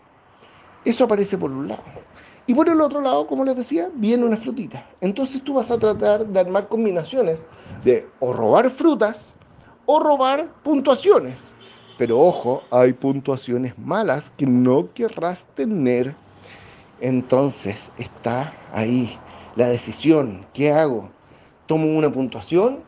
Eso 0.85 1.05
aparece 1.05 1.39
por 1.39 1.53
un 1.53 1.69
lado. 1.69 1.83
Y 2.47 2.55
por 2.55 2.69
el 2.69 2.81
otro 2.81 3.01
lado, 3.01 3.27
como 3.27 3.45
les 3.45 3.57
decía, 3.57 3.89
viene 3.95 4.25
una 4.25 4.37
frutita. 4.37 4.85
Entonces 5.01 5.43
tú 5.43 5.55
vas 5.55 5.71
a 5.71 5.79
tratar 5.79 6.27
de 6.27 6.41
armar 6.41 6.69
combinaciones 6.69 7.45
de 7.85 8.07
o 8.19 8.33
robar 8.33 8.69
frutas 8.71 9.35
o 9.87 10.01
robar 10.01 10.53
puntuaciones. 10.63 11.55
Pero 11.99 12.19
ojo, 12.19 12.63
hay 12.71 12.93
puntuaciones 12.95 13.79
malas 13.79 14.33
que 14.37 14.47
no 14.47 14.93
querrás 14.93 15.49
tener. 15.55 16.17
Entonces 17.01 17.93
está 17.97 18.53
ahí 18.73 19.19
la 19.55 19.69
decisión. 19.69 20.45
¿Qué 20.53 20.73
hago? 20.73 21.11
¿Tomo 21.67 21.97
una 21.97 22.11
puntuación 22.11 22.83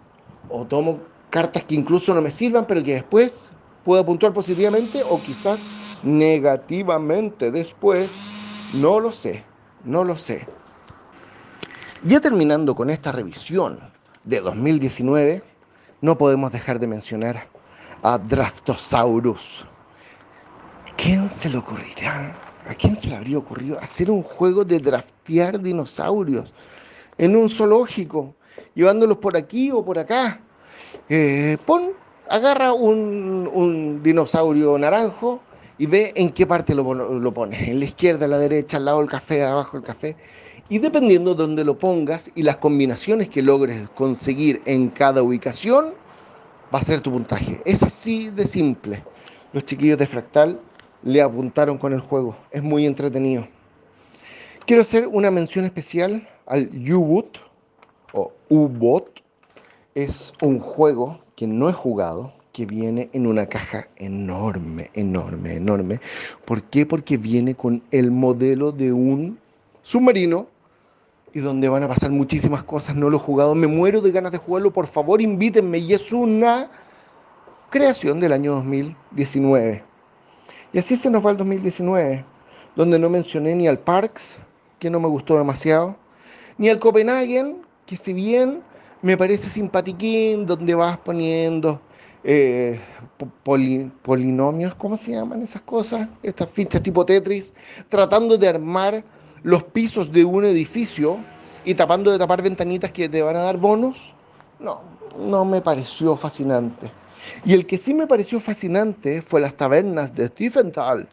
o 0.49 0.65
tomo 0.67 0.99
cartas 1.31 1.65
que 1.65 1.75
incluso 1.75 2.13
no 2.13 2.23
me 2.23 2.31
sirvan, 2.31 2.67
pero 2.67 2.83
que 2.83 2.95
después 2.95 3.51
pueda 3.85 4.05
puntuar 4.05 4.33
positivamente 4.33 5.03
o 5.05 5.23
quizás 5.23 5.73
negativamente 6.05 7.51
después? 7.51 8.19
No 8.75 9.01
lo 9.01 9.13
sé, 9.13 9.45
no 9.85 10.05
lo 10.05 10.17
sé. 10.17 10.47
Ya 12.05 12.21
terminando 12.21 12.75
con 12.75 12.91
esta 12.91 13.13
revisión 13.13 13.81
de 14.25 14.41
2019, 14.41 15.43
no 16.01 16.19
podemos 16.19 16.53
dejar 16.53 16.79
de 16.79 16.87
mencionar 16.87 17.47
a 18.03 18.19
Draftosaurus. 18.19 19.65
¿A 20.87 20.97
quién 20.97 21.29
se 21.29 21.49
le 21.49 21.59
ocurrirá? 21.59 22.37
¿A 22.69 22.75
quién 22.75 22.95
se 22.95 23.09
le 23.09 23.17
habría 23.17 23.39
ocurrido 23.39 23.79
hacer 23.79 24.11
un 24.11 24.23
juego 24.23 24.65
de 24.65 24.81
draftear 24.81 25.61
dinosaurios 25.61 26.53
en 27.19 27.37
un 27.37 27.49
zoológico, 27.49 28.35
llevándolos 28.75 29.19
por 29.19 29.37
aquí 29.37 29.71
o 29.71 29.85
por 29.85 29.99
acá? 29.99 30.41
Eh, 31.09 31.59
pon, 31.67 31.93
agarra 32.29 32.73
un, 32.73 33.51
un 33.53 34.03
dinosaurio 34.03 34.79
naranjo, 34.79 35.41
y 35.79 35.87
ve 35.87 36.13
en 36.17 36.33
qué 36.33 36.47
parte 36.47 36.75
lo, 36.75 36.95
lo, 36.95 37.35
pones, 37.35 37.69
en 37.69 37.81
la 37.81 37.87
izquierda, 37.87 38.27
en 38.27 38.31
la 38.31 38.39
derecha, 38.39 38.77
al 38.77 38.85
lado 38.85 39.01
del 39.01 39.09
café, 39.09 39.45
abajo 39.45 39.77
del 39.77 39.87
café. 39.87 40.17
Y 40.69 40.79
dependiendo 40.79 41.35
de 41.35 41.43
dónde 41.43 41.65
lo 41.65 41.79
pongas 41.79 42.31
y 42.35 42.43
las 42.43 42.57
combinaciones 42.57 43.29
que 43.29 43.43
logres 43.43 43.89
conseguir 43.91 44.63
en 44.67 44.89
cada 44.89 45.23
ubicación, 45.23 45.95
va 46.75 46.79
a 46.79 46.83
ser 46.83 47.01
tu 47.01 47.13
puntaje. 47.13 47.61
Es 47.65 47.83
así 47.83 48.31
de 48.31 48.47
simple. 48.47 49.03
Los 49.53 49.65
chiquillos 49.65 49.99
de 49.99 50.07
Fractal 50.07 50.61
le 51.03 51.21
apuntaron 51.21 51.77
con 51.77 51.93
el 51.93 52.01
juego. 52.01 52.37
Es 52.51 52.63
muy 52.63 52.87
entretenido. 52.87 53.47
Quiero 54.67 54.83
hacer 54.83 55.07
una 55.07 55.31
mención 55.31 55.65
especial 55.65 56.27
al 56.47 56.71
U-Boot 56.73 57.39
o 58.13 58.33
U-Bot. 58.49 59.23
Es 59.95 60.33
un 60.41 60.59
juego 60.59 61.21
que 61.37 61.47
no 61.47 61.69
he 61.69 61.73
jugado, 61.73 62.33
que 62.55 62.67
viene 62.67 63.11
en 63.13 63.27
una 63.27 63.47
caja 63.47 63.89
enorme, 63.97 64.89
enorme, 64.95 65.57
enorme. 65.57 66.01
¿Por 66.45 66.63
qué? 66.63 66.87
Porque 66.87 67.17
viene 67.17 67.57
con 67.57 67.83
el 67.91 68.13
modelo 68.13 68.71
de 68.71 68.93
un 68.93 69.41
submarino 69.83 70.47
y 71.33 71.41
donde 71.41 71.69
van 71.69 71.83
a 71.83 71.89
pasar 71.89 72.13
muchísimas 72.13 72.63
cosas. 72.63 72.95
No 72.95 73.11
lo 73.11 73.17
he 73.17 73.21
jugado, 73.21 73.57
me 73.57 73.67
muero 73.67 74.01
de 74.01 74.13
ganas 74.13 74.31
de 74.31 74.39
jugarlo. 74.39 74.73
Por 74.73 74.87
favor, 74.87 75.21
invítenme. 75.21 75.79
Y 75.79 75.95
es 75.95 76.13
una 76.13 76.71
creación 77.71 78.21
del 78.21 78.33
año 78.33 78.53
2019. 78.53 79.83
Y 80.73 80.79
así 80.79 80.95
se 80.95 81.11
nos 81.11 81.27
va 81.27 81.33
el 81.33 81.37
2019, 81.37 82.25
donde 82.77 83.01
no 83.01 83.11
mencioné 83.11 83.57
ni 83.57 83.67
al 83.67 83.81
Parks, 83.81 84.39
que 84.79 84.91
no 84.91 85.01
me 85.01 85.09
gustó 85.09 85.37
demasiado, 85.37 85.97
ni 86.57 86.69
al 86.69 86.79
Copenhagen, 86.79 87.63
que 87.85 87.97
si 87.97 88.13
bien 88.13 88.63
me 89.03 89.17
parece 89.17 89.51
simpatiquín, 89.51 90.47
donde 90.47 90.77
vas 90.77 90.99
poniendo 90.99 91.81
eh, 92.25 92.81
polinomios, 94.03 94.75
¿cómo 94.75 94.97
se 94.97 95.13
llaman 95.13 95.43
esas 95.43 95.63
cosas? 95.63 96.09
Estas 96.23 96.51
fichas 96.51 96.83
tipo 96.83 97.05
Tetris, 97.05 97.55
tratando 97.89 98.39
de 98.39 98.49
armar 98.49 99.05
los 99.43 99.63
pisos 99.63 100.11
de 100.11 100.25
un 100.25 100.45
edificio 100.47 101.19
y 101.65 101.75
tapando 101.75 102.11
de 102.11 102.19
tapar 102.19 102.43
ventanitas 102.43 102.91
que 102.93 103.09
te 103.09 103.23
van 103.23 103.37
a 103.37 103.41
dar 103.41 103.59
bonos. 103.59 104.15
No, 104.59 104.81
no 105.19 105.45
me 105.45 105.61
pareció 105.61 106.17
fascinante. 106.17 106.91
Y 107.45 107.53
el 107.53 107.67
que 107.67 107.79
sí 107.79 107.95
me 107.95 108.07
pareció 108.07 108.41
fascinante 108.41 109.23
fue 109.23 109.41
las 109.41 109.55
tabernas 109.55 110.15
de 110.15 110.29
Tiefenthal, 110.29 111.09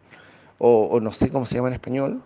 o, 0.59 0.87
o 0.91 0.99
no 0.99 1.11
sé 1.11 1.29
cómo 1.29 1.45
se 1.45 1.55
llama 1.55 1.69
en 1.69 1.73
español, 1.75 2.21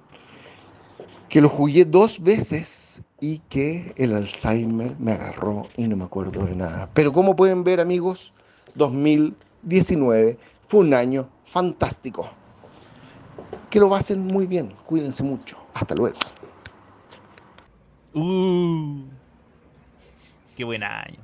que 1.30 1.41
lo 1.41 1.49
jugué 1.49 1.86
dos 1.86 2.22
veces 2.22 3.02
y 3.20 3.40
que 3.49 3.94
el 3.98 4.14
Alzheimer 4.14 4.95
me 4.99 5.14
agarró 5.14 5.68
y 5.76 5.88
no 5.88 5.95
me 5.98 6.06
acuerdo 6.06 6.45
de 6.45 6.56
nada. 6.56 6.90
Pero 6.94 7.12
como 7.12 7.36
pueden 7.36 7.64
ver 7.64 7.80
amigos, 7.80 8.34
2019 8.76 10.38
fue 10.68 10.80
un 10.81 10.93
año 10.93 11.30
fantástico. 11.45 12.30
Que 13.69 13.80
lo 13.80 13.93
hacen 13.95 14.19
muy 14.19 14.45
bien. 14.45 14.73
Cuídense 14.85 15.23
mucho. 15.23 15.57
Hasta 15.73 15.95
luego. 15.95 16.18
Uh, 18.14 19.03
qué 20.56 20.64
buen 20.64 20.84
año. 20.84 21.19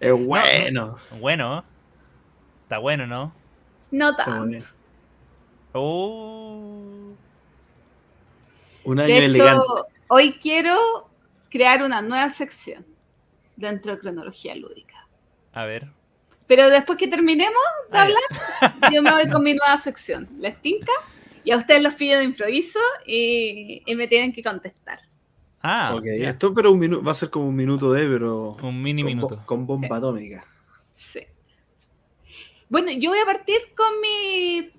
Es 0.00 0.26
bueno. 0.26 0.98
No, 1.10 1.18
bueno. 1.18 1.64
Está 2.62 2.78
bueno, 2.78 3.06
¿no? 3.06 3.32
No 3.90 4.14
tanto. 4.16 4.64
Oh. 5.72 7.12
Un 8.84 9.00
año 9.00 9.08
De 9.08 9.18
hecho, 9.18 9.24
elegante. 9.26 9.64
hoy 10.08 10.32
quiero 10.34 11.08
crear 11.50 11.82
una 11.82 12.00
nueva 12.02 12.28
sección 12.30 12.86
dentro 13.56 13.92
de 13.92 14.00
cronología 14.00 14.54
lúdica. 14.54 15.06
A 15.52 15.64
ver. 15.64 15.90
Pero 16.48 16.68
después 16.70 16.98
que 16.98 17.06
terminemos 17.06 17.62
de 17.92 17.98
hablar, 17.98 18.22
yo 18.92 19.02
me 19.02 19.12
voy 19.12 19.30
con 19.30 19.42
mi 19.44 19.54
nueva 19.54 19.78
sección. 19.78 20.28
¿Les 20.40 20.60
tinca? 20.60 20.90
Y 21.44 21.52
a 21.52 21.56
ustedes 21.56 21.82
los 21.82 21.94
pido 21.94 22.18
de 22.18 22.24
improviso 22.24 22.80
y, 23.06 23.82
y 23.86 23.94
me 23.94 24.08
tienen 24.08 24.32
que 24.32 24.42
contestar. 24.42 24.98
Ah, 25.62 25.92
ok, 25.94 26.04
ya. 26.18 26.30
esto 26.30 26.52
pero 26.54 26.72
un 26.72 26.80
minu- 26.80 27.06
va 27.06 27.12
a 27.12 27.14
ser 27.14 27.30
como 27.30 27.48
un 27.48 27.54
minuto 27.56 27.92
de, 27.92 28.06
pero 28.06 28.56
un 28.62 28.82
mini 28.82 29.02
con, 29.02 29.06
minuto. 29.14 29.42
con 29.46 29.66
bomba 29.66 29.88
Sí. 29.88 29.94
atómica. 29.94 30.44
Sí. 30.94 31.20
Bueno, 32.68 32.90
yo 32.92 33.10
voy 33.10 33.18
a 33.20 33.24
partir 33.24 33.58
con 33.76 34.00
mi 34.00 34.72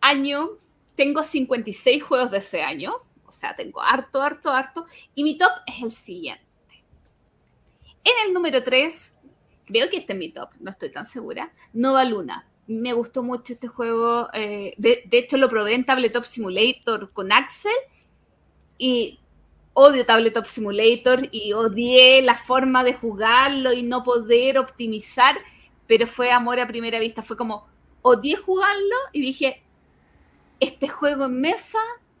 año. 0.00 0.48
Tengo 0.94 1.22
56 1.22 2.02
juegos 2.02 2.30
de 2.30 2.38
ese 2.38 2.62
año. 2.62 2.94
O 3.26 3.32
sea, 3.32 3.54
tengo 3.56 3.80
harto, 3.82 4.22
harto, 4.22 4.50
harto. 4.52 4.86
Y 5.14 5.22
mi 5.24 5.36
top 5.38 5.50
es 5.66 5.82
el 5.82 5.90
siguiente. 5.90 6.44
En 8.04 8.28
el 8.28 8.32
número 8.34 8.62
3, 8.62 9.15
creo 9.66 9.90
que 9.90 9.98
este 9.98 10.12
es 10.14 10.18
mi 10.18 10.32
top, 10.32 10.50
no 10.60 10.70
estoy 10.70 10.90
tan 10.90 11.06
segura. 11.06 11.52
Nova 11.72 12.04
Luna. 12.04 12.48
Me 12.68 12.92
gustó 12.92 13.22
mucho 13.22 13.52
este 13.52 13.68
juego. 13.68 14.28
eh, 14.32 14.74
de, 14.78 15.02
de 15.06 15.18
hecho, 15.18 15.36
lo 15.36 15.48
probé 15.48 15.74
en 15.74 15.84
Tabletop 15.84 16.24
Simulator 16.24 17.10
con 17.12 17.32
Axel. 17.32 17.72
Y 18.78 19.20
odio 19.72 20.06
Tabletop 20.06 20.46
Simulator 20.46 21.28
y 21.30 21.52
odié 21.52 22.22
la 22.22 22.34
forma 22.34 22.82
de 22.82 22.94
jugarlo 22.94 23.72
y 23.74 23.82
no 23.82 24.02
poder 24.04 24.58
optimizar, 24.58 25.36
pero 25.86 26.06
fue 26.06 26.30
amor 26.30 26.58
a 26.60 26.66
primera 26.66 26.98
vista. 26.98 27.22
Fue 27.22 27.36
como, 27.36 27.66
odié 28.00 28.36
jugarlo 28.36 28.96
y 29.12 29.20
dije, 29.20 29.62
este 30.60 30.88
juego 30.88 31.26
en 31.26 31.40
mesa 31.40 31.78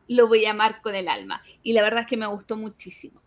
lo 0.08 0.28
voy 0.28 0.44
a 0.44 0.50
amar 0.50 0.82
con 0.82 0.94
el 0.94 1.08
alma. 1.08 1.42
Y 1.62 1.72
la 1.72 1.82
verdad 1.82 2.00
es 2.02 2.06
que 2.06 2.16
me 2.16 2.26
gustó 2.26 2.56
muchísimo. 2.56 3.22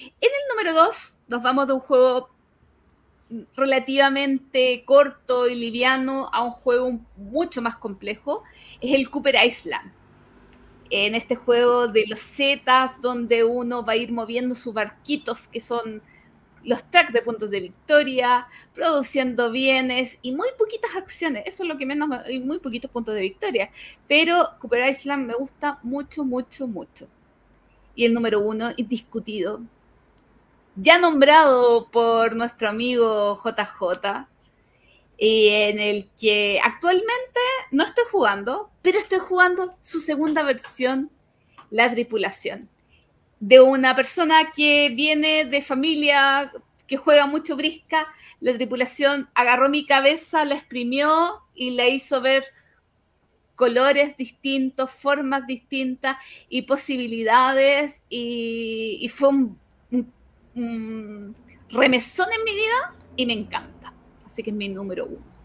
En 0.00 0.30
el 0.30 0.56
número 0.56 0.74
2 0.86 1.18
nos 1.28 1.42
vamos 1.42 1.66
de 1.66 1.74
un 1.74 1.80
juego 1.80 2.30
relativamente 3.56 4.84
corto 4.84 5.48
y 5.48 5.54
liviano 5.54 6.28
a 6.32 6.42
un 6.42 6.50
juego 6.50 7.00
mucho 7.16 7.62
más 7.62 7.76
complejo. 7.76 8.42
Es 8.80 8.94
el 8.94 9.10
Cooper 9.10 9.36
Island. 9.44 9.92
en 10.90 11.14
este 11.14 11.36
juego 11.36 11.88
de 11.88 12.06
los 12.06 12.20
Zetas, 12.20 13.00
donde 13.00 13.44
uno 13.44 13.84
va 13.84 13.92
a 13.92 13.96
ir 13.96 14.12
moviendo 14.12 14.54
sus 14.54 14.72
barquitos, 14.74 15.48
que 15.48 15.60
son 15.60 16.02
los 16.64 16.82
tracks 16.90 17.12
de 17.12 17.22
puntos 17.22 17.50
de 17.50 17.60
victoria, 17.60 18.46
produciendo 18.74 19.50
bienes 19.50 20.18
y 20.22 20.32
muy 20.32 20.48
poquitas 20.58 20.96
acciones. 20.96 21.44
Eso 21.46 21.62
es 21.62 21.68
lo 21.68 21.78
que 21.78 21.86
menos, 21.86 22.08
y 22.28 22.40
muy 22.40 22.58
poquitos 22.58 22.90
puntos 22.90 23.14
de 23.14 23.20
victoria. 23.22 23.70
Pero 24.08 24.44
Cooper 24.60 24.88
Island 24.88 25.26
me 25.26 25.34
gusta 25.34 25.78
mucho, 25.82 26.24
mucho, 26.24 26.66
mucho. 26.66 27.08
Y 27.94 28.04
el 28.04 28.14
número 28.14 28.40
uno, 28.40 28.70
indiscutido, 28.76 29.62
ya 30.80 30.98
nombrado 30.98 31.90
por 31.90 32.36
nuestro 32.36 32.68
amigo 32.68 33.40
JJ, 33.42 34.26
en 35.18 35.80
el 35.80 36.08
que 36.18 36.60
actualmente 36.62 37.40
no 37.72 37.84
estoy 37.84 38.04
jugando, 38.10 38.70
pero 38.82 38.98
estoy 38.98 39.18
jugando 39.18 39.74
su 39.80 39.98
segunda 39.98 40.44
versión, 40.44 41.10
La 41.70 41.90
Tripulación, 41.90 42.68
de 43.40 43.60
una 43.60 43.96
persona 43.96 44.52
que 44.54 44.90
viene 44.90 45.44
de 45.44 45.62
familia 45.62 46.52
que 46.86 46.96
juega 46.96 47.26
mucho 47.26 47.56
brisca. 47.56 48.06
La 48.40 48.54
tripulación 48.54 49.28
agarró 49.34 49.68
mi 49.68 49.84
cabeza, 49.84 50.44
la 50.44 50.54
exprimió 50.54 51.42
y 51.54 51.70
la 51.70 51.86
hizo 51.88 52.20
ver 52.20 52.44
colores 53.56 54.16
distintos, 54.16 54.90
formas 54.90 55.46
distintas 55.46 56.16
y 56.48 56.62
posibilidades 56.62 58.02
y, 58.08 59.10
fue 59.12 59.28
un, 59.28 59.58
un 60.58 61.36
remesón 61.70 62.28
en 62.36 62.44
mi 62.44 62.54
vida 62.54 62.94
y 63.16 63.26
me 63.26 63.32
encanta. 63.32 63.92
Así 64.26 64.42
que 64.42 64.50
es 64.50 64.56
mi 64.56 64.68
número 64.68 65.06
uno. 65.06 65.38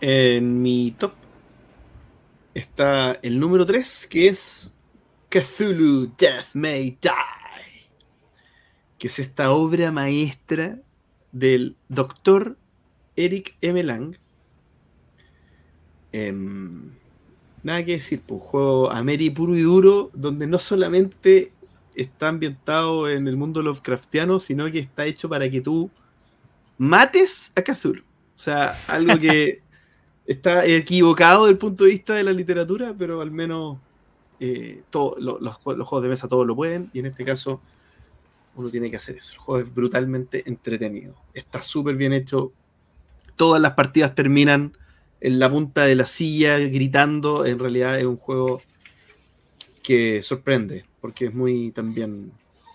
En 0.00 0.62
mi 0.62 0.92
top 0.92 1.12
está 2.54 3.18
el 3.22 3.40
número 3.40 3.66
3, 3.66 4.06
que 4.08 4.28
es 4.28 4.70
Cthulhu 5.28 6.12
Death 6.16 6.54
May 6.54 6.96
Die, 7.02 7.88
que 8.96 9.08
es 9.08 9.18
esta 9.18 9.50
obra 9.50 9.90
maestra 9.90 10.78
del 11.32 11.76
doctor 11.88 12.56
Eric 13.16 13.56
M. 13.60 13.82
Lang. 13.82 14.16
Em, 16.12 16.92
nada 17.62 17.84
que 17.84 17.92
decir, 17.92 18.20
pues, 18.26 18.40
un 18.40 18.46
juego 18.46 18.90
Ameri 18.90 19.30
puro 19.30 19.56
y 19.56 19.62
duro, 19.62 20.10
donde 20.14 20.46
no 20.46 20.58
solamente 20.58 21.52
está 21.94 22.28
ambientado 22.28 23.08
en 23.08 23.26
el 23.26 23.36
mundo 23.36 23.62
Lovecraftiano, 23.62 24.38
sino 24.38 24.70
que 24.70 24.78
está 24.78 25.04
hecho 25.06 25.28
para 25.28 25.50
que 25.50 25.60
tú 25.60 25.90
mates 26.78 27.52
a 27.56 27.62
Cthulhu. 27.62 28.02
O 28.02 28.38
sea, 28.38 28.74
algo 28.86 29.18
que 29.18 29.62
está 30.26 30.64
equivocado 30.64 31.44
desde 31.44 31.52
el 31.52 31.58
punto 31.58 31.84
de 31.84 31.90
vista 31.90 32.14
de 32.14 32.22
la 32.22 32.32
literatura, 32.32 32.94
pero 32.96 33.20
al 33.20 33.32
menos 33.32 33.78
eh, 34.38 34.82
los, 34.92 35.56
juegos 35.56 36.02
de 36.02 36.08
mesa 36.08 36.28
todos 36.28 36.46
lo 36.46 36.54
pueden, 36.54 36.88
y 36.92 37.00
en 37.00 37.06
este 37.06 37.24
caso 37.24 37.60
uno 38.54 38.68
tiene 38.70 38.90
que 38.90 38.96
hacer 38.96 39.16
eso. 39.16 39.32
El 39.32 39.38
juego 39.38 39.66
es 39.66 39.74
brutalmente 39.74 40.48
entretenido. 40.48 41.14
Está 41.34 41.62
súper 41.62 41.96
bien 41.96 42.12
hecho. 42.12 42.52
Todas 43.36 43.60
las 43.60 43.72
partidas 43.72 44.14
terminan 44.14 44.76
en 45.20 45.38
la 45.38 45.50
punta 45.50 45.84
de 45.84 45.96
la 45.96 46.06
silla 46.06 46.58
gritando. 46.58 47.46
En 47.46 47.58
realidad 47.58 47.98
es 47.98 48.04
un 48.04 48.16
juego 48.16 48.62
que 49.82 50.22
sorprende 50.22 50.84
porque 51.00 51.26
es 51.26 51.34
muy 51.34 51.70
también 51.70 52.32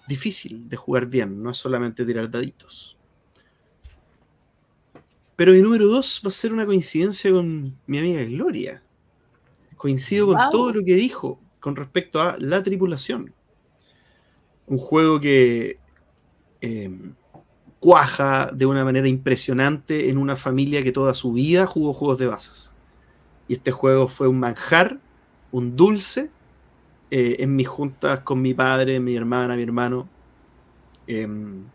difícil 0.07 0.67
de 0.69 0.75
jugar 0.75 1.05
bien, 1.05 1.41
no 1.41 1.51
es 1.51 1.57
solamente 1.57 2.05
tirar 2.05 2.29
daditos. 2.29 2.97
Pero 5.35 5.51
mi 5.53 5.61
número 5.61 5.87
dos 5.87 6.21
va 6.23 6.29
a 6.29 6.31
ser 6.31 6.53
una 6.53 6.65
coincidencia 6.65 7.31
con 7.31 7.77
mi 7.87 7.99
amiga 7.99 8.23
Gloria. 8.23 8.83
Coincido 9.75 10.27
con 10.27 10.37
todo 10.51 10.71
lo 10.71 10.83
que 10.83 10.95
dijo 10.95 11.39
con 11.59 11.75
respecto 11.75 12.21
a 12.21 12.37
la 12.39 12.61
tripulación. 12.61 13.33
Un 14.67 14.77
juego 14.77 15.19
que 15.19 15.77
em, 16.61 17.15
cuaja 17.83 18.49
de 18.53 18.65
una 18.65 18.85
manera 18.85 19.09
impresionante 19.09 20.07
en 20.09 20.17
una 20.17 20.37
familia 20.37 20.83
que 20.83 20.93
toda 20.93 21.13
su 21.13 21.33
vida 21.33 21.65
jugó 21.65 21.91
juegos 21.91 22.17
de 22.17 22.27
bases. 22.27 22.71
Y 23.49 23.55
este 23.55 23.71
juego 23.71 24.07
fue 24.07 24.29
un 24.29 24.39
manjar, 24.39 25.01
un 25.51 25.75
dulce, 25.75 26.31
eh, 27.11 27.35
en 27.39 27.57
mis 27.57 27.67
juntas 27.67 28.21
con 28.21 28.41
mi 28.41 28.53
padre, 28.53 29.01
mi 29.01 29.17
hermana, 29.17 29.57
mi 29.57 29.63
hermano. 29.63 30.07
Em, 31.07 31.65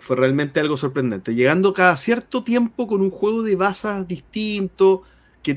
fue 0.00 0.16
realmente 0.16 0.58
algo 0.58 0.76
sorprendente. 0.76 1.36
Llegando 1.36 1.72
cada 1.72 1.96
cierto 1.96 2.42
tiempo 2.42 2.88
con 2.88 3.00
un 3.00 3.10
juego 3.10 3.44
de 3.44 3.54
basas 3.54 4.08
distinto, 4.08 5.02
que, 5.40 5.54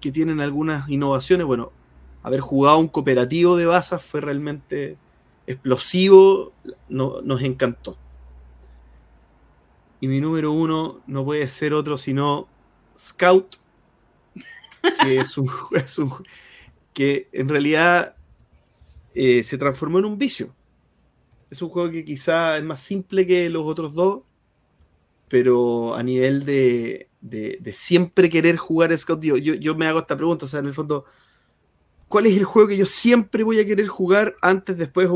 tienen 0.00 0.40
algunas 0.40 0.88
innovaciones. 0.88 1.46
Bueno, 1.46 1.72
haber 2.22 2.40
jugado 2.40 2.78
un 2.78 2.88
cooperativo 2.88 3.58
de 3.58 3.66
basas 3.66 4.02
fue 4.02 4.22
realmente 4.22 4.96
explosivo, 5.46 6.54
nos 6.88 7.42
encantó. 7.42 7.98
Y 10.00 10.08
mi 10.08 10.20
número 10.20 10.52
uno 10.52 11.02
no 11.06 11.24
puede 11.24 11.46
ser 11.48 11.74
otro 11.74 11.98
sino 11.98 12.48
Scout, 12.96 13.56
que 15.02 15.20
es 15.20 15.36
un, 15.36 15.50
es 15.72 15.98
un, 15.98 16.12
que 16.92 17.28
en 17.32 17.48
realidad 17.48 18.16
eh, 19.14 19.42
se 19.42 19.58
transformó 19.58 19.98
en 19.98 20.06
un 20.06 20.18
vicio. 20.18 20.54
Es 21.50 21.60
un 21.62 21.68
juego 21.68 21.90
que 21.90 22.04
quizá 22.04 22.56
es 22.56 22.64
más 22.64 22.80
simple 22.80 23.26
que 23.26 23.50
los 23.50 23.66
otros 23.66 23.94
dos, 23.94 24.22
pero 25.28 25.94
a 25.94 26.02
nivel 26.02 26.44
de, 26.44 27.08
siempre 27.72 28.30
querer 28.30 28.56
jugar 28.56 28.96
Scout, 28.96 29.22
yo, 29.22 29.36
yo, 29.36 29.74
me 29.74 29.86
hago 29.86 30.00
esta 30.00 30.16
pregunta, 30.16 30.44
o 30.46 30.48
sea, 30.48 30.60
en 30.60 30.66
el 30.66 30.74
fondo, 30.74 31.04
¿cuál 32.08 32.26
es 32.26 32.36
el 32.36 32.44
juego 32.44 32.68
que 32.68 32.76
yo 32.76 32.86
siempre 32.86 33.42
voy 33.42 33.60
a 33.60 33.66
querer 33.66 33.88
jugar 33.88 34.34
antes, 34.42 34.78
después 34.78 35.08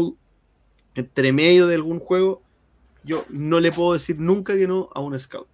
entre 0.94 1.32
medio 1.32 1.66
de 1.66 1.74
algún 1.74 2.00
juego? 2.00 2.43
Yo 3.04 3.24
no 3.28 3.60
le 3.60 3.70
puedo 3.70 3.92
decir 3.92 4.18
nunca 4.18 4.54
que 4.54 4.66
no 4.66 4.88
a 4.94 5.00
un 5.00 5.18
Scout. 5.18 5.48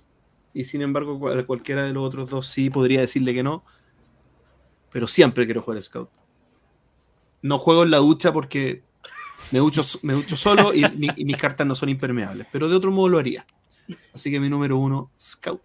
Y 0.54 0.64
sin 0.64 0.82
embargo, 0.82 1.18
cualquiera 1.46 1.84
de 1.84 1.92
los 1.92 2.04
otros 2.04 2.30
dos 2.30 2.46
sí 2.46 2.70
podría 2.70 3.00
decirle 3.00 3.34
que 3.34 3.42
no 3.42 3.64
pero 4.90 5.06
siempre 5.06 5.44
quiero 5.44 5.62
jugar 5.62 5.82
Scout. 5.82 6.10
No 7.42 7.58
juego 7.58 7.84
en 7.84 7.90
la 7.90 7.98
ducha 7.98 8.32
porque 8.32 8.82
me 9.50 9.58
ducho, 9.60 9.82
me 10.02 10.22
solo 10.28 10.74
y, 10.74 10.84
mis 11.24 11.36
cartas 11.36 11.66
no 11.66 11.74
son 11.74 11.88
impermeables, 11.88 12.46
pero 12.52 12.68
de 12.68 12.76
otro 12.76 12.90
modo 12.90 13.08
lo 13.08 13.18
haría. 13.18 13.46
Así 14.12 14.30
que 14.30 14.38
mi 14.38 14.48
número 14.48 14.76
uno, 14.76 15.10
Scout. 15.18 15.62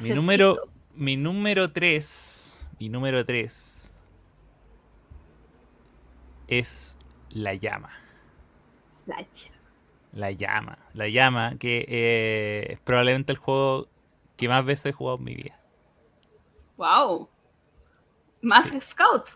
Mi 0.00 0.10
número, 0.10 0.56
mi 0.94 1.16
número 1.16 1.72
tres, 1.72 2.66
mi 2.78 2.88
número 2.88 3.24
tres 3.24 3.92
es 6.48 6.96
la 7.30 7.54
llama. 7.54 7.90
La 9.06 9.20
llama. 9.20 9.54
La 10.12 10.30
llama, 10.30 10.78
la 10.92 11.08
llama, 11.08 11.56
que 11.58 11.84
eh, 11.88 12.72
es 12.74 12.80
probablemente 12.80 13.32
el 13.32 13.38
juego 13.38 13.88
que 14.36 14.48
más 14.48 14.64
veces 14.64 14.86
he 14.86 14.92
jugado 14.92 15.18
en 15.18 15.24
mi 15.24 15.34
vida. 15.34 15.58
Wow. 16.76 17.28
Más 18.42 18.72
Scout. 18.80 19.28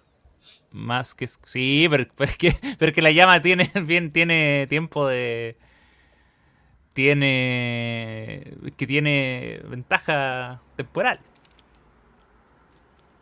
Más 0.70 1.14
que 1.14 1.26
sí, 1.26 1.88
pero, 1.90 2.06
pero, 2.78 2.92
que, 2.92 3.02
la 3.02 3.10
llama 3.10 3.42
tiene 3.42 3.70
bien 3.84 4.12
tiene 4.12 4.66
tiempo 4.68 5.06
de 5.06 5.56
tiene 6.92 8.56
que 8.76 8.86
tiene 8.86 9.60
ventaja 9.64 10.60
temporal. 10.76 11.20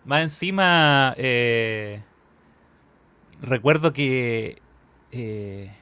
Más 0.04 0.22
encima 0.22 1.14
eh, 1.18 2.02
recuerdo 3.40 3.92
que 3.92 4.60
eh, 5.12 5.74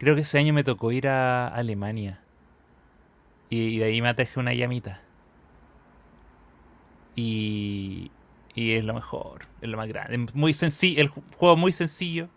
creo 0.00 0.14
que 0.14 0.22
ese 0.22 0.38
año 0.38 0.54
me 0.54 0.64
tocó 0.64 0.92
ir 0.92 1.08
a 1.08 1.46
Alemania 1.46 2.22
y, 3.50 3.78
de 3.78 3.84
ahí 3.84 4.00
me 4.00 4.08
atraje 4.08 4.40
una 4.40 4.54
llamita. 4.54 5.02
Y, 7.14 8.10
es 8.56 8.82
lo 8.84 8.94
mejor, 8.94 9.46
es 9.60 9.68
lo 9.68 9.76
más 9.76 9.88
grande. 9.88 10.16
muy 10.32 10.54
sencillo, 10.54 11.02
el 11.02 11.08
juego 11.08 11.56
muy 11.56 11.72
sencillo. 11.72 12.28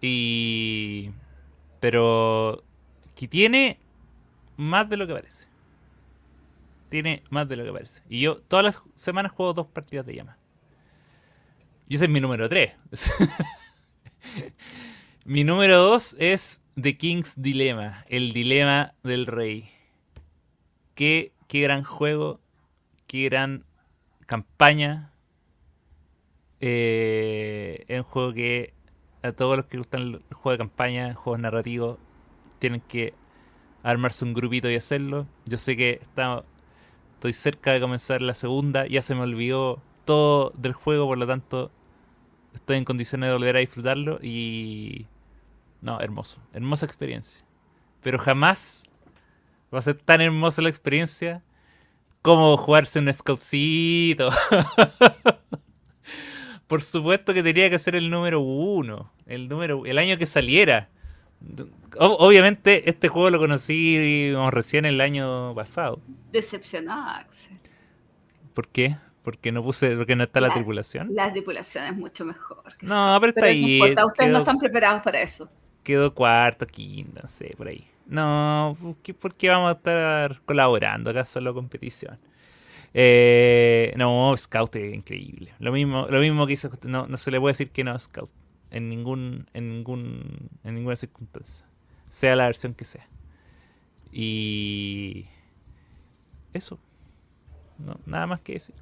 Y. 0.00 1.10
Pero. 1.80 2.64
Que 3.14 3.28
tiene 3.28 3.80
más 4.56 4.88
de 4.88 4.96
lo 4.96 5.06
que 5.06 5.12
parece. 5.12 5.48
Tiene 6.88 7.22
más 7.28 7.48
de 7.48 7.56
lo 7.56 7.64
que 7.64 7.72
parece. 7.72 8.02
Y 8.08 8.20
yo 8.20 8.36
todas 8.36 8.64
las 8.64 8.82
semanas 8.94 9.32
juego 9.32 9.52
dos 9.52 9.66
partidas 9.66 10.06
de 10.06 10.14
llama. 10.14 10.38
Y 11.88 11.96
ese 11.96 12.04
es 12.04 12.10
mi 12.10 12.20
número 12.20 12.48
3. 12.48 12.74
mi 15.24 15.42
número 15.42 15.78
2 15.78 16.16
es 16.18 16.62
The 16.80 16.96
King's 16.96 17.34
Dilemma. 17.36 18.04
El 18.08 18.32
dilema 18.32 18.94
del 19.02 19.26
rey. 19.26 19.68
Qué, 20.94 21.32
qué 21.48 21.60
gran 21.60 21.82
juego. 21.82 22.40
Qué 23.06 23.24
gran 23.24 23.64
campaña. 24.26 25.12
Eh, 26.60 27.84
es 27.88 27.98
un 27.98 28.04
juego 28.04 28.32
que 28.32 28.74
a 29.22 29.32
todos 29.32 29.56
los 29.56 29.66
que 29.66 29.78
gustan 29.78 30.02
el 30.02 30.34
juego 30.34 30.52
de 30.52 30.58
campaña, 30.58 31.14
juegos 31.14 31.40
narrativos, 31.40 31.98
tienen 32.60 32.80
que 32.82 33.14
armarse 33.82 34.24
un 34.24 34.34
grupito 34.34 34.70
y 34.70 34.76
hacerlo. 34.76 35.26
Yo 35.46 35.58
sé 35.58 35.76
que 35.76 35.98
está, 36.00 36.44
Estoy 37.14 37.32
cerca 37.32 37.72
de 37.72 37.80
comenzar 37.80 38.22
la 38.22 38.34
segunda. 38.34 38.86
Ya 38.86 39.02
se 39.02 39.16
me 39.16 39.22
olvidó 39.22 39.82
todo 40.04 40.52
del 40.56 40.72
juego, 40.74 41.06
por 41.08 41.18
lo 41.18 41.26
tanto 41.26 41.72
estoy 42.54 42.76
en 42.76 42.84
condiciones 42.84 43.28
de 43.28 43.34
volver 43.34 43.56
a 43.56 43.58
disfrutarlo 43.58 44.20
y... 44.22 45.06
No, 45.80 46.00
hermoso. 46.00 46.40
Hermosa 46.52 46.86
experiencia. 46.86 47.44
Pero 48.02 48.18
jamás 48.18 48.84
va 49.72 49.78
a 49.78 49.82
ser 49.82 49.94
tan 49.94 50.20
hermosa 50.20 50.62
la 50.62 50.68
experiencia 50.68 51.42
como 52.22 52.56
jugarse 52.56 52.98
un 52.98 53.12
scoutcito. 53.12 54.30
Por 56.66 56.82
supuesto 56.82 57.32
que 57.32 57.42
tenía 57.42 57.70
que 57.70 57.78
ser 57.78 57.96
el 57.96 58.10
número 58.10 58.40
uno. 58.40 59.10
El, 59.26 59.48
número, 59.48 59.86
el 59.86 59.98
año 59.98 60.18
que 60.18 60.26
saliera. 60.26 60.90
obviamente 61.98 62.90
este 62.90 63.08
juego 63.08 63.30
lo 63.30 63.38
conocí 63.38 64.34
recién 64.50 64.84
el 64.84 65.00
año 65.00 65.54
pasado. 65.54 66.00
Decepcionado, 66.30 67.08
Axel. 67.08 67.58
¿Por 68.52 68.68
qué? 68.68 68.96
Porque 69.22 69.52
no 69.52 69.62
puse, 69.62 69.96
porque 69.96 70.16
no 70.16 70.24
está 70.24 70.40
la, 70.40 70.52
tripulación. 70.52 71.08
La 71.14 71.32
tripulación 71.32 71.84
es 71.84 71.96
mucho 71.96 72.24
mejor. 72.24 72.62
no, 72.82 73.16
pero 73.20 73.30
está 73.30 73.46
ahí. 73.46 73.80
ustedes 73.82 74.30
no 74.30 74.38
están 74.38 74.58
preparados 74.58 75.02
para 75.02 75.20
eso. 75.20 75.48
Quedó 75.88 76.12
cuarto, 76.12 76.66
quinto, 76.66 77.22
no 77.22 77.28
sé, 77.28 77.54
por 77.56 77.66
ahí. 77.66 77.88
No, 78.04 78.76
¿por 79.18 79.34
qué, 79.34 79.48
vamos 79.48 79.70
a 79.70 79.72
estar 79.72 80.38
colaborando? 80.44 81.08
¿Acaso 81.08 81.32
solo 81.32 81.54
competición? 81.54 82.18
Eh, 82.92 83.94
no, 83.96 84.36
Scout 84.36 84.76
es 84.76 84.94
increíble. 84.94 85.54
Lo 85.58 85.72
mismo, 85.72 86.04
lo 86.10 86.20
mismo 86.20 86.46
que 86.46 86.52
hizo. 86.52 86.70
No, 86.82 87.06
no 87.06 87.16
se 87.16 87.30
le 87.30 87.40
puede 87.40 87.54
decir 87.54 87.70
que 87.70 87.84
no 87.84 87.98
Scout. 87.98 88.28
En 88.70 88.90
ningún, 88.90 89.48
en 89.54 89.70
ningún, 89.70 90.50
en 90.62 90.74
ninguna 90.74 90.94
circunstancia. 90.94 91.64
Sea 92.10 92.36
la 92.36 92.44
versión 92.44 92.74
que 92.74 92.84
sea. 92.84 93.08
Y 94.12 95.24
eso. 96.52 96.78
Nada 98.04 98.26
más 98.26 98.40
que 98.40 98.52
decir. 98.52 98.74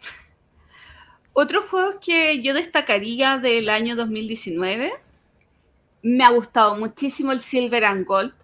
Otros 1.34 1.66
juegos 1.66 1.96
que 2.00 2.40
yo 2.40 2.54
destacaría 2.54 3.36
del 3.36 3.68
año 3.68 3.96
2019. 3.96 5.03
Me 6.04 6.22
ha 6.22 6.28
gustado 6.28 6.76
muchísimo 6.76 7.32
el 7.32 7.40
Silver 7.40 7.82
and 7.82 8.04
Gold, 8.04 8.34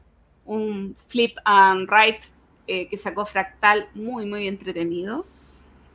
un 0.47 0.97
flip 1.09 1.37
and 1.45 1.87
write 1.91 2.21
eh, 2.67 2.89
que 2.89 2.97
sacó 2.97 3.27
Fractal, 3.27 3.87
muy, 3.95 4.25
muy 4.25 4.49
entretenido. 4.49 5.27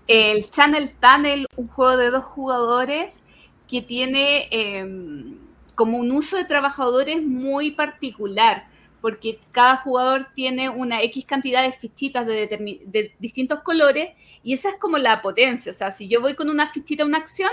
El 0.05 0.47
Channel 0.47 0.93
Tunnel, 1.01 1.47
un 1.55 1.65
juego 1.65 1.97
de 1.97 2.11
dos 2.11 2.23
jugadores 2.23 3.19
que 3.67 3.81
tiene 3.81 4.47
em, 4.51 5.39
como 5.73 5.97
un 5.97 6.11
uso 6.11 6.37
de 6.37 6.45
trabajadores 6.45 7.23
muy 7.23 7.71
particular, 7.71 8.67
porque 9.01 9.39
cada 9.51 9.75
jugador 9.77 10.27
tiene 10.35 10.69
una 10.69 11.01
X 11.01 11.25
cantidad 11.25 11.63
de 11.63 11.71
fichitas 11.71 12.27
de, 12.27 13.11
distintos 13.17 13.61
colores 13.61 14.09
y 14.43 14.53
esa 14.53 14.69
es 14.69 14.75
como 14.75 14.99
la 14.99 15.23
potencia. 15.23 15.71
O 15.71 15.75
sea, 15.75 15.89
si 15.89 16.07
yo 16.07 16.21
voy 16.21 16.35
con 16.35 16.51
una 16.51 16.67
fichita 16.67 17.01
a 17.01 17.07
una 17.07 17.17
acción, 17.17 17.49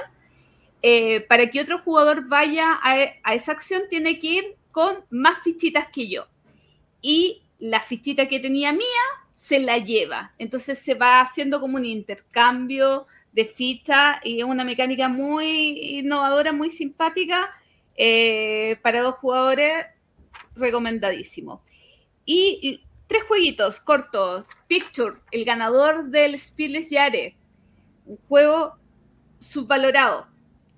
eh, 0.83 1.21
para 1.21 1.51
que 1.51 1.61
otro 1.61 1.79
jugador 1.79 2.29
vaya 2.29 2.79
a, 2.83 2.97
a, 3.23 3.35
esa 3.35 3.53
acción 3.53 3.83
tiene 3.89 4.19
que 4.19 4.27
ir 4.27 4.57
con 4.71 5.05
más 5.11 5.43
fichitas 5.43 5.89
que 5.89 6.09
yo. 6.09 6.27
Y 7.01 7.43
la 7.59 7.81
fichita 7.81 8.29
que 8.29 8.41
tenía 8.41 8.73
mía 8.73 9.03
se 9.37 9.59
la 9.59 9.79
lleva. 9.79 10.33
Entonces 10.39 10.79
se 10.79 10.95
va 10.95 11.21
haciendo 11.21 11.61
como 11.61 11.77
un 11.77 11.85
intercambio 11.85 13.07
de 13.33 13.45
fichas 13.45 14.19
y 14.25 14.41
es 14.41 14.45
una 14.45 14.65
mecánica 14.65 15.09
muy 15.09 15.99
innovadora, 15.99 16.53
muy 16.53 16.71
simpática 16.71 17.51
eh, 17.97 18.79
para 18.83 19.03
dos 19.03 19.17
jugadores, 19.17 19.87
recomendadísimo. 20.55 21.63
Y, 22.25 22.83
tres 23.07 23.25
jueguitos 23.25 23.81
cortos. 23.81 24.47
Picture, 24.69 25.17
el 25.31 25.45
ganador 25.45 26.07
del 26.07 26.39
Speedless 26.39 26.89
Yare, 26.89 27.37
un 28.07 28.17
juego 28.29 28.77
subvalorado. 29.39 30.27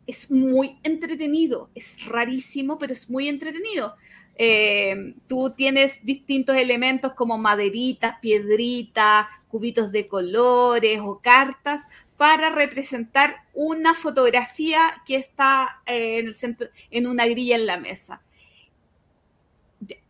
Es 0.07 0.31
muy 0.31 0.79
entretenido, 0.83 1.71
es 1.75 2.05
rarísimo, 2.05 2.79
pero 2.79 2.93
es 2.93 3.09
muy 3.09 3.29
entretenido. 3.29 3.97
Eh, 4.37 5.15
tú 5.29 5.51
tienes 5.57 6.05
distintos 6.05 6.57
elementos 6.57 7.15
como 7.15 7.39
maderitas, 7.39 8.19
piedritas, 8.21 9.27
cubitos 9.49 9.93
de 9.93 10.09
colores 10.09 11.01
o 11.03 11.21
cartas 11.21 11.83
para 12.17 12.51
representar 12.51 13.45
una 13.55 13.95
fotografía 13.95 15.03
que 15.07 15.17
está 15.17 15.83
eh, 15.87 16.19
en 16.19 16.29
el 16.29 16.35
centro, 16.35 16.69
en 16.91 17.07
una 17.07 17.27
grilla 17.27 17.57
en 17.57 17.67
la 17.67 17.79
mesa. 17.79 18.23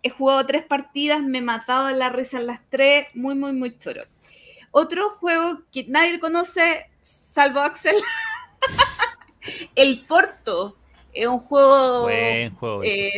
He 0.03 0.11
jugado 0.11 0.47
tres 0.47 0.65
partidas, 0.65 1.23
me 1.23 1.39
he 1.39 1.43
matado 1.43 1.89
en 1.89 1.99
la 1.99 2.11
risa 2.11 2.39
en 2.39 2.47
las 2.47 2.61
tres, 2.71 3.09
muy, 3.15 3.35
muy, 3.35 3.53
muy 3.53 3.77
choro. 3.79 4.05
Otro 4.71 5.11
juego 5.11 5.63
que 5.73 5.85
nadie 5.89 6.19
conoce, 6.21 6.87
salvo 7.03 7.61
Axel, 7.61 7.97
el 9.75 10.05
Porto. 10.07 10.77
Es 11.13 11.27
un 11.29 11.39
juego, 11.41 12.11
eh, 12.11 12.51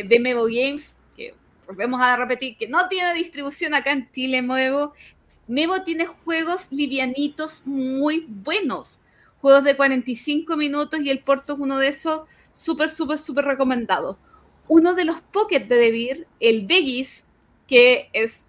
de 0.05 0.19
Mevo 0.19 0.45
Games 0.45 0.97
que 1.15 1.33
volvemos 1.65 1.99
a 1.99 2.15
repetir 2.15 2.55
que 2.55 2.67
no 2.67 2.87
tiene 2.87 3.13
distribución 3.15 3.73
acá 3.73 3.91
en 3.91 4.11
Chile, 4.11 4.41
Mevo. 4.41 4.93
Mevo 5.47 5.81
tiene 5.83 6.05
juegos 6.05 6.67
livianitos 6.69 7.61
muy 7.65 8.25
buenos. 8.27 8.99
Juegos 9.41 9.63
de 9.63 9.75
45 9.75 10.57
minutos 10.57 10.99
y 11.01 11.09
el 11.09 11.19
Porto 11.19 11.53
es 11.53 11.59
uno 11.59 11.77
de 11.77 11.87
esos 11.87 12.21
súper, 12.53 12.89
súper, 12.89 13.17
súper 13.17 13.45
recomendado. 13.45 14.17
Uno 14.67 14.93
de 14.93 15.05
los 15.05 15.21
Pocket 15.21 15.61
de 15.61 15.75
Debir, 15.75 16.27
el 16.39 16.65
Vegas, 16.65 17.25
que 17.67 18.09
es 18.13 18.47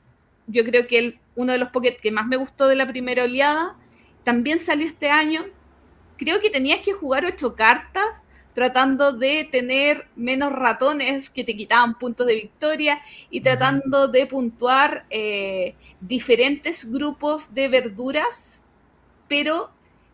yo 0.48 0.64
creo 0.64 0.86
que 0.86 0.98
el, 0.98 1.18
uno 1.36 1.52
de 1.52 1.58
los 1.58 1.70
Pocket 1.70 1.98
que 2.02 2.10
más 2.10 2.26
me 2.26 2.36
gustó 2.36 2.66
de 2.66 2.74
la 2.74 2.88
primera 2.88 3.24
oleada, 3.24 3.76
también 4.24 4.58
salió 4.58 4.86
este 4.86 5.10
año. 5.10 5.44
Creo 6.18 6.40
que 6.40 6.50
tenías 6.50 6.80
que 6.80 6.92
jugar 6.92 7.24
ocho 7.24 7.54
cartas 7.54 8.24
tratando 8.58 9.12
de 9.12 9.44
tener 9.44 10.08
menos 10.16 10.52
ratones 10.52 11.30
que 11.30 11.44
te 11.44 11.56
quitaban 11.56 11.96
puntos 11.96 12.26
de 12.26 12.34
victoria 12.34 13.00
y 13.30 13.40
tratando 13.40 14.08
de 14.08 14.26
puntuar 14.26 15.06
eh, 15.10 15.76
diferentes 16.00 16.90
grupos 16.90 17.54
de 17.54 17.68
verduras, 17.68 18.60
pero 19.28 19.70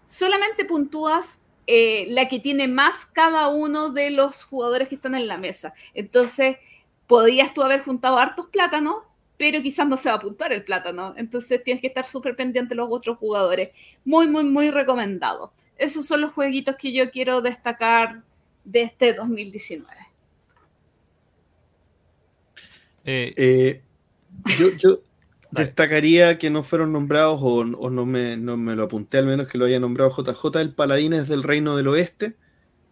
solamente 0.07 0.67
puntúas 0.67 1.39
eh, 1.67 2.05
la 2.11 2.29
que 2.29 2.39
tiene 2.39 2.69
más 2.69 3.07
cada 3.07 3.49
uno 3.49 3.89
de 3.89 4.11
los 4.11 4.45
jugadores 4.45 4.89
que 4.89 4.97
están 4.97 5.15
en 5.15 5.27
la 5.27 5.39
mesa. 5.39 5.73
Entonces, 5.95 6.59
podías 7.07 7.55
tú 7.55 7.63
haber 7.63 7.83
juntado 7.83 8.19
hartos 8.19 8.49
plátanos, 8.49 8.97
pero 9.39 9.63
quizás 9.63 9.89
no 9.89 9.97
se 9.97 10.11
va 10.11 10.17
a 10.17 10.21
puntuar 10.21 10.53
el 10.53 10.65
plátano. 10.65 11.15
Entonces, 11.17 11.65
tienes 11.65 11.81
que 11.81 11.87
estar 11.87 12.05
súper 12.05 12.37
pendiente 12.37 12.71
de 12.71 12.77
los 12.77 12.89
otros 12.91 13.17
jugadores. 13.17 13.71
Muy, 14.05 14.27
muy, 14.27 14.45
muy 14.45 14.71
recomendado. 14.71 15.53
Esos 15.77 16.07
son 16.07 16.21
los 16.21 16.33
jueguitos 16.33 16.77
que 16.77 16.93
yo 16.93 17.11
quiero 17.11 17.41
destacar 17.41 18.23
de 18.65 18.83
este 18.83 19.13
2019. 19.13 19.91
Eh, 23.05 23.35
eh, 23.37 23.83
yo, 24.79 25.01
destacaría 25.51 26.39
que 26.39 26.51
no 26.51 26.63
fueron 26.63 26.93
nombrados 26.93 27.39
o, 27.43 27.65
no, 27.65 28.07
me, 28.07 28.37
no, 28.37 28.57
me, 28.57 28.75
lo 28.75 28.85
apunté, 28.85 29.19
al 29.19 29.27
menos 29.27 29.49
que 29.49 29.59
lo 29.59 29.67
haya 29.67 29.79
nombrado 29.79 30.11
JJ, 30.11 30.61
el 30.61 30.75
Paladines 30.75 31.29
del 31.29 31.43
Reino 31.43 31.77
del 31.77 31.89
Oeste, 31.89 32.35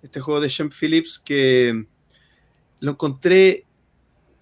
este 0.02 0.20
juego 0.20 0.40
de 0.40 0.50
Sean 0.50 0.70
Phillips 0.70 1.18
que 1.18 1.86
lo 2.80 2.92
encontré 2.92 3.64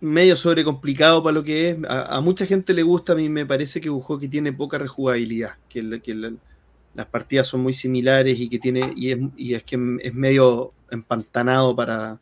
medio 0.01 0.35
sobrecomplicado 0.35 1.23
para 1.23 1.35
lo 1.35 1.45
que 1.45 1.71
es. 1.71 1.79
A, 1.87 2.21
mucha 2.21 2.47
gente 2.47 2.73
le 2.73 2.83
gusta, 2.83 3.13
a 3.13 3.17
mí 3.17 3.29
me 3.29 3.47
parece 3.47 3.81
que 3.81 3.89
es 3.89 3.93
un 3.93 4.01
juego 4.01 4.21
que 4.21 4.29
tiene 4.29 4.53
poca 4.53 4.79
rejugabilidad, 4.79 5.57
que, 5.69 6.01
que 6.01 6.15
las 6.95 7.07
partidas 7.07 7.47
son 7.47 7.61
muy 7.61 7.73
similares 7.73 8.39
y 8.39 8.49
que 8.49 8.59
tiene 8.59 8.93
y 8.97 9.11
es, 9.13 9.19
y 9.37 9.55
es 9.55 9.63
que 9.63 9.99
es 10.03 10.15
medio 10.15 10.73
empantanado 10.91 11.75
para, 11.75 12.19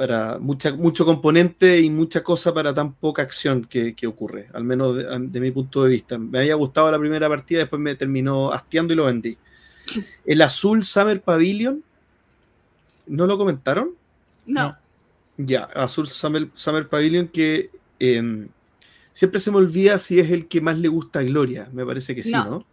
para 0.00 0.38
mucha, 0.38 0.72
mucho 0.72 1.04
componente 1.04 1.78
y 1.78 1.90
mucha 1.90 2.22
cosa 2.22 2.54
para 2.54 2.72
tan 2.72 2.94
poca 2.94 3.20
acción 3.20 3.66
que, 3.66 3.94
ocurre, 4.06 4.48
al 4.54 4.64
menos 4.64 4.96
de, 4.96 5.40
mi 5.40 5.50
punto 5.50 5.84
de 5.84 5.90
vista. 5.90 6.16
Me 6.16 6.38
había 6.38 6.54
gustado 6.54 6.90
la 6.90 6.98
primera 6.98 7.28
partida, 7.28 7.58
después 7.58 7.82
me 7.82 7.94
terminó 7.94 8.50
hastiando 8.50 8.94
y 8.94 8.96
lo 8.96 9.04
vendí. 9.04 9.36
El 10.24 10.40
azul 10.40 10.86
Summer 10.86 11.20
Pavilion, 11.20 11.84
¿no 13.08 13.26
lo 13.26 13.36
comentaron? 13.36 13.90
No. 14.46 14.74
Ya, 15.36 15.64
azul 15.64 16.06
Summer, 16.08 16.48
Summer 16.54 16.88
Pavilion 16.88 17.28
que 17.28 17.70
em, 17.98 18.48
siempre 19.12 19.38
se 19.38 19.50
me 19.50 19.58
olvida 19.58 19.98
si 19.98 20.18
es 20.18 20.30
el 20.30 20.48
que 20.48 20.62
más 20.62 20.78
le 20.78 20.88
gusta 20.88 21.18
a 21.18 21.24
Gloria, 21.24 21.68
me 21.74 21.84
parece 21.84 22.14
que 22.14 22.22
sí, 22.22 22.32
¿no? 22.32 22.64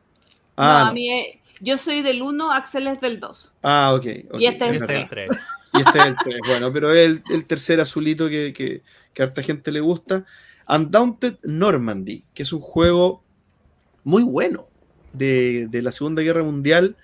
Ah, 0.57 0.89
a 0.89 0.93
mí 0.93 1.39
yo 1.61 1.77
soy 1.77 2.01
del 2.01 2.21
1, 2.21 2.51
Axel 2.51 2.87
es 2.87 2.99
del 2.99 3.19
2. 3.19 3.53
Ah, 3.63 3.93
ok. 3.95 4.05
Y 4.39 4.45
este 4.45 4.65
es 4.65 4.81
el 4.81 4.85
3. 4.85 5.29
Y 5.73 5.77
este 5.77 5.99
es 5.99 6.05
el 6.05 6.15
3. 6.15 6.39
Bueno, 6.47 6.73
pero 6.73 6.93
es 6.93 7.21
el, 7.29 7.45
tercer 7.45 7.79
azulito 7.79 8.27
que, 8.27 8.53
que, 8.53 8.81
a 9.21 9.25
harta 9.25 9.41
gente 9.41 9.71
le 9.71 9.79
gusta. 9.79 10.25
Undaunted 10.67 11.37
Normandy, 11.43 12.25
que 12.33 12.43
es 12.43 12.51
un 12.51 12.61
juego 12.61 13.23
muy 14.03 14.23
bueno 14.23 14.67
de, 15.13 15.69
la 15.71 15.91
Segunda 15.91 16.21
Guerra 16.21 16.43
Mundial, 16.43 16.95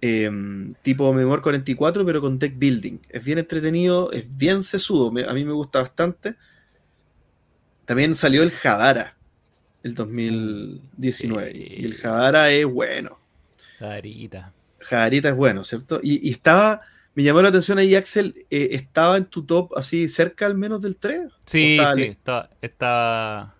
em, 0.00 0.74
tipo 0.82 1.12
Memoir 1.12 1.40
44, 1.40 2.04
pero 2.04 2.20
con 2.20 2.38
deck 2.38 2.54
building. 2.56 2.98
Es 3.08 3.24
bien 3.24 3.38
entretenido, 3.38 4.10
es 4.12 4.34
bien 4.36 4.62
sesudo, 4.62 5.08
a 5.08 5.32
mí 5.32 5.44
me 5.44 5.52
gusta 5.52 5.80
bastante. 5.80 6.36
También 7.84 8.14
salió 8.14 8.42
el 8.42 8.52
Hadara, 8.62 9.16
el 9.82 9.94
2019. 9.94 11.52
Sí. 11.52 11.58
Y 11.78 11.84
el 11.86 11.98
Hadara 12.04 12.50
es 12.50 12.66
bueno. 12.66 13.18
Jarita. 13.78 14.52
Jadarita 14.80 15.28
es 15.30 15.36
bueno, 15.36 15.64
¿cierto? 15.64 16.00
Y, 16.02 16.26
y 16.28 16.32
estaba, 16.32 16.80
me 17.14 17.22
llamó 17.22 17.42
la 17.42 17.48
atención 17.50 17.78
ahí, 17.78 17.94
Axel, 17.94 18.46
eh, 18.50 18.68
¿estaba 18.72 19.16
en 19.16 19.26
tu 19.26 19.44
top 19.44 19.76
así 19.76 20.08
cerca 20.08 20.46
al 20.46 20.56
menos 20.56 20.82
del 20.82 20.96
3? 20.96 21.30
Sí, 21.46 21.78
sí, 21.94 22.02
estaba, 22.02 22.50
estaba. 22.60 23.54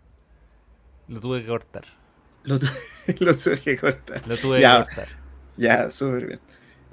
Lo 1.08 1.20
tuve 1.20 1.42
que 1.42 1.48
cortar. 1.48 1.84
Lo, 2.44 2.58
tu- 2.58 2.66
lo 3.20 3.36
tuve 3.36 3.58
que 3.58 3.76
cortar. 3.76 4.26
Lo 4.26 4.36
tuve 4.36 4.60
Ya. 4.60 4.78
que 4.80 4.84
cortar. 4.94 5.08
Ya, 5.56 5.90
súper 5.90 6.26
bien. 6.26 6.38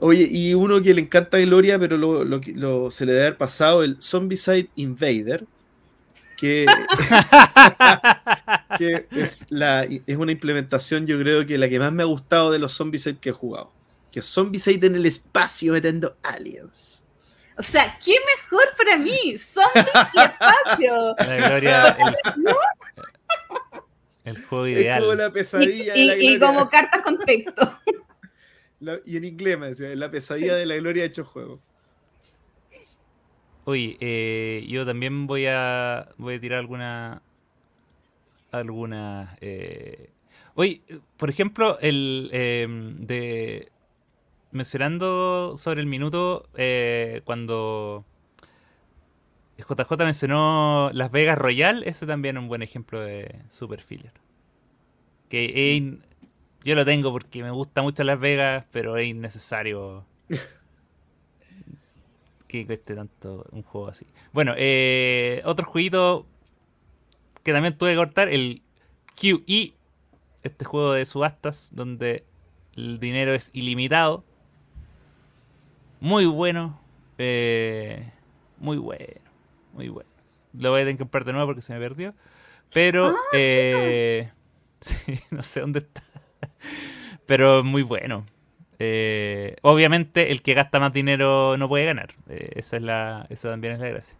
Oye, 0.01 0.27
y 0.31 0.53
uno 0.53 0.81
que 0.81 0.93
le 0.93 1.01
encanta 1.01 1.37
a 1.37 1.39
Gloria, 1.41 1.77
pero 1.79 1.97
lo, 1.97 2.23
lo- 2.23 2.91
se 2.91 3.05
le 3.05 3.11
debe 3.13 3.25
haber 3.27 3.37
pasado, 3.37 3.83
el 3.83 3.97
Zombicide 4.01 4.69
Invader, 4.75 5.45
que, 6.39 6.65
que 8.77 9.07
es, 9.11 9.45
la, 9.49 9.83
es 9.83 10.15
una 10.17 10.31
implementación, 10.31 11.05
yo 11.07 11.19
creo 11.19 11.45
que 11.45 11.57
la 11.57 11.69
que 11.69 11.79
más 11.79 11.91
me 11.91 12.03
ha 12.03 12.05
gustado 12.05 12.51
de 12.51 12.59
los 12.59 12.75
Zombicide 12.75 13.17
que 13.17 13.29
he 13.29 13.33
jugado. 13.33 13.71
Que 14.11 14.21
Zombicide 14.21 14.87
en 14.87 14.95
el 14.95 15.05
espacio 15.05 15.73
metiendo 15.73 16.15
aliens. 16.23 17.03
O 17.57 17.63
sea, 17.63 17.97
¿qué 18.03 18.15
mejor 18.41 18.63
para 18.77 18.97
mí? 18.97 19.37
Zombies 19.37 19.85
y 20.15 20.19
espacio. 20.19 21.15
La 21.19 21.49
gloria. 21.49 21.97
El, 21.99 22.15
el 24.25 24.45
juego 24.45 24.65
Es 24.65 24.65
como 24.67 24.67
ideal. 24.67 25.03
Y, 25.03 25.57
de 25.57 25.97
y- 25.97 26.05
la 26.05 26.15
y 26.15 26.37
Gloria. 26.37 26.39
como 26.39 26.69
cartas 26.69 27.01
con 27.01 27.19
texto. 27.19 27.79
La- 28.79 28.99
y 29.05 29.17
en 29.17 29.25
inglés 29.25 29.59
me 29.59 29.67
decía, 29.69 29.93
la 29.95 30.09
pesadilla 30.09 30.53
Sí. 30.53 30.59
de 30.59 30.65
la 30.65 30.75
Gloria 30.77 31.03
hecho 31.03 31.25
juego. 31.25 31.59
Oye, 33.69 33.97
eh, 33.99 34.65
yo 34.67 34.83
también 34.83 35.27
voy 35.27 35.45
a 35.45 36.09
voy 36.17 36.33
a 36.33 36.39
tirar 36.39 36.57
alguna 36.57 37.21
alguna 38.49 39.37
eh, 39.41 40.09
oye, 40.55 40.81
por 41.17 41.29
ejemplo, 41.29 41.77
el 41.79 42.31
eh, 42.33 42.65
de 42.67 43.71
mencionando 44.51 45.55
sobre 45.55 45.81
el 45.81 45.85
minuto 45.85 46.49
eh, 46.55 47.21
cuando 47.25 48.05
JJ 49.59 49.97
mencionó 49.99 50.89
Las 50.91 51.11
Vegas 51.11 51.37
Royal, 51.37 51.83
ese 51.83 52.07
también 52.07 52.37
es 52.37 52.41
un 52.41 52.49
buen 52.49 52.63
ejemplo 52.63 53.01
de 53.01 53.35
super 53.49 53.81
filler. 53.81 54.13
Que 55.29 55.99
yo 56.63 56.73
lo 56.73 56.85
tengo 56.85 57.11
porque 57.11 57.43
me 57.43 57.51
gusta 57.51 57.83
mucho 57.83 58.03
Las 58.03 58.19
Vegas, 58.19 58.65
pero 58.71 58.97
es 58.97 59.09
innecesario 59.09 60.05
que 62.49 62.65
cueste 62.65 62.95
tanto 62.95 63.45
un 63.51 63.61
juego 63.61 63.87
así. 63.87 64.07
Bueno, 64.33 64.53
eh, 64.57 65.41
otro 65.45 65.65
jueguito 65.67 66.25
que 67.43 67.53
también 67.53 67.77
tuve 67.77 67.91
que 67.91 67.97
cortar, 67.97 68.27
el 68.27 68.63
QE, 69.15 69.73
este 70.43 70.65
juego 70.65 70.93
de 70.93 71.05
subastas 71.05 71.69
donde 71.73 72.25
el 72.75 72.99
dinero 72.99 73.33
es 73.33 73.51
ilimitado. 73.53 74.25
Muy 76.01 76.25
bueno, 76.25 76.81
eh, 77.19 78.11
muy 78.57 78.77
bueno, 78.77 79.21
muy 79.73 79.89
bueno. 79.89 80.09
Lo 80.53 80.71
voy 80.71 80.81
a 80.81 80.83
tener 80.83 80.95
que 80.95 81.03
comprar 81.03 81.25
de 81.25 81.33
nuevo 81.33 81.47
porque 81.47 81.61
se 81.61 81.73
me 81.73 81.79
perdió. 81.79 82.15
Pero, 82.73 83.15
eh, 83.31 84.31
sí, 84.81 85.19
no 85.29 85.43
sé 85.43 85.61
dónde 85.61 85.79
está. 85.79 86.01
Pero 87.27 87.63
muy 87.63 87.83
bueno. 87.83 88.25
Eh, 88.81 89.57
obviamente 89.61 90.31
el 90.31 90.41
que 90.41 90.53
gasta 90.53 90.79
más 90.79 90.93
dinero 90.93 91.57
no 91.57 91.67
puede 91.67 91.85
ganar. 91.85 92.15
Eh, 92.29 92.53
esa 92.55 92.77
es 92.77 92.83
la, 92.83 93.27
esa 93.29 93.49
también 93.49 93.73
es 93.73 93.79
la 93.79 93.89
gracia. 93.89 94.17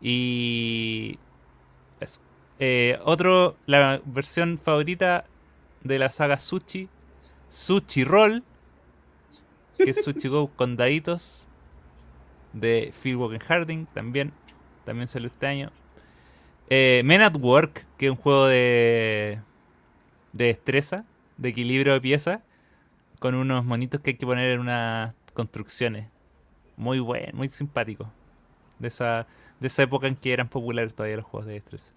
Y 0.00 1.16
eso. 2.00 2.20
Eh, 2.58 2.98
otro, 3.04 3.56
la 3.66 4.02
versión 4.04 4.58
favorita 4.58 5.24
de 5.82 5.98
la 5.98 6.10
saga 6.10 6.38
Sushi, 6.38 6.88
Sushi 7.48 8.04
Roll, 8.04 8.42
que 9.78 9.90
es 9.90 10.04
Sushi 10.04 10.28
Go 10.28 10.48
con 10.56 10.76
daditos 10.76 11.46
de 12.52 12.92
Phil 13.00 13.16
Walken 13.16 13.40
Harding, 13.40 13.86
también, 13.86 14.32
también 14.84 15.06
salió 15.06 15.28
este 15.28 15.46
año. 15.46 15.70
Men 16.68 17.22
at 17.22 17.36
Work, 17.36 17.86
que 17.96 18.06
es 18.06 18.10
un 18.10 18.16
juego 18.16 18.46
de, 18.46 19.40
de 20.32 20.44
destreza, 20.46 21.04
de 21.36 21.48
equilibrio 21.48 21.94
de 21.94 22.00
piezas, 22.00 22.40
con 23.20 23.36
unos 23.36 23.64
monitos 23.66 24.02
que 24.02 24.12
hay 24.12 24.16
que 24.18 24.26
poner 24.26 24.52
en 24.52 24.60
unas 24.60 25.14
construcciones. 25.34 26.08
Muy 26.76 27.00
bueno, 27.00 27.30
muy 27.34 27.50
simpático. 27.50 28.10
De 28.80 28.88
esa, 28.88 29.26
de 29.60 29.68
esa 29.68 29.84
época 29.84 30.08
en 30.08 30.16
que 30.16 30.32
eran 30.32 30.48
populares 30.48 30.94
todavía 30.94 31.18
los 31.18 31.26
juegos 31.26 31.46
de 31.48 31.54
destreza. 31.54 31.92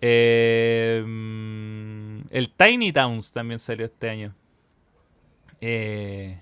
Eh, 0.00 1.04
mm, 1.06 2.28
el 2.30 2.50
Tiny 2.50 2.92
Towns 2.92 3.32
también 3.32 3.58
salió 3.60 3.86
este 3.86 4.10
año. 4.10 4.34
Eh, 5.60 6.38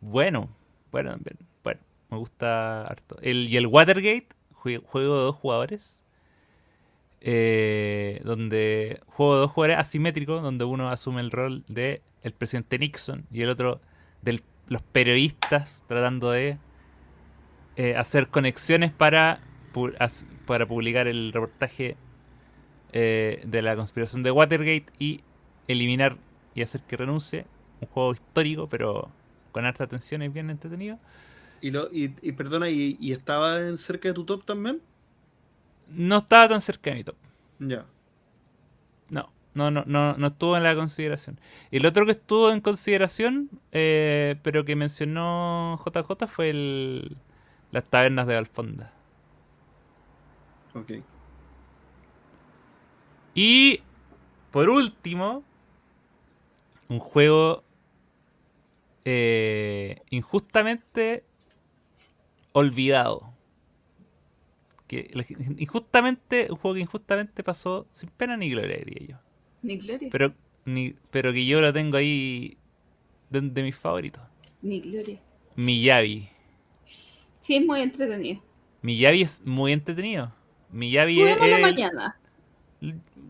bueno, 0.00 0.48
bueno. 0.90 1.16
Bueno, 1.64 1.80
me 2.10 2.18
gusta 2.18 2.82
harto. 2.86 3.16
El, 3.22 3.48
y 3.48 3.56
el 3.56 3.66
Watergate, 3.66 4.28
jue- 4.54 4.82
juego 4.84 5.16
de 5.18 5.22
dos 5.24 5.36
jugadores. 5.36 6.02
Eh, 7.20 8.20
donde 8.24 9.00
juego 9.06 9.34
de 9.34 9.40
dos 9.40 9.50
jugadores 9.50 9.78
asimétrico, 9.78 10.40
donde 10.40 10.64
uno 10.64 10.90
asume 10.90 11.20
el 11.20 11.30
rol 11.30 11.64
de 11.68 12.02
el 12.22 12.32
presidente 12.32 12.78
Nixon 12.78 13.26
y 13.30 13.42
el 13.42 13.48
otro 13.48 13.80
de 14.22 14.42
los 14.68 14.82
periodistas 14.82 15.84
tratando 15.86 16.30
de 16.30 16.58
eh, 17.76 17.96
hacer 17.96 18.28
conexiones 18.28 18.92
para, 18.92 19.40
para 20.46 20.66
publicar 20.66 21.06
el 21.06 21.32
reportaje 21.32 21.96
eh, 22.92 23.42
de 23.46 23.62
la 23.62 23.76
conspiración 23.76 24.22
de 24.22 24.30
Watergate 24.30 24.86
y 24.98 25.22
eliminar 25.68 26.16
y 26.54 26.62
hacer 26.62 26.82
que 26.82 26.96
renuncie. 26.96 27.46
Un 27.80 27.88
juego 27.88 28.12
histórico, 28.12 28.68
pero 28.68 29.10
con 29.52 29.64
harta 29.64 29.84
atención 29.84 30.22
y 30.22 30.28
bien 30.28 30.50
entretenido. 30.50 30.98
Y, 31.60 31.70
lo, 31.70 31.88
y, 31.92 32.08
perdona, 32.32 32.68
¿y, 32.70 32.96
y 33.00 33.12
estaba 33.12 33.76
cerca 33.76 34.08
de 34.08 34.14
tu 34.14 34.24
top 34.24 34.44
también? 34.44 34.80
No 35.90 36.18
estaba 36.18 36.48
tan 36.48 36.60
cerca 36.60 36.90
de 36.90 36.96
mi 36.96 37.04
top. 37.04 37.16
Ya. 37.58 37.84
No, 39.10 39.30
no, 39.54 39.70
no, 39.70 39.84
no, 39.86 40.14
no 40.14 40.26
estuvo 40.26 40.56
en 40.56 40.62
la 40.62 40.74
consideración. 40.74 41.40
Y 41.70 41.78
el 41.78 41.86
otro 41.86 42.04
que 42.04 42.12
estuvo 42.12 42.50
en 42.50 42.60
consideración, 42.60 43.50
eh, 43.72 44.36
pero 44.42 44.64
que 44.64 44.76
mencionó 44.76 45.80
JJ, 45.84 46.26
fue 46.26 46.50
el, 46.50 47.16
las 47.72 47.84
tabernas 47.84 48.26
de 48.26 48.36
Alfonda. 48.36 48.92
Ok. 50.74 50.92
Y 53.34 53.82
por 54.50 54.68
último, 54.68 55.42
un 56.88 56.98
juego 56.98 57.62
eh, 59.04 60.02
injustamente 60.10 61.24
olvidado. 62.52 63.32
Que 64.88 65.10
injustamente, 65.58 66.48
un 66.50 66.56
juego 66.56 66.74
que 66.74 66.80
injustamente 66.80 67.44
pasó 67.44 67.86
sin 67.90 68.08
pena 68.10 68.36
ni 68.36 68.50
gloria, 68.50 68.78
diría 68.78 69.06
yo. 69.08 69.16
Ni 69.62 69.76
gloria. 69.76 70.08
Pero, 70.10 70.34
ni, 70.64 70.94
pero 71.10 71.32
que 71.32 71.44
yo 71.46 71.60
lo 71.60 71.72
tengo 71.72 71.96
ahí 71.98 72.56
de, 73.30 73.42
de 73.42 73.62
mis 73.62 73.76
favoritos. 73.76 74.22
Ni 74.62 74.80
gloria. 74.80 75.20
Miyabi. 75.56 76.28
Sí, 77.38 77.56
es 77.56 77.64
muy 77.66 77.80
entretenido. 77.82 78.42
Miyabi 78.82 79.22
es 79.22 79.42
muy 79.44 79.72
entretenido. 79.72 80.32
Miyabi 80.70 81.22
es. 81.22 81.36
Es- 81.40 81.60
mañana. 81.60 82.18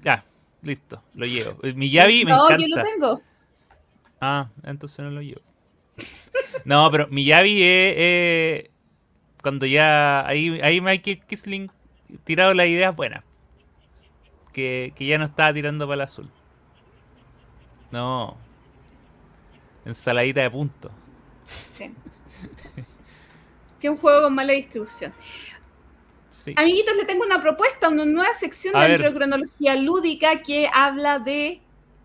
Ya, 0.03 0.25
listo, 0.63 1.03
lo 1.15 1.27
llevo. 1.27 1.59
Eh, 1.63 1.73
Miyabi 1.75 2.25
me 2.25 2.31
no, 2.33 2.45
encanta. 2.47 2.67
yo 2.67 2.77
lo 2.77 2.83
tengo. 2.85 3.23
Ah, 4.21 4.51
entonces 4.65 4.99
no 5.01 5.11
lo 5.11 5.23
llevo. 5.23 5.41
No, 6.65 6.91
pero 6.91 7.09
Miyabi 7.09 7.63
es. 7.63 7.95
eh, 7.97 8.71
cuando 9.43 9.67
ya. 9.67 10.27
Ahí, 10.27 10.61
ahí 10.63 10.81
Michael 10.81 11.21
Kisling 11.27 11.71
tirado 12.25 12.55
las 12.55 12.67
ideas 12.67 12.95
buenas. 12.95 13.23
Que, 14.53 14.93
que 14.97 15.07
ya 15.07 15.19
no 15.19 15.25
estaba 15.25 15.53
tirando 15.53 15.87
para 15.87 15.95
el 15.97 16.01
azul. 16.03 16.31
No. 17.91 18.37
Ensaladita 19.85 20.43
de 20.43 20.51
punto. 20.51 20.91
Sí. 21.47 21.93
que 23.81 23.89
un 23.89 23.97
juego 23.97 24.23
con 24.23 24.35
mala 24.35 24.53
distribución. 24.53 25.13
Sí. 26.31 26.55
Amiguitos, 26.57 26.95
le 26.97 27.05
tengo 27.05 27.25
una 27.25 27.41
propuesta, 27.41 27.89
una 27.89 28.05
nueva 28.05 28.33
sección 28.35 28.77
A 28.77 28.85
dentro 28.85 29.05
ver. 29.05 29.13
de 29.13 29.19
cronología 29.19 29.77
lúdica 29.77 30.43
que 30.43 30.69
habla 30.73 31.19
de 31.19 31.61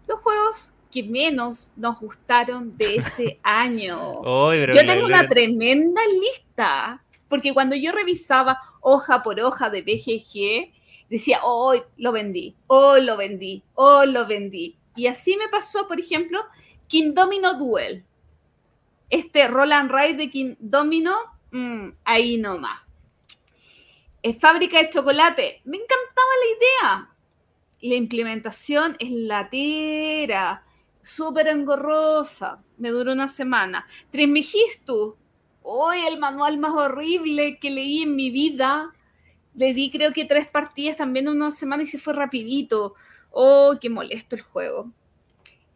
los 0.08 0.20
juegos 0.22 0.74
que 0.92 1.04
menos 1.04 1.72
nos 1.76 2.00
gustaron 2.00 2.78
de 2.78 2.98
ese 2.98 3.40
año. 3.44 4.00
Oy, 4.22 4.60
Yo 4.60 4.86
tengo 4.86 5.06
una 5.06 5.28
tremenda 5.28 6.02
lista, 6.06 7.03
porque 7.34 7.52
cuando 7.52 7.76
yo 7.76 7.92
revisaba 7.92 8.60
hoja 8.80 9.24
por 9.24 9.40
hoja 9.40 9.72
de 9.72 9.82
BGG, 9.82 10.72
decía, 11.10 11.40
hoy 11.42 11.82
lo 11.98 12.12
vendí, 12.12 12.56
hoy 12.68 13.02
lo 13.02 13.18
vendí, 13.18 13.64
hoy 13.74 14.12
lo 14.12 14.28
vendí. 14.28 14.78
Y 14.96 15.08
así 15.08 15.36
me 15.38 15.48
pasó, 15.48 15.88
por 15.88 16.00
ejemplo, 16.00 16.46
King 16.86 17.16
Domino 17.16 17.56
Duel. 17.56 18.06
Este 19.10 19.48
Roland 19.48 19.92
Ride 19.92 20.14
de 20.14 20.30
King 20.30 20.56
Domino, 20.60 21.16
mm, 21.50 21.90
ahí 22.04 22.38
nomás. 22.38 22.82
Es 24.22 24.40
fábrica 24.40 24.78
de 24.78 24.92
chocolate. 24.92 25.62
Me 25.64 25.78
encantaba 25.78 26.32
la 26.40 26.56
idea. 26.56 27.10
la 27.82 27.96
implementación 27.96 28.96
es 29.00 29.10
latera, 29.10 30.64
súper 31.02 31.48
engorrosa. 31.48 32.62
Me 32.78 32.92
duró 32.92 33.12
una 33.12 33.28
semana. 33.28 33.88
Trismegistus, 34.12 35.16
hoy 35.64 36.00
el 36.08 36.20
manual 36.20 36.58
más 36.58 36.74
horrible 36.74 37.58
que 37.58 37.72
leí 37.72 38.04
en 38.04 38.16
mi 38.16 38.30
vida. 38.30 38.94
Le 39.56 39.74
di 39.74 39.92
creo 39.92 40.14
que 40.14 40.26
tres 40.26 40.48
partidas 40.48 40.98
también 40.98 41.28
en 41.28 41.36
una 41.36 41.52
semana 41.52 41.84
y 41.84 41.88
se 41.88 41.98
fue 41.98 42.14
rapidito. 42.14 42.96
Oh, 43.32 43.76
qué 43.80 43.90
molesto 43.90 44.36
el 44.36 44.42
juego. 44.42 44.92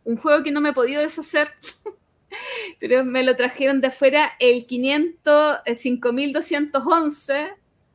Un 0.04 0.18
juego 0.18 0.44
que 0.44 0.52
no 0.52 0.62
me 0.62 0.70
he 0.70 0.74
podido 0.74 1.02
deshacer. 1.02 1.54
Pero 2.80 3.04
me 3.06 3.24
lo 3.24 3.36
trajeron 3.36 3.82
de 3.82 3.88
afuera 3.88 4.32
el 4.40 4.66
500, 4.66 5.60
el 5.66 5.76
5211. 5.76 7.54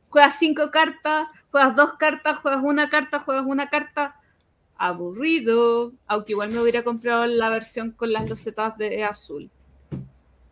Juegas 0.08 0.36
cinco 0.38 0.70
cartas, 0.70 1.28
juegas 1.50 1.76
dos 1.76 1.94
cartas, 1.94 2.38
juegas 2.38 2.62
una 2.62 2.88
carta, 2.90 3.20
juegas 3.20 3.44
una 3.46 3.68
carta. 3.70 4.16
Aburrido. 4.76 5.92
Aunque 6.06 6.32
igual 6.32 6.50
me 6.50 6.60
hubiera 6.60 6.82
comprado 6.82 7.26
la 7.26 7.50
versión 7.50 7.92
con 7.92 8.12
las 8.12 8.28
losetas 8.28 8.76
de 8.78 9.04
azul. 9.04 9.50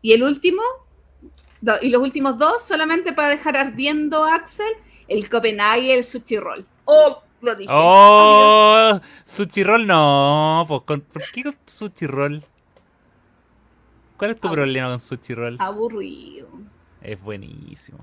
Y 0.02 0.12
el 0.12 0.22
último, 0.22 0.62
y 1.82 1.88
los 1.90 2.02
últimos 2.02 2.38
dos 2.38 2.62
solamente 2.62 3.12
para 3.12 3.28
dejar 3.28 3.56
ardiendo 3.56 4.24
Axel, 4.24 4.72
el 5.08 5.28
Copenhague 5.28 5.82
y 5.82 5.90
el 5.90 6.04
Sushi 6.04 6.38
Roll. 6.38 6.66
Oh, 6.84 7.22
lo 7.40 7.54
dije. 7.54 7.70
Oh, 7.72 9.00
Sushi 9.24 9.62
Roll 9.62 9.86
no. 9.86 10.64
Pues, 10.66 10.82
¿Por 11.00 11.30
qué 11.32 11.42
con 11.42 11.56
Sushi 11.66 12.06
Roll? 12.06 12.42
¿Cuál 14.16 14.32
es 14.32 14.40
tu 14.40 14.50
problema 14.50 14.88
con 14.88 14.98
Sushi 14.98 15.34
Roll? 15.34 15.56
Aburrido. 15.60 16.48
Es 17.02 17.20
buenísimo. 17.20 17.98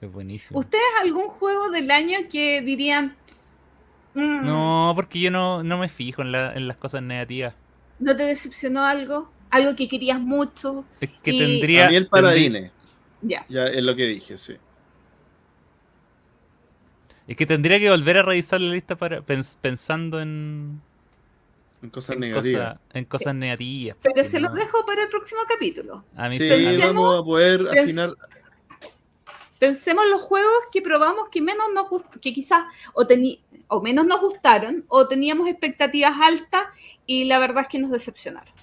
Es 0.00 0.12
buenísimo. 0.12 0.58
¿Ustedes 0.58 0.84
algún 1.02 1.28
juego 1.28 1.70
del 1.70 1.90
año 1.90 2.18
que 2.30 2.62
dirían... 2.62 3.16
Mm, 4.14 4.44
no, 4.46 4.92
porque 4.94 5.20
yo 5.20 5.30
no, 5.30 5.62
no 5.62 5.78
me 5.78 5.88
fijo 5.88 6.22
en, 6.22 6.32
la, 6.32 6.52
en 6.54 6.68
las 6.68 6.76
cosas 6.76 7.02
negativas. 7.02 7.54
¿No 7.98 8.16
te 8.16 8.24
decepcionó 8.24 8.84
algo? 8.84 9.30
Algo 9.50 9.76
que 9.76 9.88
querías 9.88 10.20
mucho. 10.20 10.84
Es 11.00 11.10
que 11.22 11.32
tendría. 11.32 11.86
A 11.86 11.90
mí 11.90 11.96
el 11.96 12.08
Paradine. 12.08 12.72
Ya. 13.22 13.44
Ya 13.48 13.66
es 13.66 13.82
lo 13.82 13.96
que 13.96 14.06
dije, 14.06 14.38
sí. 14.38 14.56
Es 17.26 17.36
que 17.36 17.44
tendría 17.44 17.78
que 17.78 17.90
volver 17.90 18.16
a 18.16 18.22
revisar 18.22 18.60
la 18.60 18.72
lista 18.72 18.96
para 18.96 19.22
pensando 19.22 20.20
en. 20.20 20.80
En 21.82 21.90
cosas 21.90 22.18
negativas. 22.18 22.78
en 22.92 23.04
cosas 23.04 23.34
negativas. 23.34 23.96
Pero 24.02 24.24
se 24.24 24.40
los 24.40 24.52
dejo 24.52 24.84
para 24.84 25.02
el 25.02 25.08
próximo 25.08 25.42
capítulo. 25.46 26.04
A 26.16 26.28
mí 26.28 26.36
sí, 26.36 26.48
vamos 26.78 27.20
a 27.20 27.24
poder 27.24 27.68
afinar. 27.68 28.14
Pensemos 29.60 30.04
los 30.08 30.22
juegos 30.22 30.52
que 30.72 30.80
probamos 30.82 31.28
que 31.30 31.40
menos 31.40 31.66
nos 31.74 31.86
que 32.20 32.32
quizás 32.32 32.64
o, 32.94 33.06
o 33.68 33.80
menos 33.80 34.06
nos 34.06 34.20
gustaron 34.20 34.84
o 34.88 35.06
teníamos 35.06 35.48
expectativas 35.48 36.14
altas 36.20 36.64
y 37.06 37.24
la 37.24 37.38
verdad 37.38 37.62
es 37.62 37.68
que 37.68 37.78
nos 37.78 37.90
decepcionaron. 37.90 38.57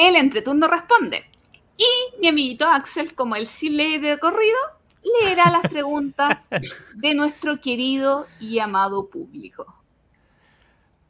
El 0.00 0.16
entreturno 0.16 0.66
responde. 0.66 1.24
Y 1.76 2.20
mi 2.20 2.28
amiguito 2.28 2.66
Axel, 2.66 3.14
como 3.14 3.36
él 3.36 3.46
sí 3.46 3.68
lee 3.68 3.98
de 3.98 4.18
corrido, 4.18 4.56
leerá 5.22 5.50
las 5.50 5.70
preguntas 5.70 6.48
de 6.94 7.14
nuestro 7.14 7.60
querido 7.60 8.26
y 8.40 8.60
amado 8.60 9.10
público. 9.10 9.66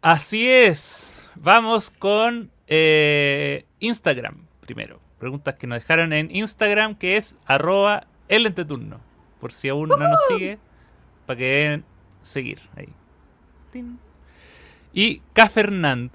Así 0.03 0.49
es. 0.49 1.31
Vamos 1.37 1.91
con 1.91 2.51
eh, 2.67 3.65
Instagram 3.79 4.49
primero. 4.61 5.01
Preguntas 5.21 5.55
que 5.55 5.69
nos 5.69 5.83
dejaron 5.83 6.13
en 6.13 6.35
Instagram, 6.35 6.97
que 6.97 7.17
es 7.17 7.37
arroba 7.47 8.09
el 8.27 8.45
entreturno. 8.45 9.01
Por 9.39 9.53
si 9.53 9.69
aún 9.69 9.89
no 9.89 9.99
nos 9.99 10.21
sigue, 10.27 10.59
para 11.27 11.39
que 11.39 11.45
den 11.45 11.85
seguir 12.23 12.61
ahí. 12.75 12.89
Y 14.93 15.21
K. 15.33 15.49
Fernand, 15.49 16.11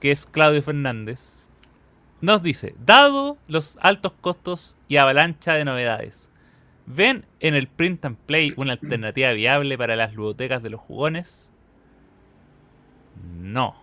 que 0.00 0.10
es 0.10 0.26
Claudio 0.26 0.64
Fernández, 0.64 1.41
nos 2.22 2.42
dice, 2.42 2.74
dado 2.78 3.36
los 3.48 3.76
altos 3.80 4.12
costos 4.20 4.78
y 4.88 4.96
avalancha 4.96 5.54
de 5.54 5.64
novedades, 5.64 6.30
¿ven 6.86 7.26
en 7.40 7.54
el 7.54 7.66
print 7.66 8.04
and 8.04 8.16
play 8.16 8.54
una 8.56 8.72
alternativa 8.72 9.32
viable 9.32 9.76
para 9.76 9.96
las 9.96 10.14
ludotecas 10.14 10.62
de 10.62 10.70
los 10.70 10.80
jugones? 10.80 11.50
No. 13.38 13.74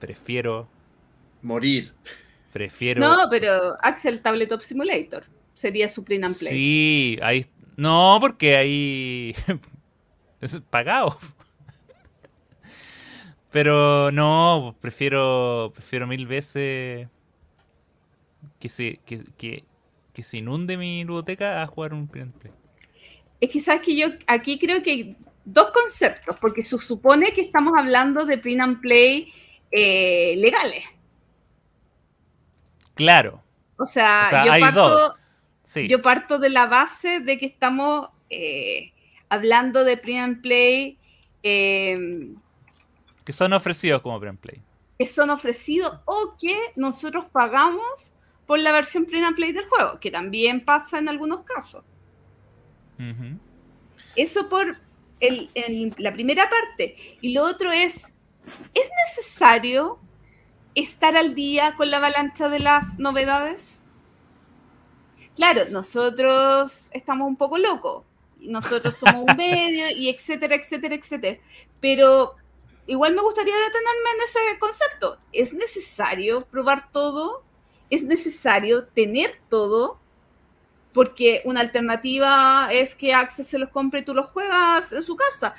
Prefiero... 0.00 0.68
Morir. 1.40 1.94
Prefiero... 2.52 3.00
No, 3.00 3.28
pero 3.30 3.76
Axel 3.80 4.20
Tabletop 4.20 4.60
Simulator 4.60 5.24
sería 5.54 5.88
su 5.88 6.04
print 6.04 6.24
and 6.24 6.38
play. 6.38 6.52
Sí, 6.52 7.18
ahí... 7.22 7.46
No, 7.76 8.18
porque 8.20 8.56
ahí... 8.56 9.36
es 10.40 10.60
pagado. 10.68 11.16
Pero 13.54 14.10
no, 14.10 14.74
prefiero 14.80 15.70
prefiero 15.72 16.08
mil 16.08 16.26
veces 16.26 17.06
que 18.58 18.68
se, 18.68 18.98
que, 19.06 19.62
se 20.24 20.38
inunde 20.38 20.76
mi 20.76 21.04
biblioteca 21.04 21.62
a 21.62 21.66
jugar 21.68 21.94
un 21.94 22.08
print 22.08 22.32
and 22.32 22.40
play. 22.40 22.52
Es 23.40 23.50
que 23.50 23.60
sabes 23.60 23.82
que 23.82 23.94
yo 23.94 24.08
aquí 24.26 24.58
creo 24.58 24.82
que 24.82 24.90
hay 24.90 25.16
dos 25.44 25.70
conceptos, 25.70 26.36
porque 26.40 26.64
se 26.64 26.76
supone 26.78 27.32
que 27.32 27.42
estamos 27.42 27.74
hablando 27.78 28.26
de 28.26 28.38
print 28.38 28.60
and 28.60 28.80
play 28.80 29.32
eh, 29.70 30.34
legales. 30.36 30.82
Claro. 32.94 33.40
O 33.76 33.86
sea, 33.86 34.46
yo, 34.46 34.60
parto, 34.60 35.14
yo, 35.86 36.02
parto, 36.02 36.38
de 36.40 36.50
la 36.50 36.66
base 36.66 37.20
de 37.20 37.38
que 37.38 37.46
estamos 37.46 38.08
eh, 38.30 38.92
hablando 39.28 39.84
de 39.84 39.96
print 39.96 40.18
and 40.18 40.42
play 40.42 40.98
eh, 41.44 42.34
que 43.24 43.32
son 43.32 43.52
ofrecidos 43.52 44.02
como 44.02 44.20
play. 44.20 44.62
Que 44.98 45.06
son 45.06 45.30
ofrecidos 45.30 45.98
o 46.04 46.36
que 46.38 46.56
nosotros 46.76 47.24
pagamos 47.32 48.12
por 48.46 48.58
la 48.58 48.72
versión 48.72 49.06
and 49.12 49.34
play 49.34 49.52
del 49.52 49.66
juego, 49.68 49.98
que 49.98 50.10
también 50.10 50.64
pasa 50.64 50.98
en 50.98 51.08
algunos 51.08 51.42
casos. 51.42 51.82
Eso 54.14 54.48
por 54.48 54.78
la 55.98 56.12
primera 56.12 56.48
parte. 56.48 56.96
Y 57.20 57.32
lo 57.32 57.44
otro 57.44 57.72
es, 57.72 58.12
¿es 58.74 58.90
necesario 59.06 59.98
estar 60.74 61.16
al 61.16 61.34
día 61.34 61.74
con 61.76 61.90
la 61.90 61.96
avalancha 61.96 62.48
de 62.48 62.60
las 62.60 62.98
novedades? 62.98 63.80
Claro, 65.34 65.64
nosotros 65.70 66.88
estamos 66.92 67.26
un 67.26 67.36
poco 67.36 67.58
locos. 67.58 68.04
Nosotros 68.38 68.94
somos 68.96 69.24
un 69.28 69.36
medio 69.36 69.90
y 69.90 70.08
etcétera, 70.10 70.54
etcétera, 70.54 70.94
etcétera. 70.94 71.38
Pero 71.80 72.36
igual 72.86 73.14
me 73.14 73.22
gustaría 73.22 73.54
detenerme 73.54 74.10
en 74.14 74.20
ese 74.24 74.58
concepto. 74.58 75.18
¿Es 75.32 75.52
necesario 75.52 76.44
probar 76.46 76.90
todo? 76.90 77.42
¿Es 77.90 78.02
necesario 78.02 78.84
tener 78.84 79.40
todo? 79.48 79.98
Porque 80.92 81.42
una 81.44 81.60
alternativa 81.60 82.68
es 82.70 82.94
que 82.94 83.12
Access 83.14 83.48
se 83.48 83.58
los 83.58 83.70
compre 83.70 84.00
y 84.00 84.04
tú 84.04 84.14
los 84.14 84.26
juegas 84.26 84.92
en 84.92 85.02
su 85.02 85.16
casa. 85.16 85.54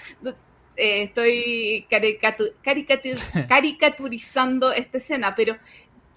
Eh, 0.78 1.04
estoy 1.04 1.88
caricaturizando 3.48 4.72
esta 4.72 4.98
escena, 4.98 5.36
pero 5.36 5.58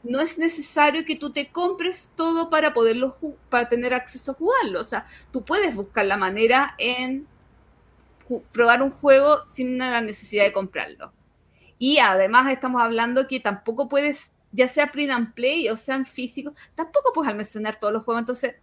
no 0.02 0.20
es 0.20 0.38
necesario 0.38 1.04
que 1.04 1.16
tú 1.16 1.32
te 1.32 1.50
compres 1.50 2.12
todo 2.16 2.50
para 2.50 2.72
poderlo 2.72 3.16
para 3.48 3.68
tener 3.68 3.94
acceso 3.94 4.32
a 4.32 4.34
jugarlo. 4.34 4.80
O 4.80 4.84
sea, 4.84 5.04
tú 5.32 5.44
puedes 5.44 5.74
buscar 5.74 6.06
la 6.06 6.16
manera 6.16 6.74
en 6.78 7.26
probar 8.52 8.82
un 8.82 8.90
juego 8.90 9.44
sin 9.46 9.78
la 9.78 10.00
necesidad 10.00 10.44
de 10.44 10.52
comprarlo. 10.52 11.12
Y 11.78 11.98
además 11.98 12.50
estamos 12.50 12.82
hablando 12.82 13.28
que 13.28 13.40
tampoco 13.40 13.88
puedes, 13.88 14.32
ya 14.52 14.68
sea 14.68 14.90
print 14.90 15.12
and 15.12 15.34
play 15.34 15.68
o 15.68 15.76
sea 15.76 15.94
en 15.94 16.06
físico, 16.06 16.52
tampoco 16.74 17.12
puedes 17.12 17.30
almacenar 17.30 17.78
todos 17.78 17.92
los 17.92 18.04
juegos. 18.04 18.22
Entonces, 18.22 18.56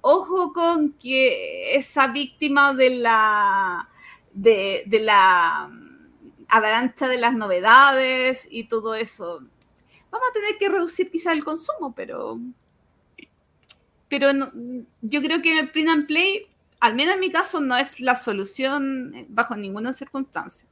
ojo 0.00 0.52
con 0.52 0.92
que 0.94 1.76
esa 1.76 2.08
víctima 2.08 2.72
de 2.74 2.90
la 2.90 3.88
de, 4.32 4.84
la 5.02 5.70
avalancha 6.48 7.08
de 7.08 7.18
las 7.18 7.34
novedades 7.34 8.46
y 8.50 8.64
todo 8.64 8.94
eso. 8.94 9.40
Vamos 10.10 10.28
a 10.30 10.32
tener 10.32 10.58
que 10.58 10.68
reducir 10.68 11.10
quizá 11.10 11.32
el 11.32 11.44
consumo, 11.44 11.92
pero 11.94 12.38
pero 14.08 14.30
yo 15.02 15.20
creo 15.20 15.42
que 15.42 15.58
el 15.58 15.70
print 15.70 15.90
and 15.90 16.06
play 16.06 16.46
al 16.80 16.94
menos 16.94 17.14
en 17.14 17.20
mi 17.20 17.30
caso, 17.30 17.60
no 17.60 17.76
es 17.76 18.00
la 18.00 18.16
solución 18.16 19.14
eh, 19.14 19.26
bajo 19.28 19.56
ninguna 19.56 19.92
circunstancia. 19.92 20.68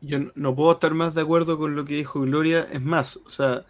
Yo 0.00 0.18
no 0.34 0.54
puedo 0.54 0.72
estar 0.72 0.92
más 0.92 1.14
de 1.14 1.22
acuerdo 1.22 1.58
con 1.58 1.74
lo 1.74 1.84
que 1.84 1.94
dijo 1.94 2.20
Gloria. 2.20 2.68
Es 2.70 2.82
más, 2.82 3.16
o 3.24 3.30
sea, 3.30 3.64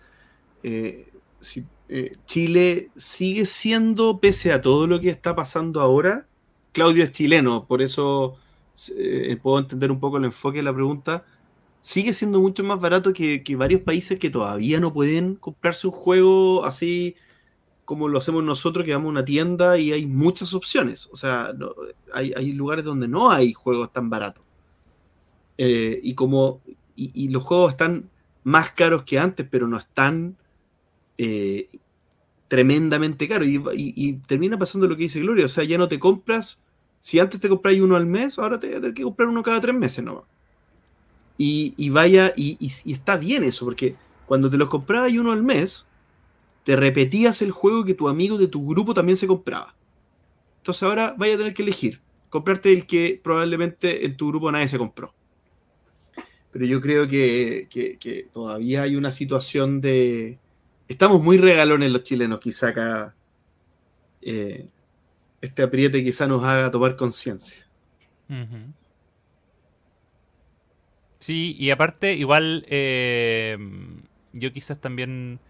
eh, 0.64 1.08
si, 1.40 1.64
eh, 1.88 2.16
Chile 2.26 2.90
sigue 2.96 3.46
siendo, 3.46 4.18
pese 4.18 4.52
a 4.52 4.60
todo 4.60 4.86
lo 4.86 5.00
que 5.00 5.10
está 5.10 5.36
pasando 5.36 5.80
ahora, 5.80 6.26
Claudio 6.72 7.04
es 7.04 7.12
chileno, 7.12 7.66
por 7.66 7.82
eso 7.82 8.36
puedo 9.42 9.60
entender 9.60 9.92
un 9.92 10.00
poco 10.00 10.16
el 10.16 10.24
enfoque 10.24 10.58
de 10.58 10.64
la 10.64 10.74
pregunta. 10.74 11.24
Sigue 11.82 12.12
siendo 12.12 12.40
mucho 12.40 12.64
más 12.64 12.80
barato 12.80 13.12
que, 13.12 13.44
que 13.44 13.54
varios 13.54 13.82
países 13.82 14.18
que 14.18 14.30
todavía 14.30 14.80
no 14.80 14.92
pueden 14.92 15.36
comprarse 15.36 15.86
un 15.86 15.92
juego 15.92 16.64
así 16.64 17.14
como 17.84 18.08
lo 18.08 18.18
hacemos 18.18 18.42
nosotros, 18.42 18.84
que 18.84 18.92
vamos 18.92 19.08
a 19.08 19.10
una 19.10 19.24
tienda 19.24 19.78
y 19.78 19.92
hay 19.92 20.06
muchas 20.06 20.54
opciones. 20.54 21.08
O 21.12 21.16
sea, 21.16 21.52
hay, 22.12 22.52
lugares 22.52 22.84
donde 22.84 23.08
no 23.08 23.30
hay 23.30 23.52
juegos 23.52 23.92
tan 23.92 24.10
baratos. 24.10 24.42
Eh, 25.58 26.00
y 26.02 26.14
como 26.14 26.60
y, 26.96 27.28
los 27.28 27.42
juegos 27.42 27.72
están 27.72 28.10
más 28.42 28.70
caros 28.70 29.04
que 29.04 29.18
antes, 29.18 29.46
pero 29.48 29.68
no 29.68 29.78
están 29.78 30.36
eh, 31.18 31.68
tremendamente 32.48 33.28
caros. 33.28 33.48
Y, 33.48 34.14
termina 34.26 34.58
pasando 34.58 34.88
lo 34.88 34.96
que 34.96 35.04
dice 35.04 35.20
Gloria. 35.20 35.46
O 35.46 35.48
sea, 35.48 35.64
ya 35.64 35.78
no 35.78 35.88
te 35.88 35.98
compras. 35.98 36.58
Si 37.00 37.18
antes 37.18 37.38
te 37.40 37.48
compráis 37.48 37.80
uno 37.80 37.96
al 37.96 38.06
mes, 38.06 38.38
ahora 38.38 38.58
te 38.58 38.68
vas 38.68 38.76
a 38.76 38.80
tener 38.80 38.94
que 38.94 39.02
comprar 39.02 39.28
uno 39.28 39.42
cada 39.42 39.60
tres 39.60 39.74
meses 39.74 40.02
nomás. 40.02 40.24
Y, 41.36 41.90
vaya, 41.90 42.32
y 42.36 42.56
está 42.86 43.16
bien 43.16 43.44
eso, 43.44 43.64
porque 43.64 43.96
cuando 44.24 44.48
te 44.48 44.56
los 44.56 44.68
comprabas 44.68 45.12
uno 45.12 45.32
al 45.32 45.42
mes, 45.42 45.86
te 46.64 46.76
repetías 46.76 47.42
el 47.42 47.50
juego 47.52 47.84
que 47.84 47.94
tu 47.94 48.08
amigo 48.08 48.38
de 48.38 48.48
tu 48.48 48.66
grupo 48.66 48.94
también 48.94 49.16
se 49.16 49.26
compraba. 49.26 49.74
Entonces 50.58 50.82
ahora 50.82 51.14
vaya 51.18 51.34
a 51.34 51.38
tener 51.38 51.54
que 51.54 51.62
elegir, 51.62 52.00
comprarte 52.30 52.72
el 52.72 52.86
que 52.86 53.20
probablemente 53.22 54.06
en 54.06 54.16
tu 54.16 54.28
grupo 54.28 54.50
nadie 54.52 54.68
se 54.68 54.78
compró. 54.78 55.14
Pero 56.52 56.66
yo 56.66 56.80
creo 56.80 57.08
que, 57.08 57.68
que- 57.70 58.28
todavía 58.32 58.82
hay 58.82 58.96
una 58.96 59.12
situación 59.12 59.80
de... 59.80 60.38
Estamos 60.88 61.22
muy 61.22 61.38
regalones 61.38 61.90
los 61.90 62.02
chilenos, 62.02 62.40
quizá 62.40 62.68
acá 62.68 63.16
eh, 64.22 64.66
este 65.40 65.62
apriete 65.62 66.02
quizá 66.04 66.26
nos 66.26 66.42
haga 66.44 66.70
tomar 66.70 66.96
conciencia. 66.96 67.66
Sí, 71.18 71.56
y 71.58 71.70
aparte, 71.70 72.14
igual, 72.14 72.66
eh, 72.68 73.56
yo 74.32 74.52
quizás 74.52 74.80
también, 74.80 75.40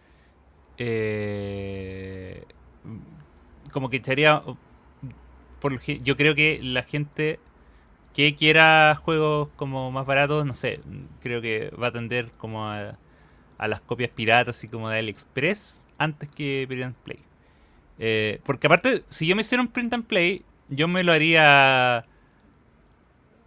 eh, 0.79 2.45
como 3.73 3.91
que 3.91 3.97
echaría, 3.99 4.43
yo 6.03 6.17
creo 6.17 6.35
que 6.35 6.61
la 6.63 6.83
gente 6.83 7.41
que 8.15 8.35
quiera 8.37 8.95
juegos 9.03 9.49
como 9.57 9.91
más 9.91 10.07
baratos, 10.07 10.47
no 10.47 10.55
sé, 10.55 10.81
creo 11.21 11.43
que 11.43 11.71
va 11.71 11.89
a 11.89 11.93
tender 11.93 12.31
como 12.39 12.69
a, 12.69 12.97
las 13.59 13.81
copias 13.81 14.11
piratas, 14.11 14.57
así 14.57 14.69
como 14.69 14.89
de 14.89 14.99
AliExpress, 14.99 15.85
antes 15.99 16.29
que 16.29 16.65
Print 16.69 16.85
and 16.85 16.95
Play. 16.97 17.19
Eh, 17.99 18.41
porque 18.45 18.67
aparte, 18.67 19.05
si 19.09 19.27
yo 19.27 19.35
me 19.37 19.43
hiciera 19.43 19.63
un 19.63 19.69
Print 19.69 19.95
and 19.95 20.05
Play, 20.07 20.45
yo 20.69 20.87
me 20.89 21.03
lo 21.03 21.13
haría 21.13 22.05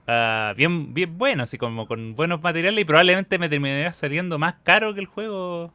ah, 0.07 0.53
bien, 0.57 0.93
bien 0.93 1.17
bueno, 1.17 1.43
así 1.43 1.57
como 1.57 1.87
con 1.87 2.15
buenos 2.15 2.41
materiales 2.41 2.81
y 2.81 2.85
probablemente 2.85 3.37
me 3.39 3.49
terminaría 3.49 3.91
saliendo 3.91 4.37
más 4.39 4.55
caro 4.63 4.93
que 4.93 4.99
el 5.01 5.05
juego 5.07 5.73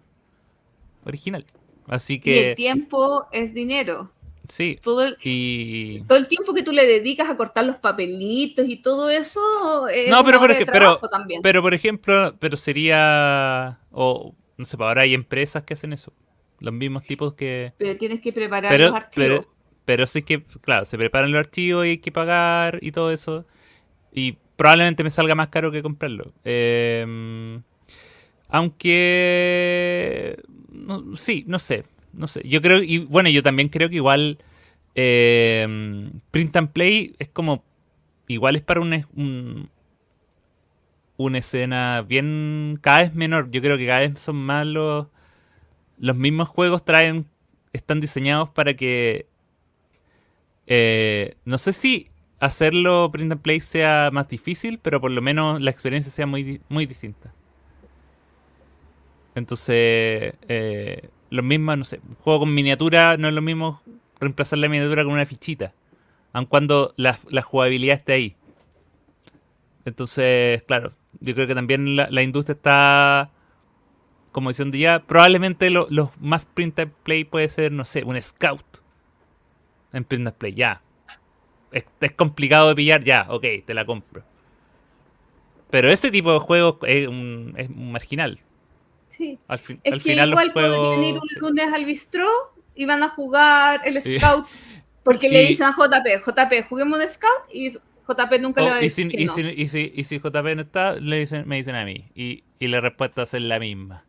original. 1.04 1.44
Así 1.88 2.14
Y 2.14 2.16
el 2.16 2.22
que 2.22 2.54
tiempo 2.56 3.26
es 3.32 3.52
dinero. 3.54 4.10
sí. 4.48 4.78
Todo 4.82 5.04
el, 5.04 5.16
Y 5.22 6.00
todo 6.02 6.18
el 6.18 6.28
tiempo 6.28 6.54
que 6.54 6.62
tú 6.62 6.72
le 6.72 6.86
dedicas 6.86 7.28
a 7.28 7.36
cortar 7.36 7.64
los 7.64 7.76
papelitos 7.76 8.66
y 8.68 8.76
todo 8.76 9.10
eso 9.10 9.88
es 9.88 10.08
No, 10.10 10.24
pero 10.24 10.38
por 10.38 10.54
pero- 10.66 11.00
pero 11.42 11.62
por 11.62 11.74
ejemplo, 11.74 12.34
pero 12.38 12.56
sería 12.56 13.80
o 13.90 14.34
no 14.56 14.64
sé, 14.64 14.76
pues 14.76 14.86
ahora 14.86 15.02
hay 15.02 15.14
empresas 15.14 15.64
que 15.64 15.74
hacen 15.74 15.92
eso. 15.92 16.12
Los 16.60 16.72
mismos 16.72 17.02
tipos 17.04 17.34
que 17.34 17.72
Pero 17.78 17.96
tienes 17.98 18.20
que 18.20 18.32
preparar 18.32 18.70
pero, 18.70 18.86
los 18.86 18.94
archivos. 18.94 19.28
pero, 19.40 19.48
pero 19.84 20.06
sí 20.06 20.22
que, 20.22 20.44
claro, 20.60 20.84
se 20.84 20.96
preparan 20.96 21.32
los 21.32 21.40
archivos 21.40 21.84
y 21.86 21.90
hay 21.90 21.98
que 21.98 22.12
pagar 22.12 22.78
y 22.80 22.92
todo 22.92 23.10
eso. 23.10 23.44
Y 24.12 24.36
probablemente 24.56 25.02
me 25.02 25.10
salga 25.10 25.34
más 25.34 25.48
caro 25.48 25.72
que 25.72 25.82
comprarlo. 25.82 26.32
Eh, 26.44 27.58
aunque... 28.48 30.36
no- 30.72 31.16
sí, 31.16 31.44
no 31.46 31.58
sé. 31.58 31.84
No 32.12 32.26
sé. 32.26 32.42
Yo 32.46 32.60
creo... 32.62 32.82
Y 32.82 32.98
bueno, 32.98 33.28
yo 33.30 33.42
también 33.42 33.68
creo 33.68 33.88
que 33.88 33.96
igual... 33.96 34.38
eh, 34.94 36.10
print 36.30 36.56
and 36.56 36.70
Play 36.72 37.14
es 37.18 37.28
como... 37.28 37.64
Igual 38.28 38.56
es 38.56 38.62
para 38.62 38.80
un, 38.80 38.92
un- 39.14 39.68
una 41.16 41.38
escena 41.38 42.02
bien... 42.06 42.78
Cada 42.82 43.02
vez 43.02 43.14
menor. 43.14 43.50
Yo 43.50 43.60
creo 43.62 43.78
que 43.78 43.86
cada 43.86 44.00
vez 44.00 44.20
son 44.20 44.36
más 44.36 44.66
los... 44.66 45.06
Los 45.98 46.16
mismos 46.16 46.48
juegos 46.48 46.84
traen 46.84 47.26
están 47.72 48.00
diseñados 48.00 48.50
para 48.50 48.74
que 48.74 49.26
eh, 50.66 51.36
no 51.44 51.58
sé 51.58 51.72
si 51.72 52.08
hacerlo 52.40 53.10
print 53.12 53.32
and 53.32 53.40
play 53.40 53.60
sea 53.60 54.10
más 54.12 54.28
difícil, 54.28 54.78
pero 54.78 55.00
por 55.00 55.10
lo 55.10 55.22
menos 55.22 55.60
la 55.60 55.70
experiencia 55.70 56.10
sea 56.12 56.26
muy, 56.26 56.60
muy 56.68 56.86
distinta. 56.86 57.32
Entonces, 59.34 60.34
eh, 60.48 61.09
lo 61.30 61.42
mismo, 61.42 61.74
no 61.74 61.84
sé, 61.84 62.00
juego 62.20 62.40
con 62.40 62.54
miniatura 62.54 63.16
no 63.16 63.28
es 63.28 63.34
lo 63.34 63.42
mismo 63.42 63.80
reemplazar 64.20 64.59
la 64.59 64.68
miniatura 64.68 65.04
con 65.04 65.12
una 65.12 65.26
fichita, 65.26 65.72
aun 66.32 66.46
cuando 66.46 66.92
la, 66.96 67.18
jugabilidad 67.42 67.96
esté 67.96 68.12
ahí. 68.12 68.36
Entonces, 69.84 70.62
claro, 70.62 70.92
yo 71.20 71.34
creo 71.34 71.46
que 71.46 71.54
también 71.54 71.96
la, 71.96 72.22
industria 72.22 72.54
está 72.54 73.30
como 74.30 74.50
diciendo 74.50 74.76
ya, 74.76 75.02
probablemente 75.02 75.70
lo- 75.70 75.86
los 75.90 76.10
más 76.20 76.46
print 76.46 76.78
and 76.78 76.92
play 77.02 77.24
puede 77.24 77.48
ser, 77.48 77.72
no 77.72 77.84
sé, 77.84 78.04
un 78.04 78.20
scout 78.20 78.82
en 79.92 80.04
print 80.04 80.26
and 80.26 80.36
play, 80.36 80.54
ya. 80.54 80.82
Es, 81.70 81.84
es 82.00 82.12
complicado 82.12 82.68
de 82.68 82.74
pillar, 82.74 83.02
ya, 83.04 83.26
ok, 83.28 83.44
te 83.64 83.74
la 83.74 83.84
compro. 83.84 84.22
Pero 85.70 85.90
ese 85.90 86.10
tipo 86.10 86.32
de 86.32 86.38
juegos 86.38 86.76
es 86.82 87.09
es 87.56 87.70
marginal. 87.70 88.40
Sí. 89.16 89.39
Al, 89.47 89.59
fin- 89.59 89.80
Es 89.84 89.93
al 89.94 89.98
que 90.02 90.10
final 90.10 90.30
igual 90.30 90.52
juegos... 90.52 90.76
podrían 90.89 91.05
ir 91.05 91.14
un 91.20 91.28
lunes 91.40 91.72
al 91.72 91.84
bistró 91.84 92.26
y 92.74 92.86
van 92.86 93.02
a 93.02 93.09
jugar 93.10 93.82
el 93.84 93.97
Y- 93.98 94.18
scout. 94.18 94.47
Porque 95.05 95.28
le 95.28 95.43
y- 95.44 95.48
dicen 95.48 95.66
a 95.66 95.72
JP, 95.72 96.22
JP, 96.24 96.68
juguemos 96.68 96.98
de 96.98 97.09
scout 97.09 97.43
y 97.52 97.70
JP 97.70 98.39
nunca 98.40 98.60
le 98.62 98.68
va 98.70 98.76
Oh, 98.76 98.78
a 98.78 98.80
y, 98.80 98.84
decir 98.84 99.06
si, 99.10 99.16
que 99.16 99.22
y, 99.22 99.26
no. 99.26 99.34
si, 99.34 99.40
y, 99.43 99.68
si, 99.68 99.93
y 99.94 100.05
si 100.05 100.18
JP 100.18 100.55
no 100.56 100.62
está, 100.62 100.94
le 100.94 101.18
dicen, 101.20 101.47
me 101.47 101.56
dicen 101.56 101.74
a 101.74 101.84
mí. 101.84 102.06
Y, 102.14 102.44
y 102.59 102.68
la 102.68 102.80
respuesta 102.80 103.22
es 103.24 103.32
la 103.34 103.59
misma. 103.59 104.05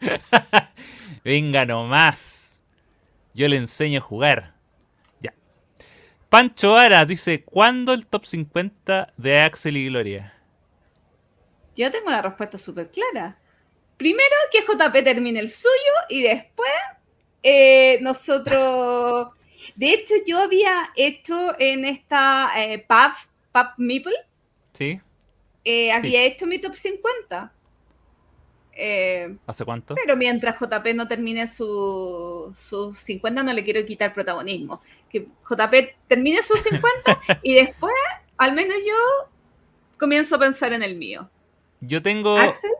Venga 1.24 1.64
nomás. 1.66 2.62
Yo 3.34 3.48
le 3.48 3.56
enseño 3.56 3.98
a 3.98 4.02
jugar. 4.02 4.54
Ya. 5.20 5.34
Pancho 6.28 6.76
Aras 6.76 7.06
dice, 7.08 7.42
¿cuándo 7.44 7.92
el 7.92 8.06
top 8.06 8.24
50 8.24 9.12
de 9.16 9.40
Axel 9.40 9.76
y 9.76 9.86
Gloria? 9.88 10.32
Yo 11.76 11.90
tengo 11.90 12.10
la 12.10 12.22
respuesta 12.22 12.58
súper 12.58 12.90
clara. 12.90 13.38
Primero 13.96 14.34
que 14.52 14.60
JP 14.62 15.04
termine 15.04 15.40
el 15.40 15.48
suyo 15.50 15.70
y 16.08 16.22
después 16.22 16.70
eh, 17.42 17.98
nosotros... 18.02 19.28
De 19.74 19.92
hecho, 19.92 20.14
yo 20.26 20.38
había 20.38 20.90
hecho 20.96 21.54
en 21.58 21.84
esta 21.84 22.50
eh, 22.56 22.78
Pub, 22.88 23.12
Pub 23.52 23.66
Meeple, 23.78 24.14
¿Sí? 24.72 25.00
eh, 25.64 25.92
había 25.92 26.22
hecho 26.22 26.46
mi 26.46 26.58
top 26.58 26.74
50. 26.76 27.52
Eh, 28.78 29.34
¿Hace 29.46 29.64
cuánto? 29.64 29.94
pero 29.94 30.16
mientras 30.16 30.56
JP 30.58 30.94
no 30.94 31.08
termine 31.08 31.46
su- 31.46 32.54
sus 32.68 32.98
50, 32.98 33.42
no 33.42 33.52
le 33.52 33.64
quiero 33.64 33.84
quitar 33.86 34.12
protagonismo. 34.12 34.80
Que 35.10 35.26
JP 35.48 35.74
termine 36.06 36.42
sus 36.42 36.60
50 36.62 37.18
y 37.42 37.54
después, 37.54 37.94
al 38.36 38.52
menos 38.52 38.76
yo, 38.86 39.30
comienzo 39.98 40.36
a 40.36 40.40
pensar 40.40 40.72
en 40.74 40.82
el 40.82 40.94
mío. 40.96 41.28
Yo 41.80 42.02
tengo... 42.02 42.38
Axel, 42.38 42.70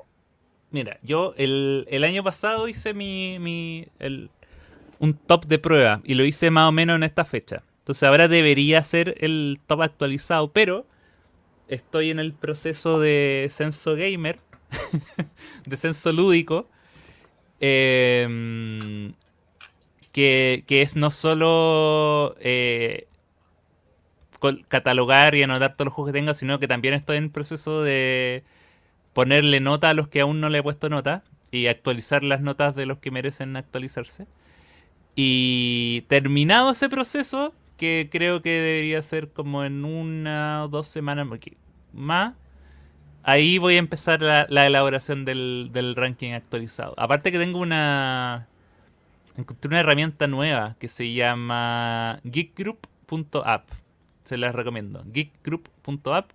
Mira, 0.70 0.98
yo 1.02 1.32
el, 1.36 1.86
el 1.90 2.04
año 2.04 2.24
pasado 2.24 2.68
hice 2.68 2.92
mi, 2.92 3.38
mi 3.38 3.86
el- 3.98 4.30
un 4.98 5.14
top 5.14 5.46
de 5.46 5.58
prueba 5.58 6.00
y 6.04 6.14
lo 6.14 6.24
hice 6.24 6.50
más 6.50 6.68
o 6.68 6.72
menos 6.72 6.96
en 6.96 7.02
esta 7.04 7.24
fecha. 7.24 7.62
Entonces 7.80 8.02
ahora 8.02 8.28
debería 8.28 8.82
ser 8.82 9.14
el 9.20 9.60
top 9.66 9.82
actualizado, 9.82 10.50
pero 10.52 10.86
estoy 11.68 12.10
en 12.10 12.18
el 12.18 12.32
proceso 12.34 13.00
de 13.00 13.48
censo 13.50 13.94
gamer, 13.96 14.38
de 15.66 15.76
censo 15.76 16.12
lúdico, 16.12 16.68
eh, 17.60 19.12
que, 20.12 20.64
que 20.66 20.82
es 20.82 20.96
no 20.96 21.10
solo 21.10 22.34
eh, 22.40 23.06
catalogar 24.68 25.34
y 25.34 25.42
anotar 25.42 25.76
todos 25.76 25.86
los 25.86 25.94
juegos 25.94 26.12
que 26.12 26.18
tenga, 26.18 26.34
sino 26.34 26.58
que 26.58 26.68
también 26.68 26.94
estoy 26.94 27.16
en 27.16 27.30
proceso 27.30 27.82
de 27.82 28.44
ponerle 29.16 29.60
nota 29.60 29.88
a 29.88 29.94
los 29.94 30.08
que 30.08 30.20
aún 30.20 30.42
no 30.42 30.50
le 30.50 30.58
he 30.58 30.62
puesto 30.62 30.90
nota 30.90 31.24
y 31.50 31.68
actualizar 31.68 32.22
las 32.22 32.42
notas 32.42 32.76
de 32.76 32.84
los 32.84 32.98
que 32.98 33.10
merecen 33.10 33.56
actualizarse. 33.56 34.26
Y 35.14 36.02
terminado 36.08 36.72
ese 36.72 36.90
proceso, 36.90 37.54
que 37.78 38.10
creo 38.12 38.42
que 38.42 38.50
debería 38.50 39.00
ser 39.00 39.32
como 39.32 39.64
en 39.64 39.86
una 39.86 40.64
o 40.64 40.68
dos 40.68 40.88
semanas 40.88 41.26
más, 41.94 42.34
ahí 43.22 43.56
voy 43.56 43.76
a 43.76 43.78
empezar 43.78 44.20
la, 44.20 44.46
la 44.50 44.66
elaboración 44.66 45.24
del, 45.24 45.70
del 45.72 45.96
ranking 45.96 46.32
actualizado. 46.32 46.92
Aparte 46.98 47.32
que 47.32 47.38
tengo 47.38 47.58
una... 47.58 48.48
Encontré 49.38 49.68
una 49.68 49.80
herramienta 49.80 50.26
nueva 50.26 50.76
que 50.78 50.88
se 50.88 51.14
llama 51.14 52.20
geekgroup.app. 52.24 53.70
Se 54.24 54.36
las 54.36 54.54
recomiendo. 54.54 55.02
geekgroup.app 55.06 56.32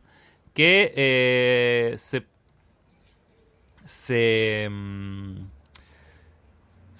que 0.53 0.93
eh, 0.95 1.95
se 1.97 2.30
se 3.91 4.67
mm, 4.69 5.35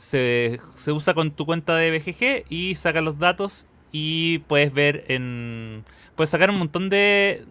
se, 0.02 0.60
se 0.76 0.92
usa 0.92 1.14
con 1.14 1.32
tu 1.32 1.46
cuenta 1.46 1.76
de 1.76 1.92
BGG 1.92 2.46
y 2.50 2.76
saca 2.76 3.02
los 3.02 3.20
datos 3.20 3.68
y 3.92 4.40
puedes 4.40 4.74
ver 4.74 5.06
en... 5.10 5.84
Puedes 6.16 6.32
sacar 6.32 6.50
un 6.50 6.58
montón 6.58 6.90
de... 6.90 7.46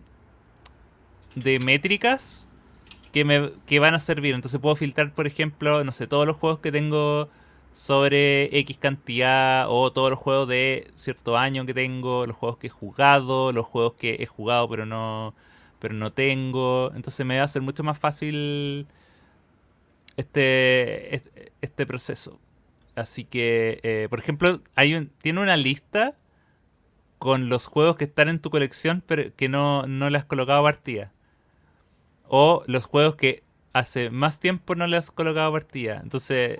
de 1.36 1.58
métricas 1.60 2.48
que, 3.12 3.24
me, 3.24 3.52
que 3.66 3.78
van 3.78 3.94
a 3.94 4.00
servir. 4.00 4.34
Entonces 4.34 4.60
puedo 4.60 4.76
filtrar, 4.76 5.12
por 5.14 5.26
ejemplo, 5.26 5.84
no 5.84 5.92
sé, 5.92 6.06
todos 6.06 6.26
los 6.26 6.36
juegos 6.36 6.60
que 6.60 6.72
tengo 6.72 7.28
sobre 7.72 8.56
X 8.60 8.78
cantidad 8.78 9.66
o 9.68 9.92
todos 9.92 10.10
los 10.10 10.18
juegos 10.18 10.48
de 10.48 10.90
cierto 10.96 11.38
año 11.38 11.66
que 11.66 11.74
tengo, 11.74 12.26
los 12.26 12.36
juegos 12.36 12.58
que 12.58 12.66
he 12.66 12.70
jugado, 12.70 13.52
los 13.52 13.66
juegos 13.66 13.94
que 13.94 14.16
he 14.20 14.26
jugado 14.26 14.68
pero 14.68 14.86
no 14.86 15.34
pero 15.78 15.94
no 15.94 16.12
tengo. 16.12 16.92
Entonces 16.94 17.24
me 17.26 17.38
va 17.38 17.44
a 17.44 17.48
ser 17.48 17.62
mucho 17.62 17.82
más 17.84 17.98
fácil 17.98 18.86
este, 20.20 21.22
este, 21.62 21.86
proceso. 21.86 22.38
Así 22.94 23.24
que, 23.24 23.80
eh, 23.82 24.06
por 24.10 24.18
ejemplo, 24.18 24.60
hay 24.74 24.94
un, 24.94 25.10
tiene 25.22 25.40
una 25.40 25.56
lista 25.56 26.14
con 27.18 27.48
los 27.48 27.66
juegos 27.66 27.96
que 27.96 28.04
están 28.04 28.28
en 28.28 28.40
tu 28.40 28.50
colección 28.50 29.02
pero 29.06 29.34
que 29.36 29.48
no, 29.48 29.86
no 29.86 30.10
le 30.10 30.18
has 30.18 30.24
colocado 30.24 30.62
partida. 30.62 31.12
O 32.28 32.62
los 32.66 32.84
juegos 32.86 33.16
que 33.16 33.42
hace 33.72 34.10
más 34.10 34.40
tiempo 34.40 34.74
no 34.74 34.86
le 34.86 34.96
has 34.96 35.10
colocado 35.10 35.52
partida. 35.52 36.00
Entonces, 36.02 36.58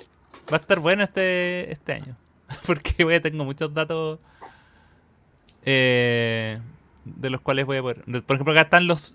va 0.53 0.57
a 0.57 0.61
estar 0.61 0.81
bueno 0.81 1.03
este, 1.05 1.73
este 1.73 1.93
año. 1.93 2.17
Porque 2.67 3.05
voy 3.05 3.15
a 3.15 3.21
tengo 3.21 3.45
muchos 3.45 3.73
datos 3.73 4.19
eh, 5.65 6.59
de 7.05 7.31
los 7.31 7.41
cuales 7.41 7.67
voy 7.67 7.79
a 7.79 7.83
poder. 7.83 8.05
Por 8.05 8.37
ejemplo, 8.37 8.53
acá 8.53 8.63
están 8.63 8.87
los. 8.87 9.15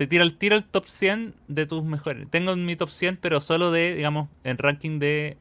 Te 0.00 0.06
tira 0.06 0.24
el 0.24 0.38
tiro 0.38 0.56
el 0.56 0.64
top 0.64 0.86
100 0.86 1.34
de 1.48 1.66
tus 1.66 1.84
mejores. 1.84 2.26
Tengo 2.30 2.56
mi 2.56 2.74
top 2.74 2.88
100, 2.88 3.18
pero 3.18 3.42
solo 3.42 3.70
de, 3.70 3.94
digamos, 3.94 4.30
en 4.44 4.56
ranking 4.56 4.98
de. 4.98 5.36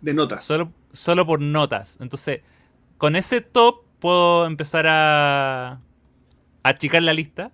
De 0.00 0.14
notas. 0.14 0.42
Solo, 0.42 0.72
solo 0.94 1.26
por 1.26 1.42
notas. 1.42 1.98
Entonces, 2.00 2.40
con 2.96 3.14
ese 3.14 3.42
top 3.42 3.82
puedo 3.98 4.46
empezar 4.46 4.86
a. 4.86 5.72
a 5.72 5.80
achicar 6.62 7.02
la 7.02 7.12
lista. 7.12 7.52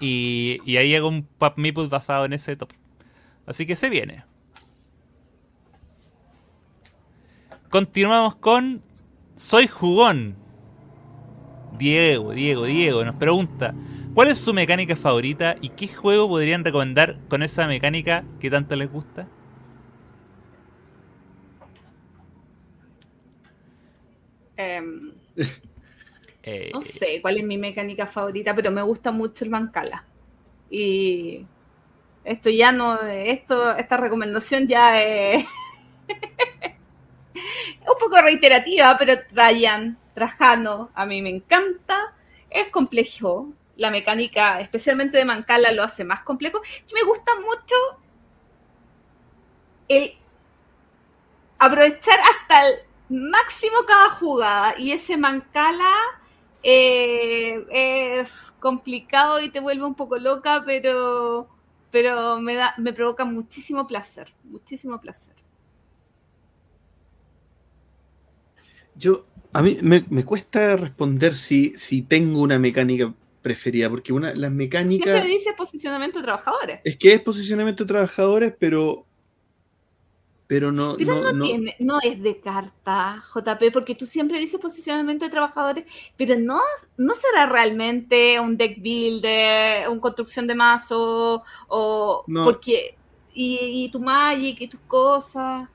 Y, 0.00 0.60
y 0.66 0.76
ahí 0.76 0.94
hago 0.94 1.08
un 1.08 1.22
pub 1.22 1.54
meeple 1.56 1.86
basado 1.86 2.26
en 2.26 2.34
ese 2.34 2.54
top. 2.54 2.74
Así 3.46 3.64
que 3.64 3.74
se 3.74 3.88
viene. 3.88 4.22
Continuamos 7.70 8.34
con 8.34 8.82
Soy 9.34 9.66
Jugón. 9.66 10.36
Diego, 11.78 12.32
Diego, 12.32 12.64
Diego 12.64 13.02
nos 13.02 13.14
pregunta, 13.16 13.74
¿cuál 14.16 14.30
es 14.30 14.38
su 14.38 14.52
mecánica 14.52 14.96
favorita 14.96 15.54
y 15.60 15.68
qué 15.70 15.86
juego 15.86 16.28
podrían 16.28 16.64
recomendar 16.64 17.20
con 17.28 17.44
esa 17.44 17.68
mecánica 17.68 18.24
que 18.40 18.50
tanto 18.50 18.74
les 18.74 18.90
gusta? 18.90 19.28
Em, 24.56 25.12
Eh, 26.48 26.70
no 26.72 26.80
sé 26.82 27.20
cuál 27.22 27.38
es 27.38 27.44
mi 27.44 27.58
mecánica 27.58 28.06
favorita, 28.06 28.54
pero 28.54 28.70
me 28.70 28.80
gusta 28.82 29.10
mucho 29.12 29.44
el 29.44 29.50
Mancala. 29.50 30.04
Y 30.70 31.44
esto 32.24 32.50
ya 32.50 32.70
no, 32.72 33.00
esto, 33.02 33.74
esta 33.76 33.96
recomendación 33.96 34.68
ya 34.68 35.02
es 35.02 35.44
un 37.80 37.98
poco 37.98 38.20
reiterativa, 38.22 38.96
pero 38.98 39.14
Trajan, 39.28 39.98
Trajano, 40.14 40.90
a 40.94 41.06
mí 41.06 41.22
me 41.22 41.30
encanta. 41.30 42.14
Es 42.50 42.68
complejo. 42.68 43.48
La 43.76 43.90
mecánica, 43.90 44.60
especialmente 44.60 45.18
de 45.18 45.24
Mancala, 45.24 45.72
lo 45.72 45.82
hace 45.82 46.04
más 46.04 46.20
complejo. 46.20 46.60
Y 46.88 46.94
me 46.94 47.02
gusta 47.02 47.32
mucho 47.40 47.74
el 49.88 50.12
aprovechar 51.58 52.18
hasta 52.20 52.68
el 52.68 52.74
máximo 53.08 53.76
cada 53.86 54.10
jugada. 54.10 54.78
Y 54.78 54.92
ese 54.92 55.16
Mancala 55.16 55.92
eh, 56.62 57.64
es 58.20 58.52
complicado 58.58 59.40
y 59.40 59.50
te 59.50 59.60
vuelve 59.60 59.84
un 59.84 59.94
poco 59.94 60.16
loca, 60.18 60.62
pero, 60.64 61.48
pero 61.90 62.40
me, 62.40 62.54
da, 62.54 62.74
me 62.78 62.92
provoca 62.92 63.24
muchísimo 63.24 63.86
placer. 63.86 64.32
Muchísimo 64.44 65.00
placer. 65.00 65.34
Yo, 68.94 69.26
a 69.52 69.62
mí 69.62 69.78
me, 69.82 70.04
me 70.08 70.24
cuesta 70.24 70.76
responder 70.76 71.36
si, 71.36 71.76
si 71.76 72.02
tengo 72.02 72.40
una 72.40 72.58
mecánica 72.58 73.12
preferida, 73.46 73.88
porque 73.88 74.12
una, 74.12 74.34
las 74.34 74.50
mecánicas... 74.50 75.12
Siempre 75.12 75.30
dice 75.30 75.52
posicionamiento 75.56 76.18
de 76.18 76.24
trabajadores. 76.24 76.80
Es 76.82 76.96
que 76.96 77.12
es 77.12 77.20
posicionamiento 77.20 77.84
de 77.84 77.88
trabajadores, 77.88 78.52
pero... 78.58 79.06
Pero 80.48 80.72
no... 80.72 80.96
Pero 80.96 81.14
no, 81.14 81.22
no, 81.22 81.32
no- 81.32 81.44
tiene, 81.44 81.76
no 81.78 82.00
es 82.02 82.20
de 82.20 82.40
carta, 82.40 83.22
JP, 83.32 83.70
porque 83.72 83.94
tú 83.94 84.04
siempre 84.04 84.40
dices 84.40 84.60
posicionamiento 84.60 85.24
de 85.24 85.30
trabajadores, 85.30 85.84
pero 86.16 86.36
no, 86.36 86.58
no 86.96 87.14
será 87.14 87.46
realmente 87.46 88.40
un 88.40 88.56
deck 88.56 88.80
builder, 88.82 89.88
una 89.90 90.00
construcción 90.00 90.48
de 90.48 90.54
mazo, 90.56 91.44
o 91.68 92.24
No. 92.26 92.44
porque... 92.44 92.96
Y, 93.32 93.58
y 93.84 93.90
tu 93.90 94.00
Magic 94.00 94.60
y 94.62 94.66
tus 94.66 94.80
cosas. 94.88 95.68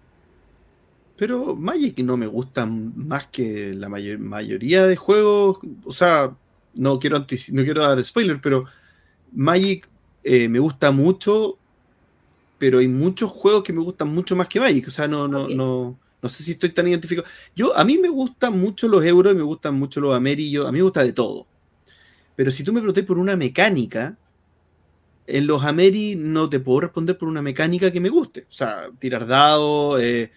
Pero 1.15 1.55
Magic 1.55 1.99
no 1.99 2.17
me 2.17 2.25
gusta 2.27 2.65
más 2.65 3.27
que 3.27 3.73
la 3.75 3.87
mayor- 3.87 4.17
mayoría 4.17 4.87
de 4.87 4.95
juegos. 4.95 5.59
O 5.85 5.91
sea, 5.91 6.35
no 6.73 6.99
quiero, 6.99 7.19
no 7.19 7.63
quiero 7.63 7.81
dar 7.81 8.03
spoiler, 8.03 8.39
pero 8.41 8.65
Magic 9.31 9.87
eh, 10.23 10.47
me 10.47 10.59
gusta 10.59 10.91
mucho, 10.91 11.57
pero 12.57 12.79
hay 12.79 12.87
muchos 12.87 13.29
juegos 13.31 13.63
que 13.63 13.73
me 13.73 13.81
gustan 13.81 14.13
mucho 14.13 14.35
más 14.35 14.47
que 14.47 14.59
Magic. 14.59 14.87
O 14.87 14.91
sea, 14.91 15.07
no, 15.07 15.27
no, 15.27 15.47
no, 15.47 15.97
no 16.21 16.29
sé 16.29 16.43
si 16.43 16.51
estoy 16.51 16.69
tan 16.69 16.87
identificado. 16.87 17.27
Yo, 17.55 17.75
a 17.75 17.83
mí 17.83 17.97
me 17.97 18.09
gustan 18.09 18.59
mucho 18.59 18.87
los 18.87 19.03
euros 19.03 19.33
y 19.33 19.37
me 19.37 19.43
gustan 19.43 19.75
mucho 19.75 19.99
los 19.99 20.15
amarillos. 20.15 20.67
A 20.67 20.71
mí 20.71 20.77
me 20.77 20.83
gusta 20.83 21.03
de 21.03 21.13
todo. 21.13 21.47
Pero 22.35 22.51
si 22.51 22.63
tú 22.63 22.73
me 22.73 22.79
preguntas 22.79 23.05
por 23.05 23.17
una 23.17 23.35
mecánica, 23.35 24.17
en 25.27 25.47
los 25.47 25.63
Ameri 25.63 26.15
no 26.15 26.49
te 26.49 26.59
puedo 26.59 26.81
responder 26.81 27.17
por 27.17 27.27
una 27.27 27.41
mecánica 27.41 27.91
que 27.91 27.99
me 27.99 28.09
guste. 28.09 28.41
O 28.49 28.53
sea, 28.53 28.89
tirar 28.99 29.25
dados, 29.25 30.01
eh, 30.01 30.31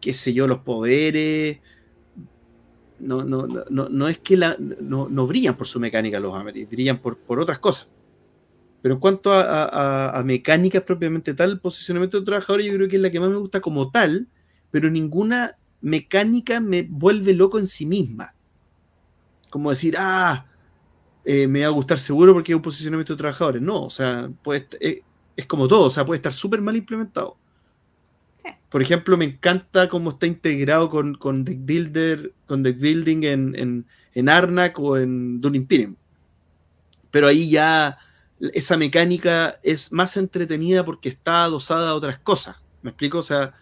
qué 0.00 0.14
sé 0.14 0.32
yo, 0.32 0.46
los 0.46 0.58
poderes. 0.58 1.58
No, 3.02 3.24
no, 3.24 3.46
no, 3.70 3.88
no, 3.88 4.08
es 4.08 4.18
que 4.18 4.36
la, 4.36 4.56
no, 4.58 5.08
no 5.08 5.26
brillan 5.26 5.56
por 5.56 5.66
su 5.66 5.80
mecánica 5.80 6.20
los 6.20 6.34
Ameri, 6.34 6.64
brillan 6.66 7.00
por, 7.00 7.18
por 7.18 7.40
otras 7.40 7.58
cosas. 7.58 7.88
Pero 8.82 8.94
en 8.94 9.00
cuanto 9.00 9.32
a, 9.32 10.22
mecánicas 10.24 10.82
propiamente 10.82 11.34
tal, 11.34 11.60
posicionamiento 11.60 12.18
de 12.20 12.26
trabajadores 12.26 12.66
yo 12.66 12.74
creo 12.74 12.88
que 12.88 12.96
es 12.96 13.02
la 13.02 13.10
que 13.10 13.20
más 13.20 13.30
me 13.30 13.36
gusta 13.36 13.60
como 13.60 13.90
tal, 13.90 14.28
pero 14.70 14.90
ninguna 14.90 15.52
mecánica 15.80 16.60
me 16.60 16.82
vuelve 16.82 17.34
loco 17.34 17.58
en 17.58 17.66
sí 17.66 17.86
misma. 17.86 18.34
Como 19.50 19.70
decir, 19.70 19.94
ah, 19.98 20.46
eh, 21.24 21.48
me 21.48 21.62
va 21.62 21.68
a 21.68 21.70
gustar 21.70 21.98
seguro 22.00 22.34
porque 22.34 22.52
es 22.52 22.56
un 22.56 22.62
posicionamiento 22.62 23.14
de 23.14 23.18
trabajadores. 23.18 23.62
No, 23.62 23.84
o 23.84 23.90
sea, 23.90 24.30
puede, 24.42 24.60
est- 24.60 24.76
eh, 24.80 25.04
es 25.36 25.46
como 25.46 25.68
todo, 25.68 25.86
o 25.88 25.90
sea, 25.90 26.06
puede 26.06 26.18
estar 26.18 26.34
súper 26.34 26.62
mal 26.62 26.76
implementado. 26.76 27.41
Por 28.72 28.82
ejemplo, 28.82 29.16
me 29.16 29.26
encanta 29.26 29.88
cómo 29.88 30.10
está 30.10 30.26
integrado 30.26 30.88
con, 30.88 31.44
Deck 31.44 31.58
Builder, 31.60 32.32
con 32.46 32.62
Deck 32.62 32.78
Building 32.78 33.24
en, 33.24 33.54
en, 33.54 33.86
en 34.14 34.28
Arnak 34.28 34.78
o 34.78 34.96
en 34.96 35.40
Dune 35.40 35.58
Imperium. 35.58 35.94
Pero 37.10 37.26
ahí 37.26 37.50
ya 37.50 37.98
esa 38.54 38.76
mecánica 38.76 39.56
es 39.62 39.92
más 39.92 40.16
entretenida 40.16 40.84
porque 40.84 41.10
está 41.10 41.44
adosada 41.44 41.90
a 41.90 41.94
otras 41.94 42.18
cosas. 42.18 42.56
¿Me 42.82 42.90
explico? 42.90 43.18
O 43.18 43.22
sea, 43.22 43.54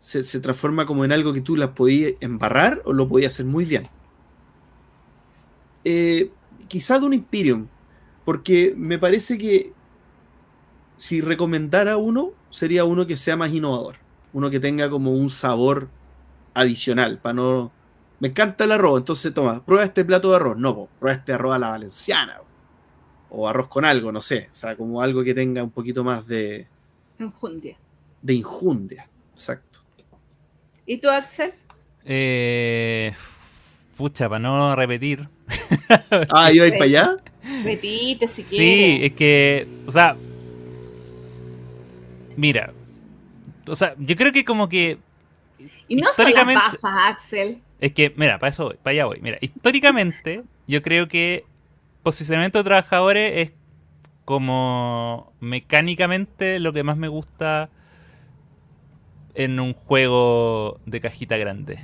se, 0.00 0.40
transforma 0.40 0.84
como 0.84 1.04
en 1.04 1.12
algo 1.12 1.32
que 1.32 1.40
tú 1.40 1.56
las 1.56 1.70
podías 1.70 2.12
embarrar 2.20 2.82
o 2.84 2.92
lo 2.92 3.08
podías 3.08 3.32
hacer 3.32 3.46
muy 3.46 3.64
bien. 3.64 3.88
Eh, 5.84 6.30
quizá 6.68 6.96
Imperium, 6.96 7.68
porque 8.24 8.74
me 8.76 8.98
parece 8.98 9.38
que 9.38 9.72
si 10.96 11.20
recomendara 11.20 11.96
uno, 11.96 12.32
sería 12.50 12.84
uno 12.84 13.06
que 13.06 13.16
sea 13.16 13.36
más 13.36 13.52
innovador, 13.52 13.96
uno 14.34 14.50
que 14.50 14.60
tenga 14.60 14.90
como 14.90 15.12
un 15.12 15.30
sabor 15.30 15.88
adicional, 16.52 17.18
para 17.18 17.32
no... 17.34 17.72
Me 18.20 18.28
encanta 18.28 18.64
el 18.64 18.72
arroz, 18.72 18.98
entonces 18.98 19.32
toma, 19.32 19.64
prueba 19.64 19.84
este 19.84 20.04
plato 20.04 20.30
de 20.30 20.36
arroz, 20.36 20.56
no, 20.56 20.74
po, 20.74 20.88
prueba 20.98 21.16
este 21.16 21.32
arroz 21.32 21.54
a 21.56 21.58
la 21.58 21.70
valenciana, 21.70 22.38
po. 22.38 22.44
o 23.36 23.48
arroz 23.48 23.68
con 23.68 23.84
algo, 23.84 24.12
no 24.12 24.20
sé, 24.22 24.48
o 24.52 24.54
sea, 24.54 24.76
como 24.76 25.00
algo 25.00 25.24
que 25.24 25.34
tenga 25.34 25.62
un 25.62 25.70
poquito 25.70 26.04
más 26.04 26.26
de, 26.26 26.66
Enjundia. 27.18 27.76
de 28.22 28.34
injundia, 28.34 29.08
exacto. 29.34 29.80
¿Y 30.86 30.98
tú, 30.98 31.08
Axel? 31.08 31.54
Eh, 32.04 33.14
pucha, 33.96 34.28
para 34.28 34.38
no 34.40 34.74
repetir. 34.76 35.28
Ah, 36.30 36.50
¿iba 36.52 36.64
a 36.64 36.68
ir 36.68 36.74
para 36.74 36.84
allá? 36.84 37.16
Repite 37.62 38.26
si 38.28 38.42
sí, 38.42 38.56
quieres. 38.56 39.10
es 39.10 39.12
que, 39.12 39.68
o 39.86 39.90
sea, 39.90 40.16
mira, 42.36 42.72
o 43.66 43.74
sea, 43.74 43.94
yo 43.98 44.16
creo 44.16 44.32
que 44.32 44.44
como 44.44 44.68
que 44.68 44.98
Y 45.88 45.96
no 45.96 46.02
son 46.12 46.24
las 46.24 46.28
históricamente- 46.28 46.60
pasas, 46.60 46.92
Axel. 47.06 47.58
Es 47.80 47.92
que, 47.92 48.12
mira, 48.16 48.38
para 48.38 48.50
eso 48.50 48.64
voy, 48.66 48.76
para 48.82 48.92
allá 48.92 49.04
voy. 49.06 49.18
Mira, 49.20 49.38
históricamente, 49.40 50.42
yo 50.66 50.82
creo 50.82 51.08
que 51.08 51.44
posicionamiento 52.02 52.58
de 52.58 52.64
trabajadores 52.64 53.32
es 53.48 53.52
como 54.24 55.32
mecánicamente 55.40 56.58
lo 56.60 56.72
que 56.72 56.82
más 56.82 56.96
me 56.96 57.08
gusta 57.08 57.68
en 59.34 59.58
un 59.60 59.74
juego 59.74 60.80
de 60.86 61.00
cajita 61.00 61.36
grande. 61.36 61.78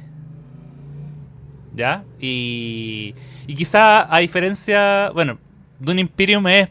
¿Ya? 1.74 2.05
Y, 2.19 3.15
y 3.47 3.55
quizá 3.55 4.12
a 4.15 4.19
diferencia, 4.20 5.11
bueno, 5.11 5.39
Dune 5.78 6.01
Imperium 6.01 6.47
es 6.48 6.70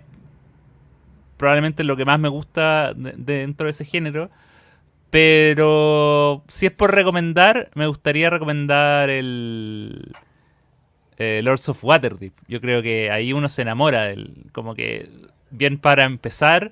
probablemente 1.37 1.83
lo 1.83 1.95
que 1.95 2.05
más 2.05 2.19
me 2.19 2.27
gusta 2.29 2.93
dentro 2.95 3.65
de 3.65 3.71
ese 3.71 3.85
género. 3.85 4.29
Pero 5.09 6.43
si 6.47 6.67
es 6.67 6.71
por 6.71 6.93
recomendar, 6.93 7.71
me 7.73 7.87
gustaría 7.87 8.29
recomendar 8.29 9.09
el 9.09 10.11
eh, 11.17 11.41
Lords 11.43 11.67
of 11.69 11.83
Waterdeep. 11.83 12.33
Yo 12.47 12.61
creo 12.61 12.81
que 12.83 13.09
ahí 13.11 13.33
uno 13.33 13.49
se 13.49 13.63
enamora 13.63 14.03
del, 14.03 14.45
como 14.51 14.75
que 14.75 15.09
bien 15.51 15.79
para 15.79 16.05
empezar 16.05 16.71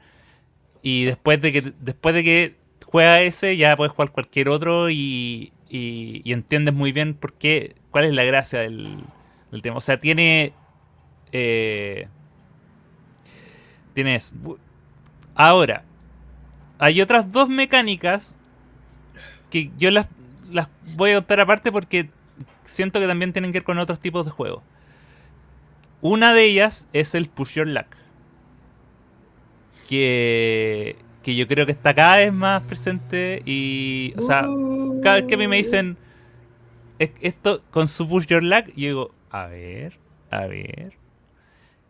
y 0.83 1.05
después 1.05 1.41
de 1.41 1.51
que 1.51 1.73
después 1.79 2.13
de 2.15 2.23
que 2.23 2.55
juega 2.85 3.21
ese 3.21 3.57
ya 3.57 3.75
puedes 3.75 3.91
jugar 3.91 4.11
cualquier 4.11 4.49
otro 4.49 4.89
y, 4.89 5.51
y, 5.69 6.31
entiendes 6.31 6.73
muy 6.73 6.91
bien 6.91 7.15
por 7.15 7.33
qué, 7.33 7.75
cuál 7.91 8.05
es 8.05 8.13
la 8.13 8.23
gracia 8.23 8.59
del, 8.59 9.03
tema. 9.61 9.77
O 9.77 9.81
sea, 9.81 9.99
tiene 9.99 10.53
eh, 11.31 12.07
tienes 13.93 14.33
ahora 15.35 15.83
hay 16.79 17.01
otras 17.01 17.31
dos 17.31 17.49
mecánicas 17.49 18.35
que 19.49 19.71
yo 19.77 19.91
las, 19.91 20.07
las 20.51 20.67
voy 20.95 21.11
a 21.11 21.15
contar 21.15 21.39
aparte 21.39 21.71
porque 21.71 22.09
siento 22.65 22.99
que 22.99 23.07
también 23.07 23.33
tienen 23.33 23.51
que 23.51 23.59
ver 23.59 23.63
con 23.63 23.79
otros 23.79 23.99
tipos 23.99 24.25
de 24.25 24.31
juegos. 24.31 24.63
Una 26.01 26.33
de 26.33 26.45
ellas 26.45 26.87
es 26.93 27.15
el 27.15 27.27
Push 27.29 27.55
Your 27.55 27.67
Luck. 27.67 27.87
Que, 29.89 30.97
que 31.23 31.35
yo 31.35 31.47
creo 31.47 31.65
que 31.65 31.71
está 31.71 31.93
cada 31.95 32.17
vez 32.17 32.33
más 32.33 32.61
presente 32.63 33.41
y, 33.45 34.13
o 34.17 34.21
sea, 34.21 34.47
cada 35.01 35.15
vez 35.15 35.23
que 35.23 35.35
a 35.35 35.37
mí 35.37 35.47
me 35.47 35.55
dicen 35.57 35.97
esto 36.99 37.63
con 37.71 37.87
su 37.87 38.07
Push 38.07 38.25
Your 38.27 38.43
Luck, 38.43 38.67
yo 38.75 38.87
digo, 38.87 39.11
a 39.29 39.47
ver, 39.47 39.97
a 40.29 40.45
ver. 40.45 40.93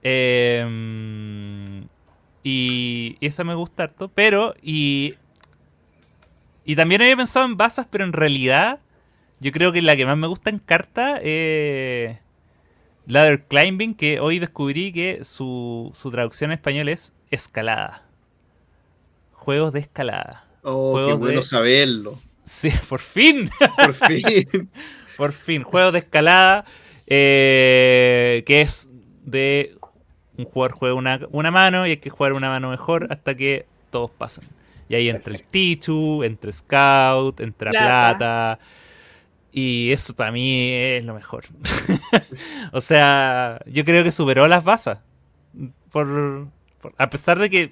Eh, 0.04 1.84
y, 2.50 3.18
esa 3.20 3.44
me 3.44 3.56
gusta 3.56 3.84
harto. 3.84 4.10
Pero, 4.14 4.56
y. 4.62 5.16
Y 6.64 6.76
también 6.76 7.02
había 7.02 7.18
pensado 7.18 7.46
en 7.46 7.58
basas, 7.58 7.88
pero 7.90 8.06
en 8.06 8.14
realidad. 8.14 8.80
Yo 9.40 9.52
creo 9.52 9.72
que 9.72 9.82
la 9.82 9.96
que 9.96 10.06
más 10.06 10.18
me 10.18 10.28
gusta 10.28 10.50
en 10.50 10.60
carta 10.60 11.20
es. 11.22 12.18
Ladder 13.06 13.46
Climbing, 13.46 13.96
que 13.96 14.20
hoy 14.20 14.40
descubrí 14.40 14.92
que 14.92 15.24
su, 15.24 15.92
su 15.94 16.12
traducción 16.12 16.52
en 16.52 16.56
español 16.56 16.90
es 16.90 17.14
escalada. 17.32 18.04
Juegos 19.32 19.74
de 19.74 19.80
escalada. 19.80 20.46
Oh, 20.64 21.06
qué 21.06 21.14
bueno 21.14 21.42
saberlo. 21.42 22.20
Sí, 22.44 22.70
por 22.90 23.00
fin. 23.00 23.50
Por 23.78 23.94
fin. 23.94 24.70
por 25.18 25.32
fin. 25.34 25.64
Juegos 25.64 25.94
de 25.94 26.00
escalada. 26.00 26.66
Eh, 27.08 28.44
que 28.46 28.62
es 28.62 28.90
de 29.24 29.77
un 30.38 30.46
jugador 30.46 30.72
juega 30.74 30.96
una, 31.32 31.52
mano 31.52 31.88
y 31.88 31.92
hay 31.92 31.98
que 31.98 32.10
jugar 32.10 32.34
una 32.34 32.50
mano 32.50 32.70
mejor 32.70 33.08
hasta 33.10 33.36
que 33.36 33.66
todos 33.90 34.12
pasan. 34.12 34.46
Y 34.90 34.96
ahí 34.96 35.10
entra 35.10 35.34
el 35.34 35.44
Tichu, 35.44 36.24
entra 36.24 36.52
Scout, 36.52 37.40
entra 37.42 37.72
Plata. 37.72 38.60
y 39.52 39.92
eso 39.92 40.16
para 40.16 40.32
mí 40.32 40.70
es 40.72 41.04
lo 41.04 41.14
mejor. 41.14 41.46
o 42.72 42.82
sea, 42.82 43.60
yo 43.66 43.84
creo 43.84 44.04
que 44.04 44.12
superó 44.12 44.48
las 44.48 44.64
basas. 44.64 45.00
Por, 45.92 46.48
a 46.98 47.10
pesar 47.10 47.40
de 47.40 47.50
que. 47.50 47.72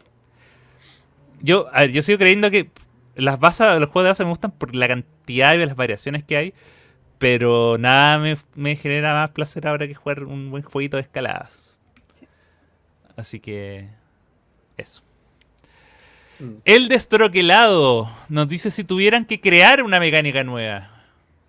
Yo, 1.42 1.68
yo 1.92 2.02
sigo 2.02 2.18
creyendo 2.18 2.50
que 2.50 2.72
las 3.16 3.40
basas, 3.40 3.80
los 3.80 3.90
juegos 3.90 4.06
de 4.06 4.10
basas 4.10 4.26
me 4.26 4.32
gustan 4.32 4.52
por 4.52 4.76
la 4.76 4.88
cantidad 4.88 5.54
y 5.54 5.58
las 5.58 5.76
variaciones 5.76 6.24
que 6.24 6.38
hay. 6.38 6.54
Pero 7.18 7.78
nada 7.78 8.18
me, 8.20 8.36
me 8.56 8.76
genera 8.76 9.14
más 9.14 9.30
placer 9.30 9.68
ahora 9.68 9.88
que 9.88 9.94
jugar 9.94 10.24
un 10.24 10.52
buen 10.52 10.64
jueguito 10.64 10.98
de 10.98 11.04
escaladas. 11.04 11.75
Así 13.16 13.40
que 13.40 13.90
eso. 14.78 15.02
Mm. 16.40 16.56
El 16.66 16.88
destroquelado 16.90 18.10
nos 18.30 18.48
dice 18.48 18.72
si 18.72 18.84
tuvieran 18.84 19.26
que 19.26 19.40
crear 19.40 19.82
una 19.84 20.00
mecánica 20.00 20.44
nueva 20.44 20.92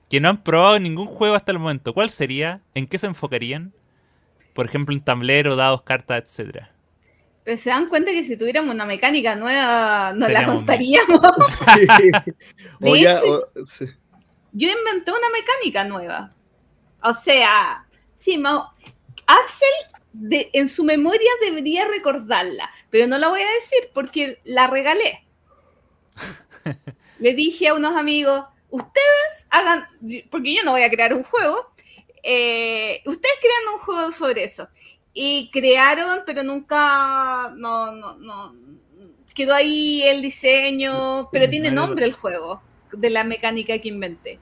que 0.08 0.20
no 0.20 0.28
han 0.28 0.42
probado 0.42 0.76
en 0.76 0.84
ningún 0.84 1.06
juego 1.06 1.34
hasta 1.34 1.52
el 1.52 1.58
momento, 1.58 1.92
¿cuál 1.92 2.10
sería? 2.10 2.60
¿En 2.74 2.86
qué 2.86 2.98
se 2.98 3.06
enfocarían? 3.06 3.72
Por 4.54 4.66
ejemplo, 4.66 4.94
en 4.94 5.02
tablero, 5.02 5.56
dados, 5.56 5.82
cartas, 5.82 6.22
etcétera. 6.24 6.72
Pero 7.44 7.56
se 7.56 7.70
dan 7.70 7.88
cuenta 7.88 8.10
que 8.10 8.24
si 8.24 8.36
tuviéramos 8.36 8.74
una 8.74 8.86
mecánica 8.86 9.36
nueva, 9.36 10.12
nos 10.14 10.30
la 10.30 10.44
contaríamos. 10.44 11.20
Yo 14.52 14.68
inventé 14.68 15.10
una 15.10 15.30
mecánica 15.32 15.84
nueva. 15.84 16.32
O 17.02 17.12
sea, 17.14 17.86
sí, 18.16 18.42
Axel 19.26 19.68
en 20.30 20.68
su 20.68 20.84
memoria 20.84 21.30
debería 21.42 21.86
recordarla, 21.86 22.70
pero 22.90 23.06
no 23.06 23.18
la 23.18 23.28
voy 23.28 23.40
a 23.40 23.54
decir 23.60 23.90
porque 23.92 24.40
la 24.44 24.66
regalé. 24.66 25.26
Le 27.18 27.34
dije 27.34 27.68
a 27.68 27.74
unos 27.74 27.96
amigos, 27.96 28.44
ustedes 28.70 29.46
hagan, 29.50 29.86
porque 30.30 30.54
yo 30.54 30.64
no 30.64 30.72
voy 30.72 30.82
a 30.82 30.90
crear 30.90 31.14
un 31.14 31.22
juego, 31.22 31.72
eh, 32.22 33.02
ustedes 33.06 33.36
crean 33.40 33.74
un 33.74 33.80
juego 33.80 34.12
sobre 34.12 34.44
eso. 34.44 34.68
Y 35.12 35.48
crearon, 35.50 36.24
pero 36.26 36.42
nunca, 36.42 37.50
no, 37.56 37.92
no, 37.92 38.16
no, 38.16 38.54
quedó 39.36 39.54
ahí 39.54 40.02
el 40.02 40.22
diseño, 40.22 41.28
pero 41.30 41.48
tiene 41.48 41.70
nombre 41.70 42.04
el 42.04 42.12
juego 42.12 42.62
de 42.90 43.10
la 43.10 43.22
mecánica 43.22 43.78
que 43.78 43.88
inventé, 43.88 44.38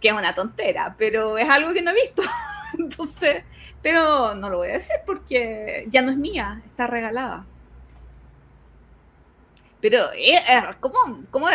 que 0.00 0.08
es 0.08 0.14
una 0.14 0.34
tontera, 0.34 0.94
pero 0.98 1.38
es 1.38 1.48
algo 1.48 1.72
que 1.72 1.82
no 1.82 1.90
he 1.90 1.94
visto. 1.94 2.22
Entonces, 2.78 3.44
pero 3.82 4.34
no 4.34 4.48
lo 4.48 4.58
voy 4.58 4.68
a 4.68 4.74
decir 4.74 4.96
porque 5.04 5.86
ya 5.90 6.02
no 6.02 6.10
es 6.10 6.16
mía, 6.16 6.62
está 6.66 6.86
regalada. 6.86 7.44
Pero, 9.80 10.12
eh, 10.12 10.36
eh, 10.36 10.62
¿cómo, 10.78 11.24
cómo, 11.32 11.48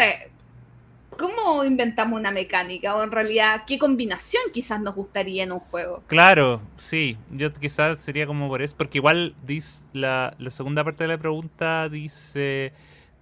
¿cómo 1.17 1.63
inventamos 1.63 2.19
una 2.19 2.29
mecánica? 2.29 2.93
O 2.95 3.03
en 3.03 3.11
realidad, 3.11 3.63
¿qué 3.65 3.79
combinación 3.79 4.43
quizás 4.53 4.81
nos 4.81 4.95
gustaría 4.95 5.43
en 5.43 5.53
un 5.53 5.59
juego? 5.59 6.03
Claro, 6.07 6.61
sí. 6.75 7.17
Yo 7.31 7.53
quizás 7.53 7.99
sería 7.99 8.27
como 8.27 8.49
por 8.49 8.61
eso. 8.61 8.75
Porque 8.77 8.97
igual 8.97 9.33
dice, 9.45 9.85
la, 9.93 10.35
segunda 10.49 10.83
parte 10.83 11.05
de 11.05 11.07
la 11.07 11.17
pregunta 11.17 11.89
dice... 11.89 12.73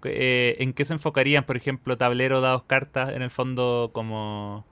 Eh, 0.08 0.58
¿En 0.60 0.74
qué 0.74 0.86
se 0.86 0.94
enfocarían, 0.94 1.46
por 1.46 1.58
ejemplo, 1.58 1.98
tablero, 1.98 2.40
dados, 2.40 2.64
cartas? 2.68 3.10
En 3.10 3.24
el 3.24 3.32
fondo, 3.32 3.90
como 3.92 4.64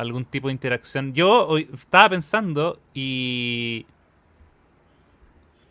algún 0.00 0.24
tipo 0.24 0.48
de 0.48 0.52
interacción. 0.52 1.12
Yo 1.12 1.46
hoy 1.46 1.68
estaba 1.72 2.10
pensando 2.10 2.80
y... 2.94 3.86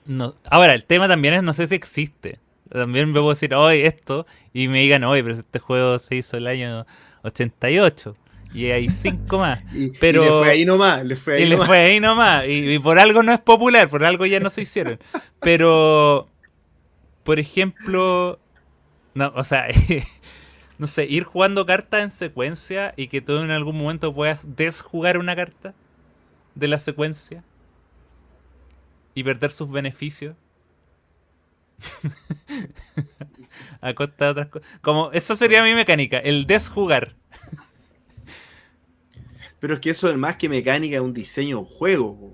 No, 0.05 0.33
ahora, 0.49 0.73
el 0.73 0.85
tema 0.85 1.07
también 1.07 1.35
es, 1.35 1.43
no 1.43 1.53
sé 1.53 1.67
si 1.67 1.75
existe. 1.75 2.39
También 2.69 3.07
me 3.07 3.13
puedo 3.13 3.29
decir, 3.29 3.53
hoy 3.53 3.81
esto, 3.81 4.25
y 4.53 4.67
me 4.67 4.79
digan, 4.81 5.03
oye, 5.03 5.23
pero 5.23 5.35
este 5.35 5.59
juego 5.59 5.99
se 5.99 6.15
hizo 6.15 6.37
el 6.37 6.47
año 6.47 6.85
88. 7.23 8.15
Y 8.53 8.65
hay 8.71 8.89
cinco 8.89 9.39
más. 9.39 9.59
y, 9.73 9.89
pero, 9.91 10.23
le 10.23 10.29
fue 10.29 10.49
ahí 10.49 10.65
nomás. 10.65 11.05
Le 11.05 11.15
fue 11.15 11.35
ahí 11.35 11.43
y 11.43 11.49
nomás. 11.49 11.59
le 11.59 11.65
fue 11.65 11.77
ahí 11.77 11.99
nomás. 11.99 12.45
Y, 12.47 12.79
por 12.79 12.99
algo 12.99 13.23
no 13.23 13.33
es 13.33 13.39
popular, 13.39 13.89
por 13.89 14.03
algo 14.03 14.25
ya 14.25 14.39
no 14.39 14.49
se 14.49 14.61
hicieron. 14.61 14.99
Pero, 15.39 16.27
por 17.23 17.39
ejemplo, 17.39 18.39
no, 19.13 19.31
o 19.35 19.43
sea, 19.43 19.67
no 20.79 20.87
sé, 20.87 21.05
ir 21.05 21.25
jugando 21.25 21.65
cartas 21.65 22.01
en 22.01 22.09
secuencia 22.09 22.93
y 22.95 23.09
que 23.09 23.21
tú 23.21 23.37
en 23.37 23.51
algún 23.51 23.77
momento 23.77 24.15
puedas 24.15 24.55
desjugar 24.55 25.17
una 25.17 25.35
carta 25.35 25.75
de 26.55 26.67
la 26.69 26.79
secuencia 26.79 27.43
y 29.13 29.23
perder 29.23 29.51
sus 29.51 29.69
beneficios. 29.69 30.37
a 33.81 33.93
costa 33.93 34.25
de 34.25 34.31
otras 34.31 34.47
cosas. 34.47 34.69
Como, 34.81 35.11
esa 35.11 35.35
sería 35.35 35.61
mi 35.63 35.73
mecánica, 35.73 36.17
el 36.17 36.47
desjugar. 36.47 37.15
Pero 39.59 39.73
es 39.73 39.81
que 39.81 39.89
eso 39.89 40.09
es 40.09 40.15
más 40.15 40.37
que 40.37 40.47
mecánica, 40.47 40.95
es 40.95 41.01
un 41.01 41.13
diseño 41.13 41.57
de 41.57 41.61
un 41.63 41.65
juego. 41.65 42.33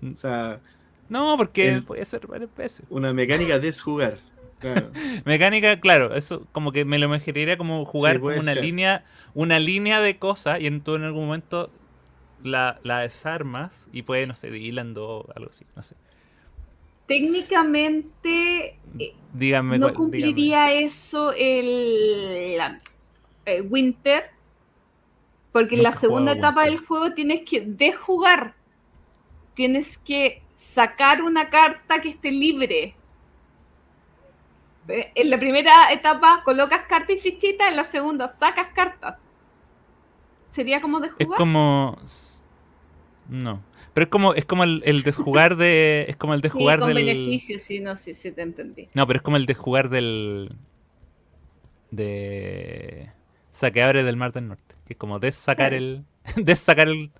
O 0.00 0.16
sea. 0.16 0.60
No, 1.08 1.36
porque 1.36 1.82
puede 1.84 2.04
ser 2.04 2.24
varias 2.28 2.54
veces. 2.54 2.86
Una 2.88 3.12
mecánica 3.12 3.58
desjugar. 3.58 4.20
Mecánica, 5.24 5.80
claro, 5.80 6.14
eso 6.14 6.46
como 6.52 6.72
que 6.72 6.84
me 6.84 6.98
lo 6.98 7.06
imaginaría 7.06 7.56
como 7.56 7.84
jugar 7.84 8.20
una 8.20 8.54
línea, 8.54 9.04
una 9.34 9.58
línea 9.58 10.00
de 10.00 10.18
cosas 10.18 10.60
y 10.60 10.66
en, 10.66 10.80
tú 10.80 10.94
en 10.94 11.04
algún 11.04 11.26
momento 11.26 11.70
la, 12.42 12.78
desarmas 12.82 13.88
y 13.92 14.02
puede, 14.02 14.26
no 14.26 14.34
sé, 14.34 14.48
o 14.48 15.26
algo 15.34 15.50
así, 15.50 15.64
no 15.76 15.82
sé. 15.82 15.94
Técnicamente 17.06 18.78
eh, 18.98 19.14
dígame, 19.32 19.78
no 19.78 19.94
cumpliría 19.94 20.72
eso 20.72 21.32
el, 21.36 22.58
Winter, 23.70 24.30
porque 25.52 25.76
en 25.76 25.82
la 25.82 25.92
segunda 25.92 26.32
etapa 26.32 26.64
del 26.64 26.78
juego 26.78 27.14
tienes 27.14 27.42
que 27.42 27.62
desjugar, 27.62 28.54
tienes 29.54 29.96
que 29.98 30.42
sacar 30.54 31.22
una 31.22 31.48
carta 31.48 32.02
que 32.02 32.10
esté 32.10 32.30
libre. 32.30 32.82
Eh, 32.84 32.97
En 34.88 35.30
la 35.30 35.38
primera 35.38 35.92
etapa 35.92 36.42
colocas 36.44 36.82
cartas 36.88 37.16
y 37.16 37.18
fichitas, 37.18 37.68
en 37.70 37.76
la 37.76 37.84
segunda 37.84 38.28
sacas 38.28 38.68
cartas. 38.70 39.20
¿Sería 40.50 40.80
como 40.80 41.00
de 41.00 41.10
Es 41.18 41.26
jugar? 41.26 41.36
como. 41.38 41.96
No. 43.28 43.62
Pero 43.92 44.04
es 44.04 44.10
como, 44.10 44.34
es 44.34 44.44
como 44.44 44.64
el, 44.64 44.82
el 44.84 45.02
de 45.02 45.12
jugar 45.12 45.56
de. 45.56 46.06
Es 46.08 46.16
como 46.16 46.34
el 46.34 46.40
de 46.40 46.50
Sí, 46.56 46.78
con 46.78 46.94
del. 46.94 46.94
beneficios, 46.94 47.62
sí, 47.62 47.80
no 47.80 47.96
sé 47.96 48.14
si 48.14 48.32
te 48.32 48.42
entendí. 48.42 48.88
No, 48.94 49.06
pero 49.06 49.18
es 49.18 49.22
como 49.22 49.36
el 49.36 49.46
de 49.46 49.54
jugar 49.54 49.88
del. 49.90 50.56
De. 51.90 53.10
Saqueadores 53.50 54.04
del 54.04 54.16
Mar 54.16 54.32
del 54.32 54.48
Norte. 54.48 54.76
Que 54.86 54.94
es 54.94 54.98
como 54.98 55.18
de 55.18 55.32
sacar 55.32 55.74
el. 55.74 56.04
De 56.36 56.56
sacar 56.56 56.88
el. 56.88 57.10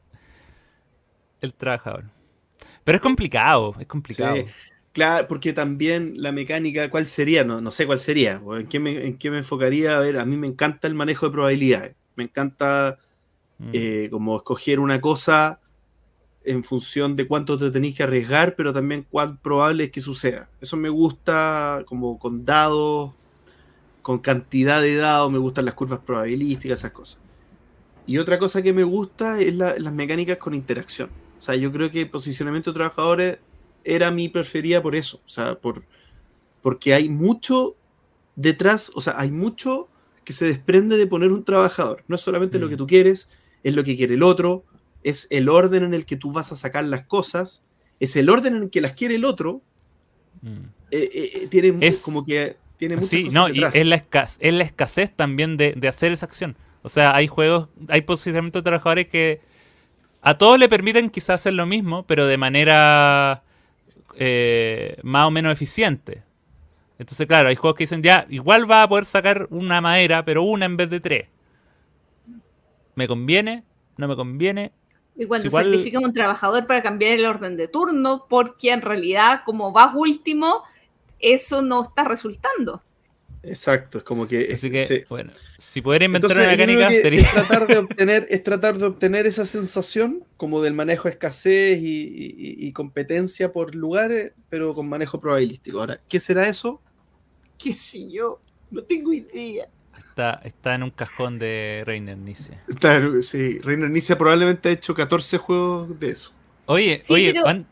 El 1.40 1.54
trabajador. 1.54 2.04
Pero 2.84 2.96
es 2.96 3.02
complicado, 3.02 3.74
es 3.78 3.86
complicado. 3.86 4.36
Claro, 4.98 5.28
porque 5.28 5.52
también 5.52 6.14
la 6.16 6.32
mecánica, 6.32 6.90
¿cuál 6.90 7.06
sería? 7.06 7.44
No, 7.44 7.60
no 7.60 7.70
sé 7.70 7.86
cuál 7.86 8.00
sería. 8.00 8.42
¿En 8.50 8.66
qué, 8.66 8.80
me, 8.80 9.06
¿En 9.06 9.16
qué 9.16 9.30
me 9.30 9.38
enfocaría? 9.38 9.96
A 9.96 10.00
ver, 10.00 10.18
a 10.18 10.24
mí 10.24 10.36
me 10.36 10.48
encanta 10.48 10.88
el 10.88 10.94
manejo 10.94 11.26
de 11.26 11.32
probabilidades. 11.32 11.94
Me 12.16 12.24
encanta 12.24 12.98
Mm. 13.60 13.70
eh, 13.72 14.08
como 14.10 14.36
escoger 14.36 14.80
una 14.80 15.00
cosa 15.00 15.60
en 16.44 16.64
función 16.64 17.14
de 17.14 17.26
cuánto 17.28 17.56
te 17.58 17.70
tenéis 17.70 17.96
que 17.96 18.02
arriesgar, 18.04 18.56
pero 18.56 18.72
también 18.72 19.06
cuán 19.08 19.36
probable 19.36 19.84
es 19.84 19.90
que 19.90 20.00
suceda. 20.00 20.48
Eso 20.60 20.76
me 20.76 20.88
gusta 20.88 21.84
como 21.86 22.18
con 22.18 22.44
dados, 22.44 23.12
con 24.02 24.18
cantidad 24.18 24.80
de 24.80 24.96
dados, 24.96 25.30
me 25.30 25.38
gustan 25.38 25.64
las 25.64 25.74
curvas 25.74 26.00
probabilísticas, 26.00 26.80
esas 26.80 26.92
cosas. 26.92 27.18
Y 28.06 28.18
otra 28.18 28.38
cosa 28.38 28.62
que 28.62 28.72
me 28.72 28.84
gusta 28.84 29.40
es 29.40 29.54
la- 29.54 29.78
las 29.78 29.92
mecánicas 29.92 30.38
con 30.38 30.54
interacción. 30.54 31.10
O 31.38 31.42
sea, 31.42 31.54
yo 31.56 31.70
creo 31.70 31.90
que 31.90 32.06
posicionamiento 32.06 32.70
de 32.70 32.74
trabajadores 32.76 33.38
era 33.84 34.10
mi 34.10 34.28
preferida 34.28 34.82
por 34.82 34.94
eso. 34.96 35.20
O 35.26 35.30
sea, 35.30 35.54
por, 35.56 35.82
porque 36.62 36.94
hay 36.94 37.08
mucho 37.08 37.76
detrás, 38.36 38.90
o 38.94 39.00
sea, 39.00 39.14
hay 39.18 39.30
mucho 39.30 39.88
que 40.24 40.32
se 40.32 40.46
desprende 40.46 40.96
de 40.96 41.06
poner 41.06 41.32
un 41.32 41.44
trabajador. 41.44 42.04
No 42.08 42.16
es 42.16 42.22
solamente 42.22 42.58
lo 42.58 42.66
Mm. 42.66 42.70
que 42.70 42.76
tú 42.76 42.86
quieres, 42.86 43.28
es 43.64 43.74
lo 43.74 43.82
que 43.84 43.96
quiere 43.96 44.14
el 44.14 44.22
otro, 44.22 44.64
es 45.02 45.26
el 45.30 45.48
orden 45.48 45.84
en 45.84 45.94
el 45.94 46.04
que 46.04 46.16
tú 46.16 46.32
vas 46.32 46.52
a 46.52 46.56
sacar 46.56 46.84
las 46.84 47.04
cosas, 47.06 47.62
es 48.00 48.14
el 48.16 48.28
orden 48.30 48.54
en 48.56 48.62
el 48.64 48.70
que 48.70 48.80
las 48.80 48.92
quiere 48.92 49.14
el 49.16 49.24
otro. 49.24 49.62
Mm. 50.42 50.48
eh, 50.90 51.10
eh, 51.12 51.30
eh, 51.42 51.46
tiene 51.48 51.86
Es- 51.86 52.00
como 52.02 52.24
que 52.24 52.56
tiene 52.78 52.94
muchas 52.96 53.10
Sí, 53.10 53.24
cosas 53.24 53.34
no, 53.34 53.48
y 53.48 53.62
es 53.74 53.86
la, 53.86 53.96
escasez, 53.96 54.38
es 54.40 54.54
la 54.54 54.62
escasez 54.62 55.14
también 55.14 55.56
de, 55.56 55.74
de 55.76 55.88
hacer 55.88 56.12
esa 56.12 56.26
acción. 56.26 56.56
O 56.82 56.88
sea, 56.88 57.14
hay 57.14 57.26
juegos, 57.26 57.68
hay 57.88 58.02
posicionamientos 58.02 58.60
de 58.60 58.64
trabajadores 58.70 59.08
que 59.08 59.40
a 60.22 60.38
todos 60.38 60.58
le 60.60 60.68
permiten 60.68 61.10
quizás 61.10 61.40
hacer 61.40 61.54
lo 61.54 61.66
mismo, 61.66 62.06
pero 62.06 62.26
de 62.26 62.36
manera 62.38 63.42
eh, 64.20 64.98
más 65.02 65.26
o 65.26 65.30
menos 65.30 65.52
eficiente. 65.52 66.22
Entonces, 66.98 67.26
claro, 67.26 67.48
hay 67.48 67.54
juegos 67.54 67.76
que 67.76 67.84
dicen, 67.84 68.02
ya, 68.02 68.26
igual 68.28 68.68
va 68.70 68.82
a 68.82 68.88
poder 68.88 69.04
sacar 69.04 69.46
una 69.50 69.80
madera, 69.80 70.24
pero 70.24 70.42
una 70.42 70.66
en 70.66 70.76
vez 70.76 70.90
de 70.90 71.00
tres. 71.00 71.28
¿Me 72.96 73.06
conviene? 73.06 73.62
¿No 73.96 74.08
me 74.08 74.16
conviene? 74.16 74.72
Y 75.16 75.26
cuando 75.26 75.46
Igual- 75.46 75.64
sacrifican 75.66 76.04
un 76.04 76.12
trabajador 76.12 76.66
para 76.66 76.82
cambiar 76.82 77.12
el 77.12 77.26
orden 77.26 77.56
de 77.56 77.68
turno, 77.68 78.26
porque 78.28 78.72
en 78.72 78.82
realidad, 78.82 79.42
como 79.44 79.72
vas 79.72 79.92
último, 79.94 80.62
eso 81.20 81.62
no 81.62 81.82
está 81.82 82.04
resultando. 82.04 82.82
Exacto, 83.48 83.98
es 83.98 84.04
como 84.04 84.28
que... 84.28 84.52
Así 84.54 84.70
que, 84.70 84.84
sí. 84.84 85.04
bueno, 85.08 85.32
si 85.58 85.80
pudiera 85.82 86.04
inventar 86.04 86.30
Entonces, 86.30 86.46
una 86.56 86.56
mecánica, 86.66 86.88
que 86.88 87.02
sería... 87.02 87.20
es 87.22 87.30
tratar 87.32 87.66
de 87.66 87.76
obtener, 87.78 88.26
es 88.30 88.42
tratar 88.42 88.78
de 88.78 88.84
obtener 88.86 89.26
esa 89.26 89.46
sensación 89.46 90.24
como 90.36 90.60
del 90.62 90.74
manejo 90.74 91.08
de 91.08 91.12
escasez 91.12 91.78
y, 91.78 92.02
y- 92.02 92.66
y 92.66 92.72
competencia 92.72 93.52
por 93.52 93.74
lugares, 93.74 94.32
pero 94.48 94.74
con 94.74 94.88
manejo 94.88 95.20
probabilístico. 95.20 95.80
Ahora, 95.80 96.00
¿qué 96.08 96.20
será 96.20 96.48
eso? 96.48 96.80
¿Qué 97.58 97.72
sé 97.74 98.10
yo? 98.10 98.40
No 98.70 98.82
tengo 98.82 99.12
idea. 99.12 99.68
Está, 99.96 100.40
está 100.44 100.74
en 100.74 100.82
un 100.84 100.90
cajón 100.90 101.38
de 101.38 101.82
Reiner 101.86 102.16
Nice. 102.16 102.52
Está, 102.68 103.00
sí, 103.22 103.58
Reino 103.60 103.88
Nicia 103.88 104.16
probablemente 104.16 104.68
ha 104.68 104.72
hecho 104.72 104.94
14 104.94 105.38
juegos 105.38 105.98
de 105.98 106.10
eso. 106.10 106.32
Oye, 106.66 107.00
Sí, 107.04 107.12
oye, 107.14 107.30
pero 107.32 107.42
Juan- 107.44 107.66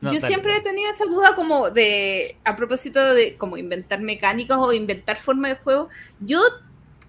no, 0.00 0.12
Yo 0.12 0.20
dale, 0.20 0.26
siempre 0.26 0.56
he 0.56 0.60
tenido 0.60 0.90
esa 0.90 1.06
duda 1.06 1.34
como 1.34 1.70
de, 1.70 2.36
a 2.44 2.54
propósito 2.54 3.14
de 3.14 3.36
como 3.36 3.56
inventar 3.56 4.00
mecánicas 4.00 4.58
o 4.58 4.72
inventar 4.72 5.16
formas 5.16 5.52
de 5.52 5.56
juego. 5.64 5.88
Yo 6.20 6.40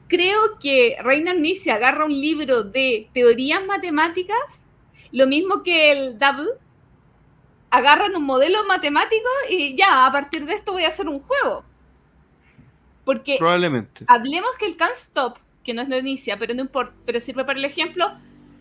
creo 0.07 0.57
que 0.59 0.97
Reiner 1.03 1.38
Nietzsche 1.39 1.72
agarra 1.72 2.05
un 2.05 2.11
libro 2.11 2.64
de 2.64 3.09
teorías 3.14 3.65
matemáticas, 3.65 4.65
lo 5.11 5.27
mismo 5.27 5.64
que 5.64 5.91
el 5.91 6.18
Double, 6.18 6.51
agarran 7.69 8.15
un 8.15 8.23
modelo 8.23 8.64
matemático 8.65 9.27
y 9.49 9.76
ya, 9.76 10.05
a 10.05 10.11
partir 10.11 10.45
de 10.45 10.53
esto 10.53 10.72
voy 10.72 10.84
a 10.84 10.88
hacer 10.88 11.07
un 11.09 11.19
juego. 11.19 11.65
Porque 13.03 13.35
Probablemente. 13.38 14.05
hablemos 14.07 14.51
que 14.59 14.65
el 14.65 14.77
can't 14.77 14.95
stop, 14.95 15.38
que 15.64 15.73
no 15.73 15.81
es 15.81 15.89
de 15.89 15.97
inicia, 15.99 16.38
pero 16.39 16.53
no 16.53 16.61
importa, 16.61 16.93
pero 17.05 17.19
sirve 17.19 17.43
para 17.45 17.59
el 17.59 17.65
ejemplo, 17.65 18.11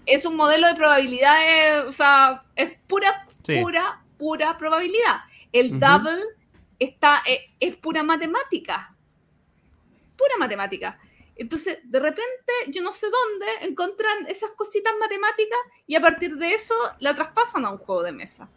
es 0.07 0.24
un 0.24 0.36
modelo 0.36 0.66
de 0.69 0.74
probabilidades, 0.74 1.85
o 1.85 1.93
sea, 1.93 2.44
es 2.55 2.73
pura, 2.86 3.27
Sí. 3.44 3.59
pura, 3.61 4.01
pura 4.19 4.57
probabilidad. 4.59 5.21
El 5.53 5.79
double 5.79 6.23
está, 6.79 7.23
es, 7.27 7.41
es 7.61 7.77
pura 7.77 8.03
matemática. 8.03 8.95
Pura 10.17 10.37
matemática. 10.39 10.99
Entonces, 11.37 11.79
de 11.85 12.01
repente, 12.01 12.53
yo 12.69 12.83
no 12.83 12.93
sé 12.93 13.07
dónde 13.11 13.47
encuentran 13.69 14.27
esas 14.27 14.53
cositas 14.53 14.95
matemáticas 14.99 15.59
y 15.87 15.95
a 15.95 16.01
partir 16.01 16.37
de 16.37 16.55
eso 16.55 16.75
la 16.99 17.15
traspasan 17.15 17.65
a 17.67 17.71
un 17.71 17.79
juego 17.79 18.03
de 18.03 18.13
mesa. 18.13 18.49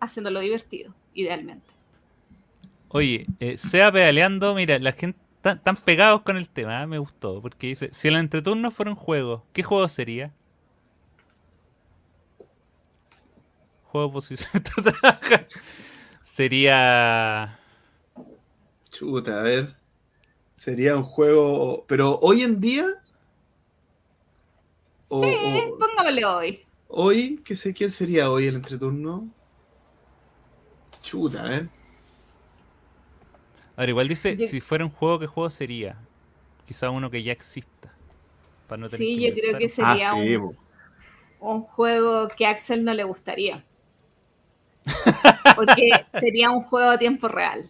Haciéndolo 0.00 0.40
divertido, 0.40 0.94
idealmente. 1.12 1.70
Oye, 2.88 3.26
eh, 3.38 3.58
sea 3.58 3.92
pedaleando, 3.92 4.54
mira, 4.54 4.78
la 4.78 4.92
gente 4.92 5.18
tan, 5.42 5.62
tan 5.62 5.76
pegados 5.76 6.22
con 6.22 6.38
el 6.38 6.48
tema, 6.48 6.82
¿eh? 6.82 6.86
me 6.86 6.98
gustó, 6.98 7.40
porque 7.42 7.68
dice, 7.68 7.90
si 7.92 8.08
el 8.08 8.16
entreturno 8.16 8.70
fuera 8.70 8.90
un 8.90 8.96
juego, 8.96 9.44
¿qué 9.52 9.62
juego 9.62 9.86
sería? 9.86 10.32
Juego 13.90 14.06
de 14.08 14.12
posicionamiento 14.12 14.70
de 14.82 14.92
trabajo. 14.92 15.46
Sería... 16.22 17.58
Chuta, 18.88 19.40
a 19.40 19.42
ver. 19.42 19.76
Sería 20.56 20.96
un 20.96 21.02
juego. 21.02 21.84
Pero 21.88 22.18
hoy 22.22 22.42
en 22.42 22.60
día. 22.60 22.86
O, 25.08 25.24
Eh, 25.24 25.68
o- 25.72 25.78
Póngamele 25.78 26.24
hoy. 26.24 26.60
hoy, 26.88 27.40
¿qué 27.44 27.56
sé 27.56 27.74
quién 27.74 27.90
sería 27.90 28.30
hoy 28.30 28.46
el 28.46 28.56
entreturno? 28.56 29.28
Chuta, 31.02 31.44
a 31.44 31.48
ver. 31.48 31.68
A 33.76 33.80
ver, 33.80 33.88
igual 33.88 34.08
dice, 34.08 34.36
Yo- 34.36 34.46
si 34.46 34.60
fuera 34.60 34.84
un 34.84 34.90
juego, 34.90 35.18
¿qué 35.18 35.26
juego 35.26 35.50
sería? 35.50 35.96
Quizá 36.66 36.90
uno 36.90 37.10
que 37.10 37.22
ya 37.22 37.32
exista. 37.32 37.92
Para 38.68 38.82
no 38.82 38.88
tener 38.88 39.06
Sí, 39.06 39.18
que 39.18 39.28
yo 39.28 39.34
creo 39.34 39.58
que 39.58 39.68
sería 39.68 40.12
ah, 40.12 40.20
sí, 40.20 40.36
un, 41.40 41.62
juego 41.62 42.28
que 42.28 42.46
a 42.46 42.50
Axel 42.50 42.84
no 42.84 42.94
le 42.94 43.02
gustaría. 43.04 43.64
Porque 45.56 45.90
sería 46.20 46.50
un 46.50 46.62
juego 46.64 46.90
a 46.90 46.98
tiempo 46.98 47.28
real. 47.28 47.68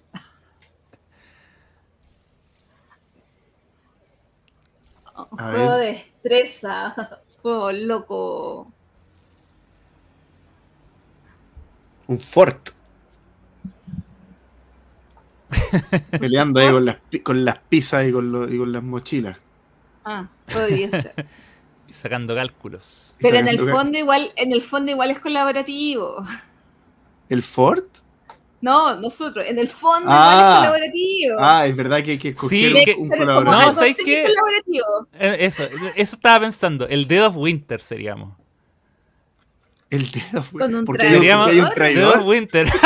Un 5.31 5.41
A 5.41 5.51
juego 5.51 5.77
ver. 5.77 5.81
de 5.81 5.93
destreza, 5.93 6.95
juego 7.43 7.73
loco. 7.73 8.73
Un 12.07 12.19
fort. 12.19 12.71
Peleando 16.19 16.61
ahí 16.61 16.71
con 16.71 16.85
las, 16.85 16.97
con 17.23 17.45
las 17.45 17.59
pizzas 17.59 18.07
y 18.09 18.13
con, 18.13 18.33
lo- 18.33 18.49
y 18.53 18.57
con 18.59 18.73
las 18.73 18.83
mochilas. 18.83 19.37
Ah, 20.05 20.27
podría 20.53 20.89
ser. 20.91 21.27
Y 21.89 21.93
sacando 21.93 22.37
cálculos. 22.37 23.11
Pero 23.19 23.39
en 23.39 23.49
el 23.49 23.59
fondo 23.69 23.99
igual, 23.99 24.31
en 24.37 24.53
el 24.53 24.63
fondo 24.63 24.93
igual 24.93 25.11
es 25.11 25.19
colaborativo. 25.19 26.25
¿El 27.31 27.43
fort? 27.43 27.87
No, 28.61 28.95
nosotros, 28.97 29.47
en 29.49 29.59
el 29.59 29.69
fondo 29.69 30.07
Ah. 30.11 30.33
igual 30.35 30.43
es 30.43 30.59
colaborativo. 30.91 31.37
Ah, 31.41 31.67
es 31.67 31.75
verdad 31.77 32.03
que 32.03 32.11
hay 32.11 32.19
que 32.19 32.29
escoger 32.29 32.51
Sí, 32.59 32.75
un- 32.77 32.85
que- 32.85 32.93
un, 32.95 33.09
colaborador. 33.09 33.45
No, 33.45 33.59
algo 33.59 33.73
¿sabes 33.73 33.97
qué? 34.05 34.27
Eh, 35.19 35.37
Eso, 35.41 35.63
eso 35.97 36.17
estaba 36.17 36.41
pensando. 36.41 36.87
El 36.87 37.09
Dead 37.09 37.25
of 37.27 37.37
Winter 37.37 37.81
seríamos. 37.81 38.35
El 39.89 40.11
dedo 40.11 40.43
fue. 40.43 40.61
Con 40.61 40.75
un 40.75 40.85
porque, 40.85 41.05
hay 41.07 41.59
un, 41.61 41.71
traidor. 41.75 42.13
Dead 42.13 42.21
of. 42.21 42.27
Winter. 42.27 42.67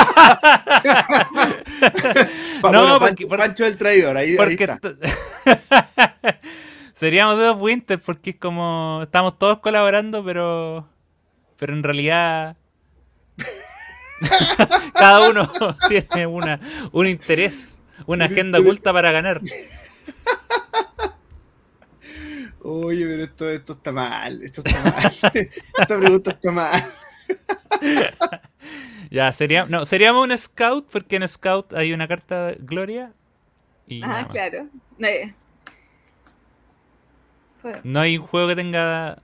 No, 2.62 2.70
bueno, 2.70 2.98
porque- 2.98 3.26
Pancho, 3.26 3.28
porque- 3.28 3.42
Pancho 3.42 3.66
el 3.66 3.76
traidor, 3.76 4.16
ahí, 4.16 4.30
ahí 4.30 4.36
Porque 4.36 4.54
está. 4.64 4.80
seríamos 6.94 7.36
Dead 7.36 7.50
of 7.50 7.60
Winter 7.60 7.98
porque 7.98 8.30
es 8.30 8.36
como 8.36 9.00
estamos 9.02 9.38
todos 9.38 9.58
colaborando, 9.58 10.24
pero 10.24 10.88
pero 11.58 11.74
en 11.74 11.82
realidad 11.82 12.56
cada 14.94 15.28
uno 15.30 15.50
tiene 15.88 16.26
una 16.26 16.60
un 16.92 17.06
interés, 17.06 17.80
una 18.06 18.26
agenda 18.26 18.58
oculta 18.60 18.92
para 18.92 19.12
ganar. 19.12 19.40
Oye, 22.62 23.04
pero 23.06 23.24
esto, 23.24 23.50
esto 23.50 23.72
está 23.74 23.92
mal, 23.92 24.42
esto 24.42 24.62
está 24.64 24.82
mal. 24.82 25.12
Esta 25.78 25.98
pregunta 25.98 26.30
está 26.30 26.50
mal. 26.50 26.84
Ya, 29.10 29.30
sería, 29.32 29.66
no, 29.66 29.84
seríamos 29.84 30.24
un 30.26 30.36
scout 30.38 30.88
porque 30.90 31.16
en 31.16 31.28
scout 31.28 31.74
hay 31.74 31.92
una 31.92 32.08
carta 32.08 32.46
de 32.48 32.56
gloria. 32.60 33.12
Y 33.86 34.02
Ah, 34.02 34.26
claro. 34.30 34.68
Eh, 34.98 35.34
fue- 37.60 37.80
No 37.84 38.00
hay 38.00 38.16
un 38.16 38.26
juego 38.26 38.48
que 38.48 38.56
tenga 38.56 39.18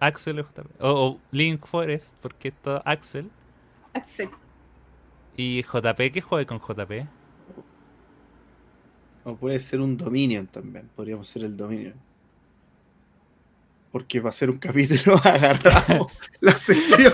Axel 0.00 0.40
o, 0.40 0.46
o, 0.80 1.06
o 1.10 1.20
Link 1.30 1.64
Forest, 1.66 2.16
porque 2.20 2.48
esto 2.48 2.76
es 2.78 2.82
Axel. 2.84 3.30
Axel. 3.94 4.28
Y 5.36 5.62
JP, 5.62 6.12
¿qué 6.12 6.20
juega 6.20 6.46
con 6.46 6.58
JP? 6.60 7.06
O 9.24 9.36
puede 9.36 9.60
ser 9.60 9.80
un 9.80 9.96
Dominion 9.96 10.46
también. 10.46 10.88
Podríamos 10.94 11.28
ser 11.28 11.44
el 11.44 11.56
Dominion. 11.56 11.94
Porque 13.92 14.20
va 14.20 14.30
a 14.30 14.32
ser 14.32 14.50
un 14.50 14.58
capítulo 14.58 15.16
agarramos 15.24 16.12
la 16.40 16.52
sección. 16.52 17.12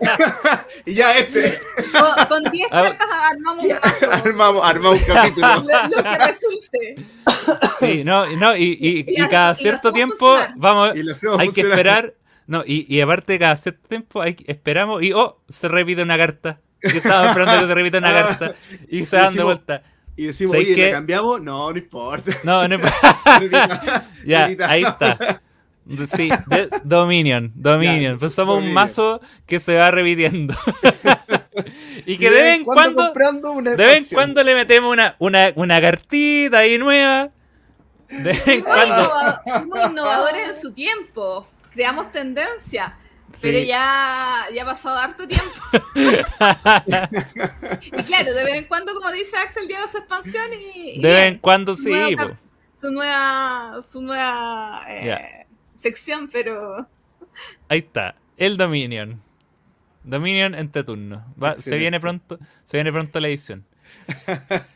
y 0.86 0.94
ya 0.94 1.18
este. 1.18 1.58
Con- 1.92 2.26
Con 2.42 2.52
10 2.52 2.68
Ah, 2.70 2.82
cartas 2.82 3.08
armamos 3.32 3.64
un 3.64 3.72
armamos, 4.12 4.64
armamos 4.64 5.00
un 5.00 5.06
capítulo. 5.06 5.46
Lo, 5.56 5.96
lo 5.96 6.02
que 6.02 6.18
resulte. 6.26 7.06
Sí, 7.80 8.04
no, 8.04 8.26
no 8.36 8.56
y, 8.56 8.78
y- 8.80 9.04
Y 9.08 9.28
cada 9.28 9.54
cierto 9.56 9.92
tiempo 9.92 10.16
funcionar. 10.16 10.54
vamos, 10.56 10.90
hay 11.38 11.50
que 11.50 11.60
esperar. 11.62 12.14
No, 12.48 12.64
y, 12.66 12.84
y 12.92 13.00
aparte 13.00 13.38
cada 13.38 13.54
cierto 13.56 13.86
tiempo 13.88 14.20
hay, 14.22 14.34
que- 14.34 14.50
esperamos 14.50 15.02
y 15.02 15.12
oh, 15.12 15.40
se 15.48 15.68
repite 15.68 16.02
una 16.02 16.16
carta. 16.18 16.60
Que 16.80 16.96
estaba 16.98 17.28
esperando 17.28 17.60
que 17.60 17.66
se 17.68 17.74
repita 17.74 17.98
una 17.98 18.08
Ah, 18.18 18.26
carta. 18.38 18.54
Y 18.88 19.04
se 19.04 19.16
dan 19.18 19.34
de 19.34 19.42
vuelta. 19.44 19.82
Y 20.16 20.24
decimos, 20.26 20.52
¿Sabes 20.52 20.68
oye? 20.68 20.86
¿la 20.86 20.90
cambiamos? 20.92 21.40
No, 21.42 21.70
no 21.70 21.78
importa. 21.78 22.32
No, 22.42 22.66
no 22.66 22.78
Ya, 24.26 24.48
ahí 24.66 24.82
está. 24.82 25.40
Sí, 26.10 26.28
de- 26.48 26.68
Dominion, 26.84 27.52
Dominion. 27.54 28.14
Ya, 28.14 28.18
pues 28.18 28.34
somos 28.34 28.58
un 28.58 28.72
mazo 28.72 29.20
que 29.46 29.60
se 29.60 29.76
va 29.76 29.90
repitiendo. 29.90 30.54
y 32.06 32.16
que 32.18 32.30
de 32.30 32.42
vez 32.42 32.58
en 32.58 32.64
cuando, 32.64 33.12
una 33.52 33.70
de 33.72 33.76
vez 33.84 34.10
en 34.10 34.14
cuando 34.16 34.42
le 34.42 34.54
metemos 34.54 34.92
una, 34.92 35.16
una, 35.18 35.52
una 35.54 35.80
cartita 35.80 36.58
ahí 36.58 36.78
nueva. 36.78 37.30
De 38.08 38.22
vez 38.22 38.48
en 38.48 38.54
Muy, 38.54 38.62
cuando. 38.62 38.94
innova- 38.96 39.42
muy 39.66 39.80
innovadores 39.82 40.48
en 40.56 40.60
su 40.60 40.72
tiempo. 40.72 41.46
Creamos 41.78 42.10
tendencia. 42.10 42.96
Pero 43.40 43.60
Sí. 43.60 43.66
ya, 43.66 44.46
ya 44.52 44.62
ha 44.64 44.66
pasado 44.66 44.98
harto 44.98 45.28
tiempo. 45.28 45.52
y 45.94 48.02
claro, 48.02 48.34
de 48.34 48.44
vez 48.44 48.54
en 48.56 48.64
cuando, 48.64 48.92
como 48.94 49.12
dice 49.12 49.36
Axel, 49.36 49.68
llega 49.68 49.86
su 49.86 49.98
expansión 49.98 50.46
y. 50.52 51.00
De 51.00 51.08
vez 51.08 51.28
en 51.28 51.38
cuando 51.38 51.76
su 51.76 51.84
sí, 51.84 51.90
nueva 51.90 52.36
su 52.76 52.90
nueva, 52.90 53.78
su 53.88 54.02
nueva 54.02 54.82
eh, 54.88 55.46
sección, 55.76 56.28
pero 56.32 56.88
Ahí 57.68 57.78
está. 57.78 58.16
El 58.36 58.56
Dominion. 58.56 59.22
Dominion 60.02 60.56
entre 60.56 60.82
turnos. 60.82 61.22
Va- 61.40 61.58
se 61.58 61.78
viene 61.78 62.00
pronto. 62.00 62.40
Se 62.64 62.76
viene 62.76 62.90
pronto 62.90 63.20
la 63.20 63.28
edición. 63.28 63.64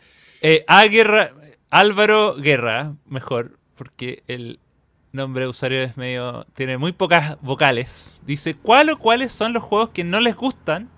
Eh, 0.45 0.65
A 0.69 0.85
Guerra. 0.87 1.31
Álvaro 1.71 2.35
Guerra, 2.37 2.95
mejor, 3.07 3.59
porque 3.77 4.23
el 4.29 4.59
nombre 5.13 5.45
de 5.45 5.51
usuario 5.51 5.83
es 5.83 5.97
medio. 5.97 6.45
tiene 6.55 6.79
muy 6.79 6.93
pocas 6.93 7.41
vocales. 7.43 8.21
Dice: 8.25 8.55
¿Cuál 8.57 8.91
o 8.91 8.99
cuáles 8.99 9.33
son 9.33 9.53
los 9.53 9.63
juegos 9.63 9.91
que 9.91 10.05
no 10.05 10.21
les 10.21 10.37
gustan, 10.37 10.89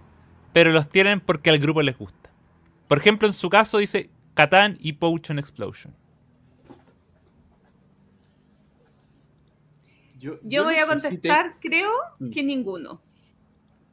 pero 0.52 0.70
los 0.72 0.88
tienen 0.88 1.20
porque 1.20 1.50
al 1.50 1.58
grupo 1.58 1.82
les 1.82 1.96
gusta? 1.98 2.30
Por 2.88 2.98
ejemplo, 2.98 3.26
en 3.26 3.32
su 3.32 3.48
caso 3.50 3.78
dice 3.78 4.10
Catán 4.34 4.76
y 4.80 4.92
Potion 4.94 5.38
Explosion. 5.38 5.94
Yo, 10.18 10.34
yo 10.42 10.64
voy 10.64 10.76
a 10.76 10.86
sé 10.86 10.92
si 10.94 11.00
te- 11.00 11.08
contestar, 11.28 11.56
creo 11.60 11.90
Mm. 12.18 12.30
que 12.30 12.42
ninguno. 12.42 13.00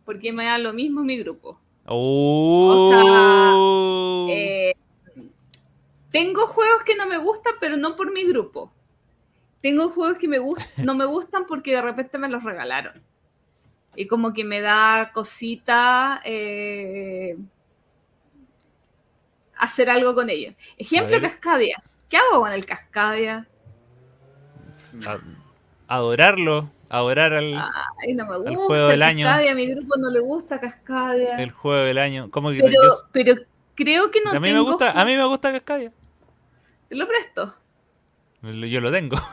Porque 0.05 0.31
me 0.31 0.45
da 0.45 0.57
lo 0.57 0.71
mismo 0.73 1.03
mi 1.03 1.17
grupo. 1.17 1.59
¡Oh! 1.85 3.07
Eh, 4.29 4.73
tengo 6.11 6.47
juegos 6.47 6.83
que 6.85 6.95
no 6.95 7.05
me 7.07 7.17
gustan, 7.17 7.53
pero 7.59 7.75
no 7.77 7.95
por 7.95 8.13
mi 8.13 8.23
grupo. 8.25 8.71
Tengo 9.61 9.89
juegos 9.89 10.17
que 10.17 10.27
me 10.27 10.39
gust- 10.39 10.75
no 10.83 10.95
me 10.95 11.05
gustan 11.05 11.45
porque 11.45 11.73
de 11.75 11.81
repente 11.81 12.17
me 12.17 12.27
los 12.29 12.43
regalaron. 12.43 13.01
Y 13.95 14.07
como 14.07 14.33
que 14.33 14.43
me 14.43 14.61
da 14.61 15.11
cosita 15.13 16.21
eh, 16.23 17.37
hacer 19.57 19.89
algo 19.89 20.15
con 20.15 20.29
ellos. 20.29 20.55
Ejemplo. 20.77 21.19
Cascadia. 21.21 21.77
¿Qué 22.09 22.17
hago 22.17 22.41
con 22.41 22.51
el 22.51 22.65
Cascadia? 22.65 23.47
Adorarlo, 25.87 26.69
adorar 26.89 27.33
al, 27.33 27.53
Ay, 28.05 28.13
no 28.13 28.25
me 28.25 28.37
gusta. 28.37 28.55
juego 28.55 28.85
del 28.87 28.95
el 28.95 29.03
año. 29.03 29.25
Cascadia, 29.25 29.51
a 29.51 29.55
mi 29.55 29.67
grupo 29.67 29.95
no 29.97 30.09
le 30.09 30.19
gusta 30.19 30.59
Cascadia. 30.59 31.37
el 31.37 31.51
juego 31.51 31.83
del 31.83 31.97
año. 31.97 32.29
¿Cómo 32.31 32.51
que 32.51 32.59
pero, 32.61 32.71
yo- 32.73 32.95
pero 33.11 33.35
creo 33.75 34.09
que 34.11 34.21
no 34.23 34.31
a 34.31 34.39
mí 34.39 34.53
me 34.53 34.59
gusta, 34.61 34.91
a 34.91 35.05
mí 35.05 35.15
me 35.17 35.25
gusta 35.25 35.51
Cascadia. 35.51 35.91
Te 36.89 36.95
lo 36.95 37.07
presto. 37.07 37.55
Yo 38.41 38.81
lo 38.81 38.91
tengo. 38.91 39.17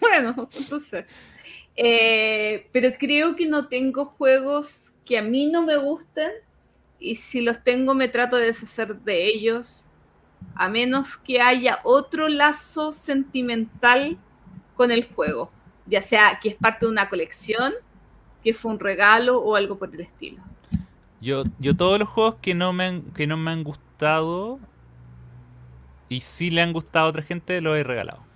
Bueno, 0.00 0.48
entonces. 0.56 1.04
eh, 1.76 2.66
pero 2.72 2.90
creo 2.98 3.36
que 3.36 3.46
no 3.46 3.68
tengo 3.68 4.06
juegos 4.06 4.94
que 5.04 5.18
a 5.18 5.22
mí 5.22 5.50
no 5.50 5.66
me 5.66 5.76
gusten. 5.76 6.30
Y 6.98 7.16
si 7.16 7.42
los 7.42 7.62
tengo, 7.62 7.94
me 7.94 8.08
trato 8.08 8.36
de 8.36 8.46
deshacer 8.46 8.96
de 8.96 9.26
ellos. 9.26 9.90
A 10.54 10.68
menos 10.70 11.18
que 11.18 11.42
haya 11.42 11.80
otro 11.84 12.28
lazo 12.28 12.90
sentimental 12.90 14.16
con 14.76 14.90
el 14.90 15.06
juego. 15.12 15.50
Ya 15.86 16.00
sea 16.00 16.38
que 16.40 16.50
es 16.50 16.54
parte 16.54 16.86
de 16.86 16.92
una 16.92 17.10
colección, 17.10 17.74
que 18.42 18.54
fue 18.54 18.70
un 18.70 18.80
regalo 18.80 19.40
o 19.40 19.56
algo 19.56 19.76
por 19.76 19.94
el 19.94 20.00
estilo. 20.00 20.42
Yo, 21.20 21.44
yo 21.58 21.76
todos 21.76 21.98
los 21.98 22.08
juegos 22.08 22.36
que 22.40 22.54
no 22.54 22.72
me 22.72 22.84
han, 22.84 23.02
que 23.12 23.26
no 23.26 23.36
me 23.36 23.50
han 23.50 23.62
gustado 23.62 24.58
y 26.08 26.20
sí 26.20 26.50
le 26.50 26.62
han 26.62 26.72
gustado 26.72 27.06
a 27.06 27.10
otra 27.10 27.22
gente 27.22 27.60
los 27.60 27.76
he 27.76 27.82
regalado. 27.82 28.31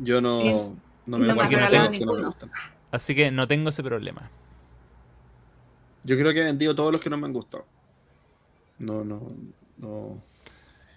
Yo 0.00 0.20
no, 0.20 0.40
Es- 0.42 0.74
no 1.06 1.18
me 1.18 1.26
no 1.28 1.34
me 1.34 1.48
que 1.98 2.04
no 2.04 2.14
me 2.14 2.24
gustan. 2.24 2.50
Así 2.90 3.14
que 3.14 3.30
no 3.30 3.46
tengo 3.46 3.68
ese 3.70 3.82
problema. 3.82 4.30
Yo 6.02 6.16
creo 6.18 6.32
que 6.32 6.40
he 6.40 6.44
vendido 6.44 6.74
todos 6.74 6.90
los 6.92 7.00
que 7.00 7.10
no 7.10 7.16
me 7.18 7.26
han 7.26 7.32
gustado. 7.32 7.66
No, 8.78 9.04
no, 9.04 9.32
no. 9.76 10.22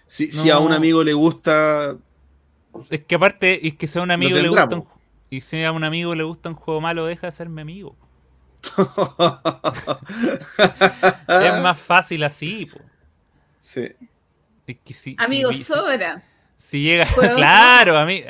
Si, 0.06 0.32
si 0.32 0.50
a 0.50 0.54
No. 0.54 0.62
un 0.62 0.72
amigo 0.72 1.04
le 1.04 1.12
gusta, 1.12 1.96
Es 2.90 3.04
que 3.04 3.14
aparte, 3.14 3.66
es 3.66 3.74
que 3.74 3.86
sea 3.86 4.02
un 4.02 4.10
amigo 4.10 4.38
le 4.38 4.48
gusta 4.48 4.68
un, 4.76 4.86
y 5.30 5.40
si 5.42 5.62
a 5.62 5.70
un 5.72 5.84
amigo 5.84 6.14
le 6.14 6.24
gusta 6.24 6.48
un 6.48 6.54
juego 6.56 6.80
malo, 6.80 7.04
deja 7.06 7.26
de 7.26 7.32
ser 7.32 7.48
mi 7.48 7.60
amigo. 7.60 7.96
Es 11.28 11.62
más 11.62 11.78
fácil 11.78 12.24
así, 12.24 12.66
po. 12.66 12.78
sí. 13.58 13.88
Es 14.66 14.78
que 14.82 14.94
si, 14.94 15.14
Amigos, 15.18 15.56
si, 15.56 15.64
si- 15.64 15.72
sobra. 15.72 16.22
Si 16.56 16.82
llega, 16.82 17.06
claro, 17.36 17.96
a 17.98 18.04
mí. 18.04 18.22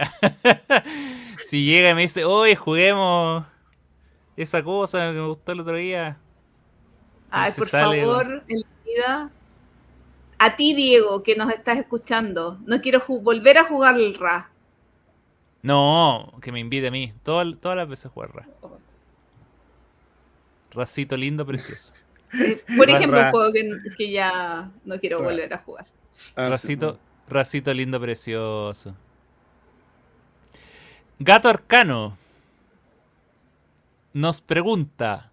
si 1.48 1.64
llega 1.64 1.90
y 1.90 1.94
me 1.94 2.02
dice, 2.02 2.24
oye, 2.24 2.56
juguemos 2.56 3.44
esa 4.36 4.62
cosa 4.62 5.12
que 5.12 5.18
me 5.18 5.26
gustó 5.26 5.52
el 5.52 5.60
otro 5.60 5.76
día. 5.76 6.18
Ay, 7.30 7.52
por 7.52 7.68
sale, 7.68 8.04
favor, 8.04 8.44
en 8.48 8.60
la 8.60 8.66
vida. 8.84 9.30
A 10.38 10.56
ti, 10.56 10.74
Diego, 10.74 11.22
que 11.22 11.36
nos 11.36 11.50
estás 11.50 11.78
escuchando, 11.78 12.58
no 12.66 12.80
quiero 12.80 13.02
volver 13.06 13.58
a 13.58 13.64
jugar 13.64 13.98
el 13.98 14.14
RA. 14.14 14.50
No, 15.64 16.34
que 16.42 16.52
me 16.52 16.60
invite 16.60 16.88
a 16.88 16.90
mí. 16.90 17.14
Todas, 17.22 17.46
todas 17.58 17.78
las 17.78 17.88
veces 17.88 18.10
jugar 18.12 18.34
Ra. 18.34 18.46
Racito 20.72 21.16
lindo, 21.16 21.46
precioso. 21.46 21.90
Por 22.76 22.90
ejemplo, 22.90 23.18
un 23.18 23.30
juego 23.30 23.50
que, 23.50 23.70
que 23.96 24.10
ya 24.10 24.70
no 24.84 25.00
quiero 25.00 25.22
volver 25.22 25.54
a 25.54 25.58
jugar. 25.58 25.86
Ah. 26.36 26.50
Racito, 26.50 26.98
racito 27.28 27.72
lindo, 27.72 28.00
precioso. 28.00 28.94
Gato 31.18 31.48
Arcano 31.48 32.16
nos 34.12 34.40
pregunta. 34.40 35.30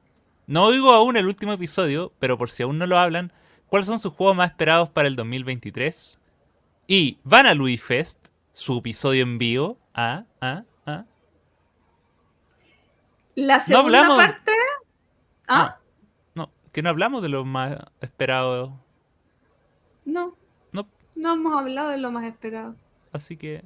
No 0.48 0.66
oigo 0.66 0.92
aún 0.92 1.16
el 1.18 1.28
último 1.28 1.54
episodio, 1.54 2.12
pero 2.20 2.38
por 2.38 2.50
si 2.50 2.64
aún 2.64 2.78
no 2.78 2.88
lo 2.88 2.98
hablan, 2.98 3.32
¿cuáles 3.68 3.88
son 3.88 4.00
sus 4.00 4.14
juegos 4.14 4.36
más 4.36 4.50
esperados 4.52 4.90
para 4.90 5.08
el 5.08 5.16
2023? 5.16 6.20
Y 6.88 7.20
van 7.24 7.46
a 7.46 7.54
Louis 7.54 7.82
Fest, 7.82 8.30
su 8.52 8.80
episodio 8.80 9.24
en 9.24 9.38
vivo. 9.38 9.78
Ah, 9.94 10.26
ah, 10.42 10.64
ah. 10.86 11.06
La 13.36 13.60
segunda 13.60 14.08
parte. 14.08 14.52
¿Ah? 15.48 15.78
No, 16.36 16.52
que 16.72 16.82
no 16.82 16.90
hablamos 16.90 17.22
de 17.22 17.30
lo 17.30 17.46
más 17.46 17.78
esperado. 18.02 18.78
No. 20.06 20.41
No. 21.22 21.36
No 21.36 21.42
hemos 21.42 21.60
hablado 21.62 21.90
de 21.90 21.98
lo 21.98 22.12
más 22.12 22.26
esperado. 22.26 22.76
Así 23.12 23.38
que 23.38 23.64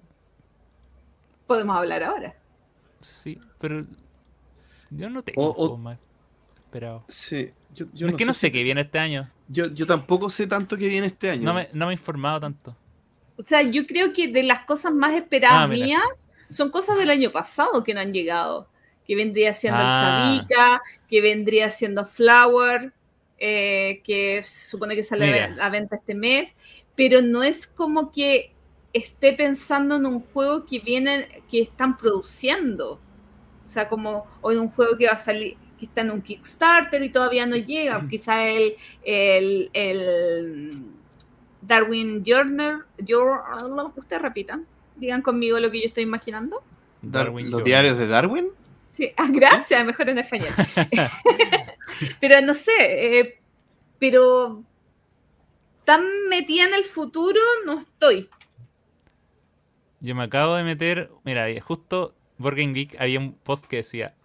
Podemos 1.47 1.75
hablar 1.77 2.03
ahora. 2.03 2.35
sí, 3.01 3.39
pero 3.59 3.85
yo 4.89 5.09
no 5.09 5.21
tengo 5.23 5.41
O- 5.43 5.73
o- 5.73 5.77
más 5.77 5.99
esperados. 6.59 7.03
Sí, 7.07 7.51
yo, 7.73 7.85
yo 7.93 8.07
es 8.07 8.15
que 8.15 8.25
no 8.25 8.33
sé 8.33 8.47
si- 8.47 8.51
qué 8.51 8.63
viene 8.63 8.81
este 8.81 8.97
año. 8.99 9.29
Yo, 9.47 9.67
yo 9.67 9.85
tampoco 9.85 10.29
sé 10.31 10.47
tanto 10.47 10.75
que 10.75 10.87
viene 10.87 11.07
este 11.07 11.29
año. 11.29 11.43
No 11.43 11.53
me, 11.53 11.69
no 11.73 11.85
me 11.85 11.91
he 11.93 11.95
informado 11.95 12.39
tanto. 12.39 12.75
O 13.37 13.43
sea, 13.43 13.61
yo 13.61 13.85
creo 13.85 14.11
que 14.13 14.27
de 14.27 14.41
las 14.43 14.61
cosas 14.65 14.93
más 14.93 15.13
esperadas 15.13 15.65
Ah, 15.65 15.67
mías 15.67 16.29
son 16.49 16.71
cosas 16.71 16.97
del 16.97 17.09
año 17.11 17.31
pasado 17.31 17.83
que 17.83 17.93
no 17.93 17.99
han 17.99 18.11
llegado. 18.13 18.67
que 19.07 19.15
vendría 19.15 19.53
siendo 19.53 19.79
Ah. 19.79 20.31
el 20.33 20.37
Sabica, 20.39 20.81
que 21.07 21.21
vendría 21.21 21.69
siendo 21.69 22.07
Flower, 22.07 22.91
eh, 23.39 24.01
que 24.03 24.41
se 24.43 24.69
supone 24.69 24.95
que 24.95 25.03
sale 25.03 25.25
Mira. 25.25 25.45
a 25.45 25.49
la 25.49 25.69
venta 25.69 25.95
este 25.97 26.15
mes, 26.15 26.53
pero 26.95 27.21
no 27.21 27.43
es 27.43 27.67
como 27.67 28.11
que 28.11 28.51
esté 28.93 29.33
pensando 29.33 29.95
en 29.95 30.05
un 30.05 30.21
juego 30.21 30.65
que 30.65 30.79
vienen, 30.79 31.25
que 31.49 31.61
están 31.61 31.97
produciendo. 31.97 32.99
O 33.65 33.69
sea, 33.69 33.89
como 33.89 34.25
o 34.41 34.51
en 34.51 34.59
un 34.59 34.69
juego 34.69 34.95
que 34.97 35.07
va 35.07 35.13
a 35.13 35.17
salir, 35.17 35.57
que 35.77 35.85
está 35.85 36.01
en 36.01 36.11
un 36.11 36.21
Kickstarter 36.21 37.01
y 37.03 37.09
todavía 37.09 37.45
no 37.45 37.57
llega. 37.57 38.07
Quizá 38.09 38.47
el, 38.47 38.75
el, 39.03 39.69
el 39.73 40.83
Darwin 41.61 42.23
Journal, 42.23 42.85
Jour- 43.05 43.41
usted 43.95 44.19
repitan, 44.19 44.65
digan 44.95 45.21
conmigo 45.21 45.59
lo 45.59 45.69
que 45.71 45.81
yo 45.81 45.87
estoy 45.87 46.03
imaginando. 46.03 46.61
Dar- 47.01 47.25
Darwin 47.25 47.45
¿Los 47.51 47.59
Journal. 47.59 47.65
diarios 47.65 47.97
de 47.97 48.07
Darwin? 48.07 48.47
Sí, 48.95 49.11
ah, 49.17 49.27
gracias, 49.29 49.85
mejor 49.85 50.09
en 50.09 50.19
español. 50.19 50.49
pero 52.21 52.41
no 52.41 52.53
sé, 52.53 53.19
eh, 53.19 53.39
pero 53.99 54.63
tan 55.83 56.03
metida 56.29 56.65
en 56.65 56.73
el 56.73 56.85
futuro 56.85 57.39
no 57.65 57.79
estoy. 57.79 58.29
Yo 59.99 60.15
me 60.15 60.23
acabo 60.23 60.55
de 60.55 60.63
meter. 60.63 61.11
Mira, 61.23 61.47
justo 61.61 62.15
Game 62.37 62.73
Geek 62.73 62.95
había 62.99 63.19
un 63.19 63.33
post 63.33 63.65
que 63.65 63.77
decía 63.77 64.15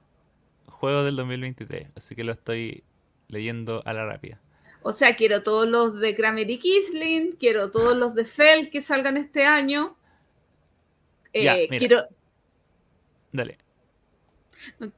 Juego 0.67 1.05
del 1.05 1.17
2023. 1.17 1.89
Así 1.97 2.15
que 2.15 2.25
lo 2.25 2.33
estoy 2.33 2.85
leyendo 3.29 3.83
a 3.85 3.93
la 3.93 4.07
rápida. 4.07 4.41
O 4.83 4.93
sea, 4.93 5.17
quiero 5.17 5.43
todos 5.43 5.69
los 5.69 5.99
de 5.99 6.15
Kramer 6.15 6.51
y 6.51 6.59
Kisling, 6.59 7.33
quiero 7.33 7.71
todos 7.71 7.97
los 7.97 8.15
de 8.15 8.25
Fell 8.25 8.71
que 8.71 8.81
salgan 8.81 9.17
este 9.17 9.45
año. 9.45 9.97
Eh, 11.33 11.45
Ya, 11.45 11.55
mira. 11.55 11.79
quiero, 11.79 12.03
Dale. 13.33 13.59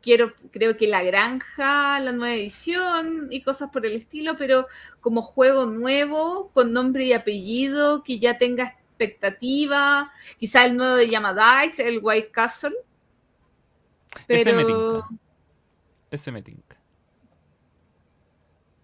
Quiero, 0.00 0.34
creo 0.50 0.76
que 0.76 0.86
La 0.86 1.02
Granja, 1.02 2.00
la 2.00 2.12
nueva 2.12 2.34
edición 2.34 3.28
y 3.30 3.42
cosas 3.42 3.70
por 3.70 3.86
el 3.86 3.94
estilo, 3.94 4.36
pero 4.36 4.66
como 5.00 5.22
juego 5.22 5.66
nuevo, 5.66 6.50
con 6.52 6.72
nombre 6.72 7.04
y 7.04 7.12
apellido, 7.12 8.02
que 8.02 8.18
ya 8.18 8.38
tenga 8.38 8.64
expectativa, 8.64 10.12
quizá 10.38 10.64
el 10.64 10.76
nuevo 10.76 10.96
de 10.96 11.08
Yamadites, 11.08 11.80
el 11.80 12.00
White 12.02 12.30
Castle. 12.30 12.74
Ese 14.28 14.52
me 14.52 14.64
tinca. 14.64 15.08
Ese 16.10 16.32
me 16.32 16.42
tinca. 16.42 16.76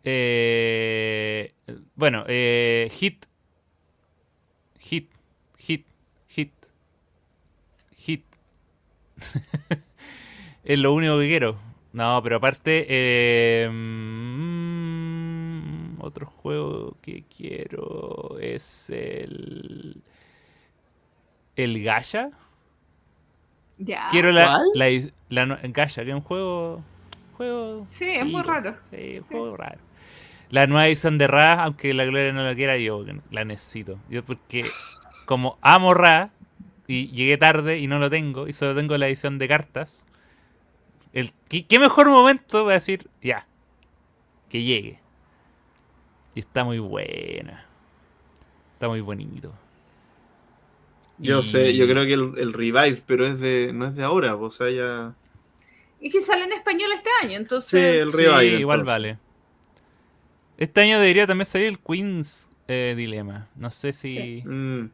Eh, 0.05 1.55
bueno, 1.95 2.25
eh, 2.27 2.89
hit. 2.93 3.27
Hit. 4.79 5.13
Hit. 5.59 5.87
Hit. 6.29 6.55
Hit. 7.95 8.25
es 10.69 10.79
lo 10.79 10.93
único 10.95 11.19
que 11.19 11.27
quiero. 11.29 11.57
No, 11.93 12.21
pero 12.23 12.37
aparte. 12.37 12.87
eh, 12.89 13.69
mm, 13.71 14.89
otro 16.01 16.27
juego 16.27 16.97
que 17.03 17.25
quiero 17.37 18.39
es 18.41 18.89
el. 18.91 20.01
El 21.57 21.83
Gacha. 21.83 22.31
ya. 23.79 24.07
Quiero 24.11 24.31
la, 24.33 24.45
¿Cuál? 24.47 24.67
la, 24.75 24.87
la, 25.29 25.47
Gacha, 25.65 26.05
que 26.05 26.11
es 26.11 26.15
un 26.17 26.21
juego. 26.23 26.83
juego 27.37 27.87
Sí, 27.89 28.09
es 28.09 28.25
muy 28.27 28.43
raro. 28.43 28.77
Sí, 28.91 29.19
un 29.19 29.25
Sí. 29.25 29.25
juego 29.25 29.57
raro. 29.57 29.79
La 30.51 30.67
nueva 30.67 30.87
edición 30.89 31.19
de 31.19 31.27
Ra, 31.27 31.63
aunque 31.65 31.93
la 31.95 32.05
Gloria 32.07 32.33
no 32.33 32.43
la 32.43 32.55
quiera, 32.55 32.77
yo 32.79 33.05
la 33.31 33.45
necesito. 33.45 33.99
Yo 34.09 34.25
porque 34.25 34.65
como 35.27 35.59
amo 35.61 35.93
Ra 35.95 36.31
y 36.87 37.09
llegué 37.11 37.37
tarde 37.39 37.79
y 37.79 37.87
no 37.87 37.99
lo 37.99 38.09
tengo 38.11 38.49
y 38.49 38.53
solo 38.55 38.75
tengo 38.75 38.97
la 38.99 39.09
edición 39.09 39.39
de 39.39 39.47
cartas. 39.49 40.07
El, 41.13 41.33
¿qué, 41.49 41.67
qué 41.67 41.79
mejor 41.79 42.09
momento 42.09 42.65
voy 42.65 42.73
a 42.73 42.75
decir, 42.75 43.09
ya, 43.23 43.47
que 44.49 44.63
llegue. 44.63 45.01
Y 46.35 46.41
está 46.41 46.65
muy 46.65 46.79
buena. 46.79 47.65
Está 48.75 48.89
muy 48.89 49.01
bonito. 49.01 49.53
Yo 51.19 51.41
Y- 51.41 51.43
sé, 51.43 51.75
yo 51.77 51.87
creo 51.89 52.05
que 52.07 52.13
el, 52.15 52.33
el 52.39 52.53
Revive, 52.53 53.03
pero 53.07 53.27
es 53.27 53.41
de, 53.41 53.73
no 53.73 53.87
es 53.87 53.95
de 53.97 54.05
ahora, 54.05 54.37
o 54.37 54.51
sea, 54.51 54.71
ya... 54.71 55.15
Y 56.01 56.11
que 56.11 56.21
sale 56.21 56.45
en 56.45 56.53
español 56.53 56.91
este 56.95 57.11
año, 57.23 57.31
Sí, 57.31 57.37
entonces. 57.37 58.03
el 58.03 58.13
Sí, 58.13 58.17
Revive. 58.19 58.61
igual 58.61 58.81
entonces. 58.81 58.87
vale. 58.87 59.19
Este 60.59 60.81
año 60.83 61.01
debería 61.01 61.27
también 61.27 61.47
salir 61.47 61.67
el 61.69 61.79
Queen's 61.81 62.49
eh, 62.69 62.95
Dilema. 62.97 63.49
No 63.57 63.71
sé 63.71 63.93
si. 63.93 64.11
Sí. 64.43 64.43
Mm, 64.47 64.91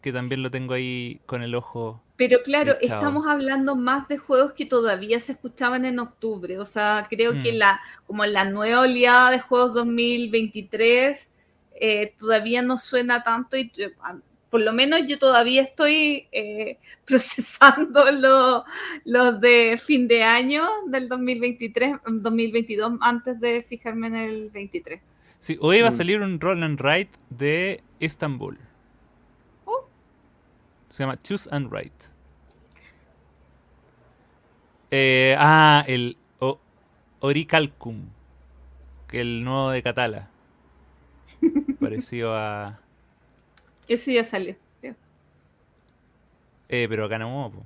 Que 0.00 0.12
también 0.12 0.42
lo 0.42 0.50
tengo 0.50 0.72
ahí 0.72 1.20
con 1.26 1.42
el 1.42 1.54
ojo. 1.54 2.00
Pero 2.16 2.40
claro, 2.42 2.76
estamos 2.80 3.26
hablando 3.26 3.76
más 3.76 4.08
de 4.08 4.16
juegos 4.16 4.52
que 4.54 4.64
todavía 4.64 5.20
se 5.20 5.32
escuchaban 5.32 5.84
en 5.84 5.98
octubre. 5.98 6.58
O 6.58 6.64
sea, 6.64 7.06
creo 7.10 7.32
que 7.42 7.52
Mm. 7.52 7.56
la, 7.56 7.80
como 8.06 8.24
la 8.24 8.44
nueva 8.46 8.80
oleada 8.80 9.30
de 9.30 9.38
juegos 9.40 9.74
2023 9.74 11.32
eh, 11.78 12.14
todavía 12.18 12.62
no 12.62 12.78
suena 12.78 13.22
tanto 13.22 13.56
y 13.58 13.70
eh, 13.76 13.92
por 14.48 14.60
lo 14.62 14.72
menos 14.72 15.00
yo 15.06 15.18
todavía 15.18 15.60
estoy 15.60 16.26
eh, 16.32 16.78
procesando 17.06 18.10
lo- 18.12 18.64
los 19.04 19.38
de 19.40 19.78
fin 19.82 20.08
de 20.08 20.22
año 20.22 20.66
del 20.86 21.08
2023, 21.08 21.96
2022 22.06 22.94
antes 23.02 23.38
de 23.40 23.62
fijarme 23.62 24.06
en 24.06 24.16
el 24.16 24.50
23. 24.50 25.00
Sí, 25.38 25.58
hoy 25.60 25.82
va 25.82 25.88
a 25.88 25.90
Mm. 25.90 25.94
salir 25.96 26.20
un 26.22 26.40
roll 26.40 26.62
and 26.62 26.80
write 26.80 27.10
de 27.28 27.82
Istanbul. 28.00 28.58
Se 30.96 31.02
llama 31.02 31.18
Choose 31.18 31.46
and 31.52 31.70
Write. 31.70 32.06
Eh, 34.90 35.36
ah, 35.38 35.84
el 35.86 36.16
o- 36.38 36.58
Oricalcum. 37.20 38.06
Que 39.06 39.20
el 39.20 39.44
nuevo 39.44 39.72
de 39.72 39.82
Catala. 39.82 40.30
Parecido 41.80 42.34
a. 42.34 42.80
Eso 43.86 44.10
ya 44.10 44.24
salió. 44.24 44.56
Eh, 46.70 46.86
pero 46.88 47.04
acá 47.04 47.18
no, 47.18 47.52
po. 47.54 47.62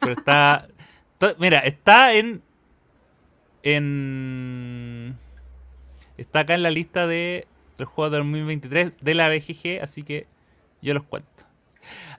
Pero 0.00 0.12
está. 0.12 0.68
mira, 1.38 1.58
está 1.58 2.14
en. 2.14 2.42
En. 3.62 5.18
Está 6.16 6.40
acá 6.40 6.54
en 6.54 6.62
la 6.62 6.70
lista 6.70 7.06
de 7.06 7.46
los 7.76 7.90
juegos 7.90 8.12
de 8.12 8.18
2023 8.18 9.00
de 9.00 9.14
la 9.14 9.28
BGG, 9.28 9.82
así 9.82 10.02
que 10.02 10.26
yo 10.80 10.94
los 10.94 11.02
cuento. 11.02 11.44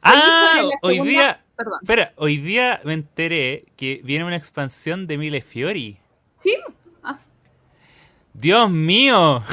Ah, 0.02 0.64
hoy 0.82 1.00
día. 1.02 1.44
Perdón. 1.56 1.80
Espera, 1.82 2.14
hoy 2.16 2.38
día 2.38 2.80
me 2.86 2.94
enteré 2.94 3.66
que 3.76 4.02
viene 4.04 4.24
una 4.24 4.38
expansión 4.38 5.08
de 5.08 5.18
Mille 5.18 5.42
Fiori. 5.42 5.98
Sí, 6.38 6.56
ah, 7.04 7.18
¡Dios 8.34 8.70
mío! 8.70 9.44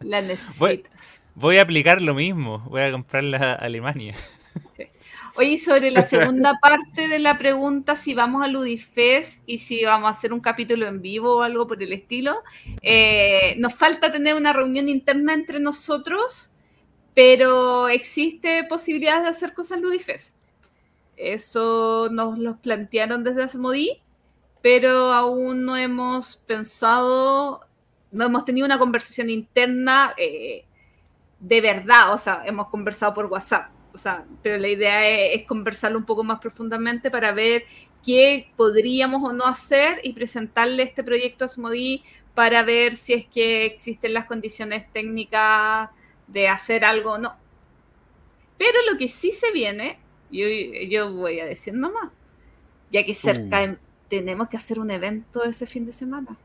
la 0.00 0.22
necesitas. 0.22 1.22
Voy 1.34 1.58
a 1.58 1.62
aplicar 1.62 2.00
lo 2.00 2.14
mismo. 2.14 2.60
Voy 2.70 2.82
a 2.82 2.90
comprarla 2.90 3.52
a 3.52 3.54
Alemania. 3.54 4.14
Oye, 5.34 5.58
sobre 5.58 5.90
la 5.90 6.02
segunda 6.08 6.58
parte 6.60 7.08
de 7.08 7.18
la 7.18 7.38
pregunta, 7.38 7.96
si 7.96 8.14
vamos 8.14 8.42
a 8.42 8.48
Ludifest 8.48 9.40
y 9.46 9.58
si 9.58 9.84
vamos 9.84 10.08
a 10.08 10.10
hacer 10.10 10.32
un 10.32 10.40
capítulo 10.40 10.86
en 10.86 11.00
vivo 11.00 11.38
o 11.38 11.42
algo 11.42 11.66
por 11.66 11.82
el 11.82 11.92
estilo, 11.92 12.42
eh, 12.82 13.54
nos 13.58 13.74
falta 13.74 14.12
tener 14.12 14.34
una 14.34 14.52
reunión 14.52 14.88
interna 14.88 15.32
entre 15.32 15.58
nosotros, 15.60 16.51
pero 17.14 17.88
existe 17.88 18.64
posibilidad 18.64 19.22
de 19.22 19.28
hacer 19.28 19.54
cosas 19.54 19.78
en 19.78 19.84
Ludifest. 19.84 20.34
Eso 21.16 22.08
nos 22.10 22.38
lo 22.38 22.56
plantearon 22.58 23.22
desde 23.22 23.44
Asmodí, 23.44 24.00
pero 24.62 25.12
aún 25.12 25.64
no 25.64 25.76
hemos 25.76 26.38
pensado, 26.46 27.66
no 28.10 28.24
hemos 28.24 28.44
tenido 28.44 28.66
una 28.66 28.78
conversación 28.78 29.30
interna 29.30 30.14
eh, 30.16 30.64
de 31.40 31.60
verdad, 31.60 32.12
o 32.14 32.18
sea, 32.18 32.42
hemos 32.46 32.68
conversado 32.68 33.14
por 33.14 33.26
WhatsApp 33.26 33.70
o 33.94 33.98
sea, 33.98 34.24
pero 34.42 34.58
la 34.58 34.68
idea 34.68 35.08
es, 35.08 35.40
es, 35.40 35.46
conversarlo 35.46 35.98
un 35.98 36.04
poco 36.04 36.24
más 36.24 36.40
profundamente 36.40 37.10
para 37.10 37.32
ver 37.32 37.64
qué 38.04 38.50
podríamos 38.56 39.22
o 39.22 39.32
no 39.32 39.44
hacer 39.44 40.00
y 40.02 40.12
presentarle 40.12 40.82
este 40.82 41.04
proyecto 41.04 41.44
a 41.44 41.48
Smodi 41.48 42.02
para 42.34 42.62
ver 42.62 42.94
si 42.94 43.12
es 43.12 43.26
que 43.26 43.66
existen 43.66 44.14
las 44.14 44.24
condiciones 44.24 44.90
técnicas 44.92 45.90
de 46.32 46.48
hacer 46.48 46.84
algo 46.84 47.12
o 47.12 47.18
no. 47.18 47.36
Pero 48.58 48.78
lo 48.90 48.98
que 48.98 49.08
sí 49.08 49.32
se 49.32 49.50
viene, 49.52 49.98
yo, 50.30 50.46
yo 50.88 51.12
voy 51.12 51.40
a 51.40 51.46
decir 51.46 51.74
nomás, 51.74 52.10
ya 52.90 53.04
que 53.04 53.14
cerca 53.14 53.64
uh. 53.64 53.76
tenemos 54.08 54.48
que 54.48 54.56
hacer 54.56 54.78
un 54.78 54.90
evento 54.90 55.42
ese 55.44 55.66
fin 55.66 55.86
de 55.86 55.92
semana. 55.92 56.36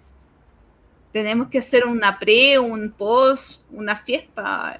Tenemos 1.11 1.47
que 1.47 1.59
hacer 1.59 1.85
una 1.85 2.19
pre, 2.19 2.59
un 2.59 2.91
post, 2.91 3.63
una 3.71 3.95
fiesta. 3.95 4.79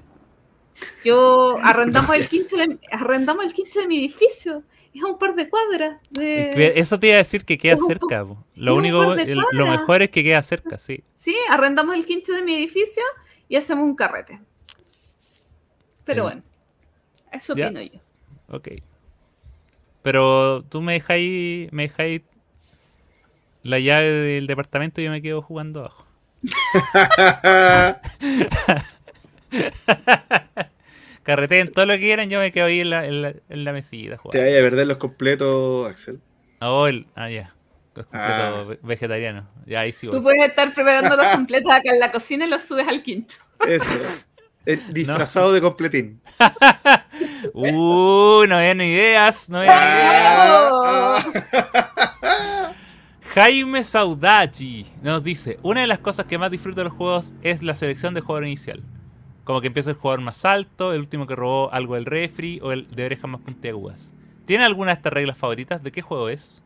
Yo 1.04 1.58
arrendamos 1.64 2.16
el 2.16 2.28
quincho 2.28 2.58
de, 2.58 2.78
arrendamos 2.92 3.46
el 3.46 3.54
quincho 3.54 3.80
de 3.80 3.88
mi 3.88 4.00
edificio. 4.00 4.64
Es 4.94 5.04
un 5.04 5.18
par 5.20 5.36
de 5.36 5.48
cuadras. 5.48 6.02
De... 6.10 6.74
Eso 6.76 7.00
te 7.00 7.08
iba 7.08 7.16
a 7.16 7.20
decir 7.20 7.46
que 7.46 7.58
queda 7.58 7.78
cerca. 7.78 8.26
Lo 8.56 8.76
único, 8.76 9.14
el, 9.14 9.40
lo 9.52 9.68
mejor 9.68 10.02
es 10.02 10.10
que 10.10 10.24
queda 10.24 10.42
cerca, 10.42 10.80
sí. 10.80 11.04
Sí, 11.14 11.36
arrendamos 11.50 11.96
el 11.96 12.06
quincho 12.06 12.34
de 12.34 12.42
mi 12.42 12.56
edificio 12.56 13.04
y 13.48 13.58
hacemos 13.58 13.86
un 13.86 13.96
carrete. 13.96 14.42
Pero 16.08 16.24
bueno, 16.24 16.42
eso 17.32 17.56
¿ya? 17.56 17.68
opino 17.68 17.82
yo. 17.82 18.00
Ok. 18.50 18.70
Pero 20.02 20.64
tú 20.70 20.82
me 20.82 20.94
dejáis, 20.94 21.72
me 21.72 21.84
dejáis 21.84 22.22
la 23.64 23.78
llave 23.80 24.08
del 24.10 24.48
departamento 24.48 25.02
y 25.02 25.04
yo 25.06 25.12
me 25.12 25.22
quedo 25.22 25.42
jugando 25.42 25.82
abajo. 25.82 26.06
Carreteen 31.24 31.68
todo 31.72 31.86
lo 31.86 31.94
que 31.94 32.00
quieran, 32.00 32.30
yo 32.30 32.40
me 32.40 32.52
quedo 32.52 32.66
ahí 32.66 32.80
en 32.82 32.90
la, 32.90 33.06
en 33.06 33.22
la, 33.22 33.34
en 33.50 33.64
la 33.66 33.74
mesita 33.74 34.12
Te 34.12 34.18
jugando. 34.18 34.46
vaya 34.46 34.60
a 34.60 34.64
perder 34.64 34.88
los 34.88 34.98
completos, 34.98 35.90
Axel. 35.90 36.22
Oh, 36.62 36.88
el- 36.88 37.06
ah, 37.16 37.30
ya. 37.30 37.54
Los 37.96 38.06
completos 38.06 38.38
Ah. 38.40 38.64
ve- 38.68 38.80
vegetarianos. 38.82 39.46
Ya, 39.66 39.82
ahí 39.82 39.92
sí 39.92 40.08
Tú 40.08 40.14
voy. 40.22 40.22
puedes 40.36 40.44
estar 40.50 40.74
preparando 40.74 41.16
los 41.18 41.28
completos 41.34 41.72
acá 41.72 41.92
en 41.92 42.00
la 42.00 42.12
cocina 42.12 42.46
y 42.46 42.50
los 42.50 42.62
subes 42.62 42.88
al 42.88 43.04
quinto. 43.04 43.36
Eso. 43.68 44.26
Eh, 44.70 44.82
disfrazado 44.92 45.54
de 45.54 45.62
completín. 45.62 46.22
Uh, 47.54 48.44
no 48.48 48.58
habían 48.58 48.82
ideas, 48.82 49.50
no 49.50 49.60
habían 49.60 49.76
ideas. 49.76 50.74
Ah, 51.70 51.90
ah. 52.22 52.74
Jaime 53.34 53.84
Saudachi 53.84 54.86
nos 55.02 55.24
dice, 55.24 55.58
una 55.64 55.82
de 55.82 55.88
las 55.88 56.00
cosas 56.00 56.26
que 56.26 56.38
más 56.38 56.52
disfruto 56.52 56.82
de 56.82 56.86
los 56.86 56.94
juegos 56.94 57.34
es 57.42 57.64
la 57.64 57.76
selección 57.76 58.14
de 58.14 58.22
jugador 58.22 58.46
inicial. 58.46 58.84
Como 59.46 59.62
que 59.62 59.68
empieza 59.68 59.92
el 59.92 59.96
jugador 59.96 60.22
más 60.22 60.44
alto, 60.44 60.92
el 60.92 61.00
último 61.00 61.26
que 61.26 61.36
robó 61.36 61.72
algo 61.72 61.96
del 61.96 62.06
refri 62.06 62.60
o 62.62 62.72
el 62.72 62.88
de 62.90 63.06
orejas 63.06 63.30
más 63.30 63.42
puntiagudas. 63.42 64.14
¿Tiene 64.46 64.66
alguna 64.66 64.92
de 64.92 64.98
estas 64.98 65.14
reglas 65.14 65.38
favoritas? 65.38 65.82
¿De 65.82 65.92
qué 65.92 66.02
juego 66.02 66.30
es? 66.30 66.62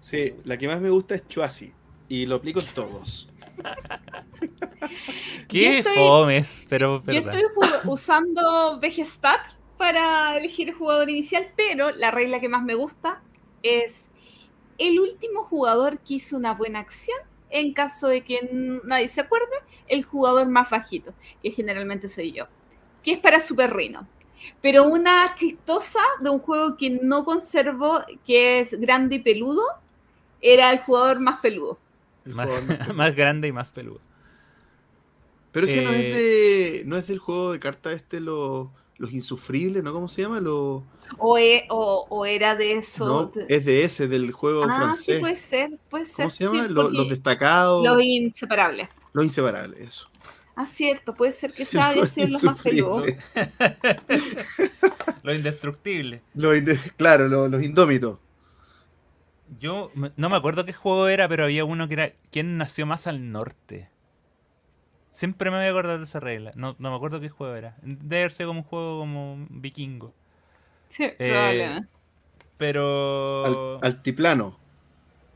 Sí, 0.00 0.34
la 0.44 0.56
que 0.56 0.66
más 0.66 0.80
me 0.80 0.90
gusta 0.90 1.14
es 1.14 1.28
Chuasi. 1.28 1.72
Y 2.08 2.26
lo 2.26 2.36
aplico 2.36 2.60
en 2.60 2.66
todos. 2.66 3.29
¿Qué 5.48 5.78
estoy- 5.78 5.94
fomes? 5.94 6.66
Pero 6.68 7.02
Yo 7.04 7.12
estoy 7.12 7.42
usando 7.86 8.78
Vegestat 8.80 9.40
para 9.76 10.36
elegir 10.36 10.68
el 10.68 10.74
jugador 10.74 11.08
inicial, 11.08 11.48
pero 11.56 11.90
la 11.90 12.10
regla 12.10 12.40
que 12.40 12.48
más 12.48 12.62
me 12.62 12.74
gusta 12.74 13.22
es 13.62 14.06
el 14.78 15.00
último 15.00 15.42
jugador 15.42 15.98
que 16.00 16.14
hizo 16.14 16.36
una 16.36 16.54
buena 16.54 16.80
acción. 16.80 17.18
En 17.52 17.72
caso 17.72 18.06
de 18.06 18.20
que 18.20 18.48
nadie 18.84 19.08
se 19.08 19.22
acuerde, 19.22 19.56
el 19.88 20.04
jugador 20.04 20.46
más 20.48 20.70
bajito, 20.70 21.12
que 21.42 21.50
generalmente 21.50 22.08
soy 22.08 22.30
yo, 22.30 22.46
que 23.02 23.10
es 23.12 23.18
para 23.18 23.40
Super 23.40 23.74
Rino. 23.74 24.06
Pero 24.62 24.84
una 24.84 25.34
chistosa 25.34 25.98
de 26.20 26.30
un 26.30 26.38
juego 26.38 26.76
que 26.76 26.90
no 27.02 27.24
conservo, 27.24 27.98
que 28.24 28.60
es 28.60 28.78
grande 28.80 29.16
y 29.16 29.18
peludo, 29.18 29.64
era 30.40 30.70
el 30.70 30.78
jugador 30.78 31.18
más 31.18 31.40
peludo. 31.40 31.78
El 32.26 32.34
Más, 32.34 32.48
más- 32.68 32.94
más 32.94 33.16
grande 33.16 33.48
y 33.48 33.52
más 33.52 33.70
peludo. 33.70 34.00
Pero 35.52 35.66
ese 35.66 35.82
no 35.82 35.90
Eh, 35.90 36.10
es 36.10 36.16
de. 36.16 36.82
No 36.86 36.96
es 36.96 37.06
del 37.08 37.18
juego 37.18 37.52
de 37.52 37.58
cartas 37.58 37.94
este, 37.94 38.20
lo- 38.20 38.70
los 38.98 39.12
insufribles, 39.12 39.82
¿no? 39.82 39.92
¿Cómo 39.92 40.08
se 40.08 40.22
llama? 40.22 40.40
Lo, 40.40 40.84
O, 41.18 41.38
e- 41.38 41.66
o- 41.70 42.06
o 42.08 42.26
era 42.26 42.54
de 42.54 42.72
eso. 42.76 43.32
no, 43.34 43.42
es 43.48 43.64
de 43.64 43.82
ese, 43.84 44.06
del 44.06 44.30
juego 44.30 44.64
Ah, 44.64 44.76
francés. 44.76 45.16
sí, 45.16 45.20
puede 45.20 45.36
ser, 45.36 45.78
puede 45.88 46.04
ser. 46.04 46.24
¿Cómo 46.26 46.30
se 46.30 46.44
llama? 46.44 46.62
sí, 46.66 46.72
Lo- 46.72 46.82
porque 46.82 46.96
los 46.98 47.08
destacados. 47.08 47.84
los 47.84 47.94
Los, 47.96 48.04
inseparables. 48.04 48.88
inseparables, 49.14 49.80
eso. 49.88 50.08
Ah, 50.54 50.66
cierto, 50.66 51.14
puede 51.14 51.32
ser 51.32 51.52
que 51.54 51.64
sea 51.92 51.96
Los 51.96 52.10
sido 52.10 52.28
los 52.28 52.44
más 52.44 52.60
peludos. 52.62 53.06
insufribles. 53.08 53.24
Lo 55.22 55.34
indestructible. 55.34 56.22
Los 56.34 56.56
inde- 56.56 56.78
claro, 56.96 57.28
los, 57.28 57.50
los 57.50 57.62
indómitos. 57.62 58.18
Yo 59.58 59.90
no 60.16 60.28
me 60.28 60.36
acuerdo 60.36 60.64
qué 60.64 60.72
juego 60.72 61.08
era, 61.08 61.28
pero 61.28 61.44
había 61.44 61.64
uno 61.64 61.88
que 61.88 61.94
era 61.94 62.12
¿Quién 62.30 62.56
nació 62.56 62.86
más 62.86 63.06
al 63.06 63.32
norte? 63.32 63.88
Siempre 65.12 65.50
me 65.50 65.56
voy 65.58 65.66
a 65.66 65.70
acordar 65.70 65.98
de 65.98 66.04
esa 66.04 66.20
regla. 66.20 66.52
No, 66.54 66.76
no 66.78 66.90
me 66.90 66.96
acuerdo 66.96 67.20
qué 67.20 67.28
juego 67.28 67.54
era. 67.56 67.76
Debe 67.82 68.18
haber 68.18 68.32
sido 68.32 68.50
como 68.50 68.60
un 68.60 68.66
juego 68.66 69.00
como 69.00 69.46
vikingo. 69.50 70.14
Sí, 70.88 71.04
Eh, 71.04 71.16
probablemente. 71.18 71.88
Pero... 72.56 73.78
Al- 73.82 73.88
altiplano. 73.90 74.56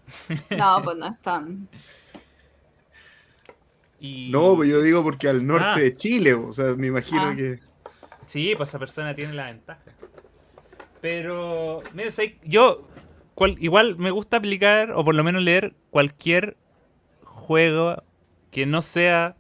No, 0.57 0.81
pues 0.85 0.97
no 0.99 1.07
es 1.09 1.21
tan. 1.23 1.69
y- 4.01 4.29
No, 4.31 4.55
pues 4.57 4.69
yo 4.71 4.83
digo 4.83 5.03
porque 5.03 5.29
al 5.29 5.47
norte 5.47 5.67
Ah. 5.67 5.79
de 5.79 5.97
Chile, 5.97 6.35
o 6.35 6.53
sea, 6.53 6.75
me 6.77 6.89
imagino 6.89 7.23
Ah. 7.23 7.35
que. 7.37 7.59
Sí, 8.27 8.55
pues 8.57 8.69
esa 8.71 8.79
persona 8.79 9.15
tiene 9.15 9.33
la 9.35 9.47
ventaja. 9.47 9.83
Pero, 11.01 11.83
mira, 11.93 12.11
yo 12.45 12.89
cual- 13.35 13.57
igual 13.61 13.97
me 13.97 14.11
gusta 14.11 14.37
aplicar, 14.39 14.93
o 14.93 15.05
por 15.05 15.15
lo 15.15 15.25
menos 15.25 15.43
leer, 15.43 15.75
cualquier 15.91 16.57
juego 17.23 18.03
que 18.51 18.67
no 18.67 18.83
sea 18.83 19.37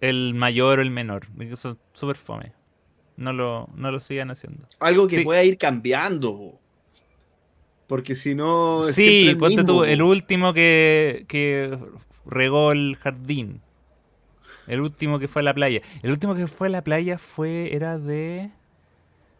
el 0.00 0.34
mayor 0.34 0.78
o 0.78 0.82
el 0.82 0.90
menor. 0.90 1.26
porque 1.34 1.56
Son 1.56 1.78
súper 1.92 2.16
fome. 2.16 2.52
No 3.16 3.32
lo, 3.32 3.68
no 3.74 3.90
lo 3.90 3.98
sigan 3.98 4.30
haciendo. 4.30 4.68
Algo 4.80 5.06
que 5.08 5.16
Sí. 5.16 5.24
pueda 5.24 5.42
ir 5.42 5.56
cambiando. 5.56 6.36
po. 6.36 6.60
Porque 7.86 8.14
si 8.14 8.34
no. 8.34 8.86
es 8.88 8.94
Sí, 8.94 9.28
el 9.28 9.38
ponte 9.38 9.62
mismo, 9.62 9.78
tú, 9.78 9.84
el 9.84 10.02
último 10.02 10.52
que, 10.52 11.24
que 11.28 11.78
regó 12.26 12.72
el 12.72 12.96
jardín. 12.96 13.60
El 14.66 14.80
último 14.80 15.18
que 15.20 15.28
fue 15.28 15.40
a 15.42 15.44
la 15.44 15.54
playa. 15.54 15.80
El 16.02 16.10
último 16.10 16.34
que 16.34 16.46
fue 16.48 16.66
a 16.66 16.70
la 16.70 16.82
playa 16.82 17.16
fue, 17.18 17.74
era 17.74 17.98
de... 17.98 18.50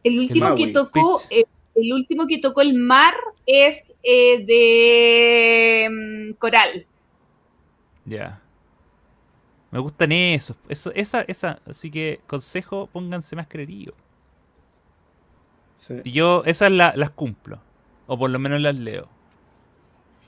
El 0.04 0.20
último 0.20 0.54
que 0.54 0.68
tocó, 0.68 1.20
eh, 1.30 1.44
el 1.74 1.92
último 1.92 2.28
que 2.28 2.38
tocó 2.38 2.60
el 2.60 2.74
mar 2.74 3.12
es 3.46 3.94
eh, 4.02 4.44
de 4.46 5.88
mm, 5.90 6.34
Coral. 6.38 6.86
Ya. 8.06 8.40
Me 9.70 9.78
gustan 9.80 10.12
esos. 10.12 10.56
Eso, 10.68 10.92
esa, 10.94 11.22
esa. 11.22 11.60
Así 11.66 11.90
que, 11.90 12.20
consejo, 12.26 12.88
pónganse 12.92 13.36
más 13.36 13.46
creativos. 13.48 13.94
Sí. 15.76 15.94
Y 16.02 16.12
yo 16.12 16.42
esas 16.46 16.70
la- 16.70 16.94
las 16.96 17.10
cumplo. 17.10 17.60
O 18.06 18.18
por 18.18 18.30
lo 18.30 18.38
menos 18.38 18.60
las 18.60 18.76
leo. 18.76 19.08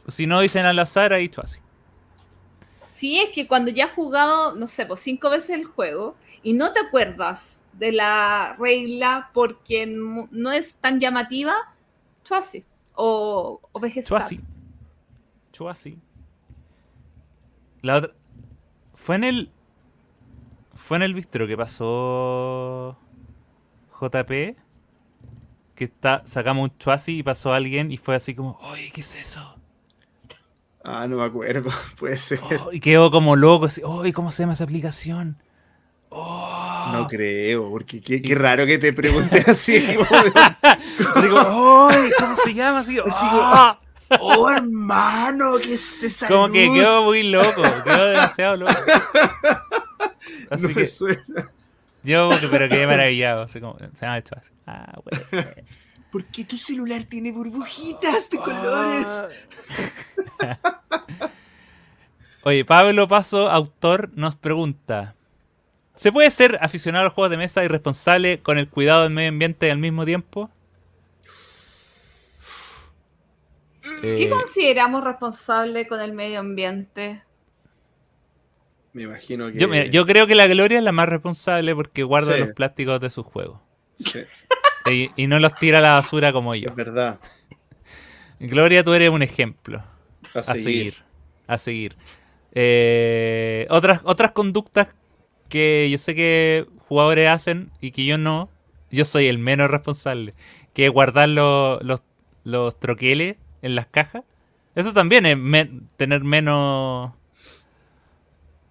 Si 0.09 0.27
no 0.27 0.41
dicen 0.41 0.67
al 0.67 0.79
azar, 0.81 1.13
ha 1.13 1.19
dicho 1.19 1.41
así. 1.41 1.61
Sí, 2.91 3.19
es 3.21 3.31
que 3.31 3.47
cuando 3.47 3.71
ya 3.71 3.87
has 3.87 3.93
jugado, 3.93 4.55
no 4.57 4.67
sé, 4.69 4.87
pues 4.87 5.01
cinco 5.01 5.31
veces 5.31 5.51
el 5.51 5.65
juego 5.65 6.17
y 6.43 6.55
no 6.55 6.73
te 6.73 6.81
acuerdas 6.81 7.61
de 7.73 7.93
la 7.93 8.57
regla 8.59 9.31
porque 9.35 9.87
no, 9.87 10.29
no 10.33 10.51
es 10.53 10.77
tan 10.77 10.99
llamativa, 11.01 11.55
Chuasi 12.25 12.65
o, 12.99 13.61
o. 13.73 13.81
Chuasi. 14.03 14.41
Chuasi. 15.53 15.99
La 17.83 17.97
otra. 17.97 18.13
Fue 18.95 19.17
en 19.17 19.25
el. 19.25 19.53
Fue 20.75 20.97
en 20.97 21.05
el 21.05 21.15
bistro 21.15 21.47
que 21.47 21.57
pasó. 21.57 22.99
JP. 24.01 24.57
Que 25.75 25.85
está, 25.85 26.23
sacamos 26.27 26.71
un 26.71 26.79
Chuasi 26.79 27.19
y 27.19 27.23
pasó 27.23 27.53
alguien 27.53 27.93
y 27.93 27.99
fue 27.99 28.17
así 28.17 28.35
como. 28.35 28.59
¡Ay, 28.63 28.91
qué 28.93 29.01
es 29.03 29.15
eso! 29.15 29.55
Ah, 30.83 31.07
no 31.07 31.19
me 31.19 31.25
acuerdo. 31.25 31.71
Puede 31.99 32.17
ser. 32.17 32.41
Oh, 32.43 32.73
y 32.73 32.81
quedó 32.81 33.13
como 33.13 33.37
loco, 33.37 33.67
así, 33.67 33.81
¡ay, 33.87 34.13
cómo 34.13 34.33
se 34.33 34.43
llama 34.43 34.55
esa 34.55 34.65
aplicación! 34.65 35.41
Oh. 36.11 36.91
No 36.93 37.07
creo, 37.07 37.69
porque 37.71 38.01
qué, 38.01 38.23
qué 38.23 38.35
raro 38.35 38.65
que 38.67 38.79
te 38.79 38.93
preguntes 38.93 39.47
así. 39.49 39.95
como 39.97 40.09
como, 41.31 41.89
¡ay, 41.91 42.11
cómo 42.19 42.37
se 42.37 42.55
llama! 42.55 42.79
Así, 42.81 42.97
¡ah! 43.07 43.79
oh, 44.21 44.51
hermano, 44.51 45.59
¿qué 45.63 45.75
es 45.75 46.03
esa 46.03 46.29
Como 46.29 46.51
que 46.51 46.71
quedó 46.73 47.05
muy 47.05 47.25
loco, 47.25 47.63
quedó 47.85 48.07
demasiado 48.07 48.57
loco. 48.57 48.73
Así 50.51 50.63
No 50.63 50.69
me 50.69 50.75
que 50.75 50.87
suena. 50.87 51.51
yo, 52.03 52.31
pero 52.51 52.69
quedé 52.71 52.87
maravillado. 52.87 53.43
Así 53.43 53.61
como, 53.61 53.77
se 53.79 54.01
llama 54.01 54.19
esto 54.19 54.37
así. 54.39 54.51
Ah, 54.67 54.99
bueno. 55.05 55.47
¿Por 56.11 56.25
qué 56.25 56.45
tu 56.45 56.57
celular 56.57 57.05
tiene 57.05 57.33
burbujitas 57.33 58.31
de 58.31 58.39
colores? 58.39 59.25
Oye, 62.45 62.65
Pablo 62.65 63.09
Paso, 63.09 63.51
autor, 63.51 64.11
nos 64.15 64.37
pregunta: 64.37 65.17
¿Se 65.99 66.13
puede 66.13 66.31
ser 66.31 66.59
aficionado 66.61 67.03
a 67.03 67.05
los 67.07 67.13
juegos 67.15 67.31
de 67.31 67.37
mesa 67.39 67.65
y 67.65 67.69
responsable 67.69 68.39
con 68.41 68.57
el 68.57 68.69
cuidado 68.69 69.03
del 69.03 69.11
medio 69.13 69.31
ambiente 69.31 69.69
al 69.69 69.79
mismo 69.79 70.05
tiempo? 70.05 70.49
¿Qué 74.01 74.25
Eh, 74.27 74.31
consideramos 74.31 75.03
responsable 75.03 75.89
con 75.89 76.01
el 76.01 76.13
medio 76.13 76.39
ambiente? 76.41 77.23
Me 78.93 79.03
imagino 79.03 79.51
que. 79.53 79.59
yo, 79.59 79.67
mira, 79.69 79.87
yo 79.87 80.07
creo 80.07 80.27
que 80.29 80.35
la 80.37 80.47
Gloria 80.47 80.79
es 80.79 80.85
la 80.85 80.93
más 80.93 81.09
responsable 81.09 81.75
porque 81.75 82.05
guarda 82.05 82.35
Sí. 82.35 82.41
los 82.41 82.51
plásticos 82.53 83.01
de 83.01 83.11
sus 83.11 83.27
juegos. 83.27 83.61
Sí, 83.99 84.21
Y, 84.91 85.11
y 85.17 85.27
no 85.27 85.39
los 85.41 85.53
tira 85.55 85.79
a 85.79 85.83
la 85.83 85.93
basura 85.93 86.33
como 86.33 86.55
yo. 86.55 86.71
es 86.71 86.77
verdad. 86.77 87.19
Gloria, 88.39 88.85
tú 88.85 88.95
eres 88.95 89.11
un 89.11 89.23
ejemplo. 89.23 89.83
A 90.33 90.39
A 90.39 90.43
seguir. 90.45 90.63
seguir. 90.65 90.95
A 91.49 91.59
seguir. 91.59 91.97
Eh, 92.53 93.67
otras, 93.69 94.01
otras 94.05 94.31
conductas 94.33 94.89
que 95.49 95.89
yo 95.91 95.99
sé 95.99 96.15
que 96.15 96.67
jugadores 96.89 97.29
hacen 97.29 97.71
y 97.81 97.91
que 97.91 98.05
yo 98.05 98.19
no, 98.19 98.49
yo 98.91 99.05
soy 99.05 99.27
el 99.27 99.39
menos 99.39 99.71
responsable. 99.71 100.35
Que 100.75 100.87
es 100.87 100.91
guardar 100.93 101.29
los, 101.29 101.83
los, 101.83 102.03
los 102.45 102.79
troqueles 102.79 103.37
en 103.63 103.75
las 103.75 103.87
cajas. 103.87 104.25
Eso 104.75 104.93
también 104.93 105.27
es 105.27 105.37
me- 105.37 105.71
tener 105.97 106.23
menos. 106.23 107.13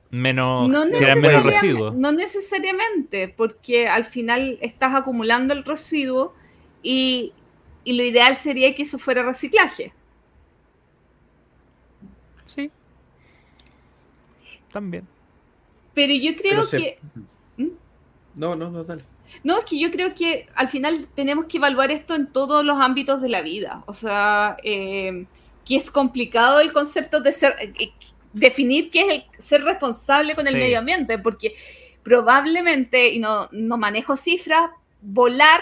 Menos. 0.09 0.69
No 0.69 0.85
menos 0.85 1.43
residuos. 1.43 1.93
no 1.93 2.13
necesariamente, 2.13 3.27
porque 3.27 3.89
al 3.89 4.05
final 4.05 4.57
estás 4.61 4.95
acumulando 4.95 5.53
el 5.53 5.65
residuo 5.65 6.33
y, 6.81 7.33
y 7.83 7.93
lo 7.93 8.03
ideal 8.03 8.37
sería 8.37 8.73
que 8.73 8.83
eso 8.83 8.97
fuera 8.99 9.21
reciclaje. 9.23 9.91
Sí. 12.45 12.71
También. 14.71 15.05
Pero 15.97 16.13
yo 16.13 16.35
creo 16.35 16.69
que... 16.69 16.99
¿Mm? 17.57 17.69
No, 18.35 18.55
no, 18.55 18.69
no, 18.69 18.83
dale. 18.83 19.03
No, 19.43 19.57
es 19.57 19.65
que 19.65 19.79
yo 19.79 19.89
creo 19.89 20.13
que 20.13 20.45
al 20.53 20.69
final 20.69 21.07
tenemos 21.15 21.45
que 21.45 21.57
evaluar 21.57 21.89
esto 21.89 22.13
en 22.13 22.27
todos 22.27 22.63
los 22.63 22.79
ámbitos 22.79 23.19
de 23.19 23.29
la 23.29 23.41
vida. 23.41 23.83
O 23.87 23.93
sea, 23.93 24.57
eh, 24.63 25.25
que 25.65 25.75
es 25.75 25.89
complicado 25.89 26.59
el 26.59 26.71
concepto 26.71 27.19
de 27.19 27.31
ser, 27.31 27.55
eh, 27.59 27.91
definir 28.31 28.91
qué 28.91 28.99
es 28.99 29.07
el 29.09 29.43
ser 29.43 29.63
responsable 29.63 30.35
con 30.35 30.45
el 30.45 30.53
medio 30.53 30.77
ambiente, 30.77 31.17
porque 31.17 31.55
probablemente, 32.03 33.09
y 33.09 33.17
no, 33.17 33.49
no 33.51 33.75
manejo 33.77 34.15
cifras, 34.15 34.69
volar 35.01 35.61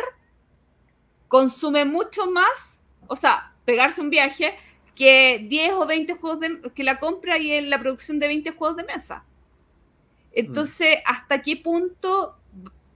consume 1.30 1.86
mucho 1.86 2.30
más, 2.30 2.82
o 3.08 3.16
sea, 3.16 3.54
pegarse 3.64 4.02
un 4.02 4.10
viaje, 4.10 4.58
que 4.96 5.46
10 5.48 5.76
o 5.76 5.86
20 5.86 6.14
juegos 6.16 6.42
de, 6.42 6.62
que 6.76 6.84
la 6.84 7.00
compra 7.00 7.38
y 7.38 7.62
la 7.62 7.80
producción 7.80 8.20
de 8.20 8.28
20 8.28 8.52
juegos 8.52 8.76
de 8.76 8.84
mesa. 8.84 9.24
Entonces, 10.36 10.98
¿hasta 11.06 11.42
qué 11.42 11.56
punto 11.56 12.38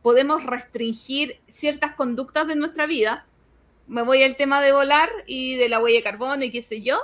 podemos 0.01 0.45
restringir 0.45 1.39
ciertas 1.49 1.93
conductas 1.93 2.45
de 2.47 2.55
nuestra 2.55 2.85
vida? 2.85 3.25
Me 3.87 4.01
voy 4.01 4.21
al 4.23 4.35
tema 4.35 4.61
de 4.61 4.73
volar 4.73 5.09
y 5.25 5.55
de 5.55 5.69
la 5.69 5.79
huella 5.79 5.99
de 5.99 6.03
carbono 6.03 6.43
y 6.43 6.51
qué 6.51 6.61
sé 6.61 6.81
yo, 6.81 6.97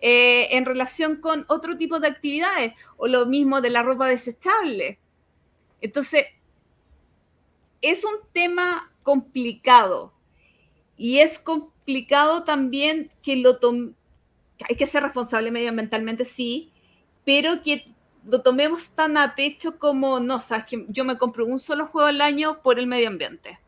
eh, 0.00 0.56
en 0.56 0.64
relación 0.64 1.16
con 1.16 1.44
otro 1.48 1.76
tipo 1.76 1.98
de 1.98 2.08
actividades, 2.08 2.74
o 2.96 3.08
lo 3.08 3.26
mismo 3.26 3.60
de 3.60 3.70
la 3.70 3.82
ropa 3.82 4.06
desechable. 4.06 4.98
Entonces, 5.80 6.26
es 7.82 8.04
un 8.04 8.16
tema 8.32 8.92
complicado 9.02 10.12
y 10.96 11.18
es 11.18 11.38
complicado 11.38 12.44
también 12.44 13.10
que 13.22 13.36
lo 13.36 13.58
hay 14.68 14.76
que 14.76 14.86
ser 14.86 15.02
responsable 15.02 15.50
medioambientalmente, 15.50 16.24
sí, 16.24 16.70
pero 17.24 17.62
que 17.62 17.93
lo 18.26 18.40
tomemos 18.40 18.88
tan 18.90 19.16
a 19.16 19.34
pecho 19.34 19.78
como, 19.78 20.20
no, 20.20 20.40
sabes 20.40 20.64
que 20.64 20.86
yo 20.88 21.04
me 21.04 21.18
compro 21.18 21.46
un 21.46 21.58
solo 21.58 21.86
juego 21.86 22.08
al 22.08 22.20
año 22.20 22.62
por 22.62 22.78
el 22.78 22.86
medio 22.86 23.08
ambiente. 23.08 23.58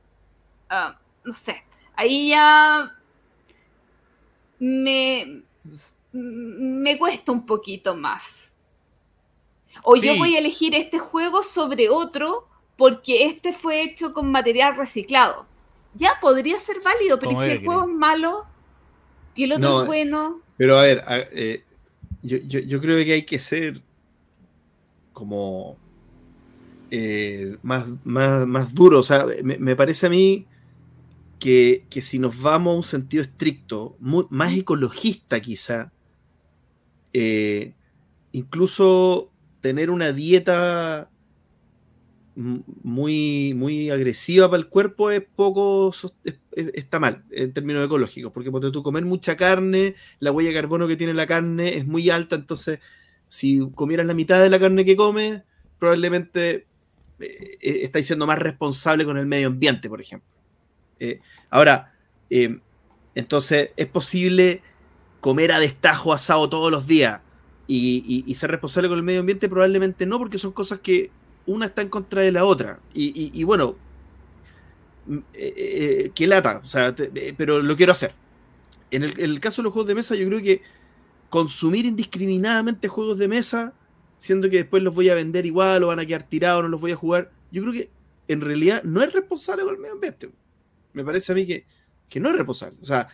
Ah, 0.69 0.99
no 1.25 1.35
sé, 1.35 1.63
ahí 1.95 2.31
ya 2.31 2.97
me, 4.59 5.43
me 6.13 6.99
cuesta 6.99 7.33
un 7.33 7.45
poquito 7.45 7.95
más. 7.95 8.53
O 9.83 9.97
yo 9.97 10.17
voy 10.17 10.37
a 10.37 10.39
elegir 10.39 10.75
este 10.75 10.99
juego 10.99 11.43
sobre 11.43 11.89
otro 11.89 12.49
porque 12.77 13.27
este 13.27 13.53
fue 13.53 13.83
hecho 13.83 14.13
con 14.13 14.31
material 14.31 14.77
reciclado. 14.77 15.47
Ya 15.95 16.19
podría 16.21 16.59
ser 16.59 16.81
válido, 16.83 17.19
pero 17.19 17.41
si 17.43 17.51
el 17.51 17.65
juego 17.65 17.83
es 17.83 17.89
malo 17.89 18.47
y 19.35 19.45
el 19.45 19.53
otro 19.53 19.83
es 19.83 19.87
bueno. 19.87 20.41
Pero 20.57 20.79
a 20.79 20.83
ver, 20.83 21.03
eh, 21.33 21.65
yo, 22.23 22.81
creo 22.81 23.05
que 23.05 23.13
hay 23.13 23.25
que 23.25 23.39
ser 23.39 23.83
como 25.17 25.79
eh, 26.91 27.57
más, 27.63 27.87
más, 28.05 28.75
duro. 28.75 28.99
O 28.99 29.03
sea, 29.03 29.25
me, 29.43 29.75
parece 29.75 30.09
a 30.09 30.11
mí 30.11 30.47
que, 31.39 31.87
si 32.03 32.19
nos 32.19 32.39
vamos 32.39 32.75
a 32.75 32.77
un 32.77 32.83
sentido 32.83 33.23
estricto, 33.23 33.97
más 33.99 34.53
ecologista 34.53 35.41
quizá, 35.41 35.91
eh, 37.15 37.73
incluso 38.33 39.31
tener 39.63 39.89
una 39.91 40.13
dieta 40.13 41.09
muy, 42.35 43.55
muy 43.55 43.89
agresiva 43.89 44.51
para 44.51 44.61
el 44.61 44.69
cuerpo 44.69 45.11
es 45.11 45.23
poco, 45.35 45.95
está 46.53 47.01
mal 47.01 47.25
en 47.31 47.55
términos 47.55 47.87
ecológicos, 47.87 48.33
porque 48.33 48.51
cuando 48.51 48.71
tú 48.71 48.83
comer 48.83 49.07
mucha 49.07 49.35
carne, 49.35 49.95
la 50.21 50.31
huella 50.31 50.51
de 50.51 50.57
carbono 50.57 50.87
que 50.87 50.99
tiene 50.99 51.15
la 51.15 51.27
carne 51.27 51.79
es 51.79 51.87
muy 51.87 52.11
alta, 52.11 52.37
entonces 52.37 52.81
si 53.29 53.61
comieras 53.75 54.07
la 54.07 54.15
mitad 54.15 54.41
de 54.41 54.51
la 54.51 54.59
carne 54.59 54.85
que 54.85 54.97
comes, 54.97 55.43
probablemente 55.79 56.67
eh, 57.21 57.59
eh, 57.61 57.81
estáis 57.83 58.07
siendo 58.07 58.27
más 58.27 58.39
responsable 58.39 59.05
con 59.05 59.17
el 59.19 59.27
medio 59.27 59.49
ambiente, 59.49 59.89
por 59.89 60.01
ejemplo. 60.01 60.29
Eh, 60.99 61.21
ahora, 61.51 61.93
entonces, 63.15 63.71
¿es 63.77 63.87
posible 63.87 64.63
comer 65.21 65.53
a 65.53 65.59
destajo 65.59 66.13
asado 66.13 66.49
todos 66.49 66.71
los 66.71 66.87
días 66.87 67.21
y 67.69 68.35
ser 68.37 68.51
responsable 68.51 68.89
con 68.89 68.99
el 68.99 69.05
medio 69.05 69.21
ambiente? 69.21 69.49
Probablemente 69.49 70.07
no, 70.07 70.19
porque 70.19 70.39
son 70.39 70.53
cosas 70.53 70.81
que 70.81 71.11
una 71.47 71.67
está 71.67 71.83
en 71.83 71.89
contra 71.89 72.23
de 72.23 72.33
la 72.33 72.45
otra. 72.45 72.81
Y, 72.93 73.43
bueno, 73.45 73.77
mm, 75.07 75.19
eh, 75.35 75.55
eh, 75.57 76.11
qué 76.15 76.27
lata, 76.27 76.61
o 76.63 76.69
sea, 76.69 76.95
eh, 76.99 77.35
pero 77.37 77.63
lo 77.63 77.77
quiero 77.77 77.93
hacer. 77.93 78.15
En 78.91 79.03
el, 79.03 79.41
caso 79.41 79.63
de 79.63 79.65
los 79.65 79.73
juegos 79.73 79.89
de 79.89 79.95
mesa, 79.95 80.15
yo 80.15 80.27
creo 80.29 80.43
que 80.43 80.63
consumir 81.29 81.87
indiscriminadamente 81.87 82.89
juegos 82.89 83.19
de 83.19 83.29
mesa, 83.29 83.75
siendo 84.19 84.49
que 84.49 84.59
después 84.59 84.83
los 84.83 84.95
voy 84.95 85.09
a 85.09 85.15
vender 85.15 85.47
igual 85.47 85.83
o 85.85 85.89
van 85.89 85.99
a 85.99 86.07
quedar 86.07 86.25
tirados, 86.25 86.63
no 86.63 86.69
los 86.69 86.81
voy 86.81 86.93
a 86.93 86.97
jugar, 86.97 87.31
yo 87.51 87.63
creo 87.63 87.73
que 87.73 87.91
en 88.29 88.41
realidad 88.41 88.83
no 88.83 89.03
es 89.03 89.13
responsable 89.13 89.65
con 89.65 89.75
el 89.75 89.81
medio 89.81 89.95
ambiente. 89.95 90.31
Me 90.93 91.05
parece 91.05 91.33
a 91.33 91.35
mí 91.35 91.47
que, 91.47 91.65
no 92.21 92.31
es 92.31 92.37
responsable. 92.37 92.77
O 92.81 92.85
sea, 92.85 93.09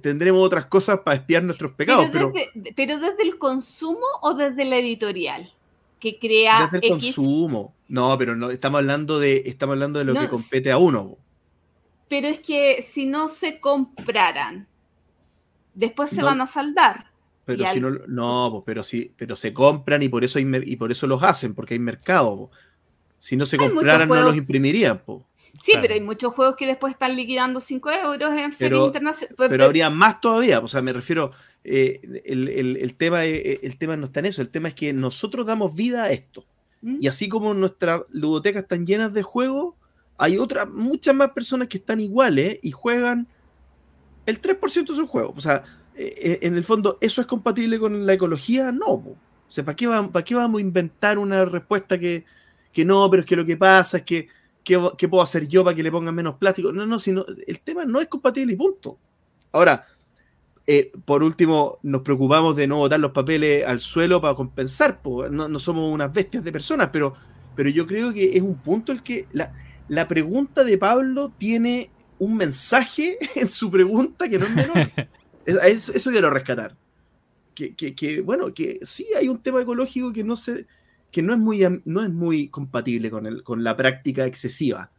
tendremos 0.00 0.42
otras 0.42 0.66
cosas 0.66 1.00
para 1.00 1.16
espiar 1.16 1.42
nuestros 1.44 1.72
pecados. 1.72 2.08
Pero 2.12 2.32
pero 2.74 2.98
desde 2.98 3.22
el 3.22 3.38
consumo 3.38 4.06
o 4.22 4.34
desde 4.34 4.64
la 4.64 4.76
editorial 4.76 5.48
que 6.02 6.18
crea 6.18 6.68
Desde 6.70 6.84
el 6.84 6.92
consumo. 6.94 7.74
No, 7.86 8.18
pero 8.18 8.34
no, 8.34 8.50
estamos 8.50 8.78
hablando 8.80 9.20
de, 9.20 9.44
estamos 9.46 9.74
hablando 9.74 10.00
de 10.00 10.04
lo 10.04 10.14
que 10.14 10.28
compete 10.28 10.72
a 10.72 10.78
uno. 10.78 11.16
Pero 12.08 12.26
es 12.26 12.40
que 12.40 12.82
si 12.82 13.06
no 13.06 13.28
se 13.28 13.60
compraran, 13.60 14.66
después 15.74 16.10
se 16.10 16.22
van 16.22 16.40
a 16.40 16.46
saldar. 16.46 17.06
Pero 17.44 17.64
si 17.72 17.80
no, 17.80 17.90
no, 18.06 18.62
pero 18.64 18.84
sí, 18.84 19.12
pero 19.16 19.34
se 19.34 19.52
compran 19.52 20.02
y 20.02 20.08
por 20.08 20.22
eso 20.22 20.38
hay, 20.38 20.46
y 20.64 20.76
por 20.76 20.92
eso 20.92 21.06
los 21.06 21.22
hacen, 21.22 21.54
porque 21.54 21.74
hay 21.74 21.80
mercado. 21.80 22.50
Si 23.18 23.36
no 23.36 23.46
se 23.46 23.56
compraran, 23.56 24.08
no 24.08 24.22
los 24.22 24.36
imprimirían. 24.36 24.98
Po. 24.98 25.26
Sí, 25.60 25.72
pero 25.80 25.94
hay 25.94 26.00
muchos 26.00 26.34
juegos 26.34 26.56
que 26.56 26.66
después 26.66 26.92
están 26.92 27.14
liquidando 27.14 27.60
5 27.60 27.90
euros 27.90 28.32
en 28.32 28.52
feria 28.52 28.78
internacional. 28.78 29.34
Pero, 29.36 29.64
habría 29.64 29.90
más 29.90 30.20
todavía, 30.20 30.60
o 30.60 30.68
sea, 30.68 30.82
me 30.82 30.92
refiero, 30.92 31.32
eh, 31.62 32.00
el, 32.24 32.94
tema, 32.96 33.24
eh, 33.24 33.60
el 33.62 33.76
tema 33.76 33.96
no 33.96 34.06
está 34.06 34.20
en 34.20 34.26
eso, 34.26 34.42
el 34.42 34.48
tema 34.48 34.68
es 34.68 34.74
que 34.74 34.92
nosotros 34.92 35.46
damos 35.46 35.74
vida 35.74 36.04
a 36.04 36.10
esto. 36.10 36.46
¿Mm? 36.80 36.98
Y 37.00 37.08
así 37.08 37.28
como 37.28 37.54
nuestras 37.54 38.02
ludotecas 38.10 38.62
están 38.62 38.86
llenas 38.86 39.12
de 39.12 39.22
juegos, 39.22 39.74
hay 40.16 40.38
otras, 40.38 40.68
muchas 40.68 41.14
más 41.14 41.30
personas 41.30 41.68
que 41.68 41.78
están 41.78 42.00
iguales 42.00 42.58
y 42.62 42.70
juegan 42.70 43.28
el 44.26 44.40
3% 44.40 44.86
de 44.86 44.96
sus 44.96 45.08
juegos. 45.08 45.34
O 45.36 45.40
sea, 45.40 45.64
eh, 45.94 46.38
en 46.42 46.56
el 46.56 46.64
fondo, 46.64 46.98
¿eso 47.00 47.20
es 47.20 47.26
compatible 47.26 47.78
con 47.78 48.06
la 48.06 48.12
ecología? 48.12 48.72
No. 48.72 48.92
O 48.92 49.16
sea, 49.48 49.64
¿para 49.64 49.76
qué, 49.76 49.88
¿para 49.88 50.24
qué 50.24 50.34
vamos 50.34 50.58
a 50.58 50.62
inventar 50.62 51.18
una 51.18 51.44
respuesta 51.44 51.98
que, 51.98 52.24
que 52.72 52.84
no, 52.84 53.08
pero 53.10 53.22
es 53.22 53.28
que 53.28 53.36
lo 53.36 53.44
que 53.44 53.56
pasa 53.56 53.98
es 53.98 54.04
que 54.04 54.28
¿qué, 54.64 55.08
puedo 55.08 55.22
hacer 55.22 55.48
yo 55.48 55.64
para 55.64 55.76
que 55.76 55.82
le 55.82 55.90
pongan 55.90 56.14
menos 56.14 56.36
plástico? 56.36 56.72
No, 56.72 56.86
no, 56.86 56.98
sino 56.98 57.24
el 57.46 57.60
tema 57.60 57.84
no 57.84 58.00
es 58.00 58.08
compatible 58.08 58.52
y 58.52 58.56
punto. 58.56 58.98
Ahora, 59.52 59.86
eh, 60.66 60.92
por 61.04 61.22
último, 61.22 61.78
nos 61.82 62.02
preocupamos 62.02 62.56
de 62.56 62.66
no 62.66 62.78
botar 62.78 63.00
los 63.00 63.12
papeles 63.12 63.64
al 63.66 63.80
suelo 63.80 64.20
para 64.20 64.34
compensar, 64.34 65.00
no, 65.30 65.58
somos 65.58 65.92
unas 65.92 66.12
bestias 66.12 66.44
de 66.44 66.52
personas, 66.52 66.90
pero, 66.92 67.14
pero 67.54 67.68
yo 67.68 67.86
creo 67.86 68.12
que 68.12 68.36
es 68.36 68.42
un 68.42 68.54
punto 68.56 68.92
el 68.92 69.02
que 69.02 69.26
la, 69.32 69.52
la 69.88 70.06
pregunta 70.08 70.64
de 70.64 70.78
Pablo 70.78 71.32
tiene 71.36 71.90
un 72.22 72.36
mensaje 72.36 73.18
en 73.34 73.48
su 73.48 73.70
pregunta 73.70 74.28
que 74.28 74.38
no 74.38 74.46
es 74.46 74.54
menor. 74.54 74.90
eso, 75.46 75.92
eso 75.92 76.10
quiero 76.10 76.30
rescatar. 76.30 76.76
Que, 77.54 77.74
que, 77.74 77.94
que, 77.94 78.20
bueno, 78.20 78.54
que 78.54 78.78
sí 78.82 79.06
hay 79.18 79.28
un 79.28 79.42
tema 79.42 79.60
ecológico 79.60 80.12
que 80.12 80.24
no 80.24 80.36
se, 80.36 80.66
que 81.10 81.20
no 81.20 81.32
es 81.32 81.38
muy, 81.38 81.66
no 81.84 82.02
es 82.02 82.10
muy 82.10 82.48
compatible 82.48 83.10
con, 83.10 83.26
el, 83.26 83.42
con 83.42 83.62
la 83.64 83.76
práctica 83.76 84.24
excesiva. 84.24 84.90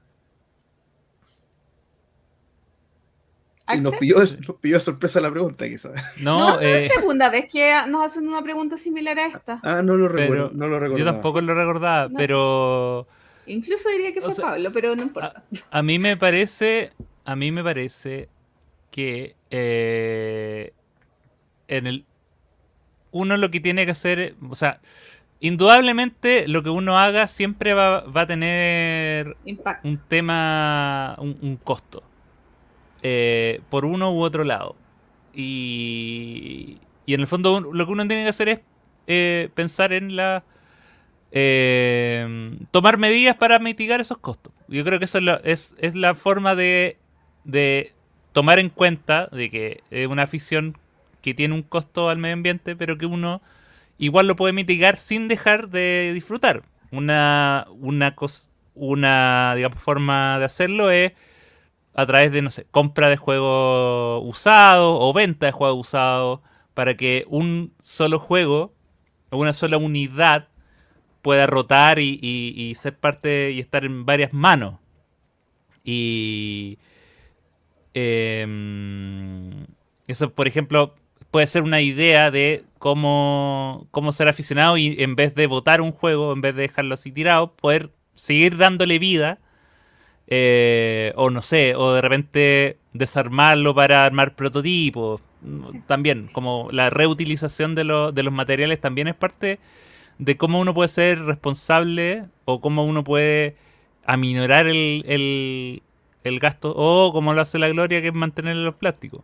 Y 3.73 3.79
nos 3.79 3.95
pilló, 3.95 4.17
nos 4.17 4.83
sorpresa 4.83 5.21
la 5.21 5.31
pregunta, 5.31 5.67
quizás. 5.67 5.93
No, 6.19 6.59
es 6.59 6.69
la 6.69 6.79
eh, 6.79 6.89
segunda 6.89 7.29
vez 7.29 7.45
que 7.49 7.73
nos 7.87 8.05
hacen 8.05 8.27
una 8.27 8.43
pregunta 8.43 8.77
similar 8.77 9.17
a 9.17 9.27
esta. 9.27 9.59
Ah, 9.63 9.81
no 9.81 9.95
lo 9.95 10.09
recuerdo, 10.09 10.51
no 10.53 10.67
lo 10.67 10.77
recordaba. 10.77 10.99
Yo 10.99 11.05
tampoco 11.05 11.39
lo 11.39 11.55
recordaba, 11.55 12.09
pero... 12.15 13.07
Incluso 13.45 13.89
diría 13.89 14.13
que 14.13 14.21
fue 14.21 14.35
Pablo, 14.35 14.71
pero 14.71 14.95
no 14.95 15.03
importa. 15.03 15.43
A, 15.71 15.83
mí 15.83 15.99
me 15.99 16.15
parece, 16.17 16.91
a 17.25 17.35
mí 17.35 17.51
me 17.51 17.63
parece 17.63 18.29
que 18.91 19.35
eh, 19.49 20.73
en 21.67 21.87
el 21.87 22.05
uno 23.11 23.37
lo 23.37 23.51
que 23.51 23.59
tiene 23.59 23.85
que 23.85 23.91
hacer, 23.91 24.35
o 24.49 24.55
sea, 24.55 24.81
indudablemente 25.39 26.47
lo 26.47 26.63
que 26.63 26.69
uno 26.69 26.97
haga 26.97 27.27
siempre 27.27 27.73
va, 27.73 28.03
a 28.13 28.25
tener 28.25 29.37
un 29.83 29.97
tema, 30.07 31.15
un, 31.19 31.59
costo, 31.63 32.03
eh, 33.01 33.61
por 33.69 33.85
uno 33.85 34.13
u 34.13 34.21
otro 34.21 34.43
lado. 34.43 34.75
Y, 35.33 36.79
y, 37.05 37.13
en 37.13 37.21
el 37.21 37.27
fondo 37.27 37.59
lo 37.59 37.85
que 37.85 37.91
uno 37.91 38.07
tiene 38.07 38.23
que 38.23 38.29
hacer 38.29 38.49
es 38.49 38.59
eh, 39.07 39.49
pensar 39.53 39.93
en 39.93 40.15
la... 40.15 40.43
Eh, 41.35 42.57
tomar 42.69 42.97
medidas 42.99 43.35
para 43.35 43.57
mitigar 43.57 43.99
esos 43.99 44.19
costos. 44.19 44.53
Yo 44.67 44.83
creo 44.83 44.99
que 44.99 45.05
eso 45.05 45.17
es 45.17 45.23
la, 45.23 45.41
es, 45.43 45.95
la 45.95 46.13
forma 46.13 46.55
de, 46.55 46.97
de 47.43 47.93
tomar 48.31 48.59
en 48.59 48.69
cuenta 48.69 49.27
de 49.31 49.49
que 49.49 49.83
es 49.91 50.07
una 50.07 50.23
afición 50.23 50.77
que 51.21 51.33
tiene 51.33 51.55
un 51.55 51.63
costo 51.63 52.09
al 52.09 52.17
medio 52.17 52.33
ambiente, 52.33 52.75
pero 52.75 52.97
que 52.97 53.05
uno 53.05 53.41
igual 53.97 54.27
lo 54.27 54.35
puede 54.35 54.53
mitigar 54.53 54.97
sin 54.97 55.27
dejar 55.27 55.69
de 55.69 56.11
disfrutar. 56.13 56.63
Una, 56.91 57.65
una, 57.79 58.15
una 58.75 59.53
digamos, 59.55 59.79
forma 59.79 60.39
de 60.39 60.45
hacerlo 60.45 60.91
es 60.91 61.13
a 61.95 62.05
través 62.05 62.31
de, 62.31 62.41
no 62.41 62.49
sé, 62.49 62.65
compra 62.71 63.09
de 63.09 63.17
juegos 63.17 64.23
usados 64.25 64.97
o 64.99 65.13
venta 65.13 65.45
de 65.45 65.51
juegos 65.51 65.87
usados 65.87 66.39
para 66.73 66.95
que 66.95 67.25
un 67.27 67.73
solo 67.79 68.19
juego 68.19 68.73
o 69.29 69.37
una 69.37 69.53
sola 69.53 69.77
unidad 69.77 70.47
pueda 71.21 71.47
rotar 71.47 71.99
y, 71.99 72.73
ser 72.75 72.97
parte 72.97 73.51
y 73.51 73.59
estar 73.59 73.85
en 73.85 74.05
varias 74.05 74.33
manos. 74.33 74.75
Y 75.83 76.77
em, 77.93 79.65
eso, 80.07 80.31
por 80.33 80.47
ejemplo, 80.47 80.95
puede 81.31 81.47
ser 81.47 81.63
una 81.63 81.81
idea 81.81 82.31
de 82.31 82.63
cómo, 82.79 83.87
cómo 83.91 84.11
ser 84.11 84.27
aficionado 84.27 84.77
y 84.77 84.95
en 85.01 85.15
vez 85.15 85.35
de 85.35 85.47
votar 85.47 85.81
un 85.81 85.91
juego, 85.91 86.33
en 86.33 86.41
vez 86.41 86.55
de 86.55 86.63
dejarlo 86.63 86.93
así 86.93 87.11
tirado, 87.11 87.53
poder 87.53 87.91
seguir 88.15 88.57
dándole 88.57 88.99
vida. 88.99 89.39
Eh, 90.27 91.11
o 91.15 91.29
no 91.29 91.41
sé, 91.41 91.75
o 91.75 91.93
de 91.93 92.01
repente 92.01 92.77
desarmarlo 92.93 93.75
para 93.75 94.05
armar 94.05 94.35
prototipos. 94.35 95.21
También, 95.87 96.29
como 96.31 96.69
la 96.71 96.89
reutilización 96.89 97.75
de, 97.75 97.83
de 98.13 98.23
los 98.23 98.33
materiales 98.33 98.79
también 98.79 99.09
es 99.09 99.15
parte 99.15 99.59
de 100.17 100.37
cómo 100.37 100.59
uno 100.59 100.73
puede 100.73 100.87
ser 100.87 101.21
responsable 101.23 102.25
o 102.45 102.61
cómo 102.61 102.85
uno 102.85 103.03
puede 103.03 103.55
aminorar 104.05 104.67
el, 104.67 105.03
el, 105.07 105.83
gasto 106.39 106.73
o 106.75 107.11
como 107.13 107.33
lo 107.33 107.41
hace 107.41 107.59
la 107.59 107.69
Gloria, 107.69 108.01
que 108.01 108.07
es 108.07 108.13
mantener 108.13 108.55
los 108.55 108.75
plásticos. 108.75 109.21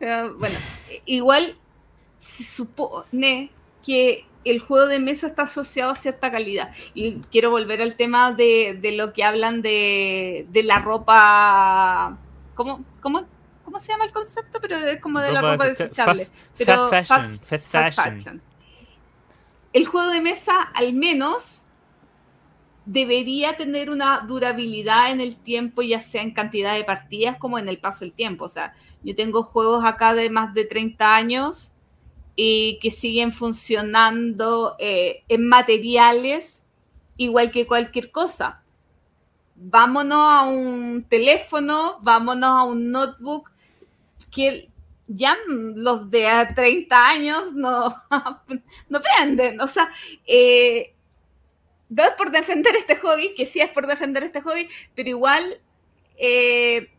bueno, 0.00 0.56
igual 1.06 1.56
se 2.18 2.44
supone 2.44 3.50
que 3.84 4.26
el 4.44 4.60
juego 4.60 4.86
de 4.86 4.98
mesa 4.98 5.28
está 5.28 5.42
asociado 5.42 5.92
a 5.92 5.94
cierta 5.94 6.30
calidad. 6.30 6.72
Y 6.94 7.20
quiero 7.30 7.50
volver 7.50 7.82
al 7.82 7.96
tema 7.96 8.32
de, 8.32 8.78
lo 8.96 9.12
que 9.12 9.24
hablan 9.24 9.62
de, 9.62 10.46
la 10.64 10.78
ropa. 10.80 12.18
¿Cómo, 12.54 12.84
cómo, 13.00 13.24
cómo 13.64 13.80
se 13.80 13.92
llama 13.92 14.04
el 14.04 14.12
concepto? 14.12 14.58
Pero 14.60 14.78
es 14.78 15.00
como 15.00 15.20
de 15.20 15.32
la 15.32 15.42
ropa 15.42 15.66
desechable. 15.66 16.24
fast, 17.04 17.44
fashion 17.46 18.42
el 19.72 19.86
juego 19.86 20.10
de 20.10 20.20
mesa 20.20 20.62
al 20.62 20.92
menos 20.92 21.66
debería 22.88 23.54
tener 23.58 23.90
una 23.90 24.20
durabilidad 24.26 25.10
en 25.12 25.20
el 25.20 25.36
tiempo, 25.36 25.82
ya 25.82 26.00
sea 26.00 26.22
en 26.22 26.32
cantidad 26.32 26.74
de 26.74 26.84
partidas 26.84 27.36
como 27.36 27.58
en 27.58 27.68
el 27.68 27.78
paso 27.78 28.06
del 28.06 28.14
tiempo. 28.14 28.46
O 28.46 28.48
sea, 28.48 28.72
yo 29.02 29.14
tengo 29.14 29.42
juegos 29.42 29.84
acá 29.84 30.14
de 30.14 30.30
más 30.30 30.54
de 30.54 30.64
30 30.64 31.14
años 31.14 31.74
y 32.34 32.78
que 32.80 32.90
siguen 32.90 33.32
funcionando 33.34 34.74
eh, 34.78 35.22
en 35.28 35.46
materiales 35.46 36.66
igual 37.18 37.50
que 37.50 37.66
cualquier 37.66 38.10
cosa. 38.10 38.62
Vámonos 39.54 40.18
a 40.18 40.44
un 40.44 41.04
teléfono, 41.06 41.98
vámonos 42.00 42.48
a 42.48 42.62
un 42.62 42.90
notebook 42.90 43.50
que 44.30 44.70
ya 45.06 45.36
los 45.46 46.10
de 46.10 46.26
30 46.54 47.06
años 47.06 47.52
no, 47.52 47.94
no 48.88 49.00
prenden. 49.00 49.60
O 49.60 49.68
sea, 49.68 49.90
eh, 50.26 50.94
no 51.88 52.02
por 52.16 52.30
defender 52.30 52.74
este 52.76 52.96
hobby, 52.96 53.34
que 53.34 53.46
sí 53.46 53.60
es 53.60 53.68
por 53.70 53.86
defender 53.86 54.22
este 54.22 54.40
hobby, 54.40 54.68
pero 54.94 55.08
igual 55.08 55.44
eh, 56.16 56.90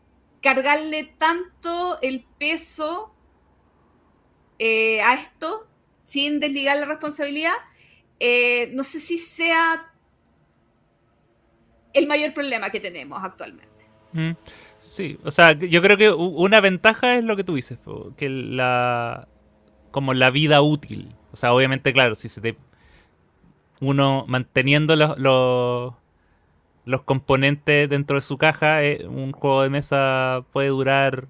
cargarle 0.42 1.04
tanto 1.18 1.98
el 2.02 2.24
peso 2.38 3.14
eh, 4.58 5.00
a 5.02 5.14
esto 5.14 5.66
sin 6.04 6.40
desligar 6.40 6.76
la 6.78 6.86
responsabilidad, 6.86 7.54
no 8.72 8.84
sé 8.84 9.00
si 9.00 9.16
sea 9.16 9.92
el 11.92 12.06
mayor 12.06 12.34
problema 12.34 12.70
que 12.70 12.80
tenemos 12.80 13.20
actualmente. 13.22 13.68
Mm. 14.12 14.32
Sí, 14.80 15.18
o 15.24 15.30
sea, 15.30 15.52
yo 15.52 15.82
creo 15.82 15.96
que 15.96 16.10
una 16.10 16.60
ventaja 16.60 17.16
es 17.16 17.24
lo 17.24 17.36
que 17.36 17.44
tú 17.44 17.54
dices, 17.54 17.78
que 18.16 18.28
la 18.28 19.28
como 19.90 20.14
la 20.14 20.30
vida 20.30 20.62
útil. 20.62 21.14
O 21.32 21.36
sea, 21.36 21.52
obviamente, 21.52 21.92
claro, 21.92 22.14
si 22.14 22.28
se 22.28 22.40
te 22.40 22.56
uno 23.80 24.24
manteniendo 24.28 24.94
los, 24.96 25.18
los, 26.84 27.02
componentes 27.02 27.88
dentro 27.88 28.16
de 28.16 28.22
su 28.22 28.38
caja, 28.38 28.82
eh, 28.84 29.06
un 29.06 29.32
juego 29.32 29.62
de 29.62 29.70
mesa 29.70 30.44
puede 30.52 30.68
durar 30.68 31.28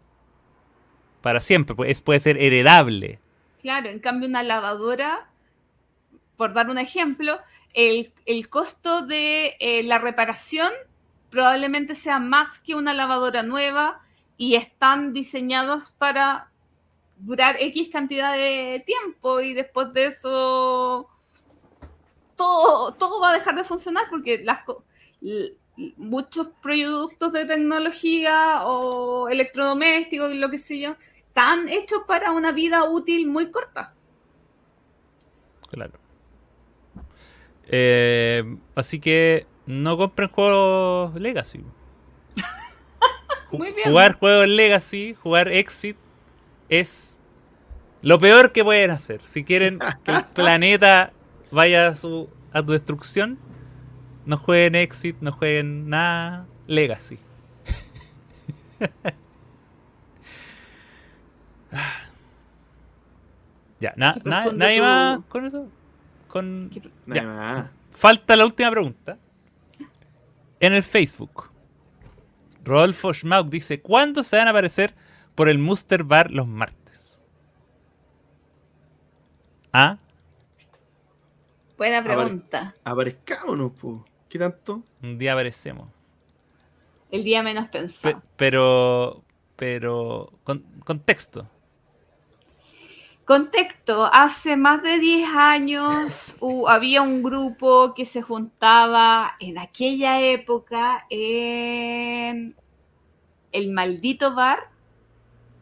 para 1.22 1.40
siempre, 1.40 1.74
pues, 1.74 2.02
puede 2.02 2.20
ser 2.20 2.36
heredable. 2.38 3.20
Claro, 3.60 3.88
en 3.88 3.98
cambio 3.98 4.28
una 4.28 4.42
lavadora, 4.42 5.28
por 6.36 6.52
dar 6.54 6.70
un 6.70 6.78
ejemplo, 6.78 7.38
el, 7.74 8.12
costo 8.48 9.02
de 9.02 9.56
eh, 9.60 9.82
la 9.84 9.98
reparación 9.98 10.70
probablemente 11.30 11.94
sea 11.94 12.18
más 12.18 12.58
que 12.58 12.74
una 12.74 12.94
lavadora 12.94 13.42
nueva 13.42 14.00
y 14.36 14.56
están 14.56 15.12
diseñados 15.12 15.92
para 15.92 16.50
durar 17.18 17.56
X 17.60 17.90
cantidad 17.92 18.32
de 18.32 18.82
tiempo 18.84 19.40
y 19.40 19.52
después 19.52 19.92
de 19.92 20.06
eso 20.06 21.08
todo, 22.40 22.92
todo 22.94 23.20
va 23.20 23.30
a 23.30 23.34
dejar 23.34 23.54
de 23.54 23.64
funcionar 23.64 24.04
porque 24.08 24.42
las, 24.42 24.60
muchos 25.98 26.48
productos 26.62 27.34
de 27.34 27.44
tecnología 27.44 28.62
o 28.64 29.28
electrodomésticos 29.28 30.32
y 30.32 30.38
lo 30.38 30.48
que 30.48 30.56
sé 30.56 30.78
yo 30.80 30.96
están 31.18 31.68
hechos 31.68 32.04
para 32.06 32.32
una 32.32 32.52
vida 32.52 32.84
útil 32.84 33.28
muy 33.28 33.50
corta. 33.50 33.92
Claro. 35.70 35.92
Eh, 37.66 38.42
así 38.74 39.00
que 39.00 39.46
no 39.66 39.98
compren 39.98 40.30
juegos 40.30 41.14
Legacy. 41.16 41.62
Jugar 43.84 44.14
juegos 44.14 44.48
Legacy, 44.48 45.14
jugar 45.14 45.48
Exit, 45.48 45.98
es 46.70 47.20
lo 48.00 48.18
peor 48.18 48.52
que 48.52 48.64
pueden 48.64 48.90
hacer. 48.92 49.20
Si 49.22 49.44
quieren 49.44 49.78
que 50.04 50.12
el 50.12 50.24
planeta 50.34 51.12
vaya 51.50 51.88
a 51.88 51.96
su, 51.96 52.28
a 52.52 52.62
tu 52.62 52.72
destrucción, 52.72 53.38
no 54.26 54.36
jueguen 54.38 54.74
Exit, 54.74 55.16
no 55.20 55.32
jueguen 55.32 55.88
nada 55.88 56.46
Legacy. 56.66 57.18
ya, 63.80 63.92
nadie 63.96 64.80
más 64.80 65.20
con 65.28 65.46
eso. 65.46 65.68
Con, 66.28 66.70
Falta 67.90 68.36
la 68.36 68.44
última 68.46 68.70
pregunta 68.70 69.18
en 70.60 70.74
el 70.74 70.82
Facebook. 70.82 71.50
Rodolfo 72.62 73.12
Schmauk 73.12 73.48
dice, 73.48 73.80
¿cuándo 73.80 74.22
se 74.22 74.36
van 74.36 74.46
a 74.46 74.50
aparecer 74.50 74.94
por 75.34 75.48
el 75.48 75.58
Muster 75.58 76.04
Bar 76.04 76.30
los 76.30 76.46
martes? 76.46 77.18
¿Ah? 79.72 79.98
Buena 81.80 82.04
pregunta. 82.04 82.74
Aparezcámonos, 82.84 83.72
¿Qué 84.28 84.38
tanto? 84.38 84.82
Un 85.02 85.16
día 85.16 85.32
aparecemos. 85.32 85.88
El 87.10 87.24
día 87.24 87.42
menos 87.42 87.68
pensado. 87.68 88.20
pero, 88.36 89.24
pero, 89.56 90.30
con, 90.44 90.62
contexto. 90.84 91.48
Contexto, 93.24 94.10
hace 94.12 94.58
más 94.58 94.82
de 94.82 94.98
10 94.98 95.30
años 95.34 96.36
había 96.68 97.00
un 97.00 97.22
grupo 97.22 97.94
que 97.94 98.04
se 98.04 98.20
juntaba 98.20 99.36
en 99.40 99.56
aquella 99.56 100.20
época 100.20 101.06
en 101.08 102.56
el 103.52 103.70
maldito 103.70 104.34
bar. 104.34 104.68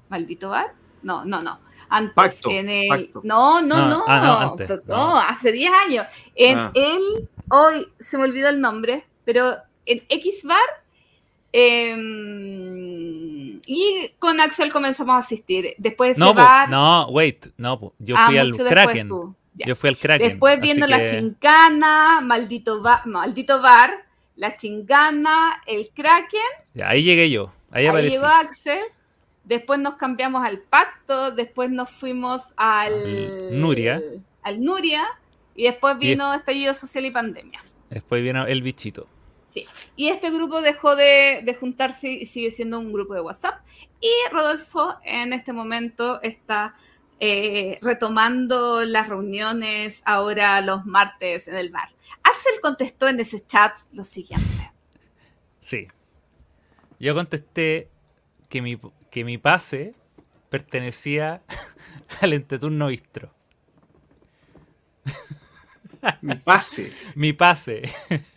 ¿Maldito 0.09 0.49
bar? 0.49 0.75
No, 1.01 1.25
no, 1.25 1.43
no. 1.43 1.61
Antes, 1.91 2.41
en 2.49 2.69
el... 2.69 3.11
No, 3.23 3.63
no, 3.63 3.89
no, 3.89 4.05
ah, 4.07 4.55
no, 4.87 5.19
hace 5.19 5.53
10 5.53 5.73
años. 5.73 6.07
En 6.35 6.59
ah. 6.59 6.73
el, 6.75 7.29
hoy 7.51 7.89
se 8.01 8.19
me 8.19 8.25
olvidó 8.25 8.49
el 8.49 8.61
nombre, 8.61 9.07
pero 9.25 9.57
en 9.87 10.03
X 10.09 10.45
bar 10.45 10.59
Em, 11.53 12.01
y 13.67 14.11
con 14.19 14.41
Axel 14.41 14.71
comenzamos 14.71 15.15
a 15.15 15.19
asistir. 15.19 15.75
Después 15.79 16.19
no, 16.19 16.35
no, 16.69 17.09
wait, 17.09 17.47
no, 17.57 17.93
yo 17.99 18.17
ah, 18.19 18.27
fui 18.27 18.39
al 18.39 18.53
Kraken. 18.57 19.09
Yo 19.55 19.75
fui 19.75 19.89
al 19.89 19.97
Kraken. 19.97 20.29
Después 20.29 20.61
viendo 20.61 20.87
la 20.87 21.11
chincana, 21.11 22.21
maldito, 22.23 22.83
maldito 23.07 23.63
bar, 23.63 24.05
la 24.37 24.57
chincana, 24.57 25.63
el 25.67 25.91
Kraken. 25.95 26.41
ahí 26.85 27.03
llegué 27.03 27.31
yo. 27.31 27.51
Ahí, 27.71 27.87
ahí 27.87 28.11
llegó 28.11 28.27
Axel. 28.27 28.81
Después 29.49 29.81
nos 29.81 29.97
cambiamos 29.97 30.45
al 30.47 30.59
pacto. 30.59 31.31
Después 31.31 31.71
nos 31.71 31.91
fuimos 31.91 32.43
al 32.57 33.59
Nuria. 33.61 34.01
Al 34.43 34.63
Nuria. 34.63 35.07
Y 35.55 35.65
después 35.65 35.99
vino 35.99 36.35
estallido 36.35 36.75
social 36.75 37.07
y 37.07 37.11
pandemia. 37.11 37.65
Después 37.91 38.23
vino 38.23 38.47
el 38.47 38.63
bichito. 38.63 39.09
Sí. 39.51 39.67
Y 39.97 40.09
este 40.09 40.31
grupo 40.31 40.61
dejó 40.61 40.95
de, 40.95 41.41
de 41.43 41.55
juntarse 41.55 42.11
y 42.11 42.27
sigue 42.27 42.51
siendo 42.51 42.79
un 42.79 42.93
grupo 42.93 43.15
de 43.15 43.23
WhatsApp. 43.23 43.61
Y 44.01 44.13
Rodolfo 44.31 44.97
en 45.03 45.33
este 45.33 45.53
momento 45.53 46.23
está 46.23 46.77
eh, 47.21 47.79
retomando 47.83 48.85
las 48.85 49.09
reuniones 49.09 50.03
ahora 50.05 50.61
los 50.61 50.87
martes 50.87 51.49
en 51.49 51.57
el 51.57 51.71
bar. 51.71 51.89
Axel 52.23 52.61
contestó 52.61 53.09
en 53.09 53.19
ese 53.19 53.45
chat 53.45 53.77
lo 53.93 54.05
siguiente. 54.05 54.71
Sí. 55.59 55.89
Yo 57.01 57.15
contesté 57.15 57.89
que 58.49 58.63
mi, 58.63 58.79
que 59.19 59.25
mi 59.25 59.37
pase 59.37 59.95
pertenecía 60.49 61.43
al 62.21 62.33
entreturno 62.33 62.87
Bistro. 62.87 63.35
Mi 66.23 66.37
pase. 66.37 66.93
Mi 67.17 67.33
pase. 67.33 67.83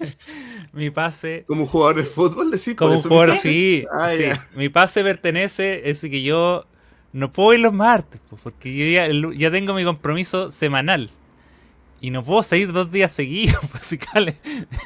mi 0.74 0.90
pase. 0.90 1.44
Como 1.46 1.68
jugador 1.68 1.98
de 1.98 2.04
fútbol, 2.06 2.50
decir. 2.50 2.76
Como 2.76 2.94
un 2.94 3.02
jugador, 3.02 3.38
sí. 3.38 3.86
Ah, 3.92 4.10
sí. 4.10 4.24
Mi 4.56 4.70
pase 4.70 5.04
pertenece, 5.04 5.88
es 5.88 6.02
que 6.02 6.24
yo 6.24 6.66
no 7.14 7.32
puedo 7.32 7.54
ir 7.54 7.60
los 7.60 7.74
martes, 7.74 8.20
porque 8.42 8.76
yo 8.76 8.86
ya, 8.86 9.08
ya, 9.38 9.52
tengo 9.52 9.76
mi 9.76 9.84
compromiso 9.84 10.50
semanal. 10.50 11.12
Y 12.04 12.10
no 12.10 12.24
puedo 12.24 12.42
seguir 12.42 12.74
dos 12.74 12.92
días 12.92 13.12
seguidos, 13.12 13.64
pues, 13.72 13.96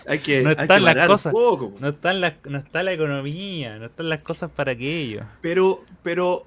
Hay 0.05 0.19
que, 0.19 0.43
no 0.43 0.51
están 0.51 0.69
hay 0.69 0.77
que 0.79 0.95
las 0.95 1.07
cosas. 1.07 1.31
Poco, 1.31 1.73
no, 1.79 1.87
están 1.87 2.19
las, 2.19 2.33
no 2.43 2.57
está 2.57 2.83
la 2.83 2.91
economía, 2.91 3.79
no 3.79 3.85
están 3.85 4.09
las 4.09 4.19
cosas 4.19 4.51
para 4.51 4.73
aquello. 4.73 5.23
Pero, 5.41 5.85
pero, 6.03 6.45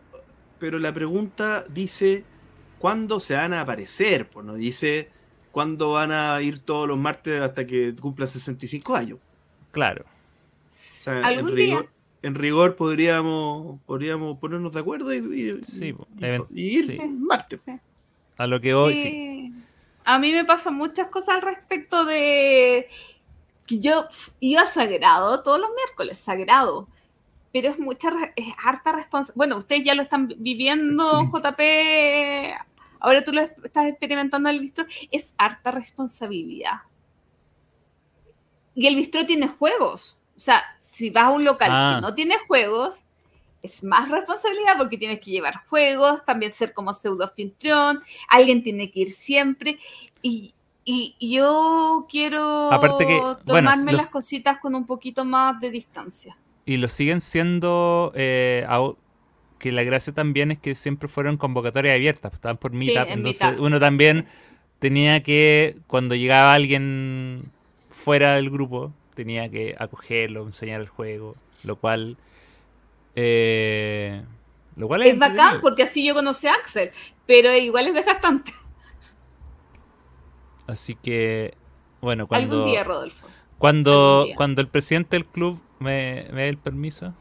pero 0.59 0.79
la 0.79 0.93
pregunta 0.93 1.65
dice, 1.71 2.23
¿cuándo 2.79 3.19
se 3.19 3.35
van 3.35 3.55
a 3.55 3.63
aparecer? 3.63 4.29
Pues 4.29 4.45
no 4.45 4.57
dice, 4.57 5.09
¿cuándo 5.53 5.93
van 5.93 6.13
a 6.13 6.41
ir 6.43 6.59
todos 6.59 6.87
los 6.87 6.99
martes 6.99 7.41
hasta 7.41 7.67
que 7.67 7.95
cumpla 7.97 8.27
65 8.27 8.95
años? 8.95 9.19
Claro. 9.71 10.05
O 10.05 11.03
sea, 11.03 11.27
¿Algún 11.27 11.49
en 11.49 11.57
rigor, 11.57 11.83
día? 11.83 11.91
en 12.29 12.35
rigor 12.35 12.77
podríamos, 12.77 13.81
podríamos 13.87 14.37
ponernos 14.37 14.75
de 14.75 14.81
acuerdo 14.81 15.15
y, 15.15 15.17
y, 15.17 15.65
sí, 15.65 15.95
y, 16.21 16.61
y 16.61 16.79
ir 16.79 16.87
sí. 16.89 16.99
martes. 17.09 17.63
A 18.37 18.47
lo 18.47 18.61
que 18.61 18.75
hoy 18.75 18.95
sí. 18.95 19.03
sí. 19.03 19.58
A 20.11 20.19
mí 20.19 20.33
me 20.33 20.43
pasan 20.47 20.75
muchas 20.75 21.09
cosas 21.09 21.35
al 21.37 21.43
respecto 21.43 22.07
de 22.07 22.89
que 23.67 23.79
yo 23.79 24.09
iba 24.41 24.65
sagrado 24.65 25.43
todos 25.43 25.61
los 25.61 25.69
miércoles, 25.77 26.19
sagrado. 26.19 26.89
Pero 27.53 27.69
es 27.69 27.79
mucha, 27.79 28.11
es 28.35 28.47
harta 28.65 28.93
responsabilidad. 28.93 29.37
Bueno, 29.37 29.57
ustedes 29.59 29.85
ya 29.85 29.95
lo 29.95 30.01
están 30.03 30.33
viviendo, 30.39 31.25
JP. 31.25 31.61
Ahora 33.01 33.23
tú 33.23 33.33
lo 33.35 33.43
estás 33.43 33.87
experimentando 33.87 34.49
en 34.49 34.55
el 34.55 34.61
bistro. 34.63 34.87
Es 35.11 35.35
harta 35.37 35.73
responsabilidad. 35.73 36.81
Y 38.75 38.87
el 38.87 38.97
bistro 38.97 39.27
tiene 39.27 39.49
juegos. 39.49 40.19
O 40.37 40.41
sea, 40.41 40.63
si 40.81 41.11
vas 41.11 41.25
a 41.25 41.31
un 41.31 41.45
local 41.45 41.69
Ah. 41.71 41.93
que 41.97 42.01
no 42.01 42.15
tiene 42.15 42.37
juegos, 42.47 43.05
es 43.63 43.83
más 43.83 44.09
responsabilidad 44.09 44.75
porque 44.79 44.99
tienes 44.99 45.21
que 45.21 45.31
llevar 45.31 45.65
juegos, 45.69 46.25
también 46.25 46.53
ser 46.53 46.73
como 46.73 46.95
pseudo 46.95 47.25
anfitrión, 47.25 48.01
alguien 48.29 48.63
tiene 48.63 48.91
que 48.91 49.01
ir 49.01 49.11
siempre. 49.13 49.79
Y, 50.23 50.55
y- 50.85 51.15
y 51.19 51.37
yo 51.37 52.07
quiero 52.11 52.73
Aparte 52.73 53.07
que, 53.07 53.19
bueno, 53.21 53.41
tomarme 53.45 53.93
los- 53.93 54.03
las 54.03 54.09
cositas 54.11 54.59
con 54.59 54.75
un 54.75 54.87
poquito 54.87 55.25
más 55.25 55.61
de 55.61 55.71
distancia. 55.71 56.37
Y 56.65 56.77
lo 56.77 56.89
siguen 56.89 57.21
siendo. 57.21 58.13
eh, 58.15 58.67
que 59.59 59.73
la 59.73 59.83
gracia 59.83 60.13
también 60.13 60.53
es 60.53 60.59
que 60.61 60.75
siempre 60.77 61.09
fueron 61.09 61.37
convocatorias 61.37 61.95
abiertas, 61.97 62.33
estaban 62.33 62.59
por 62.59 62.73
Meetup. 62.73 63.07
en 63.09 63.13
entonces 63.15 63.43
Meetup. 63.43 63.65
uno 63.65 63.81
también 63.81 64.29
tenía 64.79 65.21
que, 65.25 65.75
cuando 65.89 66.15
llegaba 66.15 66.55
alguien 66.55 67.51
fuera 67.91 68.35
del 68.37 68.51
grupo, 68.51 68.93
tenía 69.15 69.49
que 69.51 69.75
acogerlo, 69.77 70.45
enseñar 70.47 70.81
el 70.81 70.89
juego, 70.89 71.35
lo 71.65 71.75
cual. 71.75 72.17
Eh, 73.21 74.23
lo 74.77 74.87
cual 74.87 75.03
es, 75.03 75.15
Es 75.15 75.19
bacán 75.19 75.61
porque 75.61 75.83
así 75.83 76.07
yo 76.07 76.15
conocí 76.15 76.47
a 76.47 76.55
Axel, 76.55 76.93
pero 77.27 77.53
igual 77.53 77.89
es 77.89 77.95
desgastante. 77.95 78.55
Así 80.69 80.95
que, 80.95 81.55
bueno, 82.01 82.29
cuando. 82.29 82.59
Algún 82.59 82.71
día, 82.71 82.85
Rodolfo. 82.85 83.27
Cuando, 83.59 84.27
día. 84.27 84.37
cuando 84.37 84.61
el 84.61 84.69
presidente 84.69 85.17
del 85.17 85.27
club 85.27 85.61
me, 85.81 86.29
me 86.33 86.43
dé 86.43 86.49
el 86.49 86.59
permiso. 86.59 87.13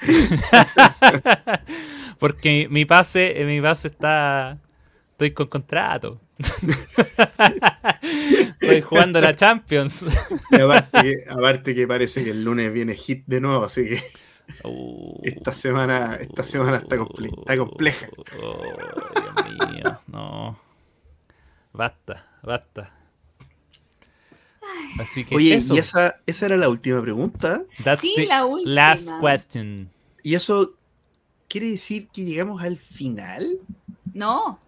Porque 2.18 2.68
mi 2.70 2.86
pase, 2.86 3.44
mi 3.44 3.60
pase 3.60 3.88
está. 3.88 4.58
Estoy 5.10 5.32
con 5.32 5.48
contrato. 5.48 6.22
Estoy 8.00 8.80
jugando 8.80 9.20
la 9.20 9.34
Champions. 9.34 10.06
Y 10.52 10.60
aparte, 10.60 11.02
que, 11.02 11.14
aparte 11.28 11.74
que 11.74 11.86
parece 11.86 12.24
que 12.24 12.30
el 12.30 12.44
lunes 12.44 12.72
viene 12.72 12.94
hit 12.94 13.24
de 13.26 13.42
nuevo, 13.42 13.64
así 13.64 13.88
que 13.88 14.02
Uh, 14.64 15.20
esta 15.22 15.52
semana, 15.52 16.16
esta 16.16 16.42
semana 16.42 16.78
está, 16.78 16.96
comple- 16.96 17.38
está 17.38 17.56
compleja. 17.56 18.08
Oh, 18.42 18.62
Dios 19.46 19.70
mío, 19.70 20.00
no. 20.06 20.58
Basta, 21.72 22.26
basta. 22.42 22.92
Así 24.98 25.24
que 25.24 25.36
Oye, 25.36 25.54
eso. 25.54 25.74
y 25.74 25.78
esa, 25.78 26.16
esa 26.26 26.46
era 26.46 26.56
la 26.56 26.68
última 26.68 27.00
pregunta. 27.00 27.62
That's 27.84 28.02
Sí, 28.02 28.14
the 28.16 28.26
la 28.26 28.44
última. 28.44 28.74
last 28.74 29.10
question. 29.20 29.90
¿Y 30.22 30.34
eso 30.34 30.74
quiere 31.48 31.70
decir 31.70 32.08
que 32.08 32.24
llegamos 32.24 32.62
al 32.62 32.76
final? 32.76 33.58
No. 34.12 34.58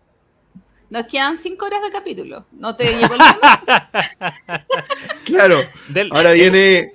Nos 0.89 1.07
quedan 1.07 1.39
cinco 1.39 1.67
horas 1.67 1.83
de 1.83 1.91
capítulo. 1.91 2.47
¿No 2.53 2.75
te 2.77 2.85
llegó 2.85 3.15
el? 3.15 3.21
Claro, 5.25 5.59
Del- 5.89 6.11
ahora 6.13 6.33
viene 6.33 6.95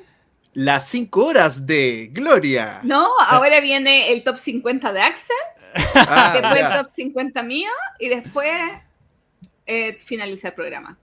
las 0.56 0.88
5 0.90 1.24
horas 1.26 1.66
de 1.68 2.10
Gloria. 2.12 2.80
No, 2.84 3.08
ahora 3.28 3.60
viene 3.62 4.12
el 4.12 4.24
top 4.24 4.38
50 4.38 4.92
de 4.92 5.02
Axel, 5.02 5.36
Ah, 5.96 6.40
después 6.42 6.62
el 6.64 6.78
top 6.80 6.90
50 6.90 7.44
mío 7.44 7.70
y 8.00 8.10
después 8.10 8.50
eh, 9.66 9.98
finaliza 10.00 10.48
el 10.50 10.54
programa. 10.56 10.98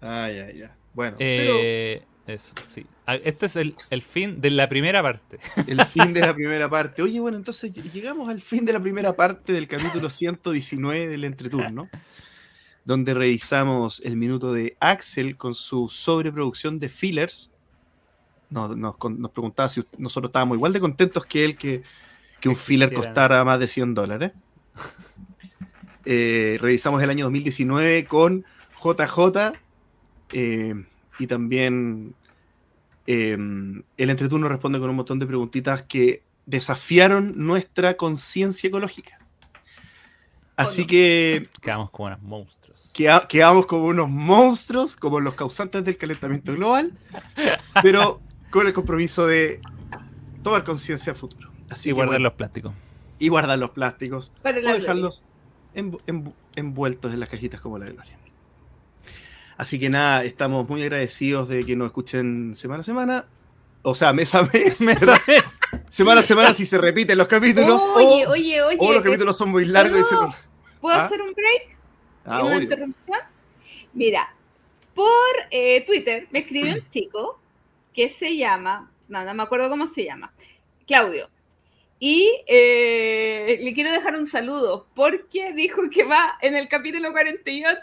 Ah, 0.00 0.28
ya, 0.30 0.50
ya. 0.52 0.76
Bueno, 0.92 1.16
pero 1.18 1.54
Eh, 1.58 2.02
eso, 2.26 2.52
sí. 2.68 2.84
Ah, 3.06 3.14
Este 3.16 3.46
es 3.46 3.56
el, 3.56 3.74
el 3.90 4.02
fin 4.02 4.40
de 4.40 4.50
la 4.50 4.68
primera 4.68 5.02
parte. 5.02 5.38
el 5.66 5.84
fin 5.86 6.12
de 6.12 6.20
la 6.20 6.34
primera 6.34 6.68
parte. 6.68 7.02
Oye, 7.02 7.20
bueno, 7.20 7.36
entonces 7.36 7.72
ll- 7.72 7.90
llegamos 7.92 8.28
al 8.28 8.40
fin 8.40 8.64
de 8.64 8.72
la 8.72 8.80
primera 8.80 9.12
parte 9.12 9.52
del 9.52 9.68
capítulo 9.68 10.10
119 10.10 11.06
del 11.08 11.24
entreturno, 11.24 11.88
donde 12.84 13.14
revisamos 13.14 14.00
el 14.04 14.16
minuto 14.16 14.52
de 14.52 14.76
Axel 14.80 15.36
con 15.36 15.54
su 15.54 15.88
sobreproducción 15.88 16.80
de 16.80 16.88
fillers. 16.88 17.50
Nos, 18.50 18.76
nos 18.76 18.94
nos 19.16 19.30
preguntaba 19.30 19.68
si 19.68 19.82
nosotros 19.98 20.28
estábamos 20.30 20.56
igual 20.56 20.72
de 20.72 20.80
contentos 20.80 21.24
que 21.24 21.44
él 21.44 21.56
que, 21.56 21.82
que 22.40 22.48
un 22.48 22.56
filler 22.56 22.92
costara 22.92 23.44
más 23.44 23.58
de 23.60 23.68
100 23.68 23.94
dólares. 23.94 24.32
Eh, 26.06 26.56
revisamos 26.60 27.02
el 27.02 27.10
año 27.10 27.26
2019 27.26 28.06
con 28.06 28.44
JJ 28.82 29.52
eh, 30.32 30.74
y 31.18 31.26
también 31.26 32.14
eh, 33.06 33.32
el 33.96 34.10
entreturno 34.10 34.48
responde 34.48 34.78
con 34.80 34.88
un 34.88 34.96
montón 34.96 35.18
de 35.18 35.26
preguntitas 35.26 35.82
que 35.82 36.22
desafiaron 36.46 37.34
nuestra 37.36 37.98
conciencia 37.98 38.68
ecológica. 38.68 39.18
Así 40.56 40.80
no? 40.82 40.86
que 40.86 41.48
Quedamos 41.60 41.90
como 41.90 42.06
unos 42.08 42.22
monstruos. 42.22 42.90
queda- 42.94 43.28
quedamos 43.28 43.66
como 43.66 43.84
unos 43.84 44.08
monstruos, 44.08 44.96
como 44.96 45.20
los 45.20 45.34
causantes 45.34 45.84
del 45.84 45.98
calentamiento 45.98 46.54
global, 46.54 46.92
pero 47.82 48.22
con 48.50 48.66
el 48.66 48.72
compromiso 48.72 49.26
de 49.26 49.60
tomar 50.42 50.64
conciencia 50.64 51.12
a 51.12 51.16
futuro. 51.16 51.50
Así 51.68 51.90
Y 51.90 51.92
guardar 51.92 52.14
bueno, 52.14 52.24
los 52.24 52.32
plásticos. 52.34 52.72
y 53.18 53.28
guardar 53.28 53.58
los 53.58 53.70
plásticos 53.70 54.32
Para 54.42 54.58
o 54.58 54.62
dejarlos 54.62 55.22
envu- 55.74 56.00
envu- 56.06 56.32
envueltos 56.56 57.12
en 57.12 57.20
las 57.20 57.28
cajitas 57.28 57.60
como 57.60 57.78
la 57.78 57.86
de 57.86 57.92
Gloria. 57.92 58.18
Así 59.56 59.78
que 59.78 59.90
nada, 59.90 60.24
estamos 60.24 60.68
muy 60.68 60.82
agradecidos 60.82 61.48
de 61.48 61.64
que 61.64 61.76
nos 61.76 61.86
escuchen 61.86 62.56
semana 62.56 62.80
a 62.80 62.84
semana. 62.84 63.24
O 63.82 63.94
sea, 63.94 64.12
mes 64.12 64.34
a 64.34 64.42
mes. 64.42 64.80
¿Me 64.80 64.94
¿verdad? 64.94 65.18
sabes? 65.26 65.44
semana 65.90 66.20
a 66.20 66.22
semana 66.22 66.54
si 66.54 66.64
se 66.66 66.78
repiten 66.78 67.16
los 67.18 67.28
capítulos. 67.28 67.82
Oye, 67.94 68.26
o, 68.26 68.30
oye, 68.30 68.62
oye. 68.62 68.76
o 68.80 68.92
los 68.92 69.02
capítulos 69.02 69.36
son 69.36 69.50
muy 69.50 69.64
largos. 69.66 70.00
y 70.00 70.04
se- 70.04 70.16
¿puedo- 70.16 70.34
¿Puedo 70.80 70.96
¿Ah? 70.98 71.04
hacer 71.04 71.20
un 71.22 71.32
break? 71.34 71.76
Ah, 72.24 72.42
una 72.44 72.62
interrupción. 72.62 73.18
Mira, 73.92 74.34
por 74.94 75.06
eh, 75.50 75.84
Twitter 75.86 76.26
me 76.30 76.38
escribió 76.40 76.74
un 76.74 76.80
chico 76.90 77.39
que 78.00 78.08
se 78.10 78.34
llama, 78.36 78.90
no, 79.08 79.22
no 79.24 79.34
me 79.34 79.42
acuerdo 79.42 79.68
cómo 79.68 79.86
se 79.86 80.04
llama, 80.04 80.32
Claudio. 80.86 81.28
Y 81.98 82.30
eh, 82.46 83.58
le 83.60 83.74
quiero 83.74 83.92
dejar 83.92 84.14
un 84.16 84.24
saludo 84.26 84.86
porque 84.94 85.52
dijo 85.52 85.82
que 85.90 86.04
va 86.04 86.38
en 86.40 86.54
el 86.54 86.66
capítulo 86.66 87.12
48. 87.12 87.82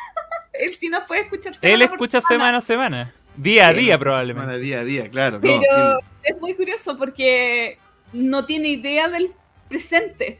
Él 0.52 0.76
sí 0.78 0.88
nos 0.90 1.04
puede 1.04 1.22
escuchar 1.22 1.52
Él 1.54 1.58
semana 1.58 1.86
por 1.86 1.94
escucha 1.94 2.20
semana 2.20 2.58
a 2.58 2.60
semana. 2.60 3.14
Día 3.34 3.68
a 3.68 3.72
Sí, 3.72 3.78
día, 3.80 3.98
probablemente. 3.98 4.42
Semana, 4.52 4.58
día 4.62 4.80
a 4.80 4.84
día, 4.84 5.10
claro. 5.10 5.36
no, 5.36 5.40
Pero 5.40 5.58
tiene- 5.60 5.94
es 6.22 6.40
muy 6.40 6.54
curioso 6.54 6.98
porque 6.98 7.78
no 8.12 8.44
tiene 8.44 8.68
idea 8.68 9.08
del 9.08 9.32
presente. 9.70 10.38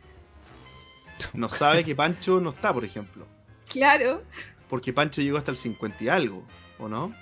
no 1.32 1.48
sabe 1.48 1.84
que 1.84 1.94
Pancho 1.94 2.38
no 2.40 2.50
está, 2.50 2.70
por 2.74 2.84
ejemplo. 2.84 3.26
Claro. 3.70 4.22
Porque 4.68 4.92
Pancho 4.92 5.22
llegó 5.22 5.38
hasta 5.38 5.50
el 5.52 5.56
50 5.56 6.04
y 6.04 6.08
algo, 6.10 6.42
¿o 6.78 6.86
no? 6.88 7.14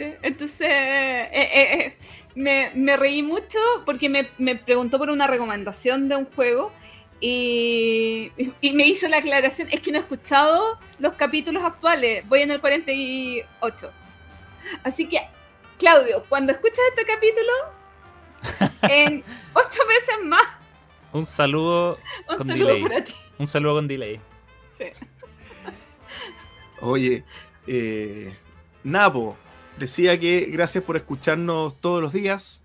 Sí, 0.00 0.14
entonces 0.22 0.66
eh, 0.66 1.28
eh, 1.30 1.50
eh, 1.74 1.96
me, 2.34 2.70
me 2.74 2.96
reí 2.96 3.22
mucho 3.22 3.58
porque 3.84 4.08
me, 4.08 4.30
me 4.38 4.56
preguntó 4.56 4.96
por 4.96 5.10
una 5.10 5.26
recomendación 5.26 6.08
de 6.08 6.16
un 6.16 6.24
juego 6.24 6.72
y, 7.20 8.32
y 8.62 8.72
me 8.72 8.86
hizo 8.86 9.06
la 9.08 9.18
aclaración, 9.18 9.68
es 9.70 9.80
que 9.80 9.92
no 9.92 9.98
he 9.98 10.00
escuchado 10.00 10.80
los 10.98 11.12
capítulos 11.16 11.62
actuales, 11.62 12.26
voy 12.30 12.40
en 12.40 12.50
el 12.50 12.62
48. 12.62 13.92
Así 14.84 15.06
que, 15.06 15.18
Claudio, 15.78 16.24
cuando 16.30 16.52
escuchas 16.52 16.78
este 16.96 17.04
capítulo, 17.04 17.52
en 18.90 19.22
ocho 19.52 19.80
meses 19.86 20.24
más, 20.24 20.46
Un 21.12 21.26
saludo 21.26 21.98
un 22.26 22.36
con 22.38 22.46
saludo 22.46 22.68
delay. 22.68 22.82
para 22.88 23.04
ti. 23.04 23.14
Un 23.36 23.46
saludo 23.46 23.74
con 23.74 23.86
delay. 23.86 24.18
Sí. 24.78 24.84
Oye, 26.80 27.22
eh, 27.66 28.34
Napo, 28.82 29.36
decía 29.80 30.20
que 30.20 30.48
gracias 30.52 30.84
por 30.84 30.96
escucharnos 30.96 31.74
todos 31.80 32.00
los 32.00 32.12
días. 32.12 32.62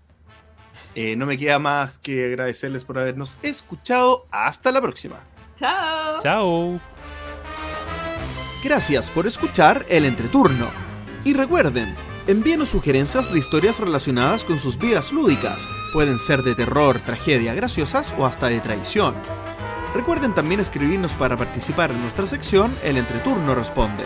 Eh, 0.94 1.16
no 1.16 1.26
me 1.26 1.36
queda 1.36 1.58
más 1.58 1.98
que 1.98 2.26
agradecerles 2.26 2.84
por 2.84 2.98
habernos 2.98 3.36
escuchado. 3.42 4.26
Hasta 4.30 4.70
la 4.70 4.80
próxima. 4.80 5.16
Chao. 5.58 6.20
Chao. 6.20 6.80
Gracias 8.62 9.10
por 9.10 9.26
escuchar 9.26 9.84
el 9.88 10.04
entreturno. 10.04 10.70
Y 11.24 11.34
recuerden, 11.34 11.94
envíenos 12.26 12.68
sugerencias 12.68 13.32
de 13.32 13.38
historias 13.38 13.80
relacionadas 13.80 14.44
con 14.44 14.60
sus 14.60 14.78
vidas 14.78 15.12
lúdicas. 15.12 15.66
Pueden 15.92 16.18
ser 16.18 16.42
de 16.42 16.54
terror, 16.54 17.00
tragedia, 17.00 17.54
graciosas 17.54 18.14
o 18.18 18.26
hasta 18.26 18.48
de 18.48 18.60
traición. 18.60 19.14
Recuerden 19.94 20.34
también 20.34 20.60
escribirnos 20.60 21.12
para 21.14 21.36
participar 21.36 21.90
en 21.90 22.02
nuestra 22.02 22.26
sección 22.26 22.76
El 22.84 22.98
Entreturno 22.98 23.54
Responde. 23.54 24.04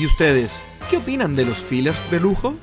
¿Y 0.00 0.06
ustedes, 0.06 0.62
qué 0.88 0.96
opinan 0.96 1.36
de 1.36 1.44
los 1.44 1.58
fillers 1.58 2.10
de 2.10 2.20
lujo? 2.20 2.54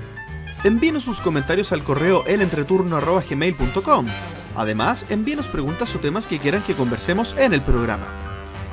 Envíenos 0.63 1.03
sus 1.03 1.21
comentarios 1.21 1.71
al 1.71 1.83
correo 1.83 2.23
elentreturno.gmail.com. 2.25 4.07
Además, 4.55 5.05
envíenos 5.09 5.45
preguntas 5.45 5.93
o 5.93 5.99
temas 5.99 6.25
que 6.25 6.39
quieran 6.39 6.63
que 6.63 6.73
conversemos 6.73 7.35
en 7.37 7.53
el 7.53 7.61
programa. 7.61 8.07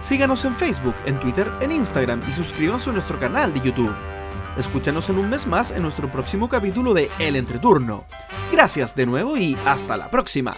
Síganos 0.00 0.46
en 0.46 0.56
Facebook, 0.56 0.94
en 1.04 1.20
Twitter, 1.20 1.52
en 1.60 1.72
Instagram 1.72 2.22
y 2.26 2.32
suscríbanse 2.32 2.88
a 2.88 2.94
nuestro 2.94 3.20
canal 3.20 3.52
de 3.52 3.60
YouTube. 3.60 3.94
Escúchanos 4.56 5.10
en 5.10 5.18
un 5.18 5.28
mes 5.28 5.46
más 5.46 5.70
en 5.70 5.82
nuestro 5.82 6.10
próximo 6.10 6.48
capítulo 6.48 6.94
de 6.94 7.10
El 7.18 7.36
Entreturno. 7.36 8.06
Gracias 8.50 8.96
de 8.96 9.04
nuevo 9.04 9.36
y 9.36 9.58
hasta 9.66 9.98
la 9.98 10.08
próxima. 10.08 10.54